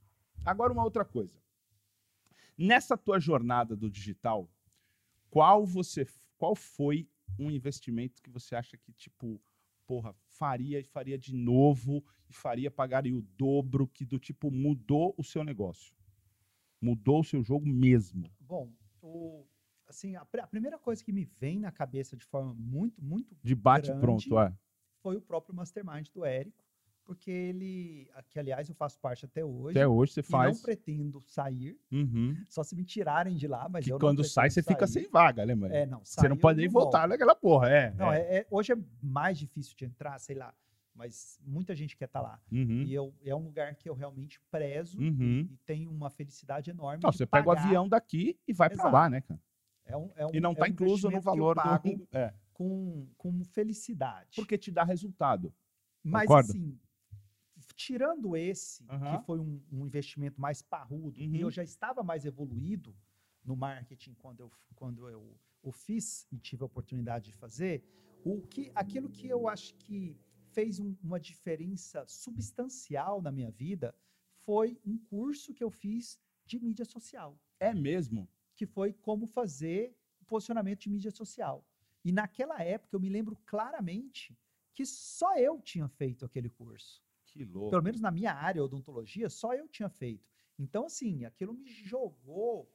Agora 0.46 0.72
uma 0.72 0.84
outra 0.86 1.04
coisa. 1.04 1.38
Nessa 2.58 2.98
tua 2.98 3.20
jornada 3.20 3.76
do 3.76 3.90
digital, 3.90 4.50
qual 5.30 5.66
você 5.66 6.06
qual 6.38 6.56
foi 6.56 7.08
um 7.38 7.52
investimento 7.52 8.22
que 8.22 8.30
você 8.30 8.56
acha 8.56 8.78
que 8.78 8.92
tipo 8.94 9.42
porra 9.86 10.16
faria 10.28 10.80
e 10.80 10.84
faria 10.84 11.18
de 11.18 11.34
novo 11.34 12.04
e 12.30 12.34
faria 12.34 12.70
pagaria 12.70 13.16
o 13.16 13.22
dobro 13.22 13.88
que 13.88 14.06
do 14.06 14.20
tipo 14.20 14.52
mudou 14.52 15.14
o 15.18 15.24
seu 15.24 15.44
negócio 15.44 15.96
mudou 16.82 17.22
o 17.22 17.24
seu 17.24 17.44
jogo 17.44 17.68
mesmo 17.68 18.32
Bom, 18.40 18.72
o, 19.02 19.46
assim, 19.88 20.16
a, 20.16 20.22
a 20.22 20.48
primeira 20.48 20.78
coisa 20.78 21.04
que 21.04 21.12
me 21.12 21.26
vem 21.26 21.60
na 21.60 21.72
cabeça 21.72 22.16
de 22.16 22.26
forma 22.26 22.54
muito, 22.54 23.02
muito 23.04 23.36
de 23.44 23.56
bate 23.56 23.88
Grande. 23.88 24.02
pronto 24.02 24.40
é 24.40 24.56
foi 25.02 25.16
o 25.16 25.22
próprio 25.22 25.56
Mastermind 25.56 26.10
do 26.10 26.26
Érico, 26.26 26.64
porque 27.10 27.32
ele, 27.32 28.08
que 28.30 28.38
aliás 28.38 28.70
eu 28.70 28.76
faço 28.76 29.00
parte 29.00 29.26
até 29.26 29.44
hoje, 29.44 29.80
até 29.80 29.88
hoje 29.88 30.14
você 30.14 30.22
faz 30.22 30.54
não 30.56 30.62
pretendo 30.62 31.20
sair, 31.22 31.76
Uhum. 31.92 32.38
só 32.48 32.62
se 32.64 32.76
me 32.76 32.86
tirarem 32.86 33.36
de 33.36 33.48
lá, 33.48 33.68
mas 33.68 33.84
que 33.84 33.92
eu 33.92 33.98
quando 33.98 34.24
sai 34.24 34.48
você 34.52 34.62
fica 34.62 34.86
sair. 34.86 35.02
sem 35.06 35.12
vaga 35.12 35.44
lembra 35.44 35.76
É, 35.76 35.88
não, 35.88 36.06
você 36.06 36.30
não 36.30 36.38
pode 36.38 36.60
nem 36.60 36.70
volto. 36.70 36.84
voltar 36.86 37.08
naquela 37.08 37.34
porra 37.34 37.68
é 37.68 37.92
Não, 37.96 38.12
é. 38.14 38.20
é, 38.20 38.36
é- 38.42 38.48
hoje 38.52 38.74
é 38.74 38.78
mais 39.02 39.40
difícil 39.40 39.76
de 39.76 39.86
entrar, 39.86 40.20
sei 40.20 40.36
lá, 40.36 40.54
mas 40.94 41.40
muita 41.44 41.74
gente 41.74 41.98
quer 41.98 42.06
estar 42.06 42.22
lá. 42.22 42.40
Uhum. 42.52 42.84
E 42.84 42.94
eu, 42.94 43.12
é 43.26 43.34
um 43.36 43.44
lugar 43.44 43.74
que 43.74 43.90
eu 43.90 43.96
realmente 43.96 44.40
prezo 44.52 45.00
Uhum. 45.00 45.48
e, 45.50 45.54
e 45.54 45.58
tenho 45.66 45.90
uma 45.90 46.12
felicidade 46.12 46.70
enorme. 46.70 47.02
Não, 47.04 47.12
você 47.12 47.26
pega 47.26 47.42
o 47.50 47.56
pagar. 47.56 47.66
avião 47.66 47.90
daqui 47.90 48.38
e 48.48 48.54
vai 48.54 48.70
pra 48.70 48.76
Exato. 48.76 48.94
lá 48.94 49.10
né 49.10 49.22
cara 49.22 49.42
É 49.84 49.98
um, 49.98 50.12
é 50.16 50.28
um, 50.28 50.30
e 50.36 50.40
não 50.40 50.52
é 50.52 50.56
tá 50.56 50.66
um 50.66 50.68
incluso 50.68 51.10
no 51.10 51.20
valor 51.20 51.56
do 51.56 51.62
é 52.14 52.32
com, 52.54 53.08
com 53.18 53.44
felicidade. 53.46 54.36
porque 54.36 54.60
te 54.60 54.70
dá 54.70 54.84
resultado 54.84 55.52
Mas 56.04 56.28
Concorda? 56.28 56.50
assim, 56.52 56.80
tirando 57.86 58.36
esse, 58.36 58.84
Aham. 58.90 59.18
que 59.20 59.26
foi 59.26 59.40
um, 59.40 59.62
um 59.72 59.86
investimento 59.86 60.40
mais 60.40 60.62
parrudo, 60.62 61.18
Uhum. 61.18 61.36
e 61.36 61.40
eu 61.40 61.50
já 61.50 61.64
estava 61.64 62.04
mais 62.04 62.26
evoluído 62.26 62.94
no 63.44 63.56
marketing 63.56 64.14
quando 64.16 64.42
eu, 64.42 64.52
quando 64.76 65.08
eu 65.10 65.22
o 65.62 65.72
fiz 65.72 66.28
e 66.32 66.38
tive 66.38 66.64
a 66.64 66.66
oportunidade 66.66 67.32
de 67.32 67.38
fazer, 67.38 67.84
o 68.24 68.42
que, 68.42 68.72
aquilo 68.76 69.10
que 69.10 69.28
eu 69.30 69.48
acho 69.48 69.74
que 69.76 70.18
fez 70.52 70.80
um- 70.80 70.96
uma 71.02 71.20
diferença 71.20 72.06
substancial 72.08 73.22
na 73.22 73.32
minha 73.32 73.52
vida 73.52 73.96
foi 74.46 74.78
um 74.86 74.98
curso 74.98 75.54
que 75.54 75.64
eu 75.64 75.72
fiz 75.72 76.20
de 76.46 76.60
mídia 76.60 76.84
social 76.86 77.38
é 77.60 77.74
mesmo 77.74 78.28
que 78.56 78.66
foi 78.66 78.92
como 78.94 79.26
fazer 79.28 79.96
posicionamento 80.26 80.80
de 80.82 80.90
mídia 80.90 81.12
social. 81.12 81.66
E 82.04 82.12
naquela 82.12 82.62
época 82.62 82.96
eu 82.96 83.00
me 83.00 83.10
lembro 83.10 83.36
claramente 83.46 84.38
que 84.74 84.86
só 84.86 85.38
eu 85.38 85.60
tinha 85.62 85.88
feito 85.90 86.26
aquele 86.26 86.50
curso. 86.50 87.04
Que 87.32 87.44
louco 87.44 87.70
Pelo 87.72 87.84
menos 87.84 88.02
na 88.02 88.12
minha 88.12 88.34
área 88.34 88.64
odontologia, 88.64 89.30
só 89.30 89.54
eu 89.54 89.68
tinha 89.68 89.90
feito. 89.90 90.28
Então, 90.58 90.86
assim, 90.86 91.26
aquilo 91.26 91.54
me 91.54 91.68
jogou 91.70 92.72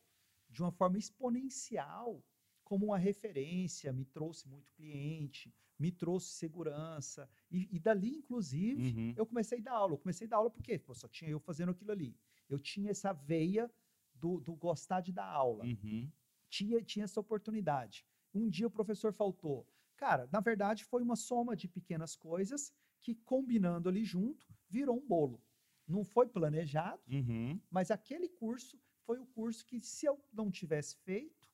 de 0.49 0.63
uma 0.63 0.71
forma 0.73 0.99
exponencial 0.99 2.25
como 2.63 2.87
uma 2.87 2.99
referência, 2.99 3.93
me 3.93 4.05
trouxe 4.05 4.49
muito 4.49 4.73
cliente, 4.73 5.55
me 5.79 5.93
trouxe 5.93 6.29
segurança. 6.33 7.29
E, 7.51 7.69
e 7.77 7.79
dali, 7.79 8.17
inclusive, 8.17 8.81
Uhum. 8.83 9.13
eu 9.17 9.27
comecei 9.27 9.59
a 9.59 9.63
dar 9.63 9.73
aula. 9.73 9.95
Eu 9.95 9.99
comecei 9.99 10.27
a 10.27 10.31
dar 10.31 10.37
aula 10.37 10.51
porque 10.51 10.79
pô, 10.79 10.95
só 10.95 11.07
tinha 11.09 11.31
eu 11.31 11.39
fazendo 11.41 11.71
aquilo 11.73 11.93
ali. 11.93 12.17
Eu 12.49 12.59
tinha 12.59 12.91
essa 12.91 13.13
veia 13.13 13.71
do, 14.15 14.41
do 14.41 14.55
gostar 14.55 15.01
de 15.01 15.13
dar 15.13 15.27
aula 15.27 15.65
Uhum. 15.65 16.11
tinha, 16.49 16.83
tinha 16.83 17.05
essa 17.05 17.21
oportunidade. 17.21 18.07
Um 18.33 18.49
dia 18.49 18.67
o 18.67 18.71
professor 18.71 19.13
faltou. 19.13 19.67
Cara, 19.97 20.29
na 20.33 20.41
verdade 20.41 20.85
foi 20.85 21.03
uma 21.03 21.17
soma 21.17 21.55
de 21.57 21.69
pequenas 21.69 22.17
coisas 22.17 22.73
que 23.05 23.15
combinando 23.15 23.89
ali 23.89 24.03
junto 24.03 24.47
virou 24.69 24.97
um 24.97 25.07
bolo. 25.07 25.41
Não 25.87 26.03
foi 26.03 26.27
planejado, 26.27 27.03
Uhum. 27.07 27.61
mas 27.71 27.91
aquele 27.91 28.29
curso 28.31 28.81
foi 29.05 29.19
o 29.21 29.27
curso 29.27 29.65
que 29.67 29.79
se 29.81 30.07
eu 30.07 30.19
não 30.33 30.51
tivesse 30.51 30.97
feito, 31.05 31.47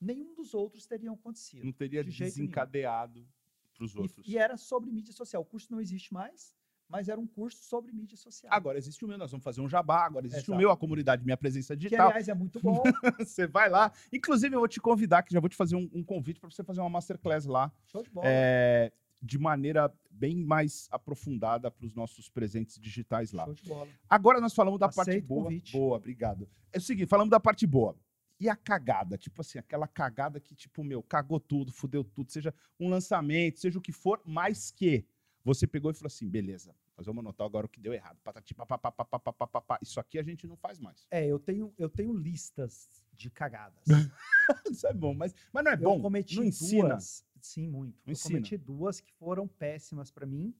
nenhum 0.00 0.34
dos 0.34 0.52
outros 0.52 0.84
teriam 0.84 1.14
acontecido. 1.14 1.64
não 1.64 1.72
teria 1.72 2.02
de 2.02 2.10
desencadeado 2.10 3.24
para 3.72 3.84
os 3.84 3.94
E- 3.94 3.98
outros 3.98 4.26
E, 4.26 4.36
era 4.36 4.56
sobre 4.56 4.90
mídia 4.90 5.12
social. 5.12 5.42
O 5.42 5.44
curso 5.46 5.70
não 5.70 5.80
existe 5.80 6.12
mais, 6.12 6.56
mas 6.88 7.08
era 7.08 7.20
um 7.20 7.26
curso 7.26 7.62
sobre 7.62 7.92
mídia 7.92 8.16
social. 8.16 8.52
Agora 8.52 8.76
existe 8.76 9.04
o 9.04 9.08
meu, 9.08 9.16
nós 9.16 9.30
vamos 9.30 9.44
fazer 9.44 9.60
um 9.60 9.68
jabá. 9.68 10.04
Agora 10.04 10.26
existe 10.26 10.50
o 10.50 10.52
Exato. 10.54 10.58
meu, 10.58 10.70
a 10.72 10.76
comunidade 10.76 11.24
Minha 11.24 11.36
Presença 11.36 11.74
que 11.74 11.82
Digital. 11.82 12.08
aliás 12.08 12.28
é 12.28 12.34
muito 12.34 12.58
bom. 12.60 12.82
Você 13.20 13.46
vai 13.46 13.70
lá. 13.70 13.92
Inclusive, 14.12 14.54
eu 14.56 14.58
vou 14.60 14.68
te 14.68 14.80
convidar, 14.80 15.22
que 15.22 15.32
já 15.32 15.38
vou 15.38 15.48
te 15.48 15.56
fazer 15.56 15.76
um, 15.76 15.88
um 15.94 16.02
convite 16.02 16.40
para 16.40 16.50
você 16.50 16.64
fazer 16.64 16.80
uma 16.80 16.90
masterclass 16.90 17.44
lá, 17.46 17.72
Show 17.86 18.02
de 18.02 18.10
bola. 18.10 18.26
é, 18.28 18.92
de 19.22 19.38
maneira 19.38 19.92
bem 20.16 20.36
mais 20.44 20.88
aprofundada 20.90 21.70
para 21.70 21.86
os 21.86 21.94
nossos 21.94 22.28
presentes 22.28 22.78
digitais 22.80 23.32
lá. 23.32 23.44
Show 23.44 23.54
de 23.54 23.68
bola. 23.68 23.88
Agora 24.08 24.40
nós 24.40 24.54
falamos 24.54 24.80
da 24.80 24.88
parte 24.88 25.10
Aceito 25.10 25.24
o 25.24 25.28
boa. 25.28 25.42
convite. 25.44 25.72
Boa, 25.72 25.96
obrigado. 25.96 26.48
É 26.72 26.78
o 26.78 26.80
seguinte, 26.80 27.08
falamos 27.08 27.30
da 27.30 27.38
parte 27.40 27.66
boa. 27.66 27.96
E 28.38 28.48
a 28.48 28.56
cagada? 28.56 29.16
Tipo 29.16 29.40
assim, 29.40 29.58
aquela 29.58 29.86
cagada 29.88 30.38
que, 30.40 30.54
tipo, 30.54 30.84
meu, 30.84 31.02
cagou 31.02 31.40
tudo, 31.40 31.72
fudeu 31.72 32.04
tudo, 32.04 32.30
seja 32.30 32.52
um 32.78 32.88
lançamento, 32.88 33.60
seja 33.60 33.78
o 33.78 33.82
que 33.82 33.92
for, 33.92 34.20
mas 34.24 34.70
que 34.70 35.06
você 35.42 35.66
pegou 35.66 35.90
e 35.90 35.94
falou 35.94 36.08
assim: 36.08 36.28
beleza, 36.28 36.74
nós 36.96 37.06
vamos 37.06 37.20
anotar 37.20 37.46
agora 37.46 37.66
o 37.66 37.68
que 37.68 37.80
deu 37.80 37.94
errado. 37.94 38.18
Patati, 38.22 38.54
papapá, 38.54 38.90
papapá, 38.90 39.32
papapá. 39.32 39.78
Isso 39.80 40.00
aqui 40.00 40.18
a 40.18 40.22
gente 40.22 40.46
não 40.46 40.56
faz 40.56 40.78
mais. 40.78 41.06
É, 41.10 41.26
eu 41.26 41.38
tenho, 41.38 41.72
eu 41.78 41.88
tenho 41.88 42.12
listas 42.14 43.02
de 43.12 43.30
cagadas. 43.30 43.84
Isso 44.70 44.86
é 44.86 44.92
bom, 44.92 45.14
mas, 45.14 45.34
mas 45.52 45.64
não 45.64 45.70
é 45.70 45.74
eu 45.74 45.78
bom. 45.78 46.00
cometi 46.00 46.36
não 46.36 46.44
ensina. 46.44 46.98
Sim, 47.46 47.68
muito. 47.68 48.02
Eu 48.06 48.12
ensina. 48.12 48.34
cometi 48.38 48.56
duas 48.56 49.00
que 49.00 49.12
foram 49.12 49.46
péssimas 49.46 50.10
para 50.10 50.26
mim. 50.26 50.54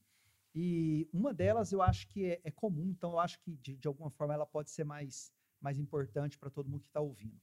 E 0.55 1.09
uma 1.13 1.35
delas 1.35 1.73
eu 1.73 1.83
acho 1.83 2.09
que 2.09 2.25
é, 2.25 2.41
é 2.45 2.51
comum, 2.51 2.89
então 2.91 3.13
eu 3.13 3.19
acho 3.19 3.39
que 3.41 3.57
de, 3.57 3.77
de 3.77 3.89
alguma 3.89 4.11
forma 4.11 4.33
ela 4.33 4.47
pode 4.47 4.71
ser 4.71 4.85
mais, 4.85 5.33
mais 5.61 5.79
importante 5.79 6.39
para 6.39 6.49
todo 6.49 6.69
mundo 6.69 6.83
que 6.83 6.89
está 6.89 7.01
ouvindo. 7.01 7.41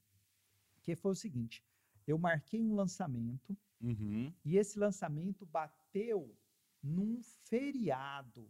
Que 0.81 0.95
foi 0.95 1.11
o 1.11 1.15
seguinte: 1.15 1.63
eu 2.07 2.17
marquei 2.17 2.61
um 2.61 2.73
lançamento 2.73 3.55
Uhum. 3.81 4.33
e 4.45 4.55
esse 4.57 4.79
lançamento 4.79 5.45
bateu 5.45 6.33
num 6.81 7.21
feriado. 7.21 8.49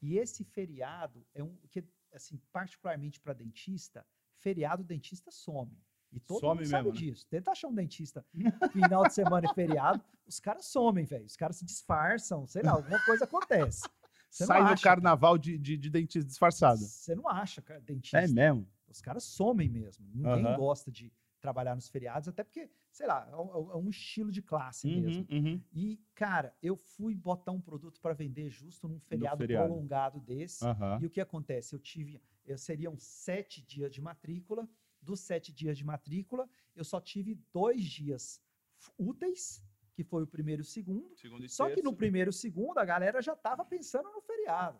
E 0.00 0.18
esse 0.18 0.44
feriado 0.44 1.26
é 1.34 1.42
um 1.42 1.56
que, 1.68 1.84
assim, 2.12 2.38
particularmente 2.52 3.20
para 3.20 3.32
dentista, 3.32 4.06
feriado 4.36 4.84
dentista 4.84 5.32
some. 5.32 5.76
E 6.12 6.20
todo 6.20 6.40
Some 6.40 6.60
mundo 6.60 6.68
sabe 6.68 6.84
mesmo, 6.84 6.92
né? 6.92 7.06
disso. 7.06 7.26
Tenta 7.28 7.50
achar 7.50 7.68
um 7.68 7.74
dentista 7.74 8.24
final 8.72 9.06
de 9.06 9.12
semana 9.12 9.46
e 9.46 9.54
feriado, 9.54 10.02
os 10.26 10.40
caras 10.40 10.66
somem, 10.66 11.04
velho. 11.04 11.26
Os 11.26 11.36
caras 11.36 11.56
se 11.56 11.64
disfarçam, 11.64 12.46
sei 12.46 12.62
lá, 12.62 12.72
alguma 12.72 12.98
coisa 13.04 13.24
acontece. 13.24 13.88
Você 14.30 14.44
Sai 14.44 14.60
no 14.60 14.68
acha, 14.68 14.82
carnaval 14.82 15.38
de, 15.38 15.56
de, 15.56 15.76
de 15.76 15.88
dentista 15.90 16.26
disfarçado. 16.28 16.80
Você 16.80 17.14
não 17.14 17.28
acha, 17.28 17.62
cara, 17.62 17.80
dentista. 17.80 18.18
É 18.18 18.26
mesmo? 18.26 18.68
Os 18.88 19.00
caras 19.00 19.24
somem 19.24 19.68
mesmo. 19.68 20.06
Ninguém 20.14 20.44
Aham. 20.44 20.56
gosta 20.56 20.90
de 20.90 21.12
trabalhar 21.40 21.74
nos 21.74 21.88
feriados, 21.88 22.28
até 22.28 22.42
porque, 22.42 22.68
sei 22.90 23.06
lá, 23.06 23.28
é 23.30 23.36
um, 23.36 23.72
é 23.72 23.76
um 23.76 23.88
estilo 23.88 24.32
de 24.32 24.42
classe 24.42 24.88
mesmo. 24.88 25.26
Uhum, 25.30 25.38
uhum. 25.38 25.62
E, 25.72 26.00
cara, 26.14 26.54
eu 26.62 26.76
fui 26.76 27.14
botar 27.14 27.52
um 27.52 27.60
produto 27.60 28.00
para 28.00 28.14
vender 28.14 28.50
justo 28.50 28.88
num 28.88 28.98
feriado, 28.98 29.38
feriado. 29.38 29.68
prolongado 29.68 30.20
desse. 30.20 30.64
E 31.00 31.06
o 31.06 31.10
que 31.10 31.20
acontece? 31.20 31.74
Eu 31.74 31.78
tive, 31.78 32.20
eu 32.44 32.58
seriam 32.58 32.96
sete 32.98 33.62
dias 33.62 33.92
de 33.92 34.00
matrícula. 34.00 34.68
Dos 35.06 35.20
sete 35.20 35.52
dias 35.52 35.78
de 35.78 35.84
matrícula, 35.84 36.48
eu 36.74 36.82
só 36.84 37.00
tive 37.00 37.36
dois 37.52 37.80
dias 37.84 38.42
úteis, 38.98 39.62
que 39.94 40.02
foi 40.02 40.24
o 40.24 40.26
primeiro 40.26 40.62
e 40.62 40.64
o 40.64 40.66
segundo. 40.66 41.14
Segundo 41.16 41.44
e 41.44 41.48
Só 41.48 41.70
que 41.70 41.80
no 41.80 41.94
primeiro 41.94 42.30
e 42.30 42.32
segundo, 42.32 42.78
a 42.78 42.84
galera 42.84 43.22
já 43.22 43.34
estava 43.34 43.64
pensando 43.64 44.10
no 44.10 44.20
feriado. 44.20 44.78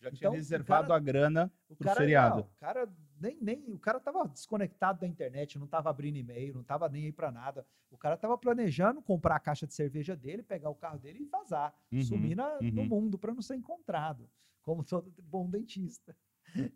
já 0.00 0.10
tinha 0.10 0.16
então, 0.18 0.32
o 0.32 0.34
reservado 0.34 0.88
cara- 0.88 0.96
a 0.96 0.98
grana 0.98 1.52
O 1.68 1.76
Pro 1.76 1.84
cara, 1.84 2.00
feriado. 2.00 2.36
não, 2.40 2.46
o 2.46 2.54
cara 2.56 2.90
nem, 3.20 3.36
nem, 3.40 3.70
o 3.72 3.78
cara 3.78 4.00
tava 4.00 4.26
desconectado 4.26 5.00
da 5.00 5.06
internet, 5.06 5.58
não 5.58 5.66
tava 5.66 5.90
abrindo 5.90 6.16
e-mail, 6.16 6.54
não 6.54 6.64
tava 6.64 6.88
nem 6.88 7.04
aí 7.04 7.12
para 7.12 7.30
nada. 7.30 7.66
O 7.90 7.98
cara 7.98 8.16
tava 8.16 8.38
planejando 8.38 9.02
comprar 9.02 9.36
a 9.36 9.40
caixa 9.40 9.66
de 9.66 9.74
cerveja 9.74 10.16
dele, 10.16 10.42
pegar 10.42 10.70
o 10.70 10.74
carro 10.74 10.98
dele 10.98 11.20
e 11.20 11.26
vazar, 11.26 11.74
Uhum, 11.92 12.02
sumir 12.02 12.34
na- 12.34 12.62
no 12.62 12.80
uhum. 12.82 12.88
mundo 12.88 13.18
para 13.18 13.34
não 13.34 13.42
ser 13.42 13.56
encontrado, 13.56 14.30
como 14.62 14.82
todo 14.88 15.12
bom 15.22 15.50
dentista. 15.50 16.16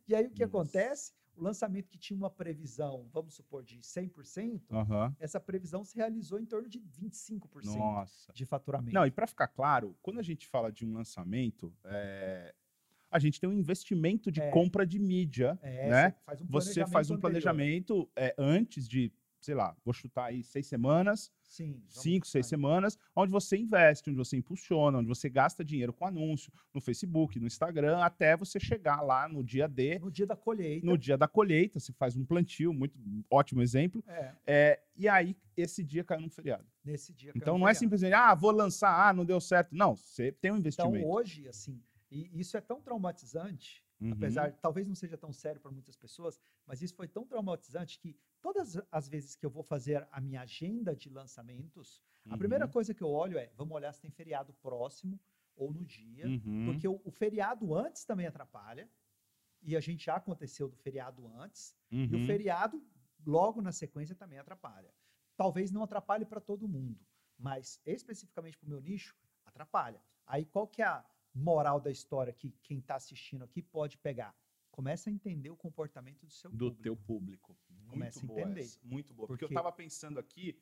E 0.07 0.15
aí 0.15 0.27
o 0.27 0.31
que 0.31 0.45
Nossa. 0.45 0.59
acontece? 0.59 1.15
O 1.41 1.43
lançamento 1.45 1.89
que 1.89 1.99
tinha 1.99 2.17
uma 2.17 2.31
previsão, 2.31 3.09
vamos 3.13 3.35
supor, 3.35 3.65
de 3.65 3.81
100%, 3.81 4.61
Aham. 4.71 5.15
essa 5.19 5.41
previsão 5.41 5.83
se 5.85 5.97
realizou 5.97 6.39
em 6.39 6.45
torno 6.45 6.69
de 6.69 6.79
25% 6.79 7.65
Nossa. 7.79 8.33
de 8.33 8.45
faturamento. 8.45 8.95
Não, 8.95 9.07
e 9.07 9.11
para 9.11 9.27
ficar 9.27 9.49
claro, 9.49 9.97
quando 10.03 10.21
a 10.21 10.23
gente 10.23 10.47
fala 10.47 10.71
de 10.71 10.85
um 10.85 10.93
lançamento, 10.93 11.75
é, 11.85 12.55
a 13.11 13.19
gente 13.19 13.41
tem 13.41 13.49
um 13.49 13.55
investimento 13.55 14.31
de 14.31 14.41
É. 14.41 14.51
compra 14.51 14.87
de 14.87 14.99
mídia, 14.99 15.59
É, 15.63 15.89
né? 15.89 16.11
você 16.11 16.17
faz 16.25 16.41
um 16.43 16.47
Você 16.47 16.87
faz 16.87 17.11
um 17.11 17.19
planejamento 17.19 18.09
é, 18.15 18.35
antes 18.39 18.87
de, 18.87 19.11
sei 19.41 19.55
lá, 19.55 19.75
vou 19.85 19.93
chutar 19.95 20.27
aí 20.27 20.43
seis 20.45 20.67
semanas, 20.67 21.33
Sim. 21.43 21.83
cinco, 21.89 22.27
seis 22.27 22.45
aí. 22.47 22.51
semanas, 22.51 22.99
onde 23.17 23.33
você 23.33 23.57
investe, 23.57 24.11
onde 24.11 24.17
você 24.19 24.37
impulsiona, 24.37 24.99
onde 24.99 25.09
você 25.09 25.29
gasta 25.31 25.65
dinheiro 25.65 25.93
com 25.93 26.05
anúncio 26.07 26.53
no 26.75 26.81
Facebook, 26.81 27.41
no 27.41 27.47
Instagram, 27.47 27.99
até 28.01 28.37
você 28.37 28.61
chegar 28.61 29.01
lá 29.01 29.29
no 29.29 29.43
dia 29.43 29.67
D, 29.67 29.99
No 29.99 30.11
dia 30.11 30.27
da 30.27 30.37
colheita. 30.37 30.87
no 30.87 30.97
dia 30.99 31.17
da 31.17 31.27
colheita, 31.27 31.81
você 31.81 31.93
faz 31.93 32.17
um 32.17 32.25
plantio, 32.25 32.73
muito 32.75 32.95
ótimo 33.31 33.63
exemplo, 33.63 34.05
É, 34.07 34.35
é, 34.47 34.83
e 34.95 35.09
aí 35.09 35.37
esse 35.57 35.83
dia 35.83 36.05
caiu 36.05 36.21
num 36.21 36.31
feriado. 36.31 36.67
nesse 36.85 37.13
dia. 37.13 37.33
Então 37.35 37.59
não 37.59 37.67
é 37.69 37.75
simplesmente, 37.75 38.13
ah, 38.15 38.35
vou 38.35 38.51
lançar, 38.51 39.09
ah, 39.09 39.13
não 39.13 39.25
deu 39.25 39.41
certo. 39.41 39.75
Não, 39.75 39.97
você 39.97 40.33
tem 40.33 40.51
um 40.51 40.57
Então 40.59 40.61
investimento. 40.89 41.07
hoje, 41.09 41.49
assim, 41.49 41.83
e 42.11 42.31
isso 42.41 42.57
é 42.57 42.61
tão 42.61 42.81
traumatizante, 42.81 43.83
Uhum. 44.01 44.11
apesar, 44.11 44.57
talvez 44.61 44.87
não 44.89 44.95
seja 44.95 45.17
tão 45.19 45.33
sério 45.33 45.61
para 45.61 45.71
muitas 45.71 45.97
pessoas, 45.97 46.41
mas 46.67 46.83
isso 46.83 46.95
foi 46.95 47.09
tão 47.09 47.27
traumatizante 47.27 47.99
que 47.99 48.17
todas 48.41 48.79
as 48.91 49.09
vezes 49.09 49.35
que 49.37 49.45
eu 49.45 49.51
vou 49.51 49.63
fazer 49.63 50.09
a 50.11 50.21
minha 50.21 50.43
agenda 50.43 50.95
de 50.97 51.09
lançamentos, 51.11 52.03
a 52.29 52.37
primeira 52.37 52.67
Uhum. 52.67 52.69
coisa 52.69 52.95
que 52.95 53.03
eu 53.03 53.09
olho 53.11 53.39
é, 53.39 53.53
vamos 53.55 53.75
olhar 53.75 53.93
se 53.93 54.01
tem 54.01 54.11
feriado 54.11 54.53
próximo 54.55 55.21
ou 55.57 55.73
no 55.73 55.85
dia, 55.85 56.35
Uhum. 56.45 56.63
porque 56.63 56.89
o, 56.89 57.01
o 57.05 57.11
feriado 57.11 57.75
antes 57.75 58.05
também 58.05 58.27
atrapalha, 58.27 58.91
e 59.63 59.77
a 59.77 59.81
gente 59.81 60.05
já 60.07 60.17
aconteceu 60.17 60.69
do 60.69 60.77
feriado 60.77 61.27
antes, 61.29 61.77
e 62.09 62.15
o 62.15 62.19
Uhum. 62.19 62.27
feriado 62.27 62.83
logo 63.27 63.61
na 63.61 63.73
sequência 63.73 64.15
também 64.15 64.39
atrapalha. 64.39 64.95
Talvez 65.37 65.71
não 65.71 65.83
atrapalhe 65.83 66.25
para 66.25 66.41
todo 66.41 66.69
mundo, 66.69 67.07
mas 67.39 67.81
especificamente 67.85 68.57
para 68.59 68.67
o 68.67 68.71
meu 68.71 68.81
nicho, 68.81 69.17
atrapalha. 69.45 70.03
Aí 70.27 70.45
qual 70.45 70.67
que 70.67 70.83
é 70.83 70.87
a 70.87 71.05
moral 71.35 71.81
da 71.81 71.91
história 71.91 72.33
que 72.33 72.55
quem 72.63 72.79
está 72.79 72.97
assistindo 72.97 73.45
aqui 73.45 73.63
pode 73.63 73.99
pegar? 73.99 74.35
Começa 74.71 75.11
a 75.11 75.13
entender 75.13 75.51
o 75.51 75.57
comportamento 75.57 76.25
do 76.25 76.33
seu 76.33 76.51
do 76.51 76.57
público. 76.57 76.83
teu 76.83 76.97
público. 76.97 77.59
Muito 77.69 77.91
Começa 77.91 78.21
a 78.21 78.25
entender. 78.25 78.61
essa, 78.61 78.79
muito 78.83 79.13
boa. 79.13 79.27
Porque, 79.27 79.45
eu 79.45 79.49
Porque- 79.49 79.59
estava 79.59 79.73
pensando 79.73 80.19
aqui, 80.19 80.57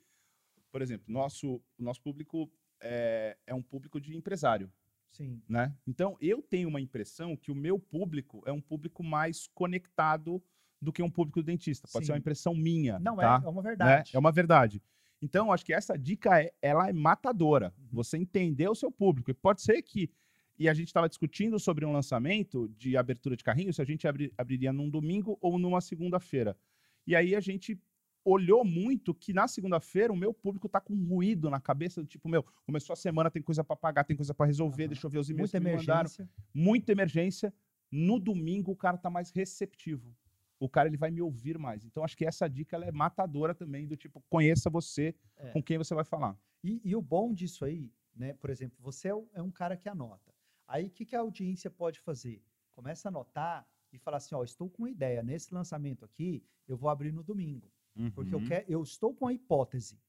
por 0.70 0.82
exemplo, 0.82 1.12
nosso, 1.12 1.62
nosso 1.78 2.00
público 2.00 2.50
é, 2.80 3.36
é 3.46 3.54
um 3.54 3.62
público 3.62 4.00
de 4.00 4.16
empresário, 4.16 4.72
Sim, 5.10 5.42
né? 5.48 5.74
Então, 5.86 6.16
eu 6.20 6.42
tenho 6.42 6.68
uma 6.68 6.80
impressão 6.80 7.36
que 7.36 7.50
o 7.50 7.54
meu 7.54 7.78
público 7.78 8.42
é 8.46 8.52
um 8.52 8.60
público 8.60 9.02
mais 9.02 9.46
conectado 9.48 10.42
do 10.80 10.92
que 10.92 11.02
um 11.02 11.10
público 11.10 11.42
dentista. 11.42 11.88
Pode 11.92 12.06
ser 12.06 12.12
uma 12.12 12.18
Sim. 12.18 12.20
impressão 12.20 12.54
minha, 12.54 12.98
não 12.98 13.16
tá? 13.16 13.40
é, 13.42 13.46
é 13.46 13.48
uma 13.48 13.62
né? 13.62 13.68
verdade. 13.68 14.10
É 14.14 14.18
uma 14.18 14.32
verdade. 14.32 14.82
Então, 15.20 15.52
acho 15.52 15.64
que 15.64 15.72
essa 15.72 15.98
dica 15.98 16.40
é, 16.40 16.52
ela 16.62 16.88
é 16.88 16.92
matadora. 16.92 17.74
Uhum. 17.76 17.88
Você 17.92 18.16
entender 18.16 18.68
o 18.68 18.74
seu 18.74 18.90
público. 18.90 19.30
E 19.30 19.34
pode 19.34 19.60
ser 19.62 19.82
que 19.82 20.08
e 20.59 20.68
a 20.68 20.74
gente 20.74 20.89
estava 20.89 21.09
discutindo 21.09 21.59
sobre 21.59 21.85
um 21.85 21.93
lançamento 21.93 22.68
de 22.76 22.97
abertura 22.97 23.36
de 23.36 23.44
carrinho, 23.44 23.72
se 23.72 23.80
a 23.80 23.85
gente 23.85 24.06
abri- 24.09 24.32
abriria 24.36 24.72
num 24.72 24.90
domingo 24.90 25.39
ou 25.40 25.59
numa 25.59 25.80
segunda-feira. 25.80 26.56
E 27.06 27.14
aí 27.14 27.35
a 27.35 27.40
gente 27.40 27.78
olhou 28.24 28.64
muito 28.64 29.14
que 29.14 29.32
na 29.32 29.48
segunda-feira 29.48 30.12
o 30.12 30.16
meu 30.16 30.35
público 30.35 30.68
tá 30.68 30.80
com 30.80 30.94
ruído 31.05 31.48
na 31.48 31.60
cabeça, 31.60 32.02
do 32.02 32.06
tipo, 32.06 32.28
meu, 32.28 32.43
começou 32.66 32.93
a 32.93 32.97
semana, 32.97 33.30
tem 33.30 33.40
coisa 33.40 33.62
para 33.64 33.76
pagar, 33.76 34.05
tem 34.05 34.16
coisa 34.16 34.35
para 34.35 34.47
resolver, 34.47 34.82
Aham. 34.85 34.89
deixa 34.89 35.06
eu 35.06 35.10
ver 35.10 35.18
os 35.18 35.30
e-mails 35.30 35.51
Muita 35.52 35.59
que 35.59 35.64
me 35.64 35.76
mandaram 35.76 36.01
emergência. 36.10 36.28
muita 36.52 36.93
emergência. 36.93 37.55
No 37.90 38.18
domingo, 38.18 38.72
o 38.72 38.76
cara 38.76 38.98
tá 38.98 39.09
mais 39.09 39.30
receptivo. 39.30 40.14
O 40.60 40.68
cara 40.68 40.89
ele 40.89 40.97
vai 40.98 41.10
me 41.10 41.22
ouvir 41.22 41.56
mais. 41.56 41.85
Então, 41.86 42.05
acho 42.05 42.16
que 42.16 42.26
essa 42.26 42.47
dica 42.48 42.76
ela 42.76 42.85
é 42.85 42.93
matadora 42.93 43.55
também, 43.55 43.86
do 43.86 43.97
tipo, 43.97 44.20
conheça 44.28 44.68
você 44.68 45.14
É. 45.36 45.52
com 45.52 45.62
quem 45.62 45.78
você 45.78 45.94
vai 45.94 46.05
falar. 46.05 46.36
E, 46.62 46.82
e 46.85 46.94
o 46.97 47.01
bom 47.01 47.32
disso 47.32 47.64
aí, 47.64 47.90
né? 48.14 48.35
Por 48.35 48.51
exemplo, 48.51 48.76
você 48.80 49.09
é 49.09 49.14
um, 49.14 49.26
é 49.32 49.40
um 49.40 49.51
cara 49.51 49.74
que 49.76 49.89
anota. 49.89 50.27
Aí 50.68 50.86
o 50.86 50.90
que, 50.90 51.06
que 51.06 51.16
a 51.16 51.20
audiência 51.20 51.70
pode 51.70 51.98
fazer? 52.00 52.44
Começa 52.72 53.08
a 53.08 53.10
anotar 53.10 53.68
e 53.92 53.98
falar 53.98 54.18
assim: 54.18 54.34
ó, 54.34 54.44
estou 54.44 54.70
com 54.70 54.82
uma 54.84 54.90
ideia. 54.90 55.22
Nesse 55.22 55.52
lançamento 55.54 56.04
aqui, 56.04 56.44
eu 56.68 56.76
vou 56.76 56.90
abrir 56.90 57.12
no 57.12 57.24
domingo. 57.24 57.72
Porque 58.14 58.34
eu, 58.34 58.40
Uhum. 58.40 58.46
quero, 58.48 58.66
eu 58.70 58.82
estou 58.82 59.14
com 59.14 59.26
a 59.26 59.32
hipótese. 59.32 60.00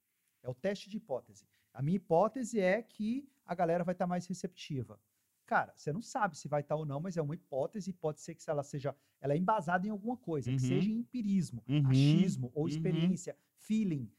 É 0.44 0.49
o 0.49 0.53
teste 0.53 0.90
de 0.90 0.98
hipótese. 0.98 1.48
A 1.73 1.81
minha 1.81 1.95
hipótese 1.98 2.60
é 2.60 2.81
que 2.84 3.30
a 3.45 3.56
galera 3.56 3.84
vai 3.84 3.94
estar 3.94 4.07
mais 4.07 4.27
receptiva. 4.27 4.99
Cara, 5.45 5.73
você 5.76 5.91
não 5.94 6.02
sabe 6.02 6.38
se 6.38 6.48
vai 6.48 6.61
estar 6.61 6.76
ou 6.76 6.86
não, 6.86 6.99
mas 6.99 7.18
é 7.18 7.22
uma 7.22 7.36
hipótese. 7.36 7.94
Pode 7.94 8.22
ser 8.22 8.36
que 8.36 8.49
ela 8.49 8.64
seja, 8.64 8.95
ela 9.22 9.34
é 9.34 9.38
embasada 9.38 9.88
em 9.88 9.90
alguma 9.90 10.18
coisa, 10.18 10.52
que 10.53 10.61
Uhum. 10.61 10.68
seja 10.68 10.91
em 10.91 10.98
empirismo, 10.99 11.65
Uhum. 11.68 11.84
achismo 11.84 12.52
ou 12.53 12.65
Uhum. 12.65 12.68
experiência, 12.68 13.38
feeling. 13.56 14.11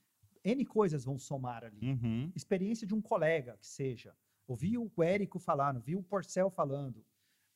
N 0.44 0.64
coisas 0.64 1.04
vão 1.04 1.18
somar 1.18 1.64
ali 1.64 1.90
Uhum. 1.90 2.32
experiência 2.34 2.86
de 2.86 2.94
um 2.94 3.02
colega 3.02 3.56
que 3.58 3.66
seja. 3.66 4.16
Ouvi 4.50 4.76
o 4.76 4.90
Érico 5.00 5.38
falando, 5.38 5.80
vi 5.80 5.94
o 5.94 6.02
Porcel 6.02 6.50
falando. 6.50 7.04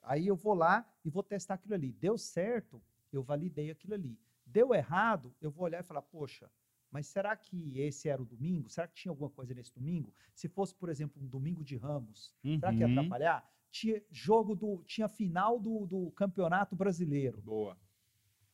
Aí 0.01 0.29
eu 0.29 0.37
vou 0.37 0.55
lá 0.55 0.89
e 1.05 1.11
vou 1.11 1.25
testar 1.25 1.55
aquilo 1.55 1.75
ali. 1.75 1.91
Deu 1.93 2.17
certo, 2.17 2.81
eu 3.13 3.21
validei 3.21 3.69
aquilo 3.69 3.95
ali. 3.95 4.17
Deu 4.47 4.73
errado, 4.73 5.35
eu 5.41 5.51
vou 5.51 5.65
olhar 5.65 5.81
e 5.81 5.83
falar, 5.83 6.03
poxa, 6.03 6.49
mas 6.93 7.09
será 7.09 7.35
que 7.37 7.81
esse 7.81 8.09
era 8.09 8.23
o 8.23 8.25
domingo? 8.25 8.69
Será 8.69 8.87
que 8.87 8.95
tinha 8.95 9.11
alguma 9.11 9.29
coisa 9.29 9.53
nesse 9.53 9.75
domingo? 9.75 10.15
Se 10.37 10.47
fosse, 10.47 10.73
por 10.73 10.89
exemplo, 10.89 11.21
um 11.21 11.27
domingo 11.27 11.65
de 11.65 11.77
Ramos, 11.77 12.33
será 12.61 12.73
que 12.73 12.79
ia 12.79 12.87
Uhum. 12.87 12.93
atrapalhar? 13.01 13.51
Tinha 13.73 14.01
jogo 14.13 14.55
do, 14.55 14.85
tinha 14.85 15.09
final 15.09 15.59
do, 15.59 15.87
do 15.87 16.13
Campeonato 16.13 16.77
Brasileiro. 16.77 17.43
Boa. 17.43 17.77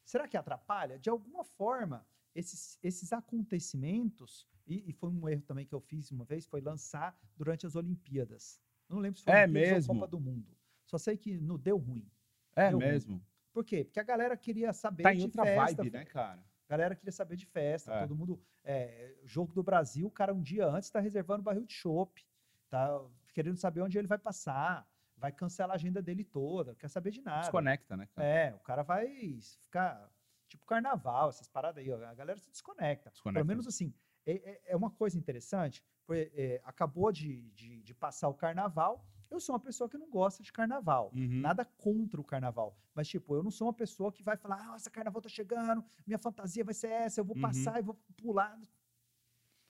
Será 0.02 0.26
que 0.26 0.34
atrapalha? 0.38 0.98
De 0.98 1.10
alguma 1.10 1.44
forma, 1.44 2.06
esses, 2.34 2.78
esses 2.82 3.12
acontecimentos, 3.12 4.48
e, 4.66 4.90
e 4.90 4.92
foi 4.92 5.08
um 5.10 5.28
erro 5.28 5.42
também 5.42 5.66
que 5.66 5.74
eu 5.74 5.80
fiz 5.80 6.10
uma 6.10 6.24
vez, 6.24 6.46
foi 6.46 6.60
lançar 6.60 7.16
durante 7.36 7.66
as 7.66 7.74
Olimpíadas. 7.76 8.60
Eu 8.88 8.94
não 8.96 9.02
lembro 9.02 9.18
se 9.18 9.24
foi 9.24 9.32
É 9.34 9.46
mesmo? 9.46 9.94
Copa 9.94 10.06
do 10.06 10.20
Mundo. 10.20 10.56
Só 10.86 10.98
sei 10.98 11.16
que 11.16 11.38
não 11.38 11.58
deu 11.58 11.76
ruim. 11.76 12.10
É 12.56 12.68
Deu 12.70 12.78
ruim. 12.78 12.86
mesmo. 12.88 13.24
Por 13.52 13.64
quê? 13.64 13.84
Porque 13.84 14.00
a 14.00 14.04
galera 14.04 14.36
queria 14.36 14.72
saber 14.72 15.02
Tá 15.02 15.12
em 15.14 15.18
de 15.18 15.24
outra 15.24 15.44
festa. 15.44 15.76
vibe, 15.82 15.90
né, 15.92 16.04
cara? 16.04 16.40
A 16.40 16.70
galera 16.70 16.94
queria 16.94 17.12
saber 17.12 17.36
de 17.36 17.46
festa. 17.46 17.92
É. 17.92 18.00
Todo 18.00 18.14
mundo. 18.14 18.40
é, 18.64 19.16
jogo 19.24 19.52
do 19.52 19.62
Brasil, 19.62 20.06
o 20.06 20.10
cara 20.10 20.32
um 20.34 20.42
dia 20.42 20.66
antes 20.66 20.86
está 20.88 21.00
reservando 21.00 21.42
barril 21.42 21.64
de 21.64 21.72
chopp. 21.72 22.24
Tá 22.68 23.00
querendo 23.32 23.56
saber 23.56 23.80
onde 23.82 23.98
ele 23.98 24.06
vai 24.06 24.18
passar. 24.18 24.88
Vai 25.16 25.32
cancelar 25.32 25.72
a 25.72 25.74
agenda 25.74 26.00
dele 26.00 26.24
toda. 26.24 26.74
Quer 26.76 26.88
saber 26.88 27.10
de 27.10 27.20
nada. 27.20 27.40
Desconecta, 27.42 27.96
né, 27.96 28.06
cara? 28.14 28.26
É, 28.26 28.54
o 28.54 28.60
cara 28.60 28.82
vai 28.82 29.38
ficar 29.62 30.10
tipo 30.48 30.64
carnaval, 30.66 31.28
essas 31.28 31.46
paradas 31.46 31.78
aí, 31.84 31.90
ó, 31.92 31.96
a 32.04 32.14
galera 32.14 32.38
se 32.38 32.50
desconecta. 32.50 33.10
Desconecta. 33.10 33.38
Pelo 33.40 33.46
menos 33.46 33.66
assim, 33.68 33.92
é, 34.26 34.32
é- 34.32 34.60
é 34.72 34.76
uma 34.76 34.90
coisa 34.90 35.18
interessante, 35.18 35.82
porque 36.06 36.30
é, 36.34 36.60
acabou 36.64 37.10
de, 37.12 37.50
de, 37.52 37.82
de 37.82 37.94
passar 37.94 38.28
o 38.28 38.34
carnaval, 38.34 39.04
eu 39.30 39.38
sou 39.38 39.54
uma 39.54 39.60
pessoa 39.60 39.88
que 39.88 39.96
não 39.96 40.10
gosta 40.10 40.42
de 40.42 40.52
carnaval. 40.52 41.12
Uhum. 41.14 41.40
Nada 41.40 41.64
contra 41.64 42.20
o 42.20 42.24
carnaval. 42.24 42.76
Mas, 42.94 43.06
tipo, 43.08 43.34
eu 43.34 43.42
não 43.44 43.50
sou 43.50 43.68
uma 43.68 43.72
pessoa 43.74 44.10
que 44.12 44.22
vai 44.24 44.36
falar, 44.36 44.64
nossa, 44.66 44.90
carnaval 44.90 45.22
tá 45.22 45.28
chegando, 45.28 45.84
minha 46.04 46.18
fantasia 46.18 46.64
vai 46.64 46.74
ser 46.74 46.88
essa, 46.88 47.20
eu 47.20 47.24
vou 47.24 47.36
Uhum. 47.36 47.42
passar 47.42 47.78
e 47.78 47.82
vou 47.82 47.94
pular. 48.16 48.60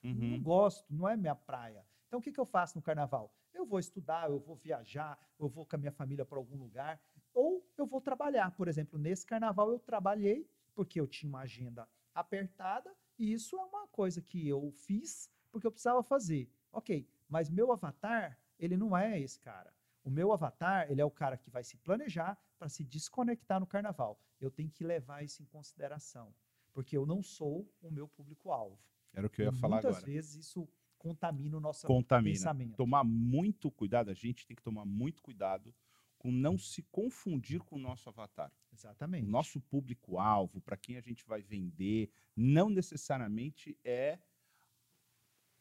Não 0.03 0.37
Uhum. 0.37 0.41
gosto, 0.41 0.91
não 0.91 1.07
é 1.07 1.15
minha 1.15 1.35
praia. 1.35 1.85
Então, 2.07 2.19
o 2.19 2.21
que, 2.23 2.31
que 2.31 2.39
eu 2.39 2.45
faço 2.45 2.75
no 2.77 2.81
carnaval? 2.81 3.31
Eu 3.53 3.65
vou 3.65 3.79
estudar, 3.79 4.29
eu 4.29 4.39
vou 4.39 4.55
viajar, 4.55 5.17
eu 5.37 5.47
vou 5.47 5.65
com 5.65 5.75
a 5.75 5.79
minha 5.79 5.91
família 5.91 6.25
para 6.25 6.37
algum 6.39 6.57
lugar, 6.57 6.99
ou 7.33 7.63
eu 7.77 7.85
vou 7.85 8.01
trabalhar. 8.01 8.51
Por 8.51 8.67
exemplo, 8.67 8.97
nesse 8.97 9.25
carnaval 9.25 9.71
eu 9.71 9.79
trabalhei, 9.79 10.49
porque 10.73 10.99
eu 10.99 11.07
tinha 11.07 11.29
uma 11.29 11.41
agenda 11.41 11.87
apertada, 12.13 12.93
e 13.21 13.31
isso 13.33 13.55
é 13.55 13.63
uma 13.63 13.87
coisa 13.87 14.21
que 14.21 14.47
eu 14.47 14.71
fiz 14.71 15.29
porque 15.51 15.67
eu 15.67 15.71
precisava 15.71 16.01
fazer. 16.01 16.49
Ok, 16.71 17.07
mas 17.29 17.49
meu 17.49 17.71
avatar, 17.71 18.37
ele 18.57 18.75
não 18.77 18.97
é 18.97 19.19
esse 19.19 19.39
cara. 19.39 19.73
O 20.03 20.09
meu 20.09 20.31
avatar, 20.31 20.89
ele 20.89 21.01
é 21.01 21.05
o 21.05 21.11
cara 21.11 21.37
que 21.37 21.49
vai 21.49 21.63
se 21.63 21.77
planejar 21.77 22.37
para 22.57 22.67
se 22.69 22.83
desconectar 22.83 23.59
no 23.59 23.67
carnaval. 23.67 24.19
Eu 24.39 24.49
tenho 24.49 24.71
que 24.71 24.83
levar 24.83 25.23
isso 25.23 25.43
em 25.43 25.45
consideração, 25.45 26.33
porque 26.73 26.97
eu 26.97 27.05
não 27.05 27.21
sou 27.21 27.71
o 27.81 27.91
meu 27.91 28.07
público-alvo. 28.07 28.79
Era 29.13 29.27
o 29.27 29.29
que 29.29 29.41
eu 29.41 29.45
ia 29.45 29.51
E 29.51 29.55
falar 29.59 29.75
muitas 29.75 29.97
agora. 29.97 30.05
vezes 30.11 30.35
isso 30.47 30.67
contamina 30.97 31.57
o 31.57 31.59
nosso 31.59 31.85
Contamina. 31.85 32.33
pensamento. 32.33 32.75
Tomar 32.77 33.03
muito 33.03 33.69
cuidado, 33.69 34.09
a 34.09 34.13
gente 34.13 34.47
tem 34.47 34.55
que 34.55 34.63
tomar 34.63 34.85
muito 34.85 35.21
cuidado 35.21 35.73
com 36.21 36.31
não 36.31 36.55
se 36.55 36.83
confundir 36.83 37.61
com 37.61 37.77
o 37.77 37.79
nosso 37.79 38.07
avatar. 38.07 38.53
O 38.71 38.75
Exatamente. 38.75 39.27
nosso 39.27 39.59
público-alvo, 39.59 40.61
para 40.61 40.77
quem 40.77 40.95
a 40.95 41.01
gente 41.01 41.25
vai 41.25 41.41
vender, 41.41 42.11
não 42.35 42.69
necessariamente 42.69 43.75
é 43.83 44.19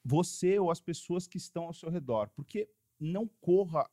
você 0.05 0.59
ou 0.59 0.70
as 0.70 0.78
pessoas 0.78 1.27
que 1.27 1.39
estão 1.39 1.65
ao 1.65 1.73
seu 1.73 1.89
redor. 1.89 2.28
Porque 2.37 2.69
não 2.99 3.27
corra, 3.41 3.91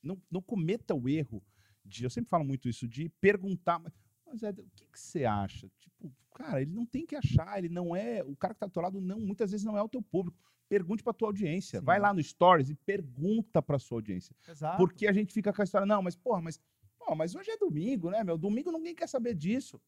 não, 0.00 0.22
não 0.30 0.40
cometa 0.40 0.94
o 0.94 1.08
erro 1.08 1.42
de, 1.84 2.04
eu 2.04 2.10
sempre 2.10 2.30
falo 2.30 2.44
muito 2.44 2.68
isso, 2.68 2.86
de 2.86 3.08
perguntar, 3.20 3.82
mas, 4.24 4.44
Éder, 4.44 4.64
o 4.64 4.70
que, 4.70 4.86
que 4.86 5.00
você 5.00 5.24
acha? 5.24 5.68
Tipo, 5.80 6.14
cara, 6.32 6.62
ele 6.62 6.70
não 6.70 6.86
tem 6.86 7.04
que 7.04 7.16
achar, 7.16 7.58
ele 7.58 7.68
não 7.68 7.94
é, 7.94 8.22
o 8.22 8.36
cara 8.36 8.54
que 8.54 8.58
está 8.58 8.68
do 8.68 8.80
lado 8.80 9.00
não, 9.00 9.18
muitas 9.18 9.50
vezes 9.50 9.66
não 9.66 9.76
é 9.76 9.82
o 9.82 9.88
teu 9.88 10.00
público. 10.00 10.38
Pergunte 10.68 11.02
para 11.02 11.12
tua 11.12 11.28
audiência. 11.28 11.80
Vai 11.80 11.96
Sim. 11.98 12.02
lá 12.02 12.14
no 12.14 12.22
Stories 12.22 12.70
e 12.70 12.74
pergunta 12.74 13.62
para 13.62 13.78
sua 13.78 13.98
audiência. 13.98 14.34
Exato. 14.48 14.76
Porque 14.78 15.06
a 15.06 15.12
gente 15.12 15.32
fica 15.32 15.52
com 15.52 15.60
a 15.62 15.64
história, 15.64 15.86
não, 15.86 16.02
mas 16.02 16.16
porra, 16.16 16.40
mas, 16.40 16.60
porra, 16.98 17.14
mas 17.14 17.34
hoje 17.34 17.50
é 17.50 17.56
domingo, 17.56 18.10
né, 18.10 18.24
meu? 18.24 18.36
Domingo 18.38 18.72
ninguém 18.72 18.94
quer 18.94 19.08
saber 19.08 19.34
disso. 19.34 19.80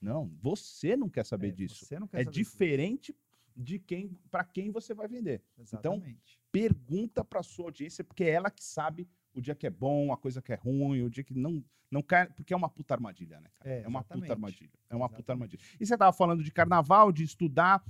Não, 0.00 0.30
você 0.42 0.96
não 0.96 1.08
quer 1.08 1.24
saber 1.24 1.48
É, 1.48 1.50
disso. 1.52 1.84
Você 1.86 1.98
não 1.98 2.06
quer 2.06 2.20
É 2.20 2.24
saber 2.24 2.34
disso. 2.34 2.50
diferente 2.52 3.16
de 3.56 3.78
quem 3.78 4.10
para 4.30 4.44
quem 4.44 4.70
você 4.70 4.92
vai 4.92 5.08
vender. 5.08 5.42
Exatamente. 5.58 6.38
Pergunta 6.52 7.24
para 7.24 7.42
sua 7.42 7.66
audiência, 7.66 8.04
porque 8.04 8.24
é 8.24 8.30
ela 8.30 8.50
que 8.50 8.62
sabe 8.62 9.08
o 9.32 9.40
dia 9.40 9.54
que 9.54 9.66
é 9.66 9.70
bom, 9.70 10.12
a 10.12 10.16
coisa 10.16 10.40
que 10.42 10.52
é 10.52 10.56
ruim, 10.56 11.02
o 11.02 11.10
dia 11.10 11.24
que 11.24 11.34
não 11.34 11.64
não 11.90 12.02
cai, 12.02 12.26
porque 12.32 12.52
é 12.52 12.56
uma 12.56 12.68
puta 12.68 12.94
armadilha, 12.94 13.40
né, 13.40 13.48
cara? 13.54 13.70
É, 13.70 13.86
uma 13.86 14.02
puta 14.02 14.32
armadilha. 14.32 14.70
É 14.90 14.96
uma 14.96 15.08
puta 15.08 15.20
Exatamente. 15.20 15.54
armadilha. 15.56 15.60
E 15.80 15.86
você 15.86 15.96
tava 15.96 16.12
falando 16.12 16.42
de 16.42 16.50
carnaval, 16.50 17.12
de 17.12 17.22
estudar. 17.22 17.82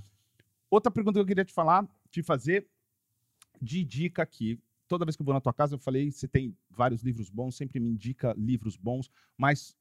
Outra 0.69 0.91
pergunta 0.91 1.17
que 1.17 1.21
eu 1.21 1.25
queria 1.25 1.45
te 1.45 1.53
falar, 1.53 1.87
te 2.09 2.21
fazer 2.21 2.67
de 3.61 3.83
dica 3.83 4.21
aqui. 4.21 4.59
Toda 4.87 5.05
vez 5.05 5.15
que 5.15 5.21
eu 5.21 5.25
vou 5.25 5.33
na 5.33 5.41
tua 5.41 5.53
casa, 5.53 5.75
eu 5.75 5.79
falei, 5.79 6.11
você 6.11 6.27
tem 6.27 6.55
vários 6.69 7.01
livros 7.01 7.29
bons, 7.29 7.55
sempre 7.55 7.79
me 7.79 7.89
indica 7.89 8.33
livros 8.37 8.77
bons, 8.77 9.09
mas 9.37 9.75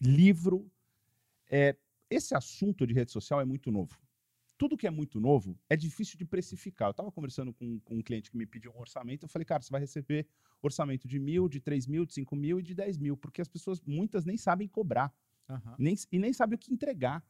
livro 0.00 0.70
é, 1.48 1.76
esse 2.10 2.34
assunto 2.34 2.86
de 2.86 2.92
rede 2.92 3.10
social 3.10 3.40
é 3.40 3.44
muito 3.44 3.70
novo. 3.70 3.98
Tudo 4.58 4.76
que 4.76 4.86
é 4.86 4.90
muito 4.90 5.20
novo 5.20 5.58
é 5.68 5.76
difícil 5.76 6.16
de 6.16 6.24
precificar. 6.24 6.88
Eu 6.88 6.92
estava 6.92 7.10
conversando 7.10 7.52
com, 7.52 7.80
com 7.80 7.96
um 7.96 8.02
cliente 8.02 8.30
que 8.30 8.36
me 8.36 8.46
pediu 8.46 8.72
um 8.72 8.78
orçamento. 8.78 9.24
Eu 9.24 9.28
falei, 9.28 9.44
cara, 9.44 9.62
você 9.62 9.70
vai 9.70 9.80
receber 9.80 10.26
orçamento 10.60 11.08
de 11.08 11.18
mil, 11.18 11.48
de 11.48 11.60
três 11.60 11.86
mil, 11.86 12.06
de 12.06 12.14
cinco 12.14 12.36
mil 12.36 12.60
e 12.60 12.62
de 12.62 12.74
dez 12.74 12.96
mil, 12.96 13.16
porque 13.16 13.40
as 13.40 13.48
pessoas, 13.48 13.80
muitas, 13.80 14.24
nem 14.24 14.36
sabem 14.36 14.68
cobrar 14.68 15.12
Aham. 15.48 15.74
nem, 15.78 15.94
e 16.10 16.18
nem 16.18 16.32
sabem 16.32 16.56
o 16.56 16.58
que 16.58 16.72
entregar, 16.72 17.24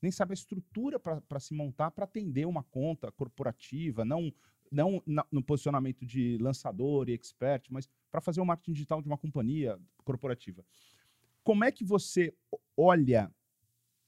nem 0.00 0.10
sabem 0.12 0.32
a 0.32 0.34
estrutura 0.34 0.98
para 0.98 1.40
se 1.40 1.54
montar 1.54 1.90
para 1.90 2.04
atender 2.04 2.46
uma 2.46 2.62
conta 2.62 3.10
corporativa, 3.12 4.04
não, 4.04 4.32
não 4.70 5.02
na- 5.06 5.26
no 5.30 5.42
posicionamento 5.42 6.06
de 6.06 6.38
lançador 6.38 7.08
e 7.08 7.12
expert, 7.12 7.66
mas 7.70 7.88
para 8.10 8.20
fazer 8.20 8.40
o 8.40 8.44
marketing 8.46 8.72
digital 8.72 9.02
de 9.02 9.08
uma 9.08 9.18
companhia 9.18 9.78
corporativa. 10.04 10.64
Como 11.42 11.64
é 11.64 11.72
que 11.72 11.84
você 11.84 12.34
olha 12.76 13.32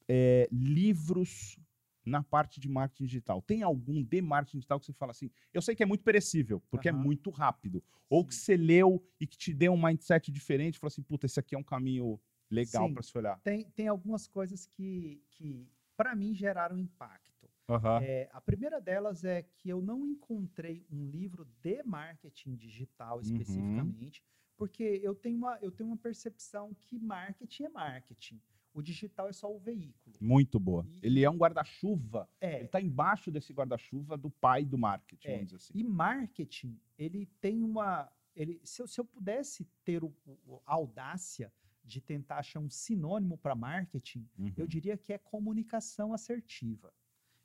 eh, 0.09 0.49
livros 0.51 1.59
na 2.05 2.23
parte 2.23 2.61
de 2.61 2.69
marketing 2.69 3.05
digital? 3.05 3.43
Tem 3.43 3.63
algum 3.63 4.03
de 4.03 4.21
marketing 4.21 4.59
digital 4.59 4.81
que 4.81 4.87
você 4.87 4.93
fala 4.93 5.13
assim? 5.13 5.31
Eu 5.53 5.63
sei 5.63 5.75
que 5.75 5.83
é 5.83 5.87
muito 5.87 6.05
perecível, 6.05 6.61
porque 6.71 6.89
é 6.89 6.93
Aham. 6.93 7.03
muito 7.03 7.31
rápido. 7.31 7.83
Ou 8.09 8.25
que 8.25 8.35
Sim. 8.35 8.41
você 8.41 8.57
leu 8.57 9.03
e 9.21 9.27
que 9.27 9.39
te 9.39 9.55
deu 9.55 9.73
um 9.73 9.83
mindset 9.83 10.31
diferente, 10.31 10.79
falou 10.79 10.89
assim, 10.89 11.03
puta, 11.03 11.27
esse 11.27 11.39
aqui 11.39 11.55
é 11.55 11.59
um 11.59 11.63
caminho 11.63 12.21
legal 12.51 12.89
Sim. 12.89 12.95
para 12.95 13.03
se 13.03 13.17
olhar. 13.17 13.41
Tem, 13.41 13.71
tem 13.71 13.87
algumas 13.89 14.27
coisas 14.27 14.67
que, 14.67 15.23
que 15.31 15.69
para 16.01 16.17
mim, 16.17 16.35
geraram 16.35 16.79
impacto. 16.79 17.51
Aham. 17.69 18.01
É, 18.03 18.29
a 18.33 18.41
primeira 18.41 18.81
delas 18.81 19.23
é 19.23 19.43
que 19.43 19.69
eu 19.69 19.83
não 19.83 20.07
encontrei 20.07 20.87
um 20.91 21.05
livro 21.07 21.45
de 21.63 21.83
marketing 21.83 22.57
digital 22.57 23.17
Uhum. 23.17 23.23
especificamente, 23.23 24.25
porque 24.57 24.83
eu 25.03 25.15
tenho, 25.15 25.37
uma, 25.37 25.59
eu 25.61 25.71
tenho 25.71 25.91
uma 25.91 25.99
percepção 25.99 26.73
que 26.75 26.99
marketing 26.99 27.65
é 27.65 27.69
marketing. 27.69 28.41
O 28.73 28.81
digital 28.81 29.29
é 29.29 29.33
só 29.33 29.55
o 29.55 29.59
veículo. 29.59 30.17
Muito 30.21 30.59
boa. 30.59 30.87
E- 30.89 31.01
Ele 31.07 31.23
é 31.23 31.29
um 31.29 31.37
guarda-chuva. 31.37 32.27
Ele 32.41 32.53
É, 32.55 32.65
está 32.65 32.81
embaixo 32.81 33.31
desse 33.31 33.53
guarda-chuva 33.53 34.17
do 34.17 34.31
pai 34.31 34.65
do 34.65 34.79
marketing, 34.79 35.29
É, 35.29 35.33
vamos 35.33 35.47
dizer 35.49 35.57
assim. 35.57 35.73
E 35.79 35.85
marketing, 35.85 36.81
ele 36.97 37.27
tem 37.43 37.63
uma. 37.63 38.11
Ele, 38.35 38.59
se, 38.65 38.81
eu, 38.81 38.87
se 38.87 38.99
eu 39.01 39.05
pudesse 39.05 39.67
ter 39.85 40.03
o- 40.03 40.15
o- 40.47 40.63
a 40.65 40.73
audácia 40.75 41.53
de 41.85 42.01
tentar 42.01 42.39
achar 42.39 42.61
um 42.61 42.71
sinônimo 42.71 43.37
para 43.39 43.55
marketing, 43.55 44.29
eu 44.57 44.65
Uhum. 44.65 44.69
diria 44.69 44.97
que 44.97 45.13
é 45.13 45.19
comunicação 45.19 46.13
assertiva. 46.13 46.93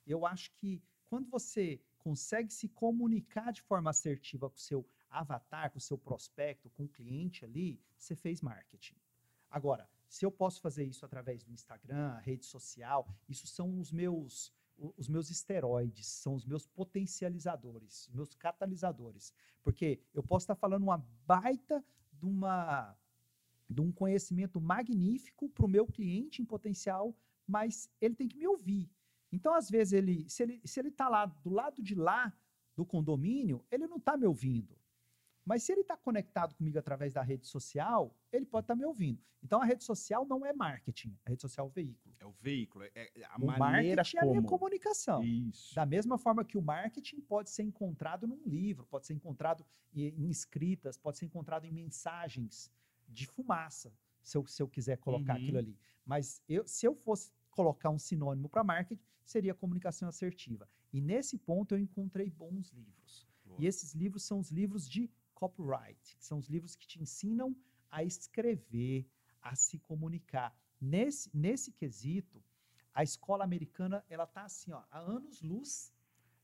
Eu 0.05 0.25
acho 0.25 0.51
que 0.53 0.81
quando 1.07 1.29
você 1.29 1.81
consegue 1.99 2.51
se 2.53 2.67
comunicar 2.69 3.51
de 3.51 3.61
forma 3.61 3.89
assertiva 3.89 4.49
com 4.49 4.55
o 4.55 4.59
seu 4.59 4.87
avatar, 5.09 5.71
com 5.71 5.77
o 5.77 5.81
seu 5.81 5.97
prospecto, 5.97 6.69
com 6.69 6.83
o 6.83 6.89
cliente 6.89 7.43
ali, 7.45 7.81
você 7.97 8.15
fez 8.15 8.41
marketing. 8.41 8.95
Agora, 9.49 9.89
se 10.07 10.25
eu 10.25 10.31
posso 10.31 10.61
fazer 10.61 10.83
isso 10.83 11.05
através 11.05 11.43
do 11.43 11.51
Instagram, 11.51 12.17
rede 12.17 12.45
social, 12.45 13.07
isso 13.27 13.47
são 13.47 13.79
os 13.79 13.91
meus 13.91 14.53
os 14.97 15.07
meus 15.07 15.29
esteroides, 15.29 16.05
são 16.05 16.35
os 16.35 16.45
meus 16.45 16.67
potencializadores, 16.67 18.07
os 18.09 18.13
meus 18.13 18.33
catalisadores. 18.35 19.33
Porque 19.63 20.01
eu 20.13 20.21
posso 20.21 20.43
estar 20.43 20.55
falando 20.55 20.83
uma 20.83 20.97
baita 21.25 21.81
de 22.11 22.25
uma 22.25 22.93
de 23.75 23.81
um 23.81 23.91
conhecimento 23.91 24.59
magnífico 24.61 25.49
para 25.49 25.65
o 25.65 25.69
meu 25.69 25.85
cliente 25.85 26.41
em 26.41 26.45
potencial, 26.45 27.15
mas 27.45 27.89
ele 27.99 28.15
tem 28.15 28.27
que 28.27 28.37
me 28.37 28.47
ouvir. 28.47 28.89
Então, 29.31 29.53
às 29.53 29.69
vezes, 29.69 29.93
ele, 29.93 30.27
se 30.29 30.43
ele 30.43 30.61
se 30.63 30.79
ele 30.79 30.89
está 30.89 31.09
lá 31.09 31.25
do 31.25 31.49
lado 31.49 31.83
de 31.83 31.93
lá 31.93 32.33
do 32.75 32.85
condomínio, 32.85 33.63
ele 33.69 33.85
não 33.85 33.97
está 33.97 34.15
me 34.15 34.25
ouvindo. 34.25 34.77
Mas 35.45 35.61
se 35.61 35.71
ele 35.71 35.81
está 35.81 35.95
conectado 35.95 36.55
comigo 36.55 36.79
através 36.79 37.13
da 37.13 37.21
rede 37.21 37.45
social, 37.45 38.17
ele 38.31 38.45
pode 38.45 38.63
estar 38.63 38.75
me 38.75 38.83
ouvindo. 38.83 39.21
Então, 39.43 39.61
a 39.61 39.65
rede 39.65 39.83
social 39.83 40.25
não 40.25 40.43
é 40.43 40.51
marketing, 40.51 41.15
a 41.23 41.29
rede 41.29 41.41
social 41.41 41.67
é 41.67 41.69
o 41.69 41.71
veículo. 41.71 42.15
É 42.19 42.25
o 42.25 42.31
veículo, 42.31 42.83
é 42.85 42.91
é 42.95 43.25
a 43.25 43.35
o 43.37 43.45
maneira 43.45 43.97
marketing 43.97 44.17
é 44.17 44.21
a 44.21 44.25
minha 44.25 44.41
comunicação. 44.41 45.23
Isso. 45.23 45.75
Da 45.75 45.85
mesma 45.85 46.17
forma 46.17 46.43
que 46.43 46.57
o 46.57 46.61
marketing 46.61 47.21
pode 47.21 47.51
ser 47.51 47.61
encontrado 47.61 48.25
num 48.25 48.41
livro, 48.43 48.87
pode 48.87 49.05
ser 49.05 49.13
encontrado 49.13 49.63
em 49.93 50.29
escritas, 50.29 50.97
pode 50.97 51.19
ser 51.19 51.25
encontrado 51.25 51.65
em 51.65 51.71
mensagens 51.71 52.71
de 53.07 53.27
fumaça, 53.27 53.93
se 54.23 54.37
eu, 54.37 54.45
se 54.45 54.61
eu 54.61 54.67
quiser 54.67 54.97
colocar 54.97 55.33
Uhum. 55.33 55.39
aquilo 55.41 55.57
ali. 55.57 55.77
Mas 56.05 56.41
eu, 56.47 56.67
se 56.67 56.85
eu 56.85 56.95
fosse 56.95 57.31
colocar 57.49 57.89
um 57.89 57.99
sinônimo 57.99 58.49
para 58.49 58.63
marketing, 58.63 59.01
seria 59.23 59.53
comunicação 59.55 60.07
assertiva. 60.09 60.67
E 60.93 61.01
nesse 61.01 61.37
ponto 61.37 61.73
eu 61.73 61.79
encontrei 61.79 62.29
bons 62.29 62.69
livros. 62.71 63.27
Boa. 63.43 63.57
E 63.61 63.65
esses 63.65 63.93
livros 63.93 64.23
são 64.23 64.39
os 64.39 64.49
livros 64.51 64.87
de 64.89 65.09
copyright, 65.33 66.15
que 66.17 66.25
são 66.25 66.37
os 66.37 66.47
livros 66.47 66.75
que 66.75 66.85
te 66.87 67.01
ensinam 67.01 67.55
a 67.89 68.03
escrever, 68.03 69.07
a 69.41 69.55
se 69.55 69.77
comunicar. 69.79 70.55
Nesse, 70.79 71.29
nesse 71.35 71.71
quesito, 71.71 72.43
a 72.93 73.03
escola 73.03 73.43
americana 73.43 74.03
ela 74.09 74.25
tá 74.25 74.43
assim, 74.43 74.71
ó, 74.71 74.83
há 74.91 74.99
anos 74.99 75.41
luz 75.41 75.93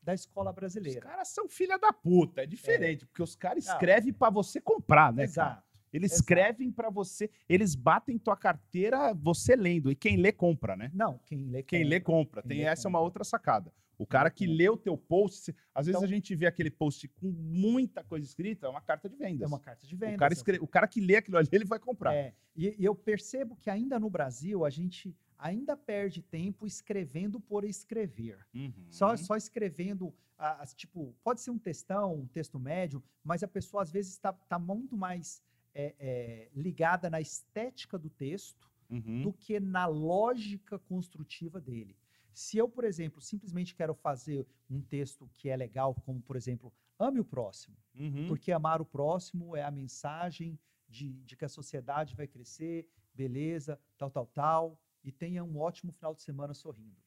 da 0.02 0.12
escola 0.14 0.50
Os 0.50 0.56
brasileira. 0.56 1.00
caras 1.00 1.28
são 1.28 1.48
filha 1.48 1.78
da 1.78 1.92
puta, 1.92 2.42
é 2.42 2.46
diferente, 2.46 3.06
porque 3.06 3.22
os 3.22 3.36
caras 3.36 3.66
escrevem 3.66 4.12
pra 4.12 4.30
você 4.30 4.60
comprar, 4.60 5.12
né, 5.12 5.26
cara? 5.28 5.64
Eles 5.92 6.12
exato. 6.12 6.22
escrevem 6.22 6.70
pra 6.72 6.88
você, 6.90 7.30
eles 7.48 7.74
batem 7.74 8.18
tua 8.18 8.36
carteira 8.36 9.12
você 9.14 9.54
lendo, 9.54 9.90
e 9.90 9.94
quem 9.94 10.16
lê 10.16 10.32
compra, 10.32 10.74
né? 10.76 10.90
Não, 10.94 11.18
quem 11.26 11.44
lê 11.46 11.62
Quem 11.62 11.84
lê 11.84 12.00
compra. 12.00 12.42
Quem 12.42 12.48
Tem 12.48 12.58
lê 12.58 12.64
essa 12.64 12.86
é 12.86 12.88
uma 12.88 12.98
compra. 12.98 13.04
outra 13.06 13.24
sacada. 13.24 13.72
O 13.98 14.06
cara 14.06 14.30
que 14.30 14.46
compra. 14.46 14.56
lê 14.58 14.68
o 14.68 14.76
teu 14.76 14.96
post, 14.96 15.54
às 15.74 15.86
vezes 15.86 15.98
Então- 16.00 16.08
a 16.08 16.12
gente 16.12 16.34
vê 16.34 16.46
aquele 16.46 16.70
post 16.70 17.06
com 17.08 17.28
muita 17.30 18.02
coisa 18.02 18.26
escrita, 18.26 18.66
é 18.66 18.70
uma 18.70 18.80
carta 18.80 19.08
de 19.08 19.16
vendas. 19.16 19.42
É 19.42 19.46
uma 19.46 19.60
carta 19.60 19.86
de 19.86 19.94
vendas. 19.94 20.14
o, 20.14 20.18
cara 20.18 20.32
é- 20.32 20.36
escre- 20.36 20.58
o 20.60 20.66
cara 20.66 20.88
que 20.88 21.00
lê 21.00 21.16
aquilo 21.16 21.36
ali, 21.36 21.48
ele 21.52 21.64
vai 21.64 21.78
comprar. 21.78 22.14
É, 22.14 22.34
e, 22.56 22.74
e 22.78 22.84
eu 22.84 22.94
percebo 22.94 23.54
que 23.56 23.68
ainda 23.70 24.00
no 24.00 24.08
Brasil 24.10 24.64
a 24.64 24.70
gente 24.70 25.14
ainda 25.38 25.76
perde 25.76 26.22
tempo 26.22 26.66
escrevendo 26.66 27.38
por 27.40 27.64
escrever. 27.64 28.38
Uhum. 28.54 28.72
Só, 28.88 29.16
só 29.16 29.36
escrevendo, 29.36 30.12
ah, 30.38 30.64
tipo, 30.74 31.14
pode 31.22 31.40
ser 31.40 31.50
um 31.50 31.58
textão, 31.58 32.14
um 32.14 32.26
texto 32.26 32.58
médio, 32.58 33.02
mas 33.24 33.42
a 33.42 33.48
pessoa 33.48 33.82
às 33.82 33.90
vezes 33.90 34.12
está 34.12 34.32
tá 34.32 34.58
muito 34.58 34.96
mais 34.96 35.42
é, 35.74 35.94
é, 35.98 36.50
ligada 36.54 37.08
na 37.10 37.20
estética 37.20 37.98
do 37.98 38.10
texto 38.10 38.70
Uhum. 38.90 39.22
do 39.22 39.32
que 39.32 39.58
na 39.58 39.86
lógica 39.86 40.78
construtiva 40.78 41.58
dele. 41.60 41.96
Se 42.34 42.58
eu, 42.58 42.68
por 42.68 42.84
exemplo, 42.84 43.20
simplesmente 43.22 43.74
quero 43.74 43.94
fazer 43.94 44.46
um 44.68 44.82
texto 44.82 45.28
que 45.32 45.48
é 45.48 45.56
legal, 45.56 45.94
como, 45.94 46.20
por 46.20 46.36
exemplo, 46.36 46.72
ame 46.98 47.18
o 47.20 47.24
próximo, 47.24 47.76
Uhum. 47.94 48.26
porque 48.28 48.52
amar 48.52 48.82
o 48.82 48.84
próximo 48.86 49.56
é 49.56 49.62
a 49.62 49.70
mensagem 49.70 50.58
de, 50.88 51.22
de 51.24 51.36
que 51.36 51.44
a 51.44 51.48
sociedade 51.48 52.14
vai 52.14 52.26
crescer, 52.28 52.86
beleza, 53.14 53.80
tal, 53.96 54.10
tal, 54.10 54.26
tal, 54.26 54.78
e 55.02 55.10
tenha 55.10 55.42
um 55.42 55.58
ótimo 55.58 55.90
final 55.92 56.14
de 56.14 56.22
semana 56.22 56.52
sorrindo. 56.54 57.02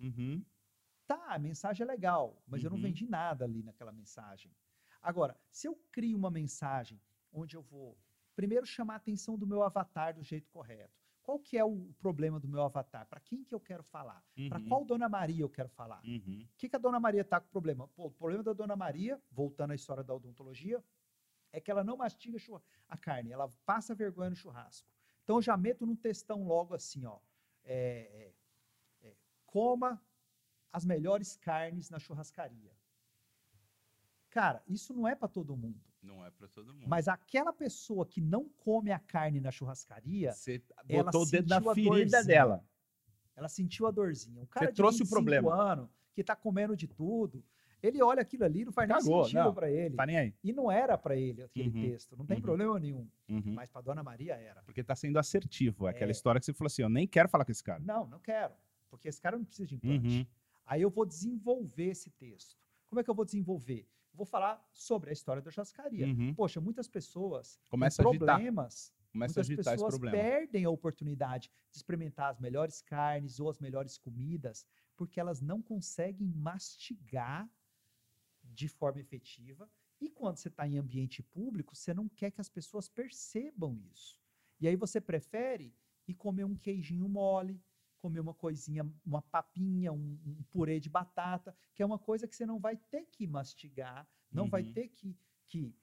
Uhum. 0.00 0.44
Tá, 1.06 1.34
a 1.34 1.38
mensagem 1.38 1.84
é 1.84 1.86
legal, 1.86 2.42
mas 2.46 2.62
eu 2.62 2.70
não 2.70 2.76
Uhum. 2.76 2.82
vendi 2.82 3.06
nada 3.06 3.44
ali 3.44 3.62
naquela 3.62 3.92
mensagem. 3.92 4.52
Agora, 5.02 5.36
se 5.50 5.66
eu 5.66 5.74
crio 5.90 6.16
uma 6.16 6.30
mensagem 6.30 7.00
onde 7.32 7.56
eu 7.56 7.62
vou 7.62 7.96
primeiro 8.34 8.64
chamar 8.66 8.94
a 8.94 8.96
atenção 8.96 9.36
do 9.36 9.46
meu 9.46 9.62
avatar 9.62 10.14
do 10.14 10.22
jeito 10.22 10.48
correto. 10.50 10.98
Qual 11.22 11.38
que 11.38 11.58
é 11.58 11.64
o 11.64 11.92
problema 11.98 12.40
do 12.40 12.48
meu 12.48 12.62
avatar? 12.62 13.06
Para 13.06 13.20
quem 13.20 13.44
que 13.44 13.54
eu 13.54 13.60
quero 13.60 13.82
falar? 13.84 14.24
Para 14.48 14.58
Uhum. 14.58 14.68
qual 14.68 14.84
Dona 14.84 15.08
Maria 15.08 15.42
eu 15.42 15.48
quero 15.50 15.68
falar? 15.68 16.02
Uhum. 16.04 16.48
O 16.50 16.56
que, 16.56 16.68
que 16.68 16.76
a 16.76 16.78
Dona 16.78 16.98
Maria 16.98 17.20
está 17.20 17.38
com 17.40 17.48
problema? 17.48 17.86
Pô, 17.88 18.06
o 18.06 18.10
problema 18.10 18.42
da 18.42 18.52
Dona 18.52 18.74
Maria, 18.74 19.20
voltando 19.30 19.72
à 19.72 19.74
história 19.74 20.02
da 20.02 20.14
odontologia, 20.14 20.82
é 21.52 21.60
que 21.60 21.70
ela 21.70 21.84
não 21.84 21.96
mastiga 21.96 22.38
a 22.88 22.96
carne, 22.96 23.30
ela 23.30 23.52
passa 23.66 23.94
vergonha 23.94 24.30
no 24.30 24.36
churrasco. 24.36 24.88
Então 25.22 25.36
eu 25.36 25.42
já 25.42 25.56
meto 25.56 25.84
num 25.84 25.96
textão 25.96 26.44
logo 26.46 26.74
assim, 26.74 27.04
ó. 27.04 27.20
é, 27.62 28.32
é, 29.02 29.08
é, 29.08 29.16
coma 29.44 30.02
as 30.72 30.84
melhores 30.84 31.36
carnes 31.36 31.90
na 31.90 31.98
churrascaria. 31.98 32.72
Cara, 34.30 34.62
isso 34.66 34.94
não 34.94 35.06
é 35.06 35.14
para 35.14 35.28
todo 35.28 35.56
mundo. 35.56 35.89
Não 36.02 36.24
é 36.24 36.30
pra 36.30 36.48
todo 36.48 36.72
mundo. 36.72 36.88
Mas 36.88 37.08
aquela 37.08 37.52
pessoa 37.52 38.06
que 38.06 38.20
não 38.20 38.48
come 38.48 38.90
a 38.90 38.98
carne 38.98 39.40
na 39.40 39.50
churrascaria, 39.50 40.32
Você 40.32 40.62
ela 40.88 41.04
botou 41.04 41.22
o 41.22 41.26
dedo 41.26 41.48
na 41.48 41.60
ferida 41.74 41.90
dorzinha. 41.98 42.24
dela. 42.24 42.64
ela 43.36 43.48
sentiu 43.48 43.86
a 43.86 43.90
dorzinha. 43.90 44.40
Um 44.42 44.46
cara 44.46 44.66
de 44.70 44.76
trouxe 44.76 44.98
o 45.02 45.04
25 45.04 45.14
problema. 45.14 45.54
anos, 45.72 45.88
que 46.14 46.20
está 46.22 46.34
comendo 46.36 46.76
de 46.76 46.86
tudo, 46.88 47.44
Ele 47.82 48.02
olha 48.02 48.20
aquilo 48.20 48.44
ali, 48.44 48.62
não 48.62 48.72
faz 48.72 48.86
nem 48.86 48.98
Cagou, 48.98 49.24
sentido 49.24 49.42
não. 49.44 49.54
para 49.54 49.70
ele. 49.70 49.96
Tá 49.96 50.04
nem 50.04 50.18
aí. 50.18 50.34
E 50.44 50.52
não 50.52 50.70
era 50.70 50.98
para 50.98 51.16
ele 51.16 51.42
aquele 51.44 51.70
Uhum, 51.70 51.80
texto, 51.90 52.14
não 52.14 52.26
tem 52.26 52.36
uhum. 52.36 52.42
problema 52.42 52.78
nenhum. 52.78 53.08
Uhum. 53.26 53.54
Mas 53.54 53.70
para 53.70 53.80
Dona 53.80 54.02
Maria 54.02 54.34
era. 54.34 54.62
Porque 54.64 54.84
tá 54.84 54.94
sendo 54.94 55.18
assertivo. 55.18 55.86
É 55.86 55.90
aquela 55.90 56.10
É. 56.10 56.12
história 56.12 56.38
que 56.38 56.44
você 56.44 56.52
falou 56.52 56.66
assim: 56.66 56.82
eu 56.82 56.90
nem 56.90 57.06
quero 57.08 57.26
falar 57.30 57.42
com 57.46 57.50
esse 57.52 57.64
cara. 57.64 57.80
Não, 57.82 58.06
não 58.06 58.18
quero, 58.20 58.52
porque 58.90 59.08
esse 59.08 59.18
cara 59.18 59.38
não 59.38 59.46
precisa 59.46 59.66
de 59.66 59.76
implante. 59.76 60.06
Uhum. 60.18 60.26
Aí 60.66 60.82
eu 60.82 60.90
vou 60.90 61.06
desenvolver 61.06 61.86
esse 61.86 62.10
texto. 62.10 62.54
Como 62.86 63.00
é 63.00 63.02
que 63.04 63.08
eu 63.08 63.14
vou 63.14 63.24
desenvolver? 63.24 63.88
Vou 64.12 64.26
falar 64.26 64.62
sobre 64.72 65.10
a 65.10 65.12
história 65.12 65.40
da 65.42 65.50
churrascaria. 65.50 66.06
Uhum. 66.06 66.34
Poxa, 66.34 66.60
muitas 66.60 66.88
pessoas 66.88 67.60
Começa 67.68 68.02
têm 68.02 68.18
problemas. 68.18 68.92
Começa 69.12 69.40
muitas 69.40 69.66
pessoas 69.66 69.98
perdem 69.98 70.64
a 70.64 70.70
oportunidade 70.70 71.50
de 71.70 71.76
experimentar 71.76 72.30
as 72.30 72.38
melhores 72.38 72.80
carnes 72.80 73.40
ou 73.40 73.48
as 73.48 73.58
melhores 73.58 73.98
comidas 73.98 74.64
porque 74.96 75.18
elas 75.18 75.40
não 75.40 75.62
conseguem 75.62 76.28
mastigar 76.28 77.50
de 78.44 78.68
forma 78.68 79.00
efetiva. 79.00 79.70
E 80.00 80.10
quando 80.10 80.36
você 80.36 80.48
está 80.48 80.66
em 80.66 80.78
ambiente 80.78 81.22
público, 81.22 81.74
você 81.74 81.94
não 81.94 82.08
quer 82.08 82.30
que 82.30 82.40
as 82.40 82.48
pessoas 82.48 82.88
percebam 82.88 83.80
isso. 83.90 84.20
E 84.60 84.68
aí 84.68 84.76
você 84.76 85.00
prefere 85.00 85.74
ir 86.06 86.14
comer 86.14 86.44
um 86.44 86.54
queijinho 86.54 87.08
mole, 87.08 87.58
comer 88.00 88.20
uma 88.20 88.34
coisinha, 88.34 88.90
uma 89.06 89.22
papinha, 89.22 89.92
um, 89.92 90.18
um 90.26 90.42
purê 90.50 90.80
de 90.80 90.88
batata, 90.90 91.54
que 91.74 91.82
é 91.82 91.86
uma 91.86 91.98
coisa 91.98 92.26
que 92.28 92.34
você 92.36 92.46
não 92.46 92.58
vai 92.58 92.76
ter 92.76 93.06
que 93.06 93.26
mastigar, 93.26 94.08
não 94.32 94.48
vai 94.48 94.62
Uhum. 94.62 94.72
ter 94.72 94.88
que, 94.88 95.16
que 95.46 95.74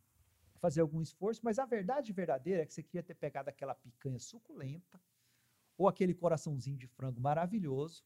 fazer 0.59 0.81
algum 0.81 1.01
esforço, 1.01 1.41
mas 1.43 1.59
a 1.59 1.65
verdade 1.65 2.13
verdadeira 2.13 2.63
é 2.63 2.65
que 2.65 2.73
você 2.73 2.83
queria 2.83 3.03
ter 3.03 3.15
pegado 3.15 3.49
aquela 3.49 3.75
picanha 3.75 4.19
suculenta 4.19 5.01
ou 5.77 5.87
aquele 5.87 6.13
coraçãozinho 6.13 6.77
de 6.77 6.87
frango 6.87 7.21
maravilhoso. 7.21 8.03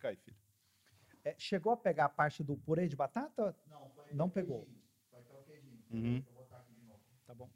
Pode 0.00 0.06
ficar 0.06 0.08
aí, 0.08 0.16
filho. 0.16 0.36
É, 1.22 1.38
chegou 1.38 1.72
a 1.72 1.76
pegar 1.76 2.06
a 2.06 2.08
parte 2.08 2.42
do 2.42 2.56
purê 2.56 2.88
de 2.88 2.96
batata? 2.96 3.54
Não, 3.66 3.92
não 4.12 4.30
pegou. 4.30 4.66
Uhum. 5.90 6.24
Tá 7.26 7.34
bom. 7.34 7.50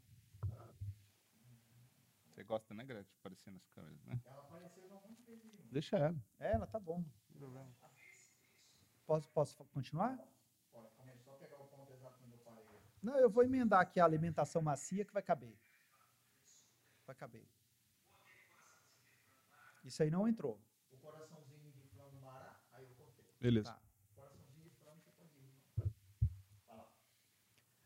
Você 2.27 2.45
gosta, 2.45 2.75
né, 2.75 2.85
Gretchen? 2.85 3.17
Aparecer 3.21 3.51
nas 3.51 3.67
câmeras, 3.69 4.05
né? 4.05 4.21
Deixa 5.71 5.97
ela. 5.97 6.17
É, 6.39 6.53
ela 6.53 6.67
tá 6.67 6.79
bom. 6.79 7.03
Posso, 9.07 9.31
posso 9.31 9.65
continuar? 9.67 10.19
Não, 13.03 13.17
eu 13.19 13.31
vou 13.31 13.45
emendar 13.45 13.81
aqui 13.81 14.01
a 14.01 14.05
alimentação 14.05 14.61
macia 14.61 15.05
que 15.05 15.13
vai 15.13 15.23
caber. 15.23 15.57
Vai 17.07 17.15
caber. 17.15 17.47
Isso 19.85 20.03
aí 20.03 20.11
não 20.11 20.27
entrou. 20.27 20.61
Beleza. 23.45 23.73
Tá. 23.73 23.81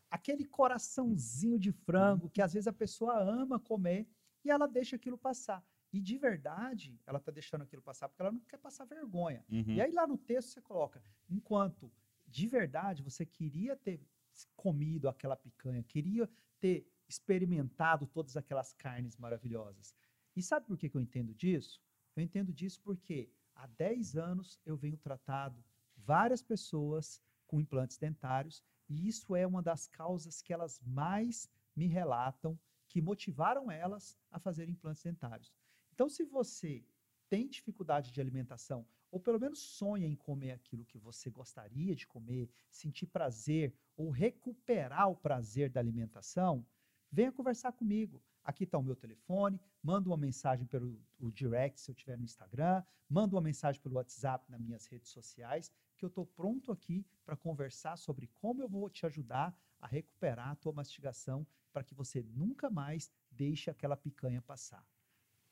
Aquele 0.09 0.45
coraçãozinho 0.45 1.59
de 1.59 1.73
frango 1.73 2.29
que 2.29 2.41
às 2.41 2.53
vezes 2.53 2.67
a 2.67 2.71
pessoa 2.71 3.19
ama 3.19 3.59
comer 3.59 4.07
e 4.43 4.49
ela 4.49 4.67
deixa 4.67 4.95
aquilo 4.95 5.17
passar. 5.17 5.61
E 5.91 5.99
de 5.99 6.17
verdade, 6.17 6.97
ela 7.05 7.17
está 7.17 7.29
deixando 7.29 7.63
aquilo 7.63 7.81
passar 7.81 8.07
porque 8.07 8.21
ela 8.21 8.31
não 8.31 8.39
quer 8.39 8.57
passar 8.57 8.85
vergonha. 8.85 9.43
Uhum. 9.51 9.73
E 9.73 9.81
aí 9.81 9.91
lá 9.91 10.07
no 10.07 10.17
texto 10.17 10.49
você 10.49 10.61
coloca, 10.61 11.03
enquanto 11.29 11.91
de 12.25 12.47
verdade 12.47 13.03
você 13.03 13.25
queria 13.25 13.75
ter 13.75 13.99
comido 14.55 15.09
aquela 15.09 15.35
picanha, 15.35 15.83
queria 15.83 16.29
ter 16.57 16.87
experimentado 17.05 18.07
todas 18.07 18.37
aquelas 18.37 18.71
carnes 18.71 19.17
maravilhosas. 19.17 19.93
E 20.37 20.41
sabe 20.41 20.67
por 20.67 20.77
que, 20.77 20.87
que 20.87 20.95
eu 20.95 21.01
entendo 21.01 21.33
disso? 21.33 21.81
Eu 22.15 22.23
entendo 22.23 22.53
disso 22.53 22.79
porque 22.81 23.29
há 23.59 23.67
10 23.67 24.15
anos 24.15 24.59
eu 24.65 24.77
venho 24.77 24.97
tratado 24.97 25.63
várias 25.97 26.41
pessoas 26.41 27.21
com 27.45 27.59
implantes 27.59 27.97
dentários 27.97 28.63
e 28.87 29.07
isso 29.07 29.35
é 29.35 29.45
uma 29.45 29.61
das 29.61 29.87
causas 29.87 30.41
que 30.41 30.53
elas 30.53 30.81
mais 30.85 31.49
me 31.75 31.87
relatam 31.87 32.57
que 32.87 33.01
motivaram 33.01 33.69
elas 33.69 34.17
a 34.31 34.39
fazer 34.39 34.67
implantes 34.67 35.03
dentários. 35.03 35.53
Então, 35.93 36.09
se 36.09 36.23
você 36.23 36.83
tem 37.29 37.47
dificuldade 37.47 38.11
de 38.11 38.19
alimentação, 38.19 38.85
ou 39.11 39.19
pelo 39.19 39.39
menos 39.39 39.59
sonha 39.59 40.07
em 40.07 40.15
comer 40.15 40.51
aquilo 40.51 40.85
que 40.85 40.97
você 40.97 41.29
gostaria 41.29 41.95
de 41.95 42.07
comer, 42.07 42.49
sentir 42.71 43.07
prazer, 43.07 43.73
ou 43.95 44.09
recuperar 44.09 45.09
o 45.09 45.15
prazer 45.15 45.69
da 45.69 45.79
alimentação, 45.79 46.65
venha 47.11 47.31
conversar 47.31 47.71
comigo. 47.73 48.23
Aqui 48.49 48.63
está 48.63 48.79
o 48.79 48.81
meu 48.81 48.95
telefone, 48.95 49.61
manda 49.83 50.09
uma 50.09 50.17
mensagem 50.17 50.65
pelo 50.65 50.99
o 51.19 51.31
direct 51.31 51.79
se 51.79 51.91
eu 51.91 51.93
estiver 51.93 52.17
no 52.17 52.23
Instagram, 52.23 52.81
manda 53.07 53.35
uma 53.35 53.41
mensagem 53.43 53.79
pelo 53.79 53.97
WhatsApp 53.97 54.43
nas 54.49 54.59
minhas 54.59 54.87
redes 54.87 55.11
sociais, 55.11 55.71
que 55.95 56.03
eu 56.03 56.07
estou 56.07 56.25
pronto 56.25 56.71
aqui 56.71 57.05
para 57.23 57.35
conversar 57.35 57.95
sobre 57.95 58.27
como 58.41 58.63
eu 58.63 58.67
vou 58.67 58.89
te 58.89 59.05
ajudar 59.05 59.55
a 59.79 59.85
recuperar 59.85 60.49
a 60.49 60.55
tua 60.55 60.73
mastigação 60.73 61.45
para 61.71 61.83
que 61.83 61.93
você 61.93 62.23
nunca 62.23 62.71
mais 62.71 63.11
deixe 63.29 63.69
aquela 63.69 63.95
picanha 63.95 64.41
passar. 64.41 64.83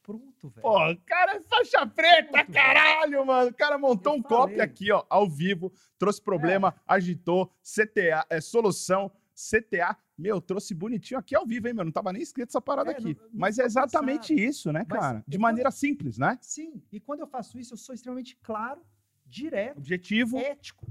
Pronto, 0.02 0.50
velho. 0.50 0.64
Pô, 0.64 0.92
o 0.92 0.98
cara 1.02 1.36
é 1.36 1.42
faixa 1.42 1.86
preta, 1.86 2.44
bom. 2.46 2.52
caralho, 2.52 3.24
mano. 3.28 3.52
O 3.52 3.54
cara 3.54 3.78
montou 3.78 4.14
Eu 4.14 4.18
um 4.18 4.24
copy 4.24 4.54
falei. 4.54 4.60
É. 4.60 4.64
aqui, 4.64 4.92
ó, 4.92 5.06
ao 5.08 5.30
vivo, 5.30 5.72
trouxe 6.00 6.20
problema, 6.20 6.74
agitou, 6.88 7.54
CTA, 7.62 8.26
é 8.28 8.42
solução. 8.42 9.12
CTA. 9.38 9.96
Meu, 10.18 10.42
trouxe 10.42 10.74
bonitinho 10.74 11.20
aqui 11.20 11.36
ao 11.36 11.46
vivo, 11.46 11.68
hein, 11.68 11.74
meu? 11.76 11.86
Não 11.86 11.92
tava 11.92 12.12
nem 12.12 12.22
escrito 12.24 12.50
essa 12.50 12.60
parada 12.60 12.92
É, 12.92 12.94
aqui. 12.96 13.14
não- 13.16 13.24
não 13.24 13.30
Mas 13.34 13.60
é 13.60 13.66
exatamente 13.66 14.30
pensado. 14.34 14.50
isso, 14.50 14.72
né, 14.74 14.84
Mas 14.90 15.00
cara? 15.00 15.24
De 15.28 15.38
eu- 15.38 15.42
maneira 15.42 15.70
simples, 15.70 16.18
né? 16.18 16.38
Sim, 16.42 16.82
e 16.92 17.00
quando 17.00 17.20
eu 17.20 17.28
faço 17.28 17.60
isso, 17.60 17.74
eu 17.74 17.78
sou 17.78 17.94
extremamente 17.94 18.36
claro, 18.38 18.82
direto, 19.26 19.78
Objetivo. 19.78 20.38
ético. 20.40 20.88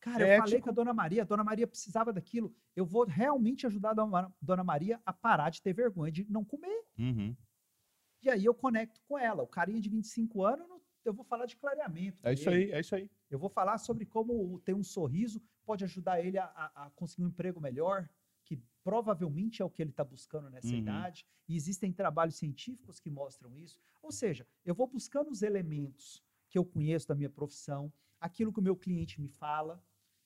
Cara, 0.00 0.22
eu 0.22 0.26
Ético. 0.26 0.46
falei 0.48 0.60
com 0.62 0.70
a 0.70 0.72
dona 0.72 0.92
Maria, 0.94 1.22
a 1.22 1.24
dona 1.24 1.44
Maria 1.44 1.66
precisava 1.66 2.12
daquilo. 2.12 2.52
Eu 2.74 2.84
vou 2.84 3.04
realmente 3.06 3.66
ajudar 3.66 3.90
a 3.90 4.30
dona, 4.40 4.64
Maria 4.64 5.00
a 5.06 5.12
parar 5.12 5.50
de 5.50 5.62
ter 5.62 5.72
vergonha 5.72 6.10
de 6.10 6.26
não 6.28 6.44
comer. 6.44 6.82
Uhum. 6.98 7.36
E 8.22 8.28
aí 8.30 8.44
eu 8.44 8.54
conecto 8.54 9.00
com 9.06 9.16
ela. 9.18 9.42
O 9.42 9.46
carinha 9.46 9.80
de 9.80 9.88
25 9.88 10.42
anos, 10.44 10.66
eu 10.68 10.82
eu 11.04 11.12
vou 11.12 11.24
falar 11.24 11.46
de 11.46 11.56
clareamento. 11.56 12.24
É 12.26 12.32
isso 12.32 12.48
ele. 12.48 12.64
aí, 12.66 12.72
é 12.72 12.80
isso 12.80 12.94
aí. 12.94 13.10
Eu 13.28 13.36
vou 13.38 13.50
falar 13.50 13.76
sobre 13.78 14.06
como 14.06 14.60
ter 14.60 14.72
um 14.74 14.84
sorriso 14.84 15.42
pode 15.64 15.84
ajudar 15.84 16.24
ele 16.24 16.38
a, 16.38 16.44
a- 16.44 16.86
a 16.86 16.90
conseguir 16.90 17.24
um 17.24 17.28
emprego 17.28 17.60
melhor, 17.60 18.08
que 18.44 18.60
provavelmente 18.82 19.62
é 19.62 19.64
o 19.64 19.70
que 19.70 19.82
ele 19.82 19.90
está 19.90 20.04
buscando 20.04 20.50
nessa 20.50 20.72
Uhum. 20.74 20.78
idade. 20.80 21.26
E 21.48 21.56
existem 21.56 21.92
trabalhos 21.92 22.36
científicos 22.36 22.98
que 23.00 23.10
mostram 23.10 23.56
isso. 23.56 23.80
Ou 24.02 24.10
seja, 24.12 24.46
eu 24.64 24.74
vou 24.74 24.86
buscando 24.86 25.30
os 25.30 25.42
elementos 25.42 26.22
que 26.48 26.58
eu 26.58 26.64
conheço 26.64 27.08
da 27.08 27.14
minha 27.14 27.30
profissão, 27.30 27.92
aquilo 28.20 28.52
que 28.52 28.58
o 28.58 28.62
meu 28.62 28.76
cliente 28.76 29.20
me 29.20 29.28
fala, 29.28 29.82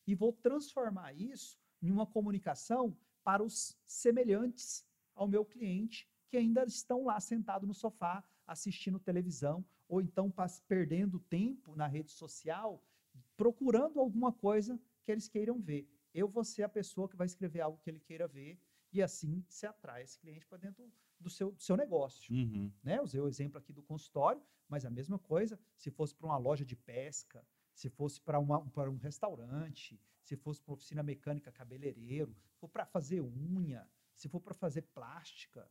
e 0.07 0.15
vou 0.15 0.33
transformar 0.33 1.13
isso 1.13 1.59
em 1.83 1.91
uma 1.91 2.07
comunicação 2.07 2.97
para 3.23 3.43
os 3.43 3.77
semelhantes 3.85 4.85
ao 5.15 5.27
meu 5.29 5.45
cliente 5.45 6.09
que 6.29 6.37
ainda 6.37 6.65
estão 6.65 7.05
lá 7.05 7.19
sentados 7.21 7.67
no 7.69 7.75
sofá 7.75 8.23
assistindo 8.47 8.99
televisão 8.99 9.65
ou 9.89 10.01
então 10.01 10.33
perdendo 10.69 11.19
tempo 11.21 11.75
na 11.77 11.87
rede 11.87 12.11
social 12.13 12.83
procurando 13.37 14.01
alguma 14.01 14.33
coisa 14.33 14.79
que 15.07 15.13
eles 15.13 15.29
queiram 15.29 15.61
ver. 15.61 15.89
Eu 16.13 16.29
vou 16.29 16.43
ser 16.43 16.65
a 16.65 16.69
pessoa 16.69 17.09
que 17.09 17.17
vai 17.17 17.27
escrever 17.27 17.61
algo 17.61 17.79
que 17.79 17.89
ele 17.89 18.01
queira 18.01 18.27
ver 18.27 18.61
e 18.93 19.01
assim 19.01 19.45
se 19.49 19.65
atrai 19.65 20.03
esse 20.03 20.19
cliente 20.19 20.45
para 20.45 20.59
dentro 20.59 20.93
do 21.21 21.31
seu, 21.31 21.53
do 21.53 21.63
seu 21.63 21.77
negócio. 21.77 22.35
Uhum. 22.35 22.73
Né? 22.83 23.01
Usei 23.01 23.21
o 23.21 23.29
exemplo 23.29 23.57
aqui 23.59 23.73
do 23.73 23.83
consultório, 23.85 24.43
mas 24.69 24.85
a 24.85 24.91
mesma 24.91 25.17
coisa 25.19 25.59
se 25.77 25.91
fosse 25.93 26.13
para 26.15 26.27
uma 26.27 26.37
loja 26.37 26.65
de 26.65 26.75
pesca, 26.75 27.47
se 27.73 27.89
fosse 27.89 28.21
para 28.21 28.41
um 28.41 28.97
restaurante, 28.97 30.01
se 30.23 30.37
fosse 30.37 30.61
para 30.61 30.75
oficina 30.75 31.03
mecânica 31.05 31.53
cabeleireiro, 31.53 32.35
se 32.51 32.59
for 32.59 32.69
para 32.69 32.85
fazer 32.85 33.21
unha, 33.21 33.89
se 34.13 34.29
for 34.29 34.41
para 34.41 34.55
fazer 34.55 34.83
plástica. 34.83 35.71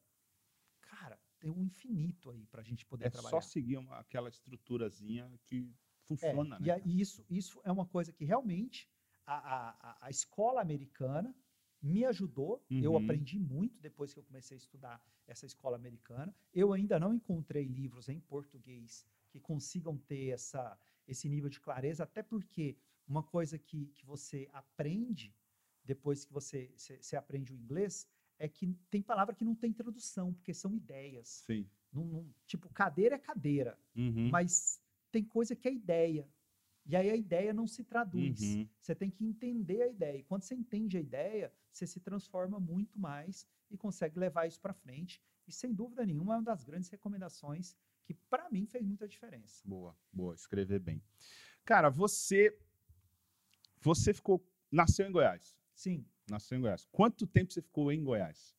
Cara, 0.80 1.20
tem 1.40 1.50
um 1.52 1.62
infinito 1.62 2.30
aí 2.32 2.46
para 2.46 2.62
a 2.62 2.64
gente 2.64 2.86
poder 2.86 3.08
É 3.08 3.10
trabalhar. 3.10 3.42
só 3.42 3.42
seguir 3.42 3.78
uma- 3.78 4.00
aquela 4.00 4.30
estruturazinha 4.30 5.30
que 5.44 5.68
É, 5.68 6.08
funciona, 6.08 6.58
e, 6.62 6.68
né? 6.68 6.74
a- 6.74 6.80
e 6.86 7.02
isso, 7.02 7.26
isso 7.30 7.60
é 7.66 7.72
uma 7.72 7.86
coisa 7.88 8.14
que 8.14 8.24
realmente 8.24 8.88
a, 9.26 9.36
a, 9.36 9.98
a- 10.08 10.10
escola 10.10 10.62
americana 10.62 11.36
me 11.82 12.06
ajudou. 12.06 12.64
Eu 12.70 12.92
Uhum. 12.94 12.98
aprendi 13.04 13.38
muito 13.40 13.80
depois 13.80 14.14
que 14.14 14.20
eu 14.20 14.24
comecei 14.24 14.56
a 14.56 14.58
estudar 14.58 15.02
essa 15.28 15.46
escola 15.46 15.76
americana. 15.76 16.34
Eu 16.54 16.74
ainda 16.74 17.00
não 17.00 17.14
encontrei 17.14 17.66
livros 17.66 18.10
em 18.10 18.20
português 18.20 19.06
que 19.30 19.40
consigam 19.40 19.98
ter 19.98 20.30
essa, 20.30 20.78
esse 21.08 21.28
nível 21.30 21.50
de 21.50 21.60
clareza, 21.60 22.04
até 22.04 22.24
porque 22.24 22.78
uma 23.08 23.22
coisa 23.24 23.58
que, 23.60 23.88
que 23.88 24.06
você 24.06 24.50
aprende 24.54 25.34
depois 25.84 26.26
que 26.26 26.34
você, 26.34 26.72
você, 26.76 26.98
você 27.02 27.16
aprende 27.16 27.54
o 27.54 27.56
inglês 27.56 28.08
é 28.40 28.48
que 28.50 28.74
tem 28.90 29.02
palavra 29.02 29.36
que 29.36 29.46
não 29.46 29.56
tem 29.56 29.72
tradução, 29.72 30.34
porque 30.34 30.54
são 30.54 30.74
ideias. 30.76 31.28
Sim. 31.46 31.70
Não- 31.94 32.06
não- 32.06 32.34
tipo, 32.48 32.68
cadeira 32.74 33.16
é 33.16 33.20
cadeira 33.20 33.78
Uhum. 33.96 34.30
mas 34.30 34.82
tem 35.12 35.24
coisa 35.24 35.56
que 35.56 35.68
é 35.68 35.74
ideia. 35.74 36.28
E 36.86 36.96
aí 36.96 37.10
a 37.10 37.16
ideia 37.16 37.52
não 37.54 37.66
se 37.68 37.84
traduz. 37.84 38.40
Uhum. 38.42 38.68
Você 38.80 38.94
tem 38.94 39.10
que 39.10 39.26
entender 39.26 39.82
a 39.82 39.88
ideia. 39.88 40.18
E 40.20 40.24
quando 40.24 40.44
você 40.44 40.54
entende 40.54 40.98
a 40.98 41.00
ideia, 41.00 41.52
você 41.72 41.88
se 41.88 42.00
transforma 42.00 42.60
muito 42.60 43.00
mais 43.00 43.48
e 43.72 43.78
consegue 43.78 44.20
levar 44.20 44.46
isso 44.46 44.60
para 44.62 44.74
frente. 44.74 45.22
E 45.48 45.52
sem 45.52 45.74
dúvida 45.74 46.06
nenhuma 46.06 46.34
é 46.34 46.38
uma 46.38 46.44
das 46.44 46.64
grandes 46.64 46.90
recomendações 46.90 47.76
que 48.04 48.14
para 48.14 48.50
mim 48.52 48.66
fez 48.68 48.86
muita 48.86 49.08
diferença. 49.08 49.62
Boa, 49.68 49.98
boa, 50.14 50.36
escrever 50.36 50.80
bem. 50.80 51.02
Cara, 51.64 51.90
você 51.90 52.56
você 53.82 54.14
ficou 54.14 54.46
nasceu 54.72 55.08
em 55.08 55.12
Goiás. 55.12 55.58
Sim, 55.74 56.06
Nasceu 56.30 56.58
em 56.58 56.62
Goiás. 56.62 56.88
Quanto 56.92 57.28
tempo 57.28 57.54
você 57.54 57.62
ficou 57.62 57.92
em 57.92 58.04
Goiás? 58.04 58.56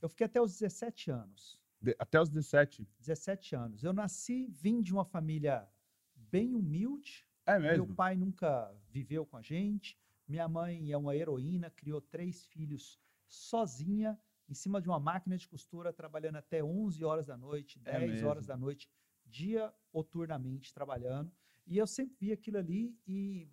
eu 0.00 0.08
fiquei 0.08 0.26
até 0.26 0.40
os 0.40 0.52
17 0.58 1.10
anos. 1.10 1.60
De- 1.80 1.96
até 1.98 2.20
os 2.20 2.28
17. 2.28 2.86
17 3.00 3.54
anos. 3.56 3.82
Eu 3.82 3.92
nasci, 3.92 4.46
vim 4.48 4.80
de 4.80 4.92
uma 4.92 5.04
família 5.04 5.68
bem 6.14 6.54
humilde. 6.54 7.26
É 7.48 7.58
Meu 7.66 7.86
mesmo? 7.86 7.86
pai 7.86 8.16
nunca 8.16 8.72
viveu 8.90 9.26
com 9.26 9.36
a 9.36 9.42
gente. 9.42 9.98
Minha 10.26 10.48
mãe 10.48 10.92
é 10.92 10.96
uma 10.96 11.16
heroína, 11.16 11.70
criou 11.70 12.00
três 12.00 12.44
filhos 12.46 13.00
sozinha, 13.26 14.18
em 14.48 14.54
cima 14.54 14.80
de 14.80 14.88
uma 14.88 15.00
máquina 15.00 15.36
de 15.36 15.48
costura, 15.48 15.92
trabalhando 15.92 16.36
até 16.36 16.62
11 16.64 17.04
horas 17.04 17.26
da 17.26 17.36
noite, 17.36 17.78
É 17.84 17.98
10 17.98 18.22
horas 18.22 18.46
mesmo? 18.46 18.46
da 18.46 18.56
noite, 18.56 18.88
dia 19.24 19.74
ou 19.92 20.04
turnamente 20.04 20.72
trabalhando. 20.72 21.32
E 21.66 21.76
eu 21.76 21.86
sempre 21.86 22.16
vi 22.18 22.32
aquilo 22.32 22.58
ali 22.58 22.98
e 23.06 23.48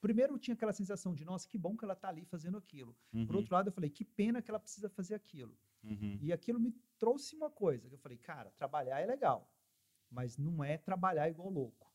primeiro 0.00 0.34
eu 0.34 0.38
tinha 0.38 0.54
aquela 0.54 0.72
sensação 0.72 1.14
de, 1.14 1.24
nossa, 1.24 1.48
que 1.48 1.58
bom 1.58 1.76
que 1.76 1.84
ela 1.84 1.94
está 1.94 2.08
ali 2.08 2.24
fazendo 2.24 2.56
aquilo. 2.58 2.96
Por 3.24 3.36
Uhum, 3.36 3.36
outro 3.36 3.54
lado, 3.54 3.68
eu 3.68 3.72
falei, 3.72 3.90
que 3.90 4.04
pena 4.04 4.42
que 4.42 4.50
ela 4.50 4.60
precisa 4.60 4.88
fazer 4.88 5.14
aquilo. 5.14 5.58
uhum. 5.84 6.20
E 6.20 6.32
aquilo 6.32 6.60
me 6.60 6.72
trouxe 6.98 7.36
uma 7.36 7.50
coisa, 7.50 7.88
que 7.88 7.94
eu 7.94 7.98
falei, 7.98 8.18
cara, 8.18 8.50
trabalhar 8.52 9.00
é 9.00 9.06
legal, 9.06 9.52
mas 10.10 10.38
não 10.38 10.64
é 10.64 10.78
trabalhar 10.78 11.28
igual 11.28 11.50
louco. 11.50 11.85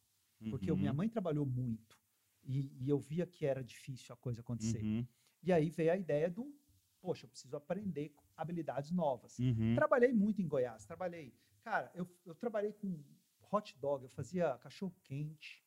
Porque 0.49 0.71
uhum, 0.71 0.77
minha 0.77 0.93
mãe 0.93 1.07
trabalhou 1.09 1.45
muito 1.45 1.99
e, 2.43 2.71
e 2.83 2.89
eu 2.89 2.99
via 2.99 3.25
que 3.25 3.45
era 3.45 3.63
difícil 3.63 4.13
a 4.13 4.17
coisa 4.17 4.41
acontecer. 4.41 4.83
Uhum, 4.83 5.05
E 5.43 5.51
aí 5.51 5.69
veio 5.69 5.91
a 5.91 5.97
ideia 5.97 6.29
do, 6.29 6.53
poxa, 6.99 7.25
eu 7.25 7.29
preciso 7.29 7.55
aprender 7.55 8.13
habilidades 8.35 8.91
novas. 8.91 9.37
uhum. 9.39 9.75
Trabalhei 9.75 10.11
muito 10.11 10.41
em 10.41 10.47
Goiás, 10.47 10.85
trabalhei. 10.85 11.33
Cara, 11.61 11.91
eu, 11.93 12.07
eu 12.25 12.35
trabalhei 12.35 12.73
com 12.73 13.03
hot 13.51 13.77
dog, 13.79 14.03
eu 14.03 14.09
fazia 14.09 14.57
cachorro 14.57 14.95
quente, 15.03 15.63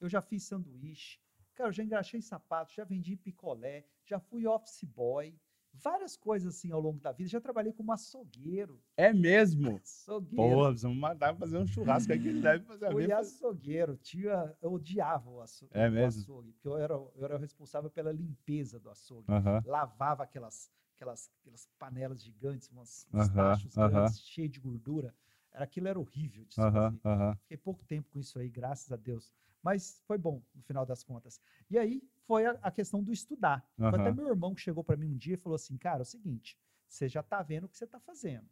eu 0.00 0.08
já 0.08 0.20
fiz 0.20 0.44
sanduíche, 0.44 1.20
cara, 1.54 1.68
eu 1.68 1.72
já 1.72 1.82
engraxei 1.82 2.20
sapato, 2.22 2.72
já 2.72 2.84
vendi 2.84 3.16
picolé, 3.16 3.86
já 4.04 4.18
fui 4.18 4.46
office 4.46 4.84
boy, 4.84 5.38
várias 5.82 6.16
coisas 6.16 6.54
assim 6.56 6.70
ao 6.72 6.80
longo 6.80 6.98
da 7.00 7.12
vida. 7.12 7.28
Já 7.28 7.40
trabalhei 7.40 7.72
como 7.72 7.92
açougueiro. 7.92 8.80
É 8.96 9.12
mesmo? 9.12 9.76
Açougueiro. 9.76 10.56
Pô, 10.56 10.66
precisamos 10.68 10.98
mandar 10.98 11.34
fazer 11.36 11.58
um 11.58 11.66
churrasco 11.66 12.12
aí 12.12 12.20
que 12.20 12.28
ele 12.28 12.40
deve 12.40 12.64
fazer 12.64 12.86
a 12.86 12.92
Fui 12.92 13.10
açougueiro, 13.12 13.96
tinha, 13.96 14.54
eu 14.60 14.72
odiava 14.72 15.28
o 15.30 15.40
açougue, 15.40 15.72
É 15.74 15.88
o 15.88 15.92
mesmo? 15.92 16.22
açougue, 16.22 16.52
porque 16.52 16.68
eu 16.68 16.76
era, 16.78 16.94
eu 16.94 17.24
era 17.24 17.36
o 17.36 17.38
responsável 17.38 17.90
pela 17.90 18.12
limpeza 18.12 18.78
do 18.78 18.90
açougue. 18.90 19.28
Lavava 19.64 20.22
aquelas, 20.24 20.70
aquelas, 20.96 21.30
aquelas 21.40 21.66
panelas 21.78 22.22
gigantes, 22.22 22.68
umas, 22.70 23.06
uns 23.12 23.28
Aham, 23.28 23.34
tachos 23.34 23.74
grandes, 23.76 24.20
cheios 24.20 24.50
de 24.50 24.60
gordura. 24.60 25.14
Aquilo 25.52 25.88
era 25.88 25.98
horrível 25.98 26.44
de 26.44 26.54
se 26.54 26.60
fazer. 26.60 27.00
Fiquei 27.42 27.56
pouco 27.56 27.84
tempo 27.84 28.08
com 28.12 28.18
isso 28.18 28.38
aí, 28.38 28.48
graças 28.48 28.92
a 28.92 28.96
Deus. 28.96 29.32
Mas 29.62 30.00
foi 30.06 30.16
bom, 30.18 30.40
no 30.54 30.62
final 30.62 30.86
das 30.86 31.02
contas. 31.02 31.40
E 31.68 31.76
aí 31.78 32.02
foi 32.28 32.44
a, 32.44 32.50
a 32.62 32.70
questão 32.70 33.02
do 33.02 33.10
estudar. 33.10 33.66
Foi 33.76 33.86
até 33.98 34.12
meu 34.12 34.28
irmão 34.28 34.54
que 34.54 34.60
chegou 34.60 34.84
para 34.84 34.98
mim 34.98 35.06
um 35.08 35.16
dia 35.16 35.34
e 35.34 35.38
falou 35.38 35.56
assim: 35.56 35.78
Cara, 35.78 36.02
é 36.02 36.02
o 36.02 36.04
seguinte, 36.04 36.58
você 36.86 37.08
já 37.08 37.20
está 37.20 37.42
vendo 37.42 37.64
o 37.64 37.68
que 37.68 37.76
você 37.78 37.84
está 37.84 37.98
fazendo. 37.98 38.46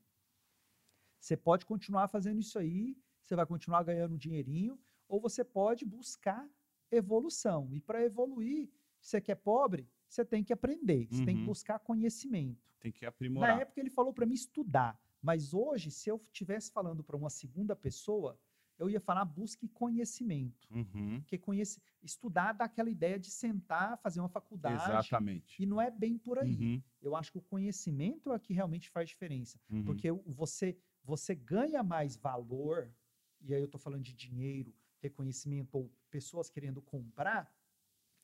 Você 1.21 1.37
pode 1.37 1.67
continuar 1.67 2.09
fazendo 2.09 2.41
isso 2.41 2.59
aí, 2.59 2.97
você 3.21 3.37
vai 3.37 3.45
continuar 3.47 3.83
ganhando 3.83 4.15
um 4.15 4.19
dinheirinho, 4.19 4.79
ou 5.09 5.21
você 5.21 5.45
pode 5.45 5.85
buscar 5.85 6.49
evolução. 6.91 7.69
E 7.75 7.81
para 7.81 8.03
evoluir, 8.03 8.71
você 9.01 9.21
que 9.21 9.31
é 9.31 9.35
pobre, 9.35 9.89
você 10.09 10.25
tem 10.25 10.43
que 10.43 10.53
aprender, 10.53 11.07
você 11.11 11.25
tem 11.25 11.35
que 11.37 11.43
Uhum. 11.43 11.49
buscar 11.49 11.79
conhecimento. 11.81 12.73
Tem 12.81 12.93
que 12.93 13.05
Na 13.05 13.09
aprimorar. 13.09 13.61
época 13.61 13.81
ele 13.81 13.91
falou 13.91 14.13
para 14.13 14.25
mim 14.25 14.35
estudar, 14.35 14.99
mas 15.21 15.53
hoje, 15.53 15.91
se 15.91 16.09
eu 16.09 16.17
estivesse 16.33 16.71
falando 16.73 17.03
para 17.05 17.17
uma 17.17 17.29
segunda 17.31 17.75
pessoa, 17.77 18.39
eu 18.79 18.91
ia 18.91 19.01
falar 19.01 19.25
busque 19.25 19.69
conhecimento. 19.69 20.69
Uhum. 20.71 21.21
Porque 21.21 21.39
conhece, 21.39 21.81
estudar 22.03 22.53
dá 22.53 22.65
aquela 22.65 22.91
ideia 22.91 23.19
de 23.19 23.31
sentar, 23.31 23.99
fazer 23.99 24.21
uma 24.21 24.29
faculdade. 24.29 24.75
Exatamente. 24.83 25.63
E 25.63 25.67
não 25.67 25.81
é 25.81 25.91
bem 25.91 26.19
por 26.19 26.39
aí. 26.39 26.57
Uhum, 26.57 26.83
Eu 27.01 27.17
acho 27.17 27.33
que 27.33 27.39
o 27.39 27.43
conhecimento 27.43 28.33
é 28.33 28.39
que 28.39 28.53
realmente 28.53 28.91
faz 28.91 29.09
diferença. 29.09 29.59
uhum. 29.71 29.85
Porque 29.85 30.11
você, 30.13 30.77
você 31.03 31.35
ganha 31.35 31.83
mais 31.83 32.17
valor, 32.17 32.93
e 33.41 33.55
aí 33.55 33.61
eu 33.61 33.67
estou 33.67 33.81
falando 33.81 34.03
de 34.03 34.13
dinheiro, 34.13 34.75
reconhecimento 35.01 35.75
ou 35.77 35.91
pessoas 36.11 36.51
querendo 36.51 36.83
comprar, 36.83 37.51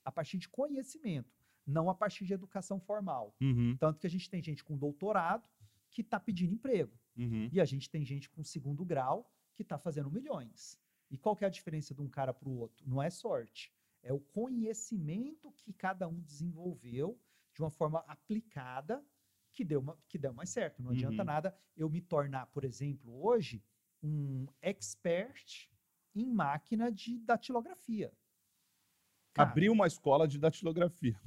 a 0.05 0.11
partir 0.11 0.37
de 0.39 0.49
conhecimento, 0.49 1.33
não 1.67 1.89
a 1.89 1.95
partir 1.95 2.25
de 2.27 2.33
educação 2.35 2.81
formal. 2.81 3.35
Uhum, 3.41 3.77
Tanto 3.79 4.01
que 4.01 4.07
a 4.07 4.11
gente 4.11 4.29
tem 4.29 4.43
gente 4.43 4.65
com 4.65 4.77
doutorado 4.77 5.49
que 5.91 6.01
está 6.01 6.19
pedindo 6.19 6.53
emprego. 6.55 6.93
uhum. 7.17 7.49
E 7.53 7.61
a 7.61 7.65
gente 7.65 7.89
tem 7.89 8.05
gente 8.05 8.29
com 8.29 8.43
segundo 8.43 8.85
grau 8.85 9.31
que 9.55 9.63
está 9.63 9.79
fazendo 9.79 10.11
milhões. 10.11 10.79
E 11.11 11.19
qual 11.19 11.37
que 11.37 11.45
é 11.45 11.47
a 11.47 11.51
diferença 11.51 11.95
de 11.95 12.01
um 12.01 12.09
cara 12.09 12.33
para 12.33 12.49
o 12.49 12.57
outro? 12.59 12.89
Não 12.89 13.03
é 13.03 13.11
sorte. 13.11 13.73
É 14.03 14.13
o 14.13 14.19
conhecimento 14.21 15.53
que 15.53 15.73
cada 15.73 16.09
um 16.09 16.21
desenvolveu 16.21 17.21
de 17.55 17.63
uma 17.63 17.71
forma 17.71 18.01
aplicada 18.07 19.05
que 19.53 19.65
deu, 19.65 19.81
uma, 19.81 19.99
que 20.09 20.19
deu 20.19 20.33
mais 20.33 20.49
certo. 20.49 20.83
Não 20.83 20.91
adianta 20.91 21.23
Uhum. 21.23 21.27
nada 21.27 21.57
eu 21.77 21.89
me 21.91 22.01
tornar, 22.01 22.47
por 22.47 22.65
exemplo, 22.65 23.23
hoje, 23.23 23.63
um 24.03 24.47
expert 24.61 25.69
em 26.15 26.27
máquina 26.27 26.91
de 26.91 27.19
datilografia. 27.19 28.13
Cara, 29.35 29.55
uma 29.71 29.87
escola 29.87 30.29
de 30.29 30.39
datilografia. 30.39 31.19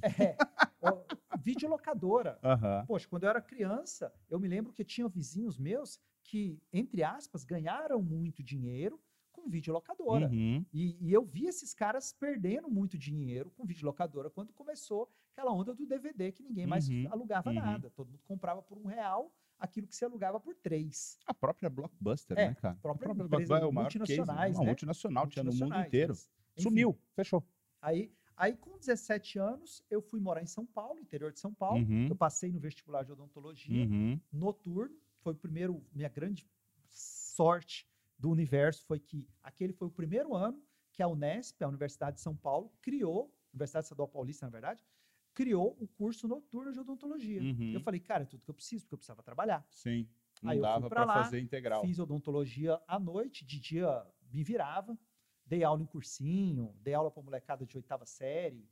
ó, 0.81 1.03
videolocadora. 1.38 2.39
Aham. 2.43 2.85
Poxa, 2.85 3.07
quando 3.07 3.23
eu 3.23 3.30
era 3.30 3.41
criança, 3.41 4.14
eu 4.30 4.39
me 4.39 4.47
lembro 4.47 4.73
que 4.73 4.84
tinha 4.84 5.07
vizinhos 5.07 5.57
meus 5.57 5.99
que, 6.26 6.60
entre 6.73 7.03
aspas, 7.03 7.43
ganharam 7.45 8.02
muito 8.02 8.43
dinheiro 8.43 8.99
com 9.31 9.47
videolocadora. 9.47 10.27
Uhum. 10.30 10.65
E, 10.73 10.97
e 10.99 11.14
eu 11.14 11.23
vi 11.23 11.45
esses 11.45 11.73
caras 11.73 12.11
perdendo 12.14 12.68
muito 12.69 12.97
dinheiro 12.97 13.52
com 13.52 13.64
videolocadora 13.65 14.30
quando 14.30 14.52
começou 14.52 15.10
aquela 15.31 15.52
onda 15.53 15.73
do 15.73 15.85
DVD 15.85 16.31
que 16.31 16.41
ninguém 16.41 16.65
mais 16.65 16.89
Uhum, 16.89 17.07
alugava 17.11 17.49
uhum. 17.49 17.56
nada. 17.56 17.89
Todo 17.91 18.07
mundo 18.10 18.23
comprava 18.26 18.61
por 18.64 18.77
um 18.77 18.85
real 18.85 19.31
aquilo 19.60 19.85
que 19.88 19.95
se 19.95 20.03
alugava 20.03 20.39
por 20.39 20.56
três. 20.56 21.18
A 21.27 21.34
própria 21.34 21.69
Blockbuster, 21.69 22.38
É, 22.38 22.47
né, 22.49 22.56
cara? 22.56 22.76
própria 22.81 23.11
A 23.11 23.14
própria 23.15 23.27
Blockbuster 23.27 23.64
é 23.64 23.65
o 23.68 23.72
maior 23.72 23.88
case, 23.91 23.99
multinacionais, 23.99 24.56
uma 24.56 24.64
né? 24.64 24.68
multinacional, 24.69 25.27
tinha 25.27 25.43
no 25.43 25.53
mundo 25.53 25.76
inteiro. 25.77 26.14
mas. 26.14 26.30
Sumiu, 26.57 26.97
fechou. 27.14 27.43
Aí, 27.81 28.11
aí, 28.35 28.56
com 28.56 28.77
17 28.80 29.38
anos, 29.38 29.84
eu 29.91 30.02
fui 30.02 30.19
morar 30.19 30.41
em 30.41 30.45
São 30.47 30.65
Paulo, 30.65 30.99
interior 30.99 31.31
de 31.31 31.39
São 31.39 31.53
Paulo. 31.53 31.85
Uhum. 31.85 32.07
Eu 32.07 32.15
passei 32.15 32.52
no 32.52 32.60
vestibular 32.60 33.03
de 33.03 33.11
odontologia, 33.11 33.85
Uhum. 33.85 34.19
noturno. 34.31 34.95
Foi 35.26 35.34
o 35.34 35.35
primeiro, 35.35 35.84
minha 35.91 36.07
grande 36.07 36.47
sorte 36.88 37.89
do 38.15 38.30
universo 38.30 38.85
foi 38.85 38.99
que 38.99 39.27
aquele 39.41 39.73
foi 39.73 39.88
o 39.88 39.91
primeiro 39.91 40.35
ano 40.35 40.64
que 40.91 41.02
a 41.02 41.07
Unesp, 41.07 41.64
a 41.64 41.68
Universidade 41.68 42.18
de 42.18 42.22
São 42.22 42.35
Paulo, 42.35 42.72
criou, 42.80 43.35
Universidade 43.52 43.85
Estadual 43.85 44.07
Paulista, 44.07 44.45
na 44.45 44.52
verdade, 44.52 44.85
criou 45.34 45.76
o 45.80 45.88
curso 45.88 46.27
noturno 46.27 46.72
de 46.72 46.80
odontologia. 46.80 47.41
Uhum. 47.41 47.73
Eu 47.73 47.81
falei, 47.81 47.99
cara, 47.99 48.22
é 48.22 48.26
tudo 48.27 48.43
que 48.43 48.52
eu 48.52 48.53
preciso, 48.53 48.85
porque 48.85 48.93
eu 48.93 48.97
precisava 48.99 49.23
trabalhar. 49.23 49.65
Sim. 49.72 50.07
Não 50.43 50.52
Aí 50.52 50.61
dava 50.61 50.88
lá, 51.06 51.23
fazer 51.23 51.39
integral. 51.39 51.81
Fiz 51.81 51.97
odontologia 51.97 52.80
à 52.88 52.99
noite, 52.99 53.43
de 53.43 53.60
dia 53.60 54.06
me 54.31 54.43
virava, 54.43 54.95
dei 55.43 55.64
aula 55.64 55.81
em 55.81 55.88
cursinho, 55.88 56.72
dei 56.84 56.93
aula 56.93 57.10
para 57.10 57.23
molecada 57.23 57.65
de 57.65 57.76
oitava 57.76 58.06
série. 58.06 58.69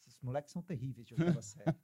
Esses 0.00 0.20
moleques 0.20 0.52
são 0.52 0.60
terríveis 0.60 1.06
de 1.06 1.14
oitava 1.14 1.40
série. 1.42 1.74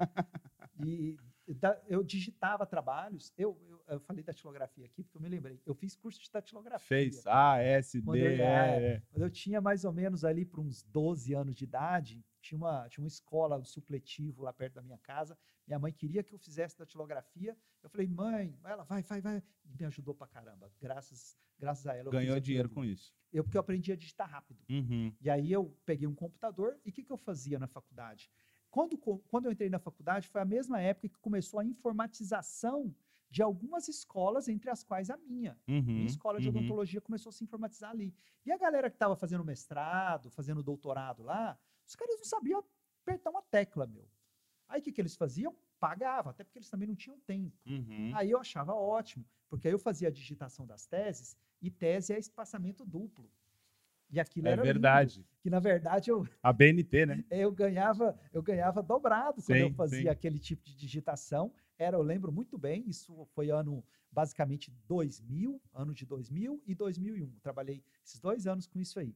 E 0.85 1.17
da- 1.61 1.81
eu 1.87 2.03
digitava 2.03 2.65
trabalhos. 2.67 3.33
Eu, 3.37 3.59
eu, 3.69 3.83
eu 3.89 4.01
falei 4.01 4.23
datilografia 4.25 4.85
aqui 4.87 5.03
porque 5.05 5.17
eu 5.17 5.21
me 5.21 5.29
lembrei. 5.29 5.61
Eu 5.67 5.75
fiz 5.75 5.95
curso 5.95 6.21
de 6.21 6.31
datilografia. 6.31 6.87
Fez 6.89 7.27
A, 7.27 7.59
S, 7.59 8.01
Quando 8.03 8.19
D, 8.19 8.27
eu- 8.41 8.45
é, 8.45 8.83
é. 8.95 9.03
Quando 9.11 9.23
eu 9.23 9.31
tinha 9.31 9.61
mais 9.61 9.85
ou 9.85 9.93
menos 9.93 10.25
ali 10.25 10.45
para 10.45 10.61
uns 10.61 10.83
12 10.83 11.35
anos 11.35 11.55
de 11.55 11.65
idade, 11.65 12.25
tinha 12.41 12.57
uma, 12.59 12.89
tinha 12.89 13.03
uma 13.05 13.09
escola 13.09 13.59
um 13.59 13.65
supletivo 13.65 14.43
lá 14.43 14.53
perto 14.53 14.75
da 14.75 14.83
minha 14.83 14.99
casa. 14.99 15.37
Minha 15.67 15.79
mãe 15.79 15.93
queria 15.93 16.23
que 16.23 16.35
eu 16.35 16.39
fizesse 16.39 16.77
datilografia. 16.79 17.57
Eu 17.83 17.89
falei, 17.91 18.07
mãe, 18.07 18.59
ela 18.65 18.83
vai, 18.85 19.03
vai, 19.03 19.21
vai. 19.21 19.43
E 19.65 19.77
me 19.79 19.85
ajudou 19.87 20.15
pra 20.15 20.27
caramba. 20.27 20.73
Graças, 20.81 21.37
graças 21.59 21.87
a 21.87 21.95
ela. 21.95 22.11
Ganhou 22.11 22.41
dinheiro 22.41 22.69
com 22.69 22.85
isso. 22.85 23.15
Eu, 23.33 23.45
porque 23.45 23.57
eu 23.57 23.61
aprendi 23.61 23.93
a 23.93 23.97
digitar 23.97 24.29
rápido. 24.29 24.59
Uhum. 24.69 25.15
E 25.21 25.31
aí 25.31 25.53
eu 25.53 25.77
peguei 25.87 26.07
um 26.09 26.15
computador 26.15 26.77
e 26.85 26.91
o 26.91 26.93
que, 26.93 27.05
que 27.05 27.13
eu 27.13 27.17
fazia 27.17 27.59
na 27.59 27.69
faculdade? 27.69 28.29
Quando, 28.71 28.97
quando 28.97 29.47
eu 29.47 29.53
entrei 29.53 29.69
na 29.69 29.79
faculdade, 29.79 30.29
foi 30.29 30.41
a 30.41 30.45
mesma 30.45 30.81
época 30.81 31.09
que 31.09 31.19
começou 31.19 31.59
a 31.59 31.65
informatização 31.65 32.95
de 33.29 33.43
algumas 33.43 33.89
escolas, 33.89 34.49
entre 34.49 34.71
as 34.71 34.83
quais 34.83 35.09
a 35.09 35.17
minha. 35.17 35.57
Uhum. 35.69 35.83
Minha 35.83 36.07
escola 36.07 36.41
de 36.41 36.49
uhum. 36.49 36.57
odontologia 36.57 37.01
começou 37.01 37.31
a 37.31 37.33
se 37.33 37.45
informatizar 37.45 37.91
ali. 37.91 38.13
E 38.45 38.51
a 38.51 38.59
galera 38.59 38.91
que 38.91 38.97
estava 38.97 39.15
fazendo 39.15 39.45
mestrado, 39.45 40.31
fazendo 40.31 40.63
doutorado 40.63 41.23
lá, 41.23 41.59
os 41.87 41.95
caras 41.95 42.17
não 42.17 42.25
sabiam 42.25 42.65
apertar 43.03 43.31
uma 43.31 43.43
tecla, 43.43 43.87
meu. 43.87 44.09
Aí 44.69 44.81
o 44.81 44.83
que, 44.83 44.93
que 44.93 45.01
eles 45.01 45.17
faziam? 45.17 45.57
Pagavam, 45.79 46.31
até 46.31 46.45
porque 46.45 46.59
eles 46.59 46.71
também 46.71 46.89
não 46.89 46.95
tinham 46.95 47.19
tempo. 47.21 47.57
Uhum. 47.67 48.13
Aí 48.15 48.31
eu 48.31 48.39
achava 48.39 48.75
ótimo, 48.75 49.25
porque 49.49 49.69
aí 49.69 49.75
eu 49.75 49.79
fazia 49.79 50.09
a 50.09 50.13
digitação 50.13 50.67
das 50.67 50.87
teses, 50.87 51.37
e 51.63 51.71
tese 51.71 52.13
é 52.13 52.19
espaçamento 52.19 52.85
duplo. 52.85 53.31
E 54.11 54.19
aquilo 54.19 54.49
É 54.49 54.53
era 54.53 54.63
lindo, 54.63 54.73
verdade. 54.73 55.27
que 55.41 55.49
na 55.49 55.61
verdade 55.61 56.11
eu, 56.11 56.27
A 56.43 56.53
BNT, 56.53 57.07
né? 57.07 57.25
eu 57.31 57.53
ganhava 57.53 58.19
eu 58.33 58.43
ganhava 58.43 58.83
dobrado 58.83 59.43
quando 59.43 59.59
eu 59.59 59.69
Sim, 59.69 59.75
fazia 59.75 60.03
sim. 60.03 60.09
aquele 60.09 60.39
tipo 60.39 60.65
de 60.65 60.75
digitação. 60.77 61.53
Era, 61.79 61.97
eu 61.97 62.03
lembro 62.03 62.31
muito 62.33 62.59
bem, 62.59 62.85
isso 62.89 63.25
foi 63.35 63.51
ano 63.51 63.83
basicamente 64.11 64.71
2000, 64.87 65.61
ano 65.73 65.95
de 65.95 66.05
2000 66.05 66.61
e 66.67 66.75
2001. 66.75 67.31
Trabalhei 67.41 67.83
esses 68.05 68.19
dois 68.21 68.47
anos 68.47 68.67
com 68.67 68.81
isso 68.81 68.99
aí. 68.99 69.15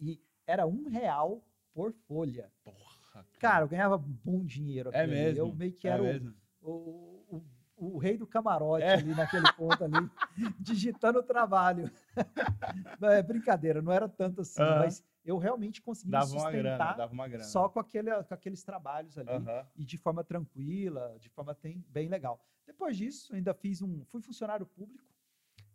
E 0.00 0.20
era 0.46 0.66
um 0.66 0.88
real 0.88 1.44
por 1.72 1.92
folha. 1.92 2.50
Porra, 2.64 3.24
Cara, 3.38 3.64
eu 3.64 3.68
ganhava 3.68 3.96
bom 3.98 4.44
dinheiro. 4.44 4.90
É 4.92 5.02
aquilo 5.02 5.12
ali. 5.16 5.36
Eu 5.38 5.44
mesmo, 5.46 5.56
meio 5.56 5.72
que 5.72 5.86
é 5.86 5.90
era 5.92 6.02
mesmo. 6.02 6.34
o, 6.60 6.70
o, 6.70 7.15
o 7.76 7.98
rei 7.98 8.16
do 8.16 8.26
camarote 8.26 8.84
É. 8.84 8.94
ali 8.94 9.14
naquele 9.14 9.46
ponto 9.48 9.84
ali, 9.84 10.10
digitando 10.60 11.18
o 11.18 11.22
trabalho. 11.22 11.90
Não, 13.00 13.08
é 13.10 13.22
brincadeira, 13.22 13.80
não 13.82 13.92
era 13.92 14.08
tanto 14.08 14.40
assim, 14.40 14.62
Aham. 14.62 14.78
mas 14.80 15.04
eu 15.24 15.38
realmente 15.38 15.82
consegui 15.82 16.08
me 16.08 16.12
Dava 16.12 16.32
uma 16.32 16.50
grana, 16.50 16.68
sustentar 16.76 16.96
dava 16.96 17.12
uma 17.12 17.28
grana. 17.28 17.44
só 17.44 17.68
com, 17.68 17.78
aquele, 17.80 18.10
com 18.24 18.34
aqueles 18.34 18.62
trabalhos 18.62 19.18
ali 19.18 19.30
Aham. 19.30 19.66
e 19.76 19.84
de 19.84 19.96
forma 19.98 20.24
tranquila, 20.24 21.16
de 21.20 21.28
forma 21.28 21.54
tem, 21.54 21.84
bem 21.88 22.08
legal. 22.08 22.40
Depois 22.66 22.96
disso, 22.96 23.34
ainda 23.34 23.52
fiz 23.54 23.82
um, 23.82 24.04
fui 24.06 24.20
funcionário 24.22 24.66
público, 24.66 25.04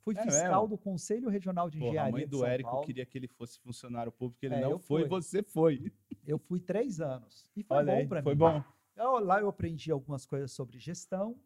fui 0.01 0.15
É 0.17 0.21
fiscal 0.23 0.63
mesmo? 0.63 0.67
do 0.75 0.77
Conselho 0.77 1.29
Regional 1.29 1.69
de 1.69 1.79
Porra, 1.79 1.89
a 1.89 1.93
Engenharia 1.93 2.11
mãe 2.11 2.27
do 2.27 2.45
Érico 2.45 2.69
Paulo. 2.71 2.85
queria 2.85 3.05
que 3.05 3.17
ele 3.17 3.27
fosse 3.27 3.59
funcionário 3.59 4.11
público, 4.11 4.43
ele 4.45 4.55
É, 4.55 4.61
não 4.61 4.79
foi, 4.79 5.01
fui. 5.01 5.09
você 5.09 5.43
foi. 5.43 5.91
Eu 6.25 6.37
fui 6.39 6.59
três 6.59 6.99
anos 6.99 7.47
e 7.55 7.63
foi 7.63 7.77
Olha 7.77 7.95
bom 7.95 8.07
para 8.07 8.21
mim. 8.21 8.23
foi 8.23 8.35
bom. 8.35 8.63
Eu- 8.95 9.19
lá 9.19 9.39
eu 9.39 9.47
aprendi 9.47 9.91
algumas 9.91 10.25
coisas 10.25 10.51
sobre 10.51 10.77
gestão, 10.79 11.39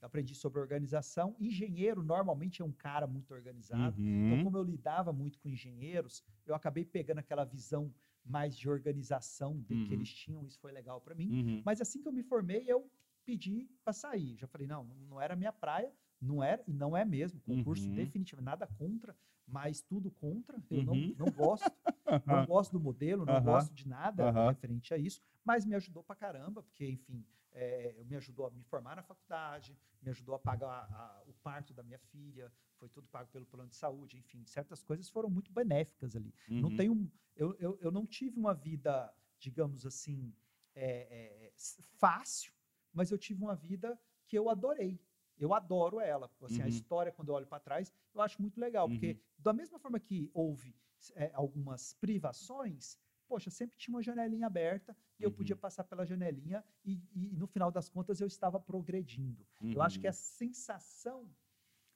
aprendi 0.00 0.34
sobre 0.34 0.60
organização. 0.60 1.34
Engenheiro 1.40 2.02
normalmente 2.02 2.62
é 2.62 2.64
um 2.64 2.72
cara 2.72 3.06
muito 3.06 3.32
organizado. 3.34 4.00
Então, 4.00 4.38
Uhum. 4.38 4.44
como 4.44 4.56
eu 4.58 4.62
lidava 4.62 5.12
muito 5.12 5.38
com 5.38 5.48
engenheiros, 5.48 6.22
eu 6.46 6.54
acabei 6.54 6.84
pegando 6.84 7.18
aquela 7.18 7.44
visão 7.44 7.92
mais 8.24 8.56
de 8.56 8.68
organização 8.68 9.58
de 9.60 9.74
Uhum. 9.74 9.86
que 9.86 9.94
eles 9.94 10.08
tinham. 10.12 10.44
Isso 10.46 10.58
foi 10.60 10.70
legal 10.72 11.00
para 11.00 11.14
mim. 11.14 11.30
Uhum. 11.30 11.62
Mas 11.64 11.80
assim 11.80 12.00
que 12.02 12.08
eu 12.08 12.12
me 12.12 12.22
formei, 12.22 12.64
eu 12.66 12.90
pedi 13.24 13.68
para 13.84 13.92
sair. 13.92 14.36
Já 14.36 14.46
falei, 14.46 14.66
não, 14.66 14.84
não 14.84 15.20
era 15.20 15.34
minha 15.36 15.52
praia, 15.52 15.92
não 16.20 16.42
era 16.42 16.62
e 16.66 16.72
não 16.72 16.96
é 16.96 17.04
mesmo. 17.04 17.40
Concurso 17.40 17.88
Uhum. 17.88 17.94
definitivamente 17.94 18.44
nada 18.44 18.66
contra, 18.66 19.16
mas 19.46 19.80
tudo 19.80 20.10
contra. 20.10 20.58
Eu 20.70 20.82
não, 20.84 20.94
Uhum. 20.94 21.14
não 21.18 21.26
gosto, 21.30 21.70
não 22.26 22.46
gosto 22.46 22.72
do 22.72 22.80
modelo, 22.80 23.24
não 23.26 23.42
gosto 23.42 23.74
de 23.74 23.88
nada 23.88 24.30
referente 24.50 24.92
a 24.94 24.98
isso, 24.98 25.20
mas 25.44 25.64
me 25.64 25.74
ajudou 25.74 26.02
pra 26.02 26.14
caramba, 26.16 26.62
porque, 26.62 26.86
enfim, 26.86 27.24
é, 27.52 28.02
me 28.04 28.16
ajudou 28.16 28.46
a 28.46 28.50
me 28.50 28.62
formar 28.64 28.96
na 28.96 29.02
faculdade, 29.02 29.78
me 30.02 30.10
ajudou 30.10 30.34
a 30.34 30.38
pagar 30.38 30.88
a- 30.92 31.22
o 31.26 31.32
parto 31.34 31.72
da 31.74 31.82
minha 31.82 31.98
filha, 31.98 32.52
foi 32.76 32.88
tudo 32.88 33.08
pago 33.08 33.28
pelo 33.30 33.46
plano 33.46 33.68
de 33.68 33.76
saúde, 33.76 34.16
enfim, 34.18 34.44
certas 34.44 34.82
coisas 34.84 35.08
foram 35.08 35.28
muito 35.28 35.52
benéficas 35.52 36.14
ali. 36.14 36.32
Não 36.48 36.68
Uhum. 36.70 36.76
tenho, 36.76 37.12
eu, 37.34 37.54
eu, 37.58 37.78
eu 37.80 37.90
não 37.90 38.06
tive 38.06 38.38
uma 38.38 38.54
vida, 38.54 39.12
digamos 39.38 39.84
assim, 39.84 40.32
é, 40.74 41.46
é, 41.46 41.52
s- 41.54 41.82
fácil, 41.98 42.52
mas 42.92 43.10
eu 43.10 43.18
tive 43.18 43.42
uma 43.42 43.54
vida 43.56 43.98
que 44.26 44.38
eu 44.38 44.48
adorei. 44.48 45.00
Eu 45.36 45.54
adoro 45.54 46.00
ela. 46.00 46.30
Assim, 46.42 46.60
A 46.62 46.64
Uhum. 46.64 46.68
história, 46.68 47.12
quando 47.12 47.28
eu 47.28 47.34
olho 47.34 47.46
para 47.46 47.60
trás, 47.60 47.92
eu 48.14 48.20
acho 48.20 48.40
muito 48.42 48.58
legal, 48.60 48.88
porque 48.88 49.20
da 49.38 49.52
mesma 49.52 49.78
forma 49.78 49.98
que 50.00 50.30
houve 50.34 50.74
é, 51.14 51.30
algumas 51.32 51.94
privações, 51.94 52.98
poxa, 53.28 53.50
sempre 53.50 53.76
tinha 53.76 53.94
uma 53.94 54.02
janelinha 54.02 54.46
aberta 54.46 54.96
e 55.18 55.22
eu 55.22 55.30
podia 55.30 55.54
Uhum. 55.54 55.60
passar 55.60 55.84
pela 55.84 56.04
janelinha 56.06 56.64
e, 56.84 57.00
e, 57.14 57.28
no 57.36 57.46
final 57.46 57.70
das 57.70 57.88
contas 57.88 58.20
eu 58.20 58.26
estava 58.26 58.58
progredindo. 58.58 59.46
Eu 59.62 59.82
acho 59.82 60.00
que 60.00 60.06
Uhum. 60.06 60.10
a 60.10 60.14
sensação 60.14 61.30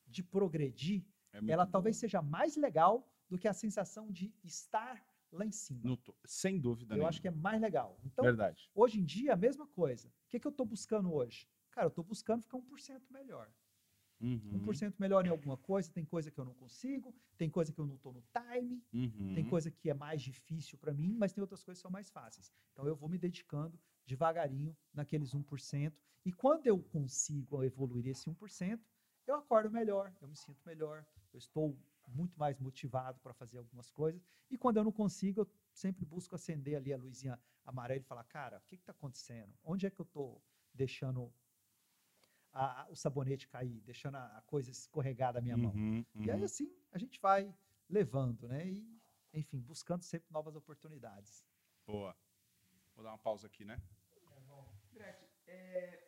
de 0.07 0.23
progredir, 0.23 1.05
É 1.33 1.39
ela 1.39 1.65
boa. 1.65 1.73
talvez 1.73 1.97
seja 1.97 2.21
mais 2.21 2.57
legal 2.57 3.09
do 3.29 3.39
que 3.39 3.49
a 3.49 3.53
sensação 3.55 4.11
de 4.13 4.33
estar 4.45 5.03
lá 5.31 5.47
em 5.47 5.51
cima. 5.53 5.97
To- 5.97 6.15
Sem 6.25 6.61
dúvida 6.61 6.93
eu 6.93 6.97
nenhuma. 6.97 7.09
acho 7.09 7.21
que 7.23 7.29
é 7.29 7.31
mais 7.31 7.61
legal. 7.61 7.99
Então, 8.05 8.23
Verdade. 8.25 8.71
hoje 8.75 9.01
em 9.01 9.05
dia, 9.05 9.33
a 9.33 9.37
mesma 9.37 9.67
coisa. 9.67 10.09
O 10.09 10.29
que, 10.29 10.39
que 10.39 10.47
eu 10.47 10.51
estou 10.51 10.67
buscando 10.67 11.11
hoje? 11.13 11.49
Cara, 11.71 11.87
eu 11.87 11.89
estou 11.89 12.05
buscando 12.05 12.43
ficar 12.43 12.59
1% 12.59 13.11
melhor. 13.11 13.51
Uhum. 14.23 14.59
1% 14.61 14.97
melhor 14.99 15.27
em 15.27 15.31
alguma 15.31 15.57
coisa, 15.57 15.90
tem 15.93 16.05
coisa 16.05 16.31
que 16.31 16.39
eu 16.39 16.44
não 16.44 16.55
consigo, 16.55 17.15
tem 17.36 17.51
coisa 17.51 17.73
que 17.73 17.78
eu 17.81 17.86
não 17.86 17.97
estou 17.97 18.12
no 18.12 18.23
time, 18.23 18.82
Uhum. 18.93 19.32
tem 19.35 19.44
coisa 19.44 19.70
que 19.70 19.90
é 19.90 19.94
mais 19.94 20.23
difícil 20.23 20.78
para 20.78 20.93
mim, 20.93 21.15
mas 21.16 21.32
tem 21.32 21.40
outras 21.43 21.62
coisas 21.65 21.78
que 21.78 21.82
são 21.82 21.90
mais 21.90 22.11
fáceis. 22.11 22.53
Então 22.73 22.86
eu 22.86 22.94
vou 22.94 23.09
me 23.09 23.19
dedicando 23.19 23.78
devagarinho 24.07 24.77
naqueles 24.93 25.35
1%. 25.35 25.99
E 26.24 26.32
quando 26.32 26.66
eu 26.66 26.78
consigo 26.82 27.62
evoluir 27.65 28.07
esse 28.07 28.28
1%, 28.28 28.86
eu 29.27 29.36
acordo 29.36 29.70
melhor, 29.70 30.15
eu 30.20 30.28
me 30.28 30.36
sinto 30.36 30.62
melhor, 30.65 31.07
eu 31.32 31.39
estou 31.39 31.78
muito 32.07 32.39
mais 32.39 32.59
motivado 32.59 33.20
para 33.20 33.32
fazer 33.32 33.59
algumas 33.59 33.90
coisas. 33.90 34.23
E 34.51 34.59
quando 34.59 34.77
eu 34.77 34.85
não 34.85 34.93
consigo, 34.93 35.40
eu 35.40 35.51
sempre 35.73 36.05
busco 36.05 36.35
acender 36.35 36.77
ali 36.77 36.93
a 36.93 36.97
luzinha 36.97 37.40
amarela 37.65 38.01
e 38.01 38.05
falar: 38.05 38.24
cara, 38.24 38.59
o 38.59 38.62
que 38.62 38.74
está 38.74 38.93
acontecendo? 38.93 39.55
Onde 39.62 39.86
é 39.86 39.90
que 39.90 40.01
eu 40.01 40.05
estou 40.05 40.43
deixando 40.74 41.32
a- 42.53 42.83
a- 42.83 42.89
o 42.91 42.97
sabonete 42.97 43.49
cair, 43.49 43.81
deixando 43.83 44.16
a, 44.16 44.39
a 44.39 44.43
coisa 44.43 44.70
escorregar 44.70 45.33
da 45.33 45.41
minha 45.41 45.57
mão? 45.57 45.73
Uhum, 45.73 46.05
E 46.16 46.31
aí, 46.31 46.39
uhum. 46.39 46.45
assim, 46.45 46.70
a 46.93 46.99
gente 46.99 47.20
vai 47.20 47.55
levando, 47.89 48.49
né? 48.49 48.66
E, 48.66 49.01
enfim, 49.33 49.61
buscando 49.61 50.03
sempre 50.03 50.33
novas 50.33 50.55
oportunidades. 50.57 51.45
Boa. 51.87 52.16
Vou 52.95 53.03
dar 53.05 53.11
uma 53.12 53.19
pausa 53.19 53.47
aqui, 53.47 53.65
né? 53.65 53.81
Gretchen, 54.93 55.29
é, 55.47 56.02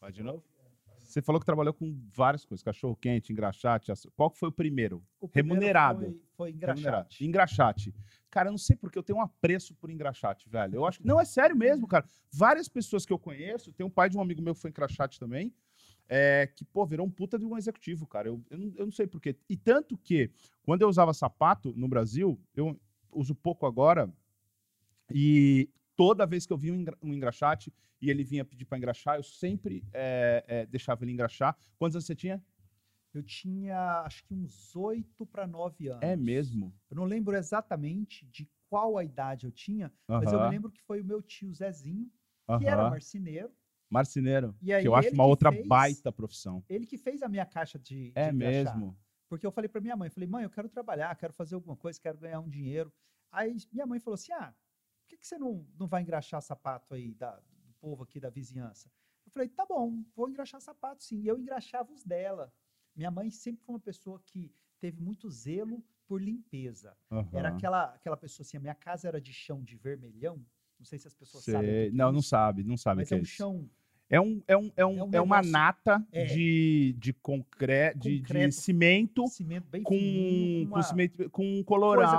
Vai 0.00 0.10
de 0.10 0.22
novo? 0.22 0.42
Você 0.98 1.20
falou 1.20 1.38
que 1.38 1.44
trabalhou 1.46 1.74
com 1.74 1.94
várias 2.10 2.44
coisas, 2.44 2.62
cachorro 2.62 2.96
quente, 2.96 3.32
engraxate. 3.32 3.92
Qual 4.16 4.30
que 4.30 4.38
foi 4.38 4.48
o 4.48 4.52
primeiro? 4.52 5.04
O 5.20 5.28
primeiro 5.28 5.60
Remunerado. 5.60 6.00
Foi, 6.00 6.20
foi 6.34 6.50
Remunerado. 6.50 6.80
engraxate. 6.80 7.24
Engraxate. 7.24 7.94
Cara, 8.30 8.48
eu 8.48 8.52
não 8.52 8.58
sei 8.58 8.74
porque 8.74 8.98
eu 8.98 9.02
tenho 9.02 9.18
um 9.18 9.22
apreço 9.22 9.74
por 9.74 9.90
engraxate, 9.90 10.48
velho. 10.48 10.76
Eu 10.76 10.86
acho 10.86 10.98
que 11.00 11.06
não 11.06 11.20
é 11.20 11.24
sério 11.24 11.54
mesmo, 11.54 11.86
cara. 11.86 12.06
Várias 12.32 12.66
pessoas 12.66 13.04
que 13.04 13.12
eu 13.12 13.18
conheço, 13.18 13.72
tem 13.72 13.84
um 13.86 13.90
pai 13.90 14.08
de 14.08 14.16
um 14.16 14.22
amigo 14.22 14.40
meu 14.42 14.54
que 14.54 14.60
foi 14.60 14.70
engraxate 14.70 15.20
também, 15.20 15.54
é, 16.14 16.46
que, 16.46 16.62
pô, 16.62 16.84
virou 16.84 17.06
um 17.06 17.10
puta 17.10 17.38
de 17.38 17.46
um 17.46 17.56
executivo, 17.56 18.06
cara. 18.06 18.28
Eu, 18.28 18.44
eu, 18.50 18.58
não, 18.58 18.72
eu 18.76 18.84
não 18.84 18.92
sei 18.92 19.06
porquê. 19.06 19.34
E 19.48 19.56
tanto 19.56 19.96
que, 19.96 20.30
quando 20.62 20.82
eu 20.82 20.88
usava 20.88 21.14
sapato 21.14 21.72
no 21.74 21.88
Brasil, 21.88 22.38
eu 22.54 22.78
uso 23.10 23.34
pouco 23.34 23.64
agora, 23.64 24.12
e 25.10 25.70
toda 25.96 26.26
vez 26.26 26.44
que 26.46 26.52
eu 26.52 26.58
vi 26.58 26.70
um, 26.70 26.74
engra- 26.74 26.98
um 27.02 27.14
engraxate 27.14 27.72
e 28.00 28.10
ele 28.10 28.24
vinha 28.24 28.44
pedir 28.44 28.66
pra 28.66 28.76
engraxar, 28.76 29.16
eu 29.16 29.22
sempre 29.22 29.82
é, 29.90 30.44
é, 30.46 30.66
deixava 30.66 31.02
ele 31.02 31.12
engraxar. 31.12 31.56
Quantos 31.78 31.96
anos 31.96 32.04
você 32.04 32.14
tinha? 32.14 32.44
Eu 33.14 33.22
tinha, 33.22 34.02
acho 34.02 34.22
que 34.24 34.34
uns 34.34 34.74
8 34.76 35.24
para 35.26 35.46
9 35.46 35.88
anos. 35.88 36.02
É 36.02 36.14
mesmo? 36.16 36.74
Eu 36.90 36.96
não 36.96 37.04
lembro 37.04 37.34
exatamente 37.36 38.26
de 38.26 38.46
qual 38.68 38.98
a 38.98 39.04
idade 39.04 39.46
eu 39.46 39.52
tinha, 39.52 39.90
mas 40.08 40.32
eu 40.32 40.40
me 40.40 40.50
lembro 40.50 40.70
que 40.70 40.80
foi 40.82 41.00
o 41.00 41.04
meu 41.04 41.22
tio 41.22 41.52
Zezinho, 41.54 42.10
que 42.58 42.66
era 42.66 42.82
aham. 42.82 42.90
marceneiro, 42.90 43.50
Marceneiro. 43.92 44.54
Que 44.60 44.88
eu 44.88 44.94
acho 44.94 45.12
uma 45.12 45.26
outra 45.26 45.52
fez- 45.52 45.66
baita 45.66 46.10
profissão. 46.10 46.64
ele 46.68 46.86
que 46.86 46.96
fez 46.96 47.22
a 47.22 47.28
minha 47.28 47.44
caixa 47.44 47.78
de, 47.78 48.10
de 48.10 48.12
É 48.14 48.32
mesmo? 48.32 48.96
Porque 49.28 49.46
eu 49.46 49.52
falei 49.52 49.68
para 49.68 49.80
minha 49.80 49.96
mãe, 49.96 50.10
falei, 50.10 50.28
mãe, 50.28 50.44
eu 50.44 50.50
quero 50.50 50.68
trabalhar, 50.68 51.14
quero 51.16 51.32
fazer 51.32 51.54
alguma 51.54 51.76
coisa, 51.76 52.00
quero 52.00 52.18
ganhar 52.18 52.40
um 52.40 52.48
dinheiro. 52.48 52.92
Aí 53.30 53.56
minha 53.72 53.86
mãe 53.86 53.98
falou 53.98 54.14
assim, 54.14 54.32
ah, 54.32 54.54
por 55.00 55.08
que, 55.08 55.16
que 55.16 55.26
você 55.26 55.38
não, 55.38 55.66
não 55.78 55.86
vai 55.86 56.02
engraxar 56.02 56.40
sapato 56.42 56.94
aí 56.94 57.14
da, 57.14 57.36
do 57.36 57.72
povo 57.80 58.02
aqui 58.02 58.18
da 58.20 58.28
vizinhança? 58.30 58.90
Eu 59.24 59.30
falei, 59.32 59.48
tá 59.48 59.64
bom, 59.66 60.02
vou 60.14 60.28
engraxar 60.28 60.60
sapato 60.60 61.02
sim. 61.02 61.20
E 61.20 61.26
eu 61.28 61.38
engraxava 61.38 61.92
os 61.92 62.02
dela. 62.04 62.52
Minha 62.94 63.10
mãe 63.10 63.30
sempre 63.30 63.62
foi 63.64 63.74
uma 63.74 63.80
pessoa 63.80 64.20
que 64.24 64.52
teve 64.78 65.00
muito 65.00 65.30
zelo 65.30 65.82
por 66.06 66.20
limpeza. 66.20 66.94
Era 67.32 67.48
Aham. 67.48 67.56
aquela, 67.56 67.84
aquela 67.94 68.16
pessoa 68.16 68.44
assim, 68.44 68.56
a 68.58 68.60
minha 68.60 68.74
casa 68.74 69.08
era 69.08 69.20
de 69.20 69.32
chão 69.32 69.62
de 69.62 69.76
vermelhão. 69.76 70.44
Não 70.78 70.84
sei 70.84 70.98
se 70.98 71.06
as 71.06 71.14
pessoas 71.14 71.44
sabem. 71.44 71.60
o 71.60 71.62
que 71.62 71.70
Sei. 71.78 71.88
que 71.90 71.94
é 71.94 71.96
Não, 71.96 72.12
não 72.12 72.20
sabe, 72.20 72.64
não 72.64 72.76
sabe 72.76 72.98
Mas 73.00 73.08
que 73.08 73.14
é 73.14 73.16
é 73.16 73.20
um 73.20 73.22
isso. 73.22 73.32
chão 73.32 73.70
É, 74.12 74.20
um, 74.20 74.42
é, 74.46 74.54
um, 74.56 74.70
é, 74.76 74.84
um, 74.86 74.98
é 74.98 75.04
um 75.04 75.10
é 75.14 75.20
uma 75.22 75.40
nata 75.42 76.06
é. 76.12 76.24
de, 76.26 76.94
de, 76.98 77.12
concre... 77.14 77.94
de, 77.96 78.20
de 78.20 78.52
cimento 78.52 79.26
cimento 79.28 79.66
bem 79.70 79.82
com, 79.82 79.96
com, 79.98 80.62
uma- 80.68 80.82
cimento, 80.82 81.30
com 81.30 81.64
colorante, 81.64 82.12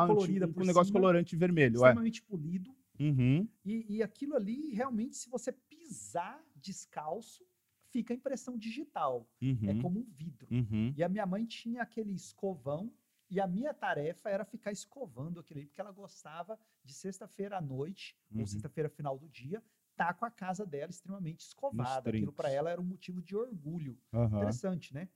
com 0.51 0.61
um 0.61 0.65
negócio 0.65 0.87
cima, 0.87 0.99
colorante 0.99 1.35
vermelho. 1.35 1.73
É. 1.75 1.89
extremamente 1.89 2.21
polido. 2.23 2.75
Uhum, 2.99 3.47
E, 3.63 3.97
e 3.97 4.03
aquilo 4.03 4.35
ali, 4.35 4.73
realmente, 4.73 5.15
se 5.15 5.29
você 5.29 5.51
pisar 5.51 6.43
descalço, 6.55 7.43
fica 7.91 8.13
a 8.13 8.15
impressão 8.17 8.57
digital. 8.57 9.27
É 9.41 9.45
uhum, 9.45 9.81
como 9.81 9.99
um 9.99 10.07
vidro. 10.17 10.47
uhum. 10.49 10.93
E 10.97 11.03
a 11.03 11.09
minha 11.09 11.25
mãe 11.27 11.45
tinha 11.45 11.83
aquele 11.83 12.13
escovão, 12.13 12.91
e 13.29 13.39
a 13.39 13.47
minha 13.47 13.73
tarefa 13.73 14.29
era 14.29 14.43
ficar 14.45 14.71
escovando 14.71 15.39
aquilo 15.39 15.59
ali, 15.59 15.67
porque 15.67 15.81
ela 15.81 15.91
gostava 15.91 16.57
de 16.83 16.93
sexta-feira 16.93 17.57
à 17.57 17.61
noite, 17.61 18.15
Uhum. 18.31 18.41
ou 18.41 18.47
sexta-feira 18.47 18.89
final 18.89 19.17
do 19.17 19.27
dia, 19.29 19.61
tá 19.95 20.13
com 20.13 20.25
a 20.25 20.31
casa 20.31 20.65
dela 20.65 20.89
extremamente 20.89 21.41
escovada. 21.41 22.09
Aquilo 22.09 22.31
para 22.33 22.49
ela 22.49 22.69
era 22.69 22.81
um 22.81 22.83
motivo 22.85 23.21
de 23.21 23.35
orgulho. 23.35 23.97
aham. 24.13 24.37
Interessante, 24.37 24.93
né? 24.93 25.07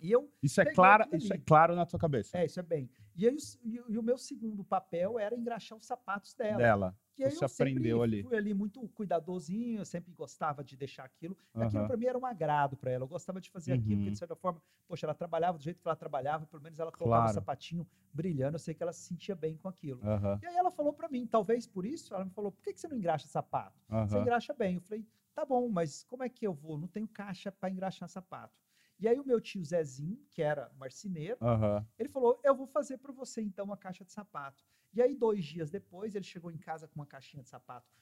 E 0.00 0.10
eu 0.10 0.32
Isso 0.42 0.60
é 0.60 0.66
claro, 0.66 1.04
isso 1.16 1.32
é 1.32 1.38
claro 1.38 1.74
na 1.76 1.86
tua 1.86 1.98
cabeça. 1.98 2.36
É, 2.36 2.44
isso 2.44 2.58
é 2.58 2.62
bem. 2.62 2.90
E, 3.14 3.28
aí, 3.28 3.36
e, 3.62 3.80
o- 3.80 3.90
e 3.92 3.98
o 3.98 4.02
meu 4.02 4.18
segundo 4.18 4.64
papel 4.64 5.18
era 5.18 5.36
engraxar 5.36 5.78
os 5.78 5.86
sapatos 5.86 6.34
dela. 6.34 6.58
Dela. 6.58 6.98
E 7.16 7.24
aí 7.24 7.34
Você 7.34 7.44
eu 7.44 7.46
sempre 7.46 7.84
aprendeu 7.84 8.02
ali. 8.02 8.28
Fui 8.28 8.36
ali 8.36 8.54
muito 8.54 8.86
cuidadosinho, 8.88 9.80
eu 9.80 9.84
sempre 9.84 10.12
gostava 10.12 10.64
de 10.64 10.76
deixar 10.76 11.04
aquilo. 11.04 11.36
Aquilo 11.58 11.84
para 11.84 11.96
mim 11.96 12.06
era 12.06 12.18
um 12.18 12.26
agrado 12.26 12.76
para 12.76 12.90
ela. 12.90 13.04
Eu 13.04 13.08
gostava 13.08 13.40
de 13.40 13.50
fazer 13.50 13.72
aquilo, 13.72 13.98
porque 13.98 14.10
Uhum. 14.10 14.12
de 14.12 14.18
certa 14.18 14.34
forma, 14.34 14.62
poxa, 14.88 15.06
ela 15.06 15.14
trabalhava 15.14 15.58
do 15.58 15.62
jeito 15.64 15.80
que 15.80 15.86
ela 15.86 15.94
trabalhava, 15.96 16.46
pelo 16.46 16.62
menos 16.62 16.78
ela 16.80 16.90
colocava 16.90 17.26
o 17.26 17.28
Claro. 17.28 17.28
sapatinho 17.28 17.86
brilhando, 18.12 18.54
eu 18.56 18.58
sei 18.58 18.74
que 18.74 18.82
ela 18.82 18.92
se 18.92 19.02
sentia 19.02 19.34
bem 19.36 19.56
com 19.56 19.68
aquilo. 19.68 20.02
Aham, 20.02 20.42
E 20.42 20.46
aí 20.46 20.56
ela 20.56 20.70
falou 20.70 20.92
para 20.92 21.08
mim, 21.08 21.26
talvez 21.26 21.66
por 21.66 21.84
isso, 21.86 22.14
ela 22.14 22.24
me 22.24 22.30
falou: 22.30 22.50
por 22.50 22.62
que, 22.62 22.72
que 22.72 22.80
você 22.80 22.88
não 22.88 22.96
engraxa 22.96 23.28
sapato? 23.28 23.80
Você 24.06 24.18
engraxa 24.18 24.52
bem. 24.54 24.76
Eu 24.76 24.80
falei, 24.82 25.06
tá 25.34 25.44
bom, 25.44 25.68
mas 25.68 26.02
como 26.04 26.22
é 26.22 26.28
que 26.28 26.46
eu 26.46 26.52
vou? 26.54 26.78
Não 26.78 26.88
tenho 26.88 27.08
caixa 27.08 27.52
para 27.52 27.70
engraxar 27.70 28.08
sapato. 28.08 28.58
E 28.98 29.08
aí 29.08 29.18
o 29.20 29.24
meu 29.26 29.40
tio 29.40 29.64
Zezinho, 29.64 30.24
que 30.30 30.42
era 30.42 30.72
marceneiro, 30.74 31.40
Aham. 31.40 31.86
ele 31.98 32.08
falou: 32.08 32.40
Eu 32.44 32.54
vou 32.54 32.66
fazer 32.66 32.98
para 32.98 33.12
você 33.12 33.42
então 33.42 33.64
uma 33.66 33.76
caixa 33.76 34.04
de 34.04 34.12
sapato. 34.12 34.64
E 34.94 35.02
aí, 35.02 35.14
dois 35.14 35.44
dias 35.44 35.70
depois, 35.70 36.14
ele 36.14 36.24
chegou 36.24 36.50
em 36.50 36.56
casa 36.56 36.86
com 36.86 36.94
uma 36.94 37.06
caixinha 37.06 37.42
de 37.42 37.48
sapato 37.48 37.92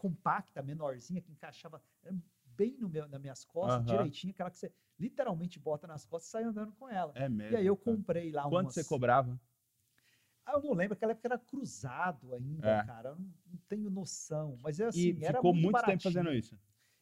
compacta, 0.00 0.62
menorzinha, 0.62 1.20
que 1.20 1.30
encaixava 1.30 1.82
eh, 2.04 2.14
bem 2.56 2.78
no 2.78 2.88
meu, 2.88 3.06
nas 3.06 3.20
minhas 3.20 3.44
costas, 3.44 3.84
Aham. 3.84 3.98
direitinho, 3.98 4.30
aquela 4.32 4.50
que 4.50 4.56
você 4.56 4.72
literalmente 4.98 5.58
bota 5.58 5.86
nas 5.86 6.06
costas 6.06 6.28
e 6.28 6.30
sai 6.30 6.42
andando 6.44 6.72
com 6.72 6.88
ela. 6.88 7.12
É 7.14 7.28
mesmo. 7.28 7.52
e 7.52 7.56
aí 7.56 7.66
eu 7.66 7.76
comprei 7.76 8.32
lá 8.32 8.48
Quanto 8.48 8.64
umas... 8.64 8.74
você 8.74 8.82
cobrava? 8.84 9.38
Ah, 10.46 10.52
eu 10.52 10.62
não 10.62 10.72
lembro, 10.72 10.94
aquela 10.94 11.12
época 11.12 11.28
era 11.28 11.38
cruzado 11.38 12.32
ainda, 12.32 12.66
É. 12.66 12.82
cara. 12.84 13.10
Eu 13.10 13.16
não, 13.16 13.34
não 13.46 13.58
tenho 13.68 13.90
noção. 13.90 14.58
Mas 14.62 14.80
é 14.80 14.86
assim, 14.86 15.18
e 15.18 15.24
era 15.24 15.38
ficou 15.38 15.52
muito, 15.52 15.70
muito 15.70 15.84
tempo 15.84 16.02
fazendo 16.02 16.32
isso. 16.32 16.58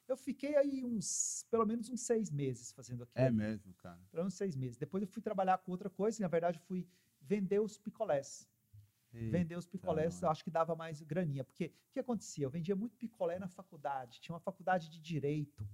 Eu 0.09 0.17
fiquei 0.17 0.57
aí 0.57 0.83
uns, 0.85 1.47
pelo 1.51 1.65
menos 1.67 1.89
uns 1.89 2.01
seis 2.01 2.31
meses 2.31 2.73
fazendo 2.73 3.05
aquilo. 3.05 3.27
É 3.27 3.31
mesmo, 3.31 3.73
cara. 3.75 4.01
Pelo 4.11 4.25
menos 4.25 4.35
seis 4.35 4.57
meses. 4.57 4.77
Depois 4.77 5.03
eu 5.03 5.09
fui 5.09 5.23
trabalhar 5.23 5.59
com 5.59 5.71
outra 5.71 5.89
coisa, 5.89 6.21
e 6.21 6.23
na 6.23 6.29
verdade 6.29 6.59
eu 6.59 6.63
fui 6.63 6.87
vender 7.21 7.61
os 7.61 7.79
picolés. 7.79 8.49
Vender 9.31 9.57
os 9.57 9.67
picolés, 9.67 10.17
eu 10.23 10.27
nós. 10.29 10.33
acho 10.33 10.45
que 10.45 10.51
dava 10.51 10.75
mais 10.77 11.03
graninha. 11.03 11.45
Porque 11.45 11.73
o 11.89 11.93
que 11.93 12.01
acontecia? 12.01 12.45
Eu 12.47 12.51
vendia 12.51 12.77
muito 12.77 12.97
picolé 12.97 13.39
na 13.39 13.49
faculdade. 13.49 14.21
Tinha 14.21 14.35
uma 14.35 14.41
faculdade 14.41 14.89
de 14.89 15.01
direito 15.01 15.67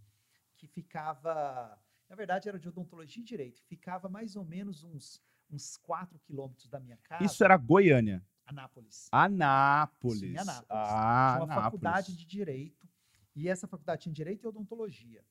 que 0.56 0.66
ficava. 0.66 1.78
Na 2.08 2.16
verdade, 2.16 2.48
era 2.48 2.58
de 2.58 2.68
odontologia 2.68 3.20
e 3.22 3.24
direito. 3.24 3.62
Ficava 3.64 4.08
mais 4.08 4.36
ou 4.36 4.44
menos 4.44 4.82
uns, 4.84 5.22
uns 5.50 5.76
4 5.78 6.18
quilômetros 6.20 6.68
da 6.68 6.78
minha 6.80 6.96
casa. 6.98 7.24
Isso 7.24 7.42
era 7.44 7.56
Goiânia. 7.56 8.24
Anápolis. 8.46 9.08
Anápolis. 9.10 10.20
Sim, 10.20 10.36
Anápolis. 10.36 10.66
Ah, 10.70 11.34
tinha 11.36 11.44
uma 11.44 11.44
Anápolis. 11.44 11.64
faculdade 11.64 12.16
de 12.16 12.26
direito. 12.26 12.88
E 13.34 13.48
essa 13.48 13.66
faculdade 13.66 14.02
tinha 14.02 14.12
direito 14.12 14.44
e 14.44 14.46
odontologia. 14.48 15.24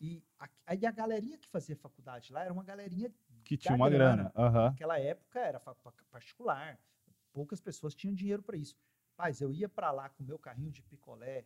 E 0.00 0.24
a, 0.38 0.48
aí 0.66 0.84
a 0.84 0.90
galerinha 0.90 1.38
que 1.38 1.48
fazia 1.48 1.76
faculdade 1.76 2.32
lá 2.32 2.42
era 2.42 2.52
uma 2.52 2.64
galerinha 2.64 3.12
Que 3.44 3.56
tinha 3.56 3.76
uma 3.76 3.88
grana. 3.88 4.32
Aham. 4.34 4.70
Naquela 4.70 4.98
época 4.98 5.38
era 5.38 5.60
particular, 6.10 6.78
poucas 7.34 7.60
pessoas 7.60 7.94
tinham 7.94 8.14
dinheiro 8.14 8.42
para 8.42 8.56
isso. 8.56 8.76
Mas 9.18 9.40
eu 9.40 9.52
ia 9.52 9.68
para 9.68 9.90
lá 9.90 10.08
com 10.08 10.22
o 10.22 10.26
meu 10.26 10.38
carrinho 10.38 10.70
de 10.70 10.82
picolé 10.82 11.44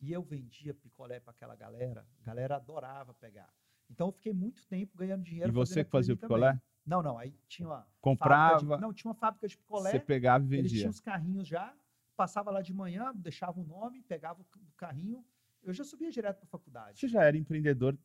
e 0.00 0.12
eu 0.12 0.22
vendia 0.22 0.74
picolé 0.74 1.18
para 1.20 1.30
aquela 1.30 1.56
galera, 1.56 2.06
a 2.20 2.26
galera 2.26 2.56
adorava 2.56 3.14
pegar. 3.14 3.52
Então 3.88 4.08
eu 4.08 4.12
fiquei 4.12 4.32
muito 4.32 4.66
tempo 4.66 4.98
ganhando 4.98 5.22
dinheiro. 5.22 5.48
E 5.48 5.52
você 5.52 5.84
que 5.84 5.90
fazia 5.90 6.12
o 6.12 6.16
ali 6.16 6.20
também. 6.20 6.36
picolé? 6.36 6.60
Não, 6.84 7.02
não, 7.02 7.18
aí 7.18 7.34
tinha 7.46 7.68
uma 7.68 7.86
Comprava, 8.00 8.76
de, 8.76 8.82
não, 8.82 8.92
tinha 8.92 9.10
uma 9.10 9.14
fábrica 9.14 9.46
de 9.46 9.56
picolé, 9.56 9.90
você 9.90 10.00
pegava 10.00 10.44
e 10.44 10.58
eles 10.58 10.70
vendia. 10.70 10.78
tinham 10.80 10.90
os 10.90 11.00
carrinhos 11.00 11.46
já, 11.46 11.74
passava 12.16 12.50
lá 12.50 12.62
de 12.62 12.72
manhã, 12.72 13.12
deixava 13.14 13.60
o 13.60 13.64
nome, 13.64 14.02
pegava 14.02 14.40
o 14.42 14.72
carrinho, 14.76 15.24
eu 15.62 15.72
já 15.72 15.84
subia 15.84 16.10
direto 16.10 16.38
para 16.38 16.46
a 16.46 16.48
faculdade. 16.48 16.98
Você 16.98 17.08
já 17.08 17.22
era 17.24 17.36
empreendedor 17.36 17.96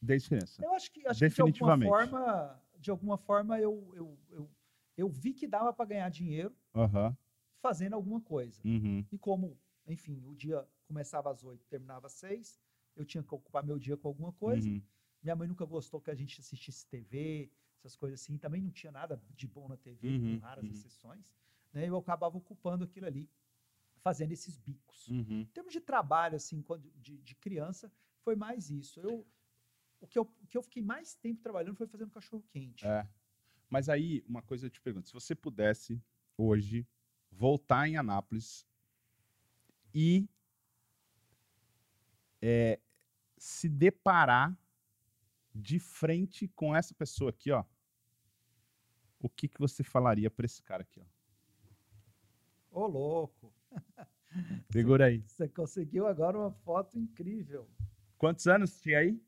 desde 0.00 0.28
criança. 0.28 0.64
Eu 0.64 0.72
acho 0.72 0.90
que, 0.90 1.06
acho 1.06 1.18
que 1.18 1.28
de 1.28 1.40
alguma 1.40 1.76
Definitivamente. 1.76 1.88
forma, 1.88 2.62
de 2.78 2.90
alguma 2.90 3.18
forma 3.18 3.60
eu, 3.60 3.92
eu, 3.94 4.18
eu, 4.30 4.50
eu 4.96 5.08
vi 5.08 5.32
que 5.32 5.46
dava 5.46 5.72
para 5.72 5.84
ganhar 5.86 6.08
dinheiro 6.08 6.54
Aham. 6.74 7.16
fazendo 7.60 7.94
alguma 7.94 8.20
coisa. 8.20 8.60
Uhum. 8.64 9.04
E 9.10 9.18
como, 9.18 9.58
enfim, 9.86 10.22
o 10.24 10.34
dia 10.34 10.66
começava 10.86 11.30
às 11.30 11.44
oito, 11.44 11.66
terminava 11.66 12.06
às 12.06 12.14
seis, 12.14 12.60
eu 12.94 13.04
tinha 13.04 13.22
que 13.22 13.34
ocupar 13.34 13.64
meu 13.64 13.78
dia 13.78 13.96
com 13.96 14.08
alguma 14.08 14.32
coisa. 14.32 14.68
Uhum. 14.68 14.82
Minha 15.22 15.36
mãe 15.36 15.48
nunca 15.48 15.64
gostou 15.64 16.00
que 16.00 16.10
a 16.10 16.14
gente 16.14 16.40
assistisse 16.40 16.86
TV, 16.86 17.50
essas 17.78 17.96
coisas 17.96 18.20
assim. 18.20 18.38
Também 18.38 18.62
não 18.62 18.70
tinha 18.70 18.92
nada 18.92 19.20
de 19.34 19.46
bom 19.46 19.68
na 19.68 19.76
TV, 19.76 20.08
Uhum, 20.08 20.40
com 20.40 20.46
raras 20.46 20.64
uhum. 20.64 20.70
exceções. 20.70 21.34
Né? 21.72 21.88
Eu 21.88 21.96
acabava 21.96 22.38
ocupando 22.38 22.84
aquilo 22.84 23.06
ali, 23.06 23.28
fazendo 24.00 24.32
esses 24.32 24.56
bicos. 24.56 25.08
Uhum. 25.08 25.42
Em 25.42 25.46
termos 25.46 25.72
de 25.72 25.80
trabalho, 25.80 26.36
assim, 26.36 26.62
quando, 26.62 26.90
de, 26.96 27.18
de 27.18 27.34
criança, 27.34 27.92
foi 28.22 28.34
mais 28.36 28.70
isso. 28.70 29.00
Eu, 29.00 29.26
o, 30.00 30.06
que 30.06 30.18
eu, 30.18 30.22
o 30.22 30.46
que 30.46 30.56
eu 30.56 30.62
fiquei 30.62 30.82
mais 30.82 31.14
tempo 31.14 31.42
trabalhando 31.42 31.76
foi 31.76 31.86
fazendo 31.86 32.10
cachorro-quente. 32.10 32.86
É. 32.86 33.06
Mas 33.68 33.88
aí, 33.88 34.24
uma 34.26 34.42
coisa 34.42 34.66
eu 34.66 34.70
te 34.70 34.80
pergunto: 34.80 35.08
se 35.08 35.14
você 35.14 35.34
pudesse 35.34 36.02
hoje 36.36 36.86
voltar 37.30 37.88
em 37.88 37.96
Anápolis 37.96 38.66
e 39.94 40.28
é, 42.40 42.80
se 43.36 43.68
deparar 43.68 44.56
de 45.54 45.78
frente 45.78 46.48
com 46.48 46.76
essa 46.76 46.94
pessoa 46.94 47.30
aqui, 47.30 47.50
ó, 47.50 47.64
o 49.18 49.28
que, 49.28 49.48
que 49.48 49.58
você 49.58 49.82
falaria 49.82 50.30
para 50.30 50.46
esse 50.46 50.62
cara 50.62 50.82
aqui, 50.82 51.00
ó? 51.00 51.04
Ô, 52.70 52.86
louco! 52.86 53.52
Segura 54.70 55.06
aí. 55.06 55.22
Você 55.26 55.48
conseguiu 55.48 56.06
agora 56.06 56.38
uma 56.38 56.52
foto 56.52 56.98
incrível. 56.98 57.68
Quantos 58.18 58.46
anos 58.46 58.80
tinha 58.80 58.98
aí? 58.98 59.20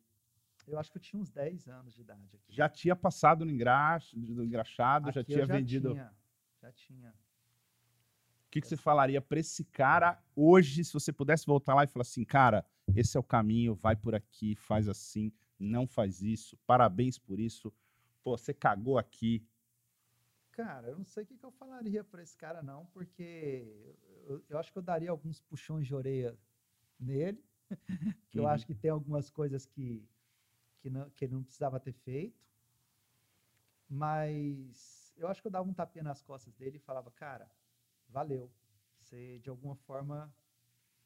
Eu 0.69 0.79
acho 0.79 0.91
que 0.91 0.99
eu 0.99 1.03
tinha 1.03 1.21
uns 1.21 1.31
10 1.31 1.67
anos 1.69 1.95
de 1.95 2.01
idade 2.03 2.37
aqui. 2.37 2.53
Já 2.53 2.69
tinha 2.69 2.95
passado 2.95 3.45
no 3.45 3.51
engrax- 3.51 4.13
do 4.15 4.45
engraxado, 4.45 5.05
já 5.07 5.11
Aqui 5.11 5.19
eu 5.21 5.25
tinha 5.25 5.47
vendido. 5.47 5.91
Tinha, 5.93 6.13
já 6.63 6.73
tinha. 6.73 7.11
O 7.11 8.51
que, 8.51 8.61
que 8.61 8.67
você 8.67 8.77
falaria 8.77 9.21
pra 9.21 9.39
esse 9.39 9.65
cara 9.65 10.23
hoje, 10.35 10.83
se 10.85 10.93
você 10.93 11.13
pudesse 11.13 11.45
voltar 11.47 11.75
lá 11.75 11.85
e 11.85 11.87
falar 11.87 12.03
assim, 12.03 12.25
cara, 12.25 12.65
esse 12.95 13.17
é 13.17 13.21
o 13.21 13.23
caminho, 13.23 13.75
vai 13.75 13.95
por 13.95 14.15
aqui, 14.15 14.55
faz 14.57 14.89
assim, 14.89 15.31
não 15.59 15.87
faz 15.87 16.23
isso, 16.23 16.57
parabéns 16.67 17.19
por 17.19 17.39
isso. 17.39 17.73
Pô, 18.23 18.37
você 18.39 18.55
cagou 18.55 18.97
aqui. 18.99 19.47
Cara, 20.53 20.89
eu 20.89 20.99
não 20.99 21.05
sei 21.05 21.23
o 21.23 21.27
que, 21.27 21.37
que 21.37 21.45
eu 21.45 21.51
falaria 21.53 22.03
para 22.03 22.23
esse 22.23 22.37
cara, 22.37 22.63
não, 22.63 22.87
porque 22.87 23.95
eu, 24.27 24.43
eu 24.49 24.59
acho 24.59 24.73
que 24.73 24.79
eu 24.79 24.83
daria 24.83 25.11
alguns 25.11 25.41
puxões 25.41 25.87
de 25.87 25.95
orelha 25.95 26.37
nele, 26.99 27.45
que 28.31 28.39
eu 28.39 28.45
Uhum. 28.45 28.49
acho 28.49 28.67
que 28.67 28.75
tem 28.75 28.91
algumas 28.91 29.31
coisas 29.31 29.67
que, 29.67 30.03
que, 30.89 30.91
não, 30.91 31.11
que 31.11 31.25
ele 31.25 31.35
não 31.35 31.43
precisava 31.43 31.79
ter 31.79 31.93
feito, 31.93 32.41
mas 33.89 35.15
eu 35.17 35.29
acho 35.29 35.41
que 35.43 35.47
eu 35.49 35.53
dava 35.53 35.69
um 35.69 35.75
tapinha 35.75 36.03
nas 36.05 36.23
costas 36.23 36.55
dele 36.55 36.77
e 36.77 36.81
falava, 36.81 37.11
cara, 37.11 37.51
valeu, 38.09 38.51
você 39.01 39.39
de 39.41 39.51
alguma 39.51 39.75
forma 39.77 40.33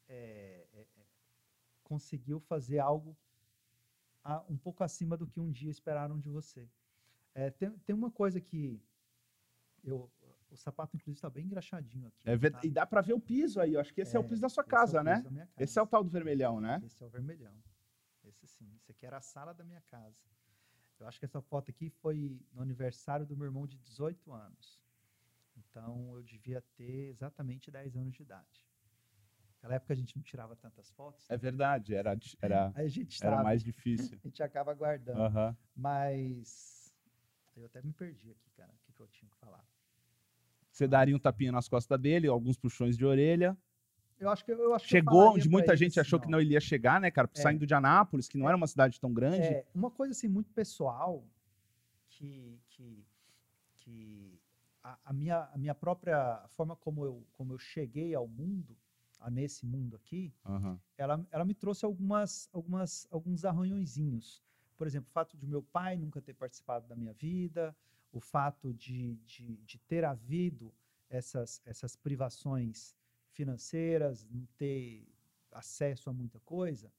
é, 0.07 0.67
é, 0.73 0.79
é, 0.81 1.05
conseguiu 1.83 2.39
fazer 2.39 2.79
algo 2.79 3.15
a- 4.23 4.43
um 4.49 4.57
pouco 4.57 4.83
acima 4.83 5.17
do 5.17 5.27
que 5.27 5.39
um 5.39 5.51
dia 5.51 5.69
esperaram 5.71 6.19
de 6.19 6.29
você. 6.29 6.69
É, 7.35 7.49
tem, 7.49 7.71
tem 7.79 7.95
uma 7.95 8.11
coisa 8.11 8.39
que 8.39 8.81
eu, 9.83 10.09
o 10.49 10.55
sapato, 10.55 10.95
inclusive, 10.95 11.17
está 11.17 11.29
bem 11.29 11.45
engraxadinho 11.45 12.07
aqui. 12.07 12.21
É 12.23 12.49
tá? 12.49 12.59
E 12.63 12.69
dá 12.69 12.85
pra 12.85 13.01
ver 13.01 13.13
o 13.13 13.19
piso 13.19 13.59
aí, 13.59 13.73
eu 13.73 13.81
acho 13.81 13.93
que 13.93 14.01
esse 14.01 14.15
é, 14.15 14.19
o 14.19 14.23
É, 14.23 14.27
piso 14.27 14.41
da 14.41 14.49
sua 14.49 14.63
é 14.63 14.65
o 14.65 14.69
casa, 14.69 14.99
piso 15.03 15.23
né? 15.23 15.31
minha 15.31 15.49
Esse 15.57 15.77
é 15.79 15.81
o 15.81 15.85
casa. 15.85 15.91
tal 15.91 16.03
do 16.03 16.09
vermelhão, 16.09 16.61
né? 16.61 16.79
Esse 16.85 17.03
é 17.03 17.05
o 17.05 17.09
vermelhão. 17.09 17.53
Esse 18.33 18.47
sim. 18.47 18.73
Esse 18.75 18.91
aqui 18.91 19.05
era 19.05 19.17
a 19.17 19.21
sala 19.21 19.53
da 19.53 19.63
minha 19.63 19.81
casa. 19.81 20.25
Eu 20.99 21.07
acho 21.07 21.19
que 21.19 21.25
essa 21.25 21.41
foto 21.41 21.69
aqui 21.69 21.89
foi 21.89 22.39
no 22.51 22.61
aniversário 22.61 23.25
do 23.25 23.35
meu 23.35 23.45
irmão 23.45 23.67
de 23.67 23.77
18 23.77 24.31
anos. 24.31 24.81
Então 25.57 26.15
eu 26.15 26.23
devia 26.23 26.61
ter 26.75 27.09
exatamente 27.09 27.69
10 27.69 27.95
anos 27.95 28.13
de 28.13 28.23
idade. 28.23 28.65
Naquela 29.55 29.75
época 29.75 29.93
a 29.93 29.95
gente 29.95 30.15
não 30.15 30.23
tirava 30.23 30.55
tantas 30.55 30.91
fotos. 30.91 31.29
É 31.29 31.33
né? 31.33 31.37
verdade, 31.37 31.95
era, 31.95 32.17
era, 32.41 32.73
era 33.21 33.43
mais 33.43 33.63
difícil. 33.63 34.17
a 34.21 34.27
gente 34.27 34.43
acaba 34.43 34.73
guardando. 34.73 35.19
Mas 35.75 36.93
eu 37.55 37.65
até 37.65 37.81
me 37.81 37.93
perdi 37.93 38.31
aqui, 38.31 38.49
cara. 38.51 38.73
O 38.73 38.77
que, 38.85 38.93
que 38.93 38.99
eu 38.99 39.07
tinha 39.07 39.29
que 39.29 39.37
falar? 39.37 39.65
Você 40.71 40.87
daria 40.87 41.15
um 41.15 41.19
tapinha 41.19 41.51
nas 41.51 41.69
costas 41.69 41.99
dele, 41.99 42.27
alguns 42.27 42.57
puxões 42.57 42.97
de 42.97 43.05
orelha. 43.05 43.55
Eu 44.23 44.29
acho 44.29 44.45
que 44.45 44.51
eu 44.51 44.73
acho 44.73 44.85
que 44.85 44.91
Chegou 44.91 45.19
falaria 45.19 45.41
onde 45.41 45.49
muita 45.49 45.75
gente 45.75 45.99
achou 45.99 46.17
assim, 46.17 46.25
que 46.25 46.31
não 46.31 46.39
ele 46.39 46.53
ia 46.53 46.61
chegar, 46.61 46.99
né, 46.99 47.11
cara? 47.11 47.29
É. 47.33 47.41
Saindo 47.41 47.65
de 47.67 47.73
Anápolis, 47.73 48.27
que 48.27 48.37
não 48.37 48.47
era 48.47 48.55
uma 48.55 48.67
cidade 48.67 48.99
tão 48.99 49.13
grande. 49.13 49.47
É, 49.47 49.65
uma 49.73 49.91
coisa 49.91 50.11
assim 50.11 50.27
muito 50.27 50.51
pessoal 50.51 51.23
que, 52.09 52.59
que, 52.69 53.05
que 53.75 54.39
a, 54.83 54.97
a 55.05 55.13
minha, 55.13 55.49
a 55.53 55.57
minha 55.57 55.75
própria 55.75 56.43
forma 56.49 56.75
como 56.75 57.05
eu, 57.05 57.23
como 57.33 57.53
eu 57.53 57.59
cheguei 57.59 58.15
ao 58.15 58.27
mundo, 58.27 58.77
a 59.19 59.29
nesse 59.29 59.65
mundo 59.65 59.95
aqui, 59.95 60.33
ela, 60.97 61.25
ela 61.31 61.45
me 61.45 61.53
trouxe 61.53 61.85
algumas, 61.85 62.49
algumas, 62.51 63.07
alguns 63.09 63.45
arranhõezinhos. 63.45 64.43
Por 64.77 64.85
exemplo, 64.85 65.07
o 65.09 65.13
fato 65.13 65.37
de 65.37 65.47
meu 65.47 65.63
pai 65.63 65.97
nunca 65.97 66.21
ter 66.21 66.33
participado 66.33 66.87
da 66.87 66.95
minha 66.95 67.13
vida, 67.13 67.73
o 68.11 68.19
fato 68.19 68.73
de, 68.73 69.15
de, 69.25 69.55
de 69.65 69.77
ter 69.79 70.03
havido 70.03 70.73
essas, 71.09 71.61
essas 71.65 71.95
privações 71.95 72.95
financeiras, 73.33 74.25
não 74.29 74.45
ter 74.57 75.07
acesso 75.51 76.09
a 76.09 76.13
muita 76.13 76.39
coisa, 76.39 76.91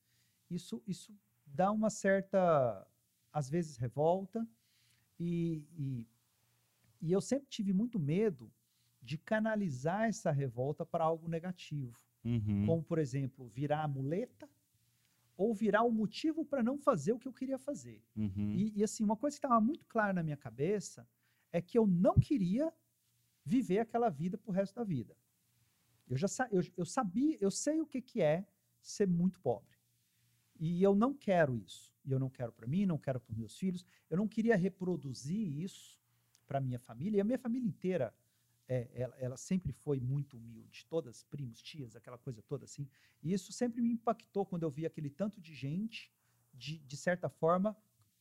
isso, 0.51 0.83
isso 0.87 1.13
dá 1.47 1.73
uma 1.73 1.91
certa, 1.91 2.87
às 3.33 3.49
vezes, 3.49 3.77
revolta. 3.77 4.47
E, 5.19 5.65
e, 5.77 6.07
e 7.01 7.13
eu 7.13 7.21
sempre 7.21 7.49
tive 7.49 7.73
muito 7.73 7.99
medo 7.99 8.53
de 9.01 9.17
canalizar 9.17 10.05
essa 10.05 10.31
revolta 10.31 10.85
para 10.85 11.05
algo 11.05 11.29
negativo 11.29 12.05
Uhum. 12.25 12.65
como 12.65 12.83
por 12.83 12.99
exemplo 12.99 13.47
virar 13.49 13.85
a 13.85 13.89
muleta 13.89 14.49
ou 15.37 15.55
virar 15.55 15.83
o 15.83 15.93
motivo 15.93 16.45
para 16.45 16.63
não 16.63 16.79
fazer 16.79 17.13
o 17.13 17.19
que 17.19 17.29
eu 17.29 17.33
queria 17.33 17.59
fazer. 17.59 18.03
Uhum. 18.17 18.53
E, 18.55 18.73
e, 18.79 18.85
assim, 18.85 19.03
uma 19.03 19.17
coisa 19.17 19.35
que 19.35 19.45
estava 19.45 19.61
muito 19.61 19.85
clara 19.87 20.13
na 20.13 20.23
minha 20.23 20.37
cabeça 20.37 21.07
é 21.53 21.61
que 21.61 21.77
eu 21.77 21.87
não 21.87 22.15
queria 22.15 22.73
viver 23.45 23.81
aquela 23.81 24.09
vida 24.09 24.39
pro 24.39 24.53
resto 24.53 24.77
da 24.77 24.85
vida. 24.85 25.17
Eu 26.09 26.17
já 26.17 26.29
sa 26.29 26.49
eu, 26.51 26.63
eu 26.77 26.85
sabia, 26.85 27.37
eu 27.41 27.51
sei 27.51 27.81
o 27.81 27.87
que, 27.87 28.01
que 28.01 28.21
é 28.21 28.47
ser 28.81 29.09
muito 29.09 29.41
pobre. 29.41 29.79
E 30.59 30.83
eu 30.83 30.95
não 30.95 31.15
quero 31.15 31.57
isso. 31.57 31.93
E 32.05 32.13
eu 32.13 32.19
não 32.19 32.31
quero 32.31 32.53
para 32.53 32.67
mim, 32.67 32.87
não 32.87 32.99
quero 32.99 33.19
para 33.19 33.35
meus 33.35 33.59
filhos. 33.59 33.85
Eu 34.11 34.17
não 34.17 34.29
queria 34.29 34.57
reproduzir 34.57 35.63
isso 35.63 35.99
para 36.47 36.61
minha 36.61 36.79
família. 36.79 37.19
E 37.19 37.21
a 37.21 37.25
minha 37.25 37.39
família 37.39 37.67
inteira, 37.67 38.15
é, 38.69 38.89
ela, 38.95 39.17
ela 39.19 39.37
sempre 39.37 39.73
foi 39.73 39.99
muito 39.99 40.37
humilde. 40.37 40.87
Todas, 40.89 41.25
primos, 41.25 41.63
tias, 41.63 41.97
aquela 41.97 42.19
coisa 42.19 42.43
toda 42.43 42.65
assim. 42.65 42.89
E 43.23 43.33
isso 43.33 43.53
sempre 43.53 43.81
me 43.81 43.91
impactou 43.91 44.45
quando 44.45 44.63
eu 44.63 44.71
vi 44.71 44.87
aquele 44.87 45.11
tanto 45.11 45.41
de 45.41 45.55
gente, 45.55 46.13
de, 46.53 46.79
de 46.79 46.97
certa 46.97 47.29
forma, 47.29 47.77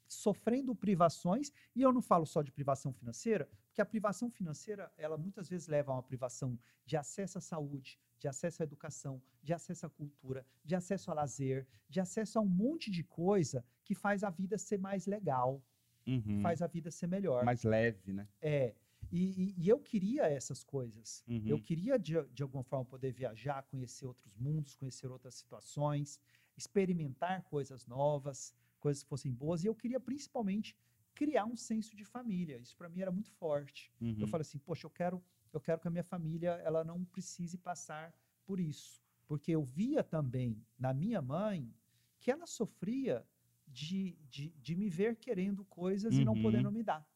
sofrendo 0.07 0.75
privações, 0.75 1.51
e 1.75 1.81
eu 1.81 1.91
não 1.91 2.01
falo 2.01 2.25
só 2.25 2.41
de 2.41 2.51
privação 2.51 2.93
financeira, 2.93 3.49
porque 3.67 3.81
a 3.81 3.85
privação 3.85 4.29
financeira, 4.29 4.91
ela 4.97 5.17
muitas 5.17 5.49
vezes 5.49 5.67
leva 5.67 5.91
a 5.91 5.95
uma 5.95 6.03
privação 6.03 6.57
de 6.85 6.95
acesso 6.97 7.37
à 7.37 7.41
saúde, 7.41 7.99
de 8.19 8.27
acesso 8.27 8.61
à 8.61 8.65
educação, 8.65 9.21
de 9.41 9.53
acesso 9.53 9.85
à 9.85 9.89
cultura, 9.89 10.45
de 10.63 10.75
acesso 10.75 11.09
a 11.11 11.13
lazer, 11.13 11.67
de 11.89 11.99
acesso 11.99 12.37
a 12.39 12.41
um 12.41 12.47
monte 12.47 12.89
de 12.91 13.03
coisa 13.03 13.65
que 13.83 13.95
faz 13.95 14.23
a 14.23 14.29
vida 14.29 14.57
ser 14.57 14.77
mais 14.77 15.05
legal, 15.05 15.61
Uhum. 16.05 16.41
faz 16.41 16.61
a 16.61 16.67
vida 16.67 16.91
ser 16.91 17.07
melhor. 17.07 17.43
Mais 17.45 17.63
leve, 17.63 18.13
né? 18.13 18.27
É, 18.41 18.75
e, 19.11 19.51
e- 19.51 19.55
e 19.57 19.69
eu 19.69 19.79
queria 19.79 20.23
essas 20.27 20.63
coisas. 20.63 21.23
Eu 21.45 21.57
Uhum. 21.57 21.61
queria, 21.61 21.97
de, 21.97 22.21
de 22.31 22.43
alguma 22.43 22.63
forma, 22.63 22.85
poder 22.85 23.11
viajar, 23.11 23.63
conhecer 23.63 24.05
outros 24.05 24.35
mundos, 24.35 24.75
conhecer 24.75 25.07
outras 25.11 25.35
situações, 25.35 26.19
experimentar 26.57 27.43
coisas 27.43 27.85
novas, 27.87 28.53
coisas 28.83 29.01
que 29.03 29.09
fossem 29.09 29.31
boas. 29.31 29.63
E 29.63 29.67
eu 29.67 29.75
queria, 29.81 29.99
principalmente, 29.99 30.75
criar 31.15 31.45
um 31.45 31.55
senso 31.55 31.95
de 31.95 32.03
família. 32.03 32.57
Isso, 32.57 32.75
para 32.75 32.89
mim, 32.89 32.99
era 33.01 33.11
muito 33.11 33.31
forte. 33.31 33.91
Eu 34.01 34.07
Uhum. 34.07 34.27
falei 34.27 34.41
assim, 34.47 34.59
poxa, 34.59 34.85
eu 34.85 34.91
quero, 34.91 35.23
eu 35.53 35.61
quero 35.61 35.79
que 35.81 35.87
a 35.87 35.91
minha 35.91 36.03
família 36.03 36.51
ela 36.67 36.83
não 36.83 37.03
precise 37.05 37.57
passar 37.57 38.13
por 38.45 38.59
isso. 38.59 39.01
Porque 39.27 39.51
eu 39.51 39.63
via 39.63 40.03
também 40.03 40.49
na 40.77 40.93
minha 40.93 41.21
mãe 41.21 41.73
que 42.19 42.29
ela 42.29 42.45
sofria 42.45 43.25
de, 43.67 44.17
de, 44.29 44.49
de 44.65 44.75
me 44.75 44.89
ver 44.89 45.15
querendo 45.15 45.63
coisas 45.65 46.13
e 46.13 46.25
não 46.25 46.33
Uhum. 46.35 46.41
podendo 46.41 46.71
me 46.71 46.83
dar. 46.83 47.07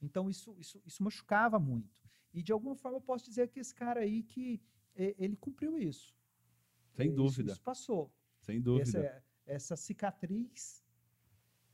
Então 0.00 0.28
isso, 0.30 0.56
isso, 0.58 0.80
isso 0.86 1.02
machucava 1.02 1.58
muito. 1.58 1.94
E 2.32 2.42
de 2.42 2.52
alguma 2.52 2.74
forma 2.74 2.96
eu 2.96 3.02
posso 3.02 3.24
dizer 3.26 3.48
que 3.48 3.60
esse 3.60 3.74
cara 3.74 4.00
aí 4.00 4.22
que 4.22 4.60
ele 4.94 5.36
cumpriu 5.36 5.76
isso. 5.78 6.16
Sem 6.92 7.06
Eh, 7.08 7.12
isso- 7.12 7.16
dúvida. 7.16 7.52
Isso, 7.52 7.62
passou. 7.62 8.10
Sem 8.40 8.60
dúvida. 8.60 9.22
Essa, 9.48 9.76
cicatriz, 9.76 10.84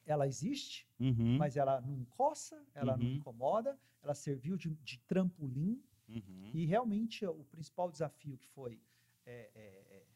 ela 0.06 0.26
existe, 0.26 0.86
Uhum. 1.00 1.36
mas 1.38 1.56
ela 1.56 1.80
não 1.80 2.04
coça, 2.04 2.64
ela 2.74 2.96
não 2.96 3.04
Uhum. 3.06 3.14
incomoda, 3.14 3.78
ela 4.02 4.14
serviu 4.14 4.56
de, 4.56 4.70
de 4.76 4.98
trampolim 5.00 5.82
Uhum. 6.08 6.50
e 6.54 6.64
realmente 6.66 7.26
o 7.26 7.44
principal 7.44 7.90
desafio 7.90 8.36
que 8.38 8.46
foi 8.48 8.80
é, 9.26 9.50
é, 9.54 10.06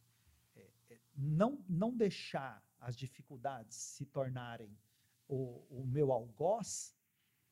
é, 0.55 0.61
é, 0.61 0.71
é, 0.95 1.01
não, 1.17 1.65
não 1.69 1.97
deixar 1.97 2.63
as 2.79 2.95
dificuldades 2.95 3.77
se 3.77 4.05
tornarem 4.07 4.71
o, 5.27 5.65
o 5.71 5.85
meu 5.87 6.13
algoz, 6.13 6.95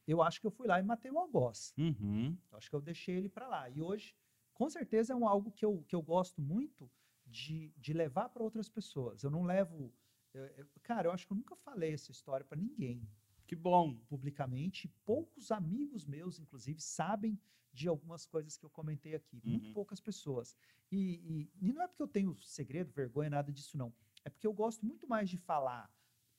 eu 0.07 0.23
acho 0.23 0.41
que 0.41 0.47
eu 0.47 0.51
fui 0.53 0.69
lá 0.69 0.78
e 0.78 0.83
matei 0.85 1.11
o 1.11 1.19
algoz. 1.19 1.74
Uhum. 1.77 2.37
Eu 2.53 2.59
acho 2.59 2.70
que 2.70 2.77
eu 2.77 2.81
deixei 2.81 3.16
ele 3.16 3.28
para 3.28 3.49
lá. 3.49 3.69
E 3.69 3.81
hoje, 3.83 4.15
com 4.55 4.69
certeza, 4.70 5.12
é 5.12 5.16
um 5.16 5.27
algo 5.27 5.51
que 5.51 5.65
eu, 5.65 5.83
que 5.89 5.97
eu 5.97 6.03
gosto 6.03 6.41
muito 6.41 6.89
de, 7.37 7.71
de 7.77 7.93
levar 7.93 8.29
para 8.31 8.43
outras 8.43 8.69
pessoas. 8.69 9.23
Eu 9.23 9.31
não 9.31 9.43
levo. 9.45 9.93
eu- 10.33 10.45
eu- 10.59 10.67
cara, 10.83 11.09
eu 11.09 11.13
acho 11.13 11.27
que 11.27 11.33
eu 11.33 11.37
nunca 11.37 11.57
falei 11.57 11.93
essa 11.95 12.11
história 12.11 12.45
para 12.45 12.59
ninguém 12.59 13.09
Que 13.47 13.57
bom. 13.57 13.95
publicamente. 14.09 14.89
Poucos 15.05 15.51
amigos 15.51 16.05
meus, 16.05 16.39
inclusive, 16.39 16.79
sabem 16.81 17.39
de 17.73 17.89
algumas 17.89 18.27
coisas 18.27 18.57
que 18.57 18.65
eu 18.65 18.71
comentei 18.71 19.15
aqui. 19.15 19.41
Muito 19.45 19.69
Uhum. 19.69 19.73
poucas 19.75 20.01
pessoas. 20.01 20.57
E, 20.91 21.51
e- 21.61 21.69
e 21.69 21.73
não 21.73 21.83
é 21.83 21.89
porque 21.89 22.03
eu 22.03 22.09
tenho 22.09 22.35
segredo, 22.37 22.91
vergonha, 22.93 23.31
nada 23.31 23.51
disso, 23.53 23.77
não. 23.79 23.93
É 24.25 24.31
porque 24.31 24.47
eu 24.47 24.53
gosto 24.53 24.85
muito 24.85 25.07
mais 25.07 25.29
de 25.31 25.37
falar 25.39 25.91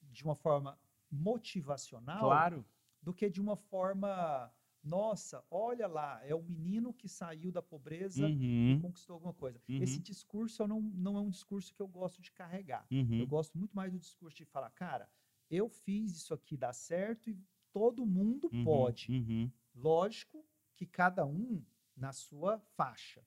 de 0.02 0.24
uma 0.24 0.36
forma 0.36 0.78
motivacional 1.12 2.20
Claro. 2.20 2.66
do 3.02 3.14
que 3.14 3.30
de 3.30 3.40
uma 3.42 3.56
forma, 3.56 4.52
nossa, 4.88 5.44
olha 5.52 5.88
lá, 5.88 6.20
é 6.26 6.34
o 6.34 6.42
menino 6.42 6.94
que 6.94 7.08
saiu 7.08 7.52
da 7.52 7.62
pobreza 7.62 8.28
e 8.28 8.74
Uhum. 8.74 8.82
conquistou 8.82 9.14
alguma 9.16 9.34
coisa. 9.34 9.62
Uhum. 9.70 9.82
Esse 9.84 10.00
discurso 10.00 10.66
não, 10.68 10.82
não 10.82 11.18
é 11.18 11.22
um 11.22 11.30
discurso 11.30 11.74
que 11.74 11.82
eu 11.82 11.88
gosto 11.88 12.22
de 12.22 12.32
carregar. 12.32 12.86
Uhum. 12.92 13.20
Eu 13.20 13.28
gosto 13.28 13.58
muito 13.58 13.74
mais 13.76 13.92
do 13.92 14.00
discurso 14.00 14.38
de 14.38 14.46
falar, 14.46 14.70
cara, 14.72 15.10
eu 15.50 15.68
fiz 15.70 16.16
isso 16.16 16.34
aqui 16.34 16.56
dar 16.58 16.74
certo 16.74 17.30
e 17.30 17.38
todo 17.72 18.06
mundo 18.06 18.50
Uhum. 18.54 18.64
pode. 18.64 19.12
Uhum. 19.12 19.52
Lógico 19.76 20.46
que 20.76 20.86
cada 20.86 21.26
um 21.26 21.64
na 21.96 22.12
sua 22.12 22.60
faixa. 22.60 23.22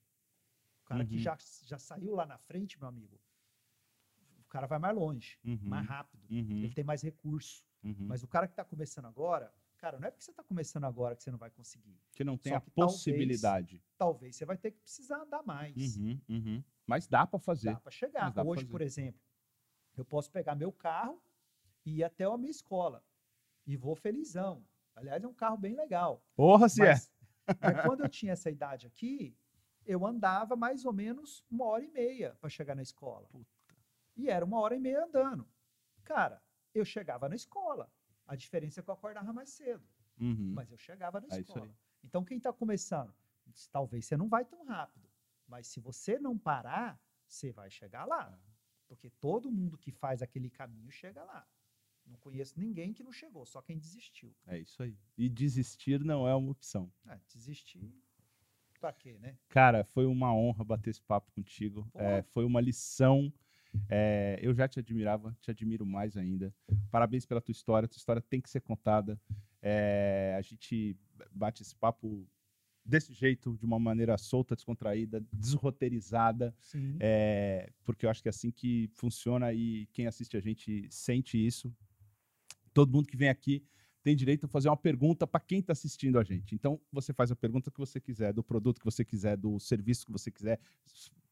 O 0.81 0.85
cara 0.85 1.05
que 1.05 1.13
Uhum. 1.15 1.19
já, 1.19 1.37
já 1.63 1.77
saiu 1.77 2.15
lá 2.15 2.25
na 2.25 2.37
frente, 2.37 2.77
meu 2.79 2.87
amigo, 2.89 3.19
cara 4.51 4.67
vai 4.67 4.79
mais 4.79 4.93
longe, 4.95 5.39
mais 5.63 5.87
rápido, 5.87 6.25
ele 6.29 6.73
tem 6.73 6.83
mais 6.83 7.01
recurso. 7.01 7.63
Mas 7.81 8.21
o 8.21 8.27
cara 8.27 8.47
que 8.47 8.51
está 8.53 8.65
começando 8.65 9.05
agora, 9.05 9.51
cara, 9.81 9.99
não 9.99 10.07
é 10.07 10.11
porque 10.11 10.23
você 10.23 10.31
está 10.31 10.43
começando 10.43 10.83
agora 10.85 11.15
que 11.15 11.23
você 11.23 11.31
não 11.31 11.39
vai 11.39 11.49
conseguir. 11.49 11.99
que 12.13 12.23
não 12.23 12.37
tem 12.37 12.51
só 12.51 12.57
a 12.57 12.61
que 12.61 12.69
talvez- 12.71 12.97
possibilidade. 12.97 13.83
Talvez 13.97 14.35
você 14.35 14.45
vai 14.45 14.57
ter 14.57 14.71
que 14.71 14.79
precisar 14.79 15.17
andar 15.23 15.41
mais. 15.43 15.97
Uhum, 15.97 16.21
uhum. 16.29 16.63
Mas 16.85 17.07
dá 17.07 17.25
pra 17.25 17.39
fazer. 17.39 17.73
Dá 17.73 17.79
para 17.79 17.91
chegar. 17.91 18.31
Dá 18.31 18.43
Hoje, 18.43 18.65
por 18.65 18.81
exemplo, 18.81 19.19
eu 19.97 20.05
posso 20.05 20.29
pegar 20.31 20.55
meu 20.55 20.71
carro 20.71 21.21
e 21.83 21.97
ir 21.97 22.03
até 22.03 22.25
a 22.25 22.37
minha 22.37 22.51
escola. 22.51 23.03
E 23.65 23.75
vou 23.75 23.95
felizão. 23.95 24.63
Aliás, 24.95 25.23
é 25.23 25.27
um 25.27 25.33
carro 25.33 25.57
bem 25.57 25.73
legal. 25.75 26.23
Porra, 26.35 26.69
se 26.69 26.83
é. 26.83 26.93
Mas, 26.93 27.11
mas 27.59 27.85
quando 27.85 28.01
eu 28.01 28.09
tinha 28.09 28.33
essa 28.33 28.51
idade 28.51 28.85
aqui, 28.85 29.35
eu 29.85 30.05
andava 30.05 30.55
mais 30.55 30.85
ou 30.85 30.93
menos 30.93 31.43
uma 31.49 31.65
hora 31.65 31.83
e 31.83 31.87
meia 31.89 32.37
para 32.39 32.49
chegar 32.49 32.75
na 32.75 32.81
escola. 32.83 33.27
E 34.15 34.29
era 34.29 34.45
uma 34.45 34.59
hora 34.59 34.75
e 34.75 34.79
meia 34.79 35.05
andando. 35.05 35.47
Cara, 36.03 36.41
eu 36.73 36.85
chegava 36.85 37.27
na 37.27 37.35
escola. 37.35 37.91
A 38.31 38.35
diferença 38.37 38.79
é 38.79 38.83
que 38.83 38.89
eu 38.89 38.93
acordava 38.93 39.33
mais 39.33 39.49
cedo. 39.49 39.83
Uhum. 40.17 40.53
Mas 40.55 40.71
eu 40.71 40.77
chegava 40.77 41.19
na 41.19 41.27
É 41.35 41.41
escola. 41.41 41.69
Então, 42.01 42.23
quem 42.23 42.37
está 42.37 42.53
começando, 42.53 43.13
talvez 43.69 44.05
você 44.05 44.15
não 44.15 44.29
vai 44.29 44.45
tão 44.45 44.63
rápido. 44.63 45.05
Mas 45.45 45.67
se 45.67 45.81
você 45.81 46.17
não 46.17 46.37
parar, 46.37 46.97
você 47.27 47.51
vai 47.51 47.69
chegar 47.69 48.05
lá. 48.05 48.39
Porque 48.87 49.09
todo 49.09 49.51
mundo 49.51 49.77
que 49.77 49.91
faz 49.91 50.21
aquele 50.21 50.49
caminho 50.49 50.89
chega 50.89 51.21
lá. 51.25 51.45
Não 52.05 52.17
conheço 52.19 52.57
ninguém 52.57 52.93
que 52.93 53.03
não 53.03 53.11
chegou, 53.11 53.45
só 53.45 53.61
quem 53.61 53.77
desistiu. 53.77 54.33
É 54.47 54.57
isso 54.57 54.81
aí. 54.81 54.97
E 55.17 55.27
desistir 55.27 55.99
não 55.99 56.25
é 56.25 56.33
uma 56.33 56.51
opção. 56.51 56.89
Ah, 57.05 57.19
desistir, 57.27 57.93
pra 58.79 58.93
quê, 58.93 59.19
né? 59.19 59.37
Cara, 59.49 59.83
foi 59.83 60.05
uma 60.05 60.33
honra 60.33 60.63
bater 60.63 60.89
esse 60.89 61.01
papo 61.01 61.29
contigo. 61.33 61.85
É, 61.93 62.21
foi 62.23 62.45
uma 62.45 62.61
lição. 62.61 63.31
É, 63.89 64.39
eu 64.41 64.53
já 64.53 64.67
te 64.67 64.79
admirava, 64.79 65.35
te 65.39 65.51
admiro 65.51 65.85
mais 65.85 66.17
ainda. 66.17 66.53
Parabéns 66.89 67.25
pela 67.25 67.41
tua 67.41 67.51
história. 67.51 67.87
Tua 67.87 67.97
história 67.97 68.21
tem 68.21 68.41
que 68.41 68.49
ser 68.49 68.61
contada. 68.61 69.19
É, 69.61 70.35
a 70.37 70.41
gente 70.41 70.97
bate 71.31 71.61
esse 71.61 71.75
papo 71.75 72.27
desse 72.83 73.13
jeito, 73.13 73.57
de 73.57 73.65
uma 73.65 73.79
maneira 73.79 74.17
solta, 74.17 74.55
descontraída, 74.55 75.23
desroteirizada. 75.31 76.55
É, 76.99 77.71
porque 77.83 78.05
eu 78.05 78.09
acho 78.09 78.21
que 78.21 78.29
é 78.29 78.31
assim 78.31 78.51
que 78.51 78.89
funciona 78.93 79.53
e 79.53 79.87
quem 79.93 80.07
assiste 80.07 80.35
a 80.35 80.41
gente 80.41 80.87
sente 80.89 81.37
isso. 81.37 81.73
Todo 82.73 82.91
mundo 82.91 83.07
que 83.07 83.17
vem 83.17 83.29
aqui 83.29 83.63
tem 84.03 84.15
direito 84.15 84.45
a 84.45 84.49
fazer 84.49 84.69
uma 84.69 84.77
pergunta 84.77 85.27
para 85.27 85.39
quem 85.39 85.59
está 85.59 85.73
assistindo 85.73 86.17
a 86.17 86.23
gente. 86.23 86.55
Então, 86.55 86.81
você 86.91 87.13
faz 87.13 87.31
a 87.31 87.35
pergunta 87.35 87.69
que 87.69 87.77
você 87.77 87.99
quiser, 87.99 88.33
do 88.33 88.43
produto 88.43 88.79
que 88.79 88.85
você 88.85 89.05
quiser, 89.05 89.37
do 89.37 89.59
serviço 89.59 90.05
que 90.05 90.11
você 90.11 90.31
quiser, 90.31 90.59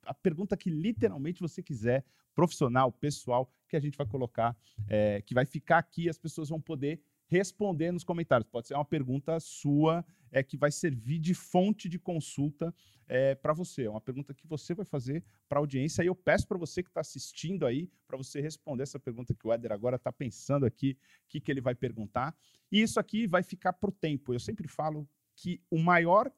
a 0.06 0.14
pergunta 0.14 0.58
que 0.58 0.70
literalmente 0.70 1.42
você 1.42 1.62
quiser, 1.62 2.06
profissional, 2.34 2.92
pessoal, 2.92 3.52
que 3.68 3.76
a 3.76 3.80
gente 3.80 3.98
vai 3.98 4.08
colocar, 4.08 4.58
é, 4.88 5.22
que 5.22 5.34
vai 5.34 5.46
ficar 5.46 5.78
aqui 5.78 6.10
as 6.10 6.18
pessoas 6.18 6.50
vão 6.50 6.60
poder 6.60 7.02
responder 7.28 7.92
nos 7.92 8.04
comentários. 8.04 8.50
Pode 8.50 8.68
ser 8.68 8.74
uma 8.74 8.86
pergunta 8.86 9.40
sua, 9.40 10.04
é, 10.32 10.42
que 10.44 10.58
vai 10.58 10.72
servir 10.72 11.20
de 11.20 11.34
fonte 11.34 11.88
de 11.88 12.00
consulta 12.00 12.74
para 13.42 13.54
você. 13.54 13.86
É 13.86 13.90
uma 13.90 14.02
pergunta 14.02 14.36
que 14.36 14.46
você 14.46 14.76
vai 14.76 14.86
fazer 14.86 15.24
para 15.48 15.58
a 15.58 15.62
audiência. 15.62 16.04
E 16.04 16.08
eu 16.08 16.16
peço 16.16 16.48
para 16.48 16.60
você 16.60 16.84
que 16.84 16.90
está 16.90 17.02
assistindo 17.02 17.66
aí, 17.66 17.90
para 18.08 18.16
você 18.16 18.40
responder 18.40 18.84
essa 18.84 19.00
pergunta 19.00 19.34
que 19.34 19.48
o 19.48 19.52
Éder 19.52 19.72
agora 19.72 19.96
está 19.96 20.12
pensando 20.12 20.64
aqui, 20.64 20.96
o 21.26 21.28
que, 21.28 21.42
que 21.42 21.52
ele 21.52 21.60
vai 21.60 21.74
perguntar. 21.74 22.36
E 22.72 22.82
isso 22.82 23.00
aqui 23.00 23.26
vai 23.26 23.42
ficar 23.42 23.74
para 23.74 23.90
o 23.90 23.94
tempo. 23.94 24.32
Eu 24.32 24.40
sempre 24.40 24.68
falo 24.68 25.10
que 25.36 25.60
o 25.72 25.80
maior 25.80 26.32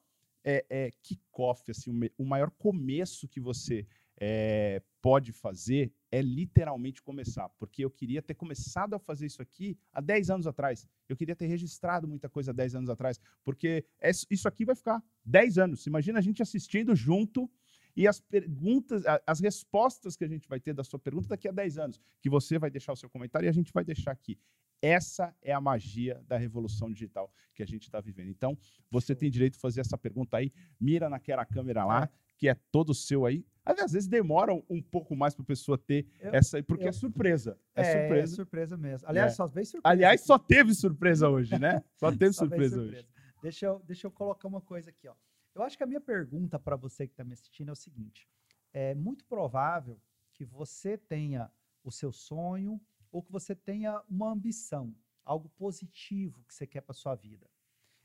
é, 0.44 0.66
é, 0.70 0.92
kickoff, 1.02 1.70
assim, 1.70 1.92
o, 2.18 2.26
maior 2.26 2.52
começo 2.52 3.28
que 3.28 3.40
você 3.40 3.86
é, 4.20 4.82
pode 5.02 5.32
fazer 5.32 5.92
é 6.12 6.22
literalmente 6.22 7.02
começar. 7.02 7.50
Porque 7.58 7.84
eu 7.84 7.90
queria 7.90 8.22
ter 8.22 8.36
começado 8.36 8.94
a 8.94 9.00
fazer 9.00 9.26
isso 9.26 9.42
aqui 9.42 9.78
há 9.92 10.02
10 10.02 10.30
anos 10.30 10.48
atrás. 10.48 10.88
Eu 11.08 11.16
queria 11.16 11.36
ter 11.36 11.48
registrado 11.48 12.08
muita 12.08 12.30
coisa 12.30 12.52
há 12.52 12.54
10 12.54 12.76
anos 12.76 12.90
atrás. 12.90 13.20
Porque 13.44 13.86
es- 14.02 14.28
isso 14.30 14.48
aqui 14.48 14.66
vai 14.66 14.76
ficar 14.76 15.04
10 15.26 15.58
anos. 15.58 15.86
Imagina 15.88 16.20
a 16.20 16.22
gente 16.22 16.42
assistindo 16.42 16.96
junto 16.96 17.50
e 17.96 18.08
as 18.08 18.22
perguntas, 18.22 19.04
as 19.26 19.40
respostas 19.40 20.16
que 20.16 20.24
a 20.24 20.28
gente 20.28 20.48
vai 20.48 20.60
ter 20.60 20.74
da 20.74 20.84
sua 20.84 21.00
pergunta 21.00 21.30
daqui 21.30 21.48
a 21.48 21.52
10 21.52 21.78
anos, 21.78 22.00
que 22.22 22.30
você 22.30 22.58
vai 22.58 22.70
deixar 22.70 22.94
o 22.94 22.96
seu 22.96 23.10
comentário 23.10 23.48
e 23.48 23.50
a 23.50 23.54
gente 23.54 23.74
vai 23.74 23.84
deixar 23.84 24.12
aqui. 24.12 24.38
Essa 24.82 25.36
é 25.42 25.54
a 25.54 25.62
magia 25.62 26.24
da 26.28 26.38
revolução 26.38 26.92
digital 26.92 27.32
que 27.54 27.62
a 27.62 27.66
gente 27.66 27.84
está 27.84 28.02
vivendo. 28.02 28.30
Então, 28.30 28.58
você 28.90 29.14
tem 29.16 29.30
direito 29.30 29.54
de 29.54 29.60
fazer 29.60 29.82
essa 29.82 29.98
pergunta 29.98 30.38
aí, 30.38 30.52
mira 30.80 31.10
naquela 31.10 31.46
câmera 31.46 31.86
lá, 31.86 32.04
É. 32.06 32.10
que 32.38 32.48
é 32.50 32.56
todo 32.72 32.94
seu 32.94 33.26
aí. 33.26 33.46
Às 33.64 33.92
vezes 33.92 34.08
demora 34.08 34.52
um- 34.68 34.82
pouco 34.82 35.16
mais 35.16 35.36
para 35.36 35.44
a 35.44 35.46
pessoa 35.46 35.78
ter 35.78 36.08
Eu- 36.20 36.34
essa 36.34 36.58
aí, 36.58 36.64
porque 36.64 36.86
é 36.86 36.88
eu- 36.90 36.94
surpresa. 36.94 37.60
É, 37.76 37.82
É, 37.82 38.00
surpresa. 38.00 38.36
surpresa 38.36 38.78
mesmo. 38.78 39.08
Aliás, 39.08 39.34
É. 39.34 39.36
só 39.36 39.46
veio 39.46 39.66
surpresa. 39.68 39.94
Aliás, 39.94 40.22
só 40.22 40.40
teve 40.40 40.74
surpresa 40.74 41.30
hoje, 41.30 41.58
né? 41.60 41.84
Só 41.96 42.12
teve 42.12 42.34
Só 42.34 42.48
veio 42.48 42.70
surpresa 42.70 42.82
hoje. 42.82 43.08
Deixa 43.44 43.66
eu, 43.68 43.80
deixa 43.86 44.08
eu 44.08 44.12
colocar 44.12 44.48
uma 44.48 44.62
coisa 44.62 44.90
aqui, 44.90 45.08
ó. 45.08 45.14
Eu 45.54 45.62
acho 45.62 45.78
que 45.78 45.84
a 45.84 45.88
minha 45.88 46.02
pergunta 46.02 46.58
para 46.58 46.76
você 46.76 47.06
que 47.06 47.14
está 47.14 47.24
me 47.24 47.34
assistindo 47.34 47.70
é 47.70 47.72
o 47.72 47.76
seguinte: 47.76 48.28
é 48.74 48.96
muito 48.96 49.24
provável 49.26 50.02
que 50.34 50.44
você 50.44 50.98
tenha 50.98 51.52
o 51.84 51.92
seu 51.92 52.12
sonho 52.12 52.82
ou 53.12 53.22
que 53.22 53.32
você 53.32 53.56
tenha 53.56 54.02
uma 54.08 54.32
ambição, 54.32 54.96
algo 55.24 55.50
positivo 55.50 56.44
que 56.46 56.54
você 56.54 56.66
quer 56.66 56.82
para 56.82 56.94
sua 56.94 57.16
vida. 57.16 57.50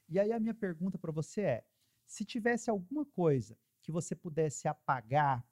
E 0.09 0.19
aí 0.19 0.33
a 0.33 0.41
minha 0.41 0.55
pergunta 0.55 0.99
para 0.99 1.13
você 1.13 1.43
é: 1.43 1.67
se 2.07 2.25
tivesse 2.25 2.69
alguma 2.69 3.05
coisa 3.05 3.59
que 3.83 3.93
você 3.93 4.15
pudesse 4.15 4.69
apagar 4.69 5.47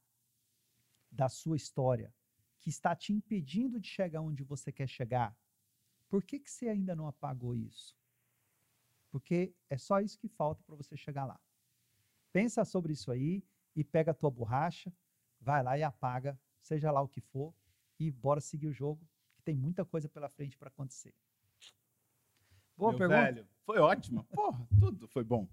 da 1.11 1.29
sua 1.29 1.57
história 1.57 2.13
que 2.61 2.71
está 2.71 2.97
te 2.97 3.13
impedindo 3.13 3.79
de 3.79 3.89
chegar 3.89 4.23
onde 4.23 4.43
você 4.43 4.73
quer 4.73 4.89
chegar, 4.89 5.37
por 6.09 6.25
que, 6.25 6.41
que 6.41 6.51
você 6.51 6.69
ainda 6.69 6.97
não 6.97 7.07
apagou 7.07 7.55
isso? 7.55 7.97
Porque 9.11 9.55
é 9.69 9.77
só 9.77 10.01
isso 10.01 10.19
que 10.19 10.29
falta 10.29 10.63
para 10.65 10.75
você 10.75 10.97
chegar 10.97 11.25
lá. 11.25 11.39
Pensa 12.33 12.65
sobre 12.65 12.93
isso 12.93 13.13
aí 13.13 13.45
e 13.77 13.85
pega 13.85 14.11
a 14.11 14.15
tua 14.15 14.31
borracha, 14.31 14.93
vai 15.41 15.63
lá 15.63 15.79
e 15.79 15.83
apaga, 15.83 16.41
seja 16.61 16.91
lá 16.91 17.01
o 17.01 17.09
que 17.09 17.21
for, 17.21 17.55
e 17.99 18.11
bora 18.11 18.41
seguir 18.41 18.67
o 18.67 18.73
jogo, 18.73 19.07
tem 19.45 19.55
muita 19.55 19.85
coisa 19.85 20.09
pela 20.09 20.29
frente 20.29 20.57
para 20.57 20.69
acontecer. 20.69 21.15
Boa 22.77 22.91
Meu 22.91 22.99
pergunta. 22.99 23.21
velho, 23.21 23.47
foi 23.65 23.79
ótima. 23.79 24.25
Porra, 24.35 24.67
tudo 24.81 25.07
foi 25.09 25.23
bom. 25.23 25.49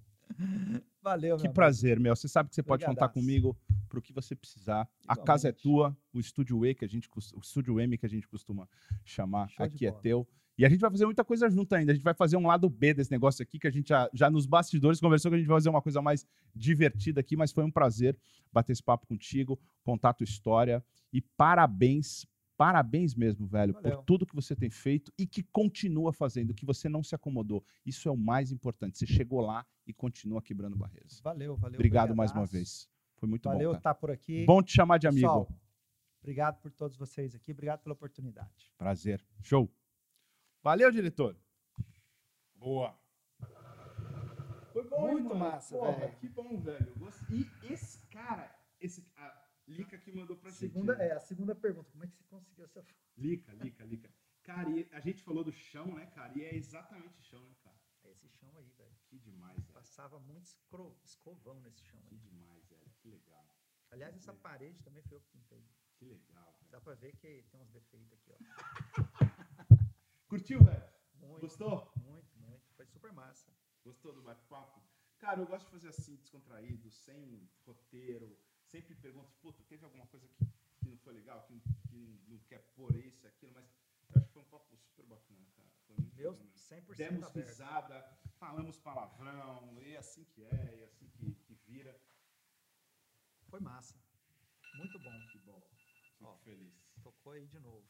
Valeu, 1.02 1.38
Que 1.38 1.44
meu 1.44 1.54
prazer, 1.54 2.00
Mel. 2.00 2.16
Você 2.16 2.28
sabe 2.28 2.50
que 2.50 2.56
você 2.56 2.64
pode 2.64 2.86
contar 2.86 3.10
comigo 3.10 3.56
para 3.90 4.00
o 4.00 4.02
que 4.02 4.14
você 4.14 4.36
precisar. 4.36 4.88
A 5.08 5.16
casa 5.16 5.50
é 5.50 5.52
Igualmente. 5.52 5.64
tua, 5.64 5.98
o 6.14 6.20
estúdio 6.20 6.66
E 6.66 6.74
que 6.74 6.86
a 6.86 6.88
gente 6.88 7.10
o 7.36 7.40
estúdio 7.40 7.80
M 7.80 7.98
que 7.98 8.06
a 8.06 8.10
gente 8.10 8.28
costuma 8.28 8.68
chamar 9.04 9.50
Show 9.50 9.66
aqui 9.66 9.86
é 9.86 9.92
teu. 9.92 10.28
E 10.58 10.66
a 10.66 10.70
gente 10.70 10.80
vai 10.80 10.92
fazer 10.92 11.06
muita 11.06 11.24
coisa 11.24 11.50
junto 11.50 11.74
ainda. 11.74 11.92
A 11.92 11.96
gente 11.96 12.04
vai 12.04 12.14
fazer 12.14 12.38
um 12.38 12.46
lado 12.46 12.70
B 12.70 12.94
desse 12.94 13.12
negócio 13.12 13.42
aqui 13.42 13.58
que 13.58 13.68
a 13.68 13.72
gente 13.72 13.90
já, 13.90 14.10
já 14.14 14.30
nos 14.30 14.46
bastidores 14.46 15.00
conversou 15.00 15.32
que 15.32 15.36
a 15.36 15.38
gente 15.38 15.48
vai 15.48 15.58
fazer 15.58 15.70
uma 15.70 15.82
coisa 15.82 16.02
mais 16.02 16.26
divertida 16.56 17.20
aqui, 17.20 17.36
mas 17.36 17.52
foi 17.52 17.64
um 17.64 17.72
prazer 17.72 18.18
bater 18.52 18.74
esse 18.74 18.84
papo 18.84 19.08
contigo, 19.08 19.60
contar 19.84 20.10
a 20.10 20.14
tua 20.14 20.26
história 20.26 20.84
e 21.12 21.22
parabéns, 21.22 22.26
parabéns 22.62 23.16
mesmo, 23.16 23.48
velho, 23.48 23.74
por 23.74 23.82
Valeu. 23.82 24.04
tudo 24.04 24.24
que 24.24 24.36
você 24.36 24.56
tem 24.56 24.70
feito 24.70 25.12
e 25.18 25.26
que 25.26 25.42
continua 25.42 26.14
fazendo, 26.14 26.54
que 26.54 26.64
você 26.64 26.88
não 26.88 27.02
se 27.02 27.16
acomodou. 27.16 27.66
Isso 27.84 28.08
é 28.08 28.12
o 28.12 28.16
mais 28.16 28.52
importante. 28.52 29.00
Você 29.00 29.08
chegou 29.08 29.42
lá 29.42 29.66
e 29.88 29.92
continua 29.92 30.44
quebrando 30.44 30.78
barreiras. 30.78 31.20
Valeu, 31.22 31.58
valeu. 31.58 31.80
Obrigado 31.80 32.16
mais 32.16 32.32
uma 32.32 32.46
vez. 32.46 32.88
Foi 33.16 33.28
muito 33.28 33.50
Valeu 33.50 33.70
bom. 33.70 33.74
Cara. 33.74 33.80
estar 33.80 33.96
por 33.96 34.12
aqui. 34.12 34.46
Bom 34.46 34.62
te 34.62 34.74
chamar 34.74 35.00
de 35.00 35.08
amigo. 35.08 35.26
Pessoal, 35.26 35.50
obrigado 36.20 36.62
por 36.62 36.72
todos 36.72 36.96
vocês 36.96 37.34
aqui, 37.34 37.52
obrigado 37.52 37.82
pela 37.82 37.94
oportunidade. 37.94 38.72
Prazer. 38.78 39.26
Show. 39.42 39.68
Valeu, 40.62 40.92
diretor. 40.92 41.36
Boa. 42.54 42.96
Foi 44.72 44.88
bom, 44.88 45.14
Muito 45.14 45.34
massa, 45.34 45.80
velho. 45.80 46.16
Que 46.20 46.30
bom, 46.30 46.62
velho. 46.62 46.94
E 47.32 47.74
esse 47.74 48.06
cara, 48.10 48.56
esse, 48.80 49.04
a 49.18 49.41
Lica 49.72 49.98
que 49.98 50.12
mandou 50.12 50.36
pra 50.38 50.52
Segunda, 50.52 50.94
gente. 50.94 51.00
né? 51.04 51.08
é, 51.10 51.14
a 51.14 51.20
segunda 51.20 51.56
pergunta, 51.56 51.90
como 51.92 52.04
é 52.04 52.08
que 52.08 52.16
você 52.16 52.24
conseguiu 52.26 52.66
essa 52.66 52.82
foto? 52.84 52.96
Lica, 53.18 53.54
Lica, 53.54 53.84
Lica. 53.84 54.14
Cara, 54.44 54.70
e 54.70 54.88
a 54.92 55.00
gente 55.00 55.22
falou 55.24 55.44
do 55.44 55.52
chão, 55.52 55.86
né, 55.94 56.06
cara? 56.08 56.38
E 56.38 56.44
é 56.44 56.56
exatamente 56.56 57.22
chão, 57.22 57.44
né, 57.48 57.56
cara? 57.64 57.80
Esse 58.06 58.28
chão 58.30 58.52
aí, 58.58 58.68
velho. 58.78 58.96
Que 59.08 59.20
demais, 59.20 59.58
velho. 59.64 59.74
Passava 59.74 60.20
muito 60.20 60.46
escro- 60.46 60.98
escovão 61.04 61.60
nesse 61.62 61.84
chão 61.84 62.00
Que 62.02 62.16
aí. 62.16 62.20
demais, 62.22 62.68
velho. 62.68 62.92
Que 63.00 63.08
legal. 63.10 63.48
Aliás, 63.92 64.16
essa 64.16 64.34
parede 64.34 64.82
também 64.84 65.04
foi 65.04 65.18
eu 65.18 65.22
que 65.22 65.30
pintei. 65.30 65.64
Que 65.98 66.06
legal, 66.06 66.52
velho. 66.60 66.72
Dá 66.72 66.82
pra 66.82 66.96
ver 66.96 67.16
que 67.18 67.44
tem 67.52 67.62
uns 67.62 67.70
defeitos 67.72 68.12
aqui, 68.14 68.32
ó. 68.34 68.38
Curtiu, 70.28 70.64
velho? 70.64 70.90
Muito, 71.16 71.42
Gostou? 71.42 71.92
muito, 71.98 72.36
muito. 72.40 72.64
Foi 72.76 72.86
super 72.86 73.12
massa. 73.14 73.52
Gostou 73.84 74.14
do 74.14 74.22
bate-papo? 74.22 74.82
Cara, 75.20 75.40
eu 75.42 75.46
gosto 75.46 75.66
de 75.66 75.72
fazer 75.72 75.90
assim, 75.90 76.16
descontraído, 76.16 76.90
sem 76.90 77.48
roteiro. 77.66 78.36
Sempre 78.72 78.96
pergunto, 78.96 79.30
puta, 79.42 79.62
teve 79.66 79.84
alguma 79.84 80.08
coisa 80.08 80.26
que, 80.30 80.46
que 80.80 80.88
não 80.88 80.98
foi 81.00 81.14
legal, 81.14 81.44
que, 81.44 81.60
que 81.90 82.24
não 82.28 82.38
quer 82.48 82.60
pôr 82.74 82.96
isso, 82.96 83.28
aquilo, 83.28 83.52
mas 83.54 83.66
eu 84.10 84.16
acho 84.18 84.28
que 84.28 84.34
foi 84.34 84.42
um 84.42 84.46
papo 84.46 84.78
super 84.78 85.06
bacana, 85.06 85.46
cara. 85.58 85.70
Foi 85.86 85.96
muito 85.98 86.16
Meu 86.16 86.32
legal 86.32 86.46
mesmo. 86.46 86.58
100% 86.58 86.96
Demos 86.96 87.24
aberto. 87.24 87.48
risada, 87.48 88.18
falamos 88.40 88.78
palavrão, 88.80 89.78
e 89.82 89.92
é 89.94 89.98
assim 89.98 90.24
que 90.24 90.44
é, 90.44 90.76
e 90.78 90.82
é 90.82 90.86
assim 90.86 91.10
que, 91.10 91.34
que 91.36 91.54
vira. 91.68 92.00
Foi 93.50 93.60
massa. 93.60 94.00
Muito 94.76 94.98
bom. 95.00 95.28
Que 95.34 95.40
bom. 95.40 95.62
Fico 96.18 96.26
Ó. 96.26 96.38
feliz. 96.38 96.74
Tocou 97.04 97.34
aí 97.34 97.46
de 97.48 97.60
novo. 97.60 97.86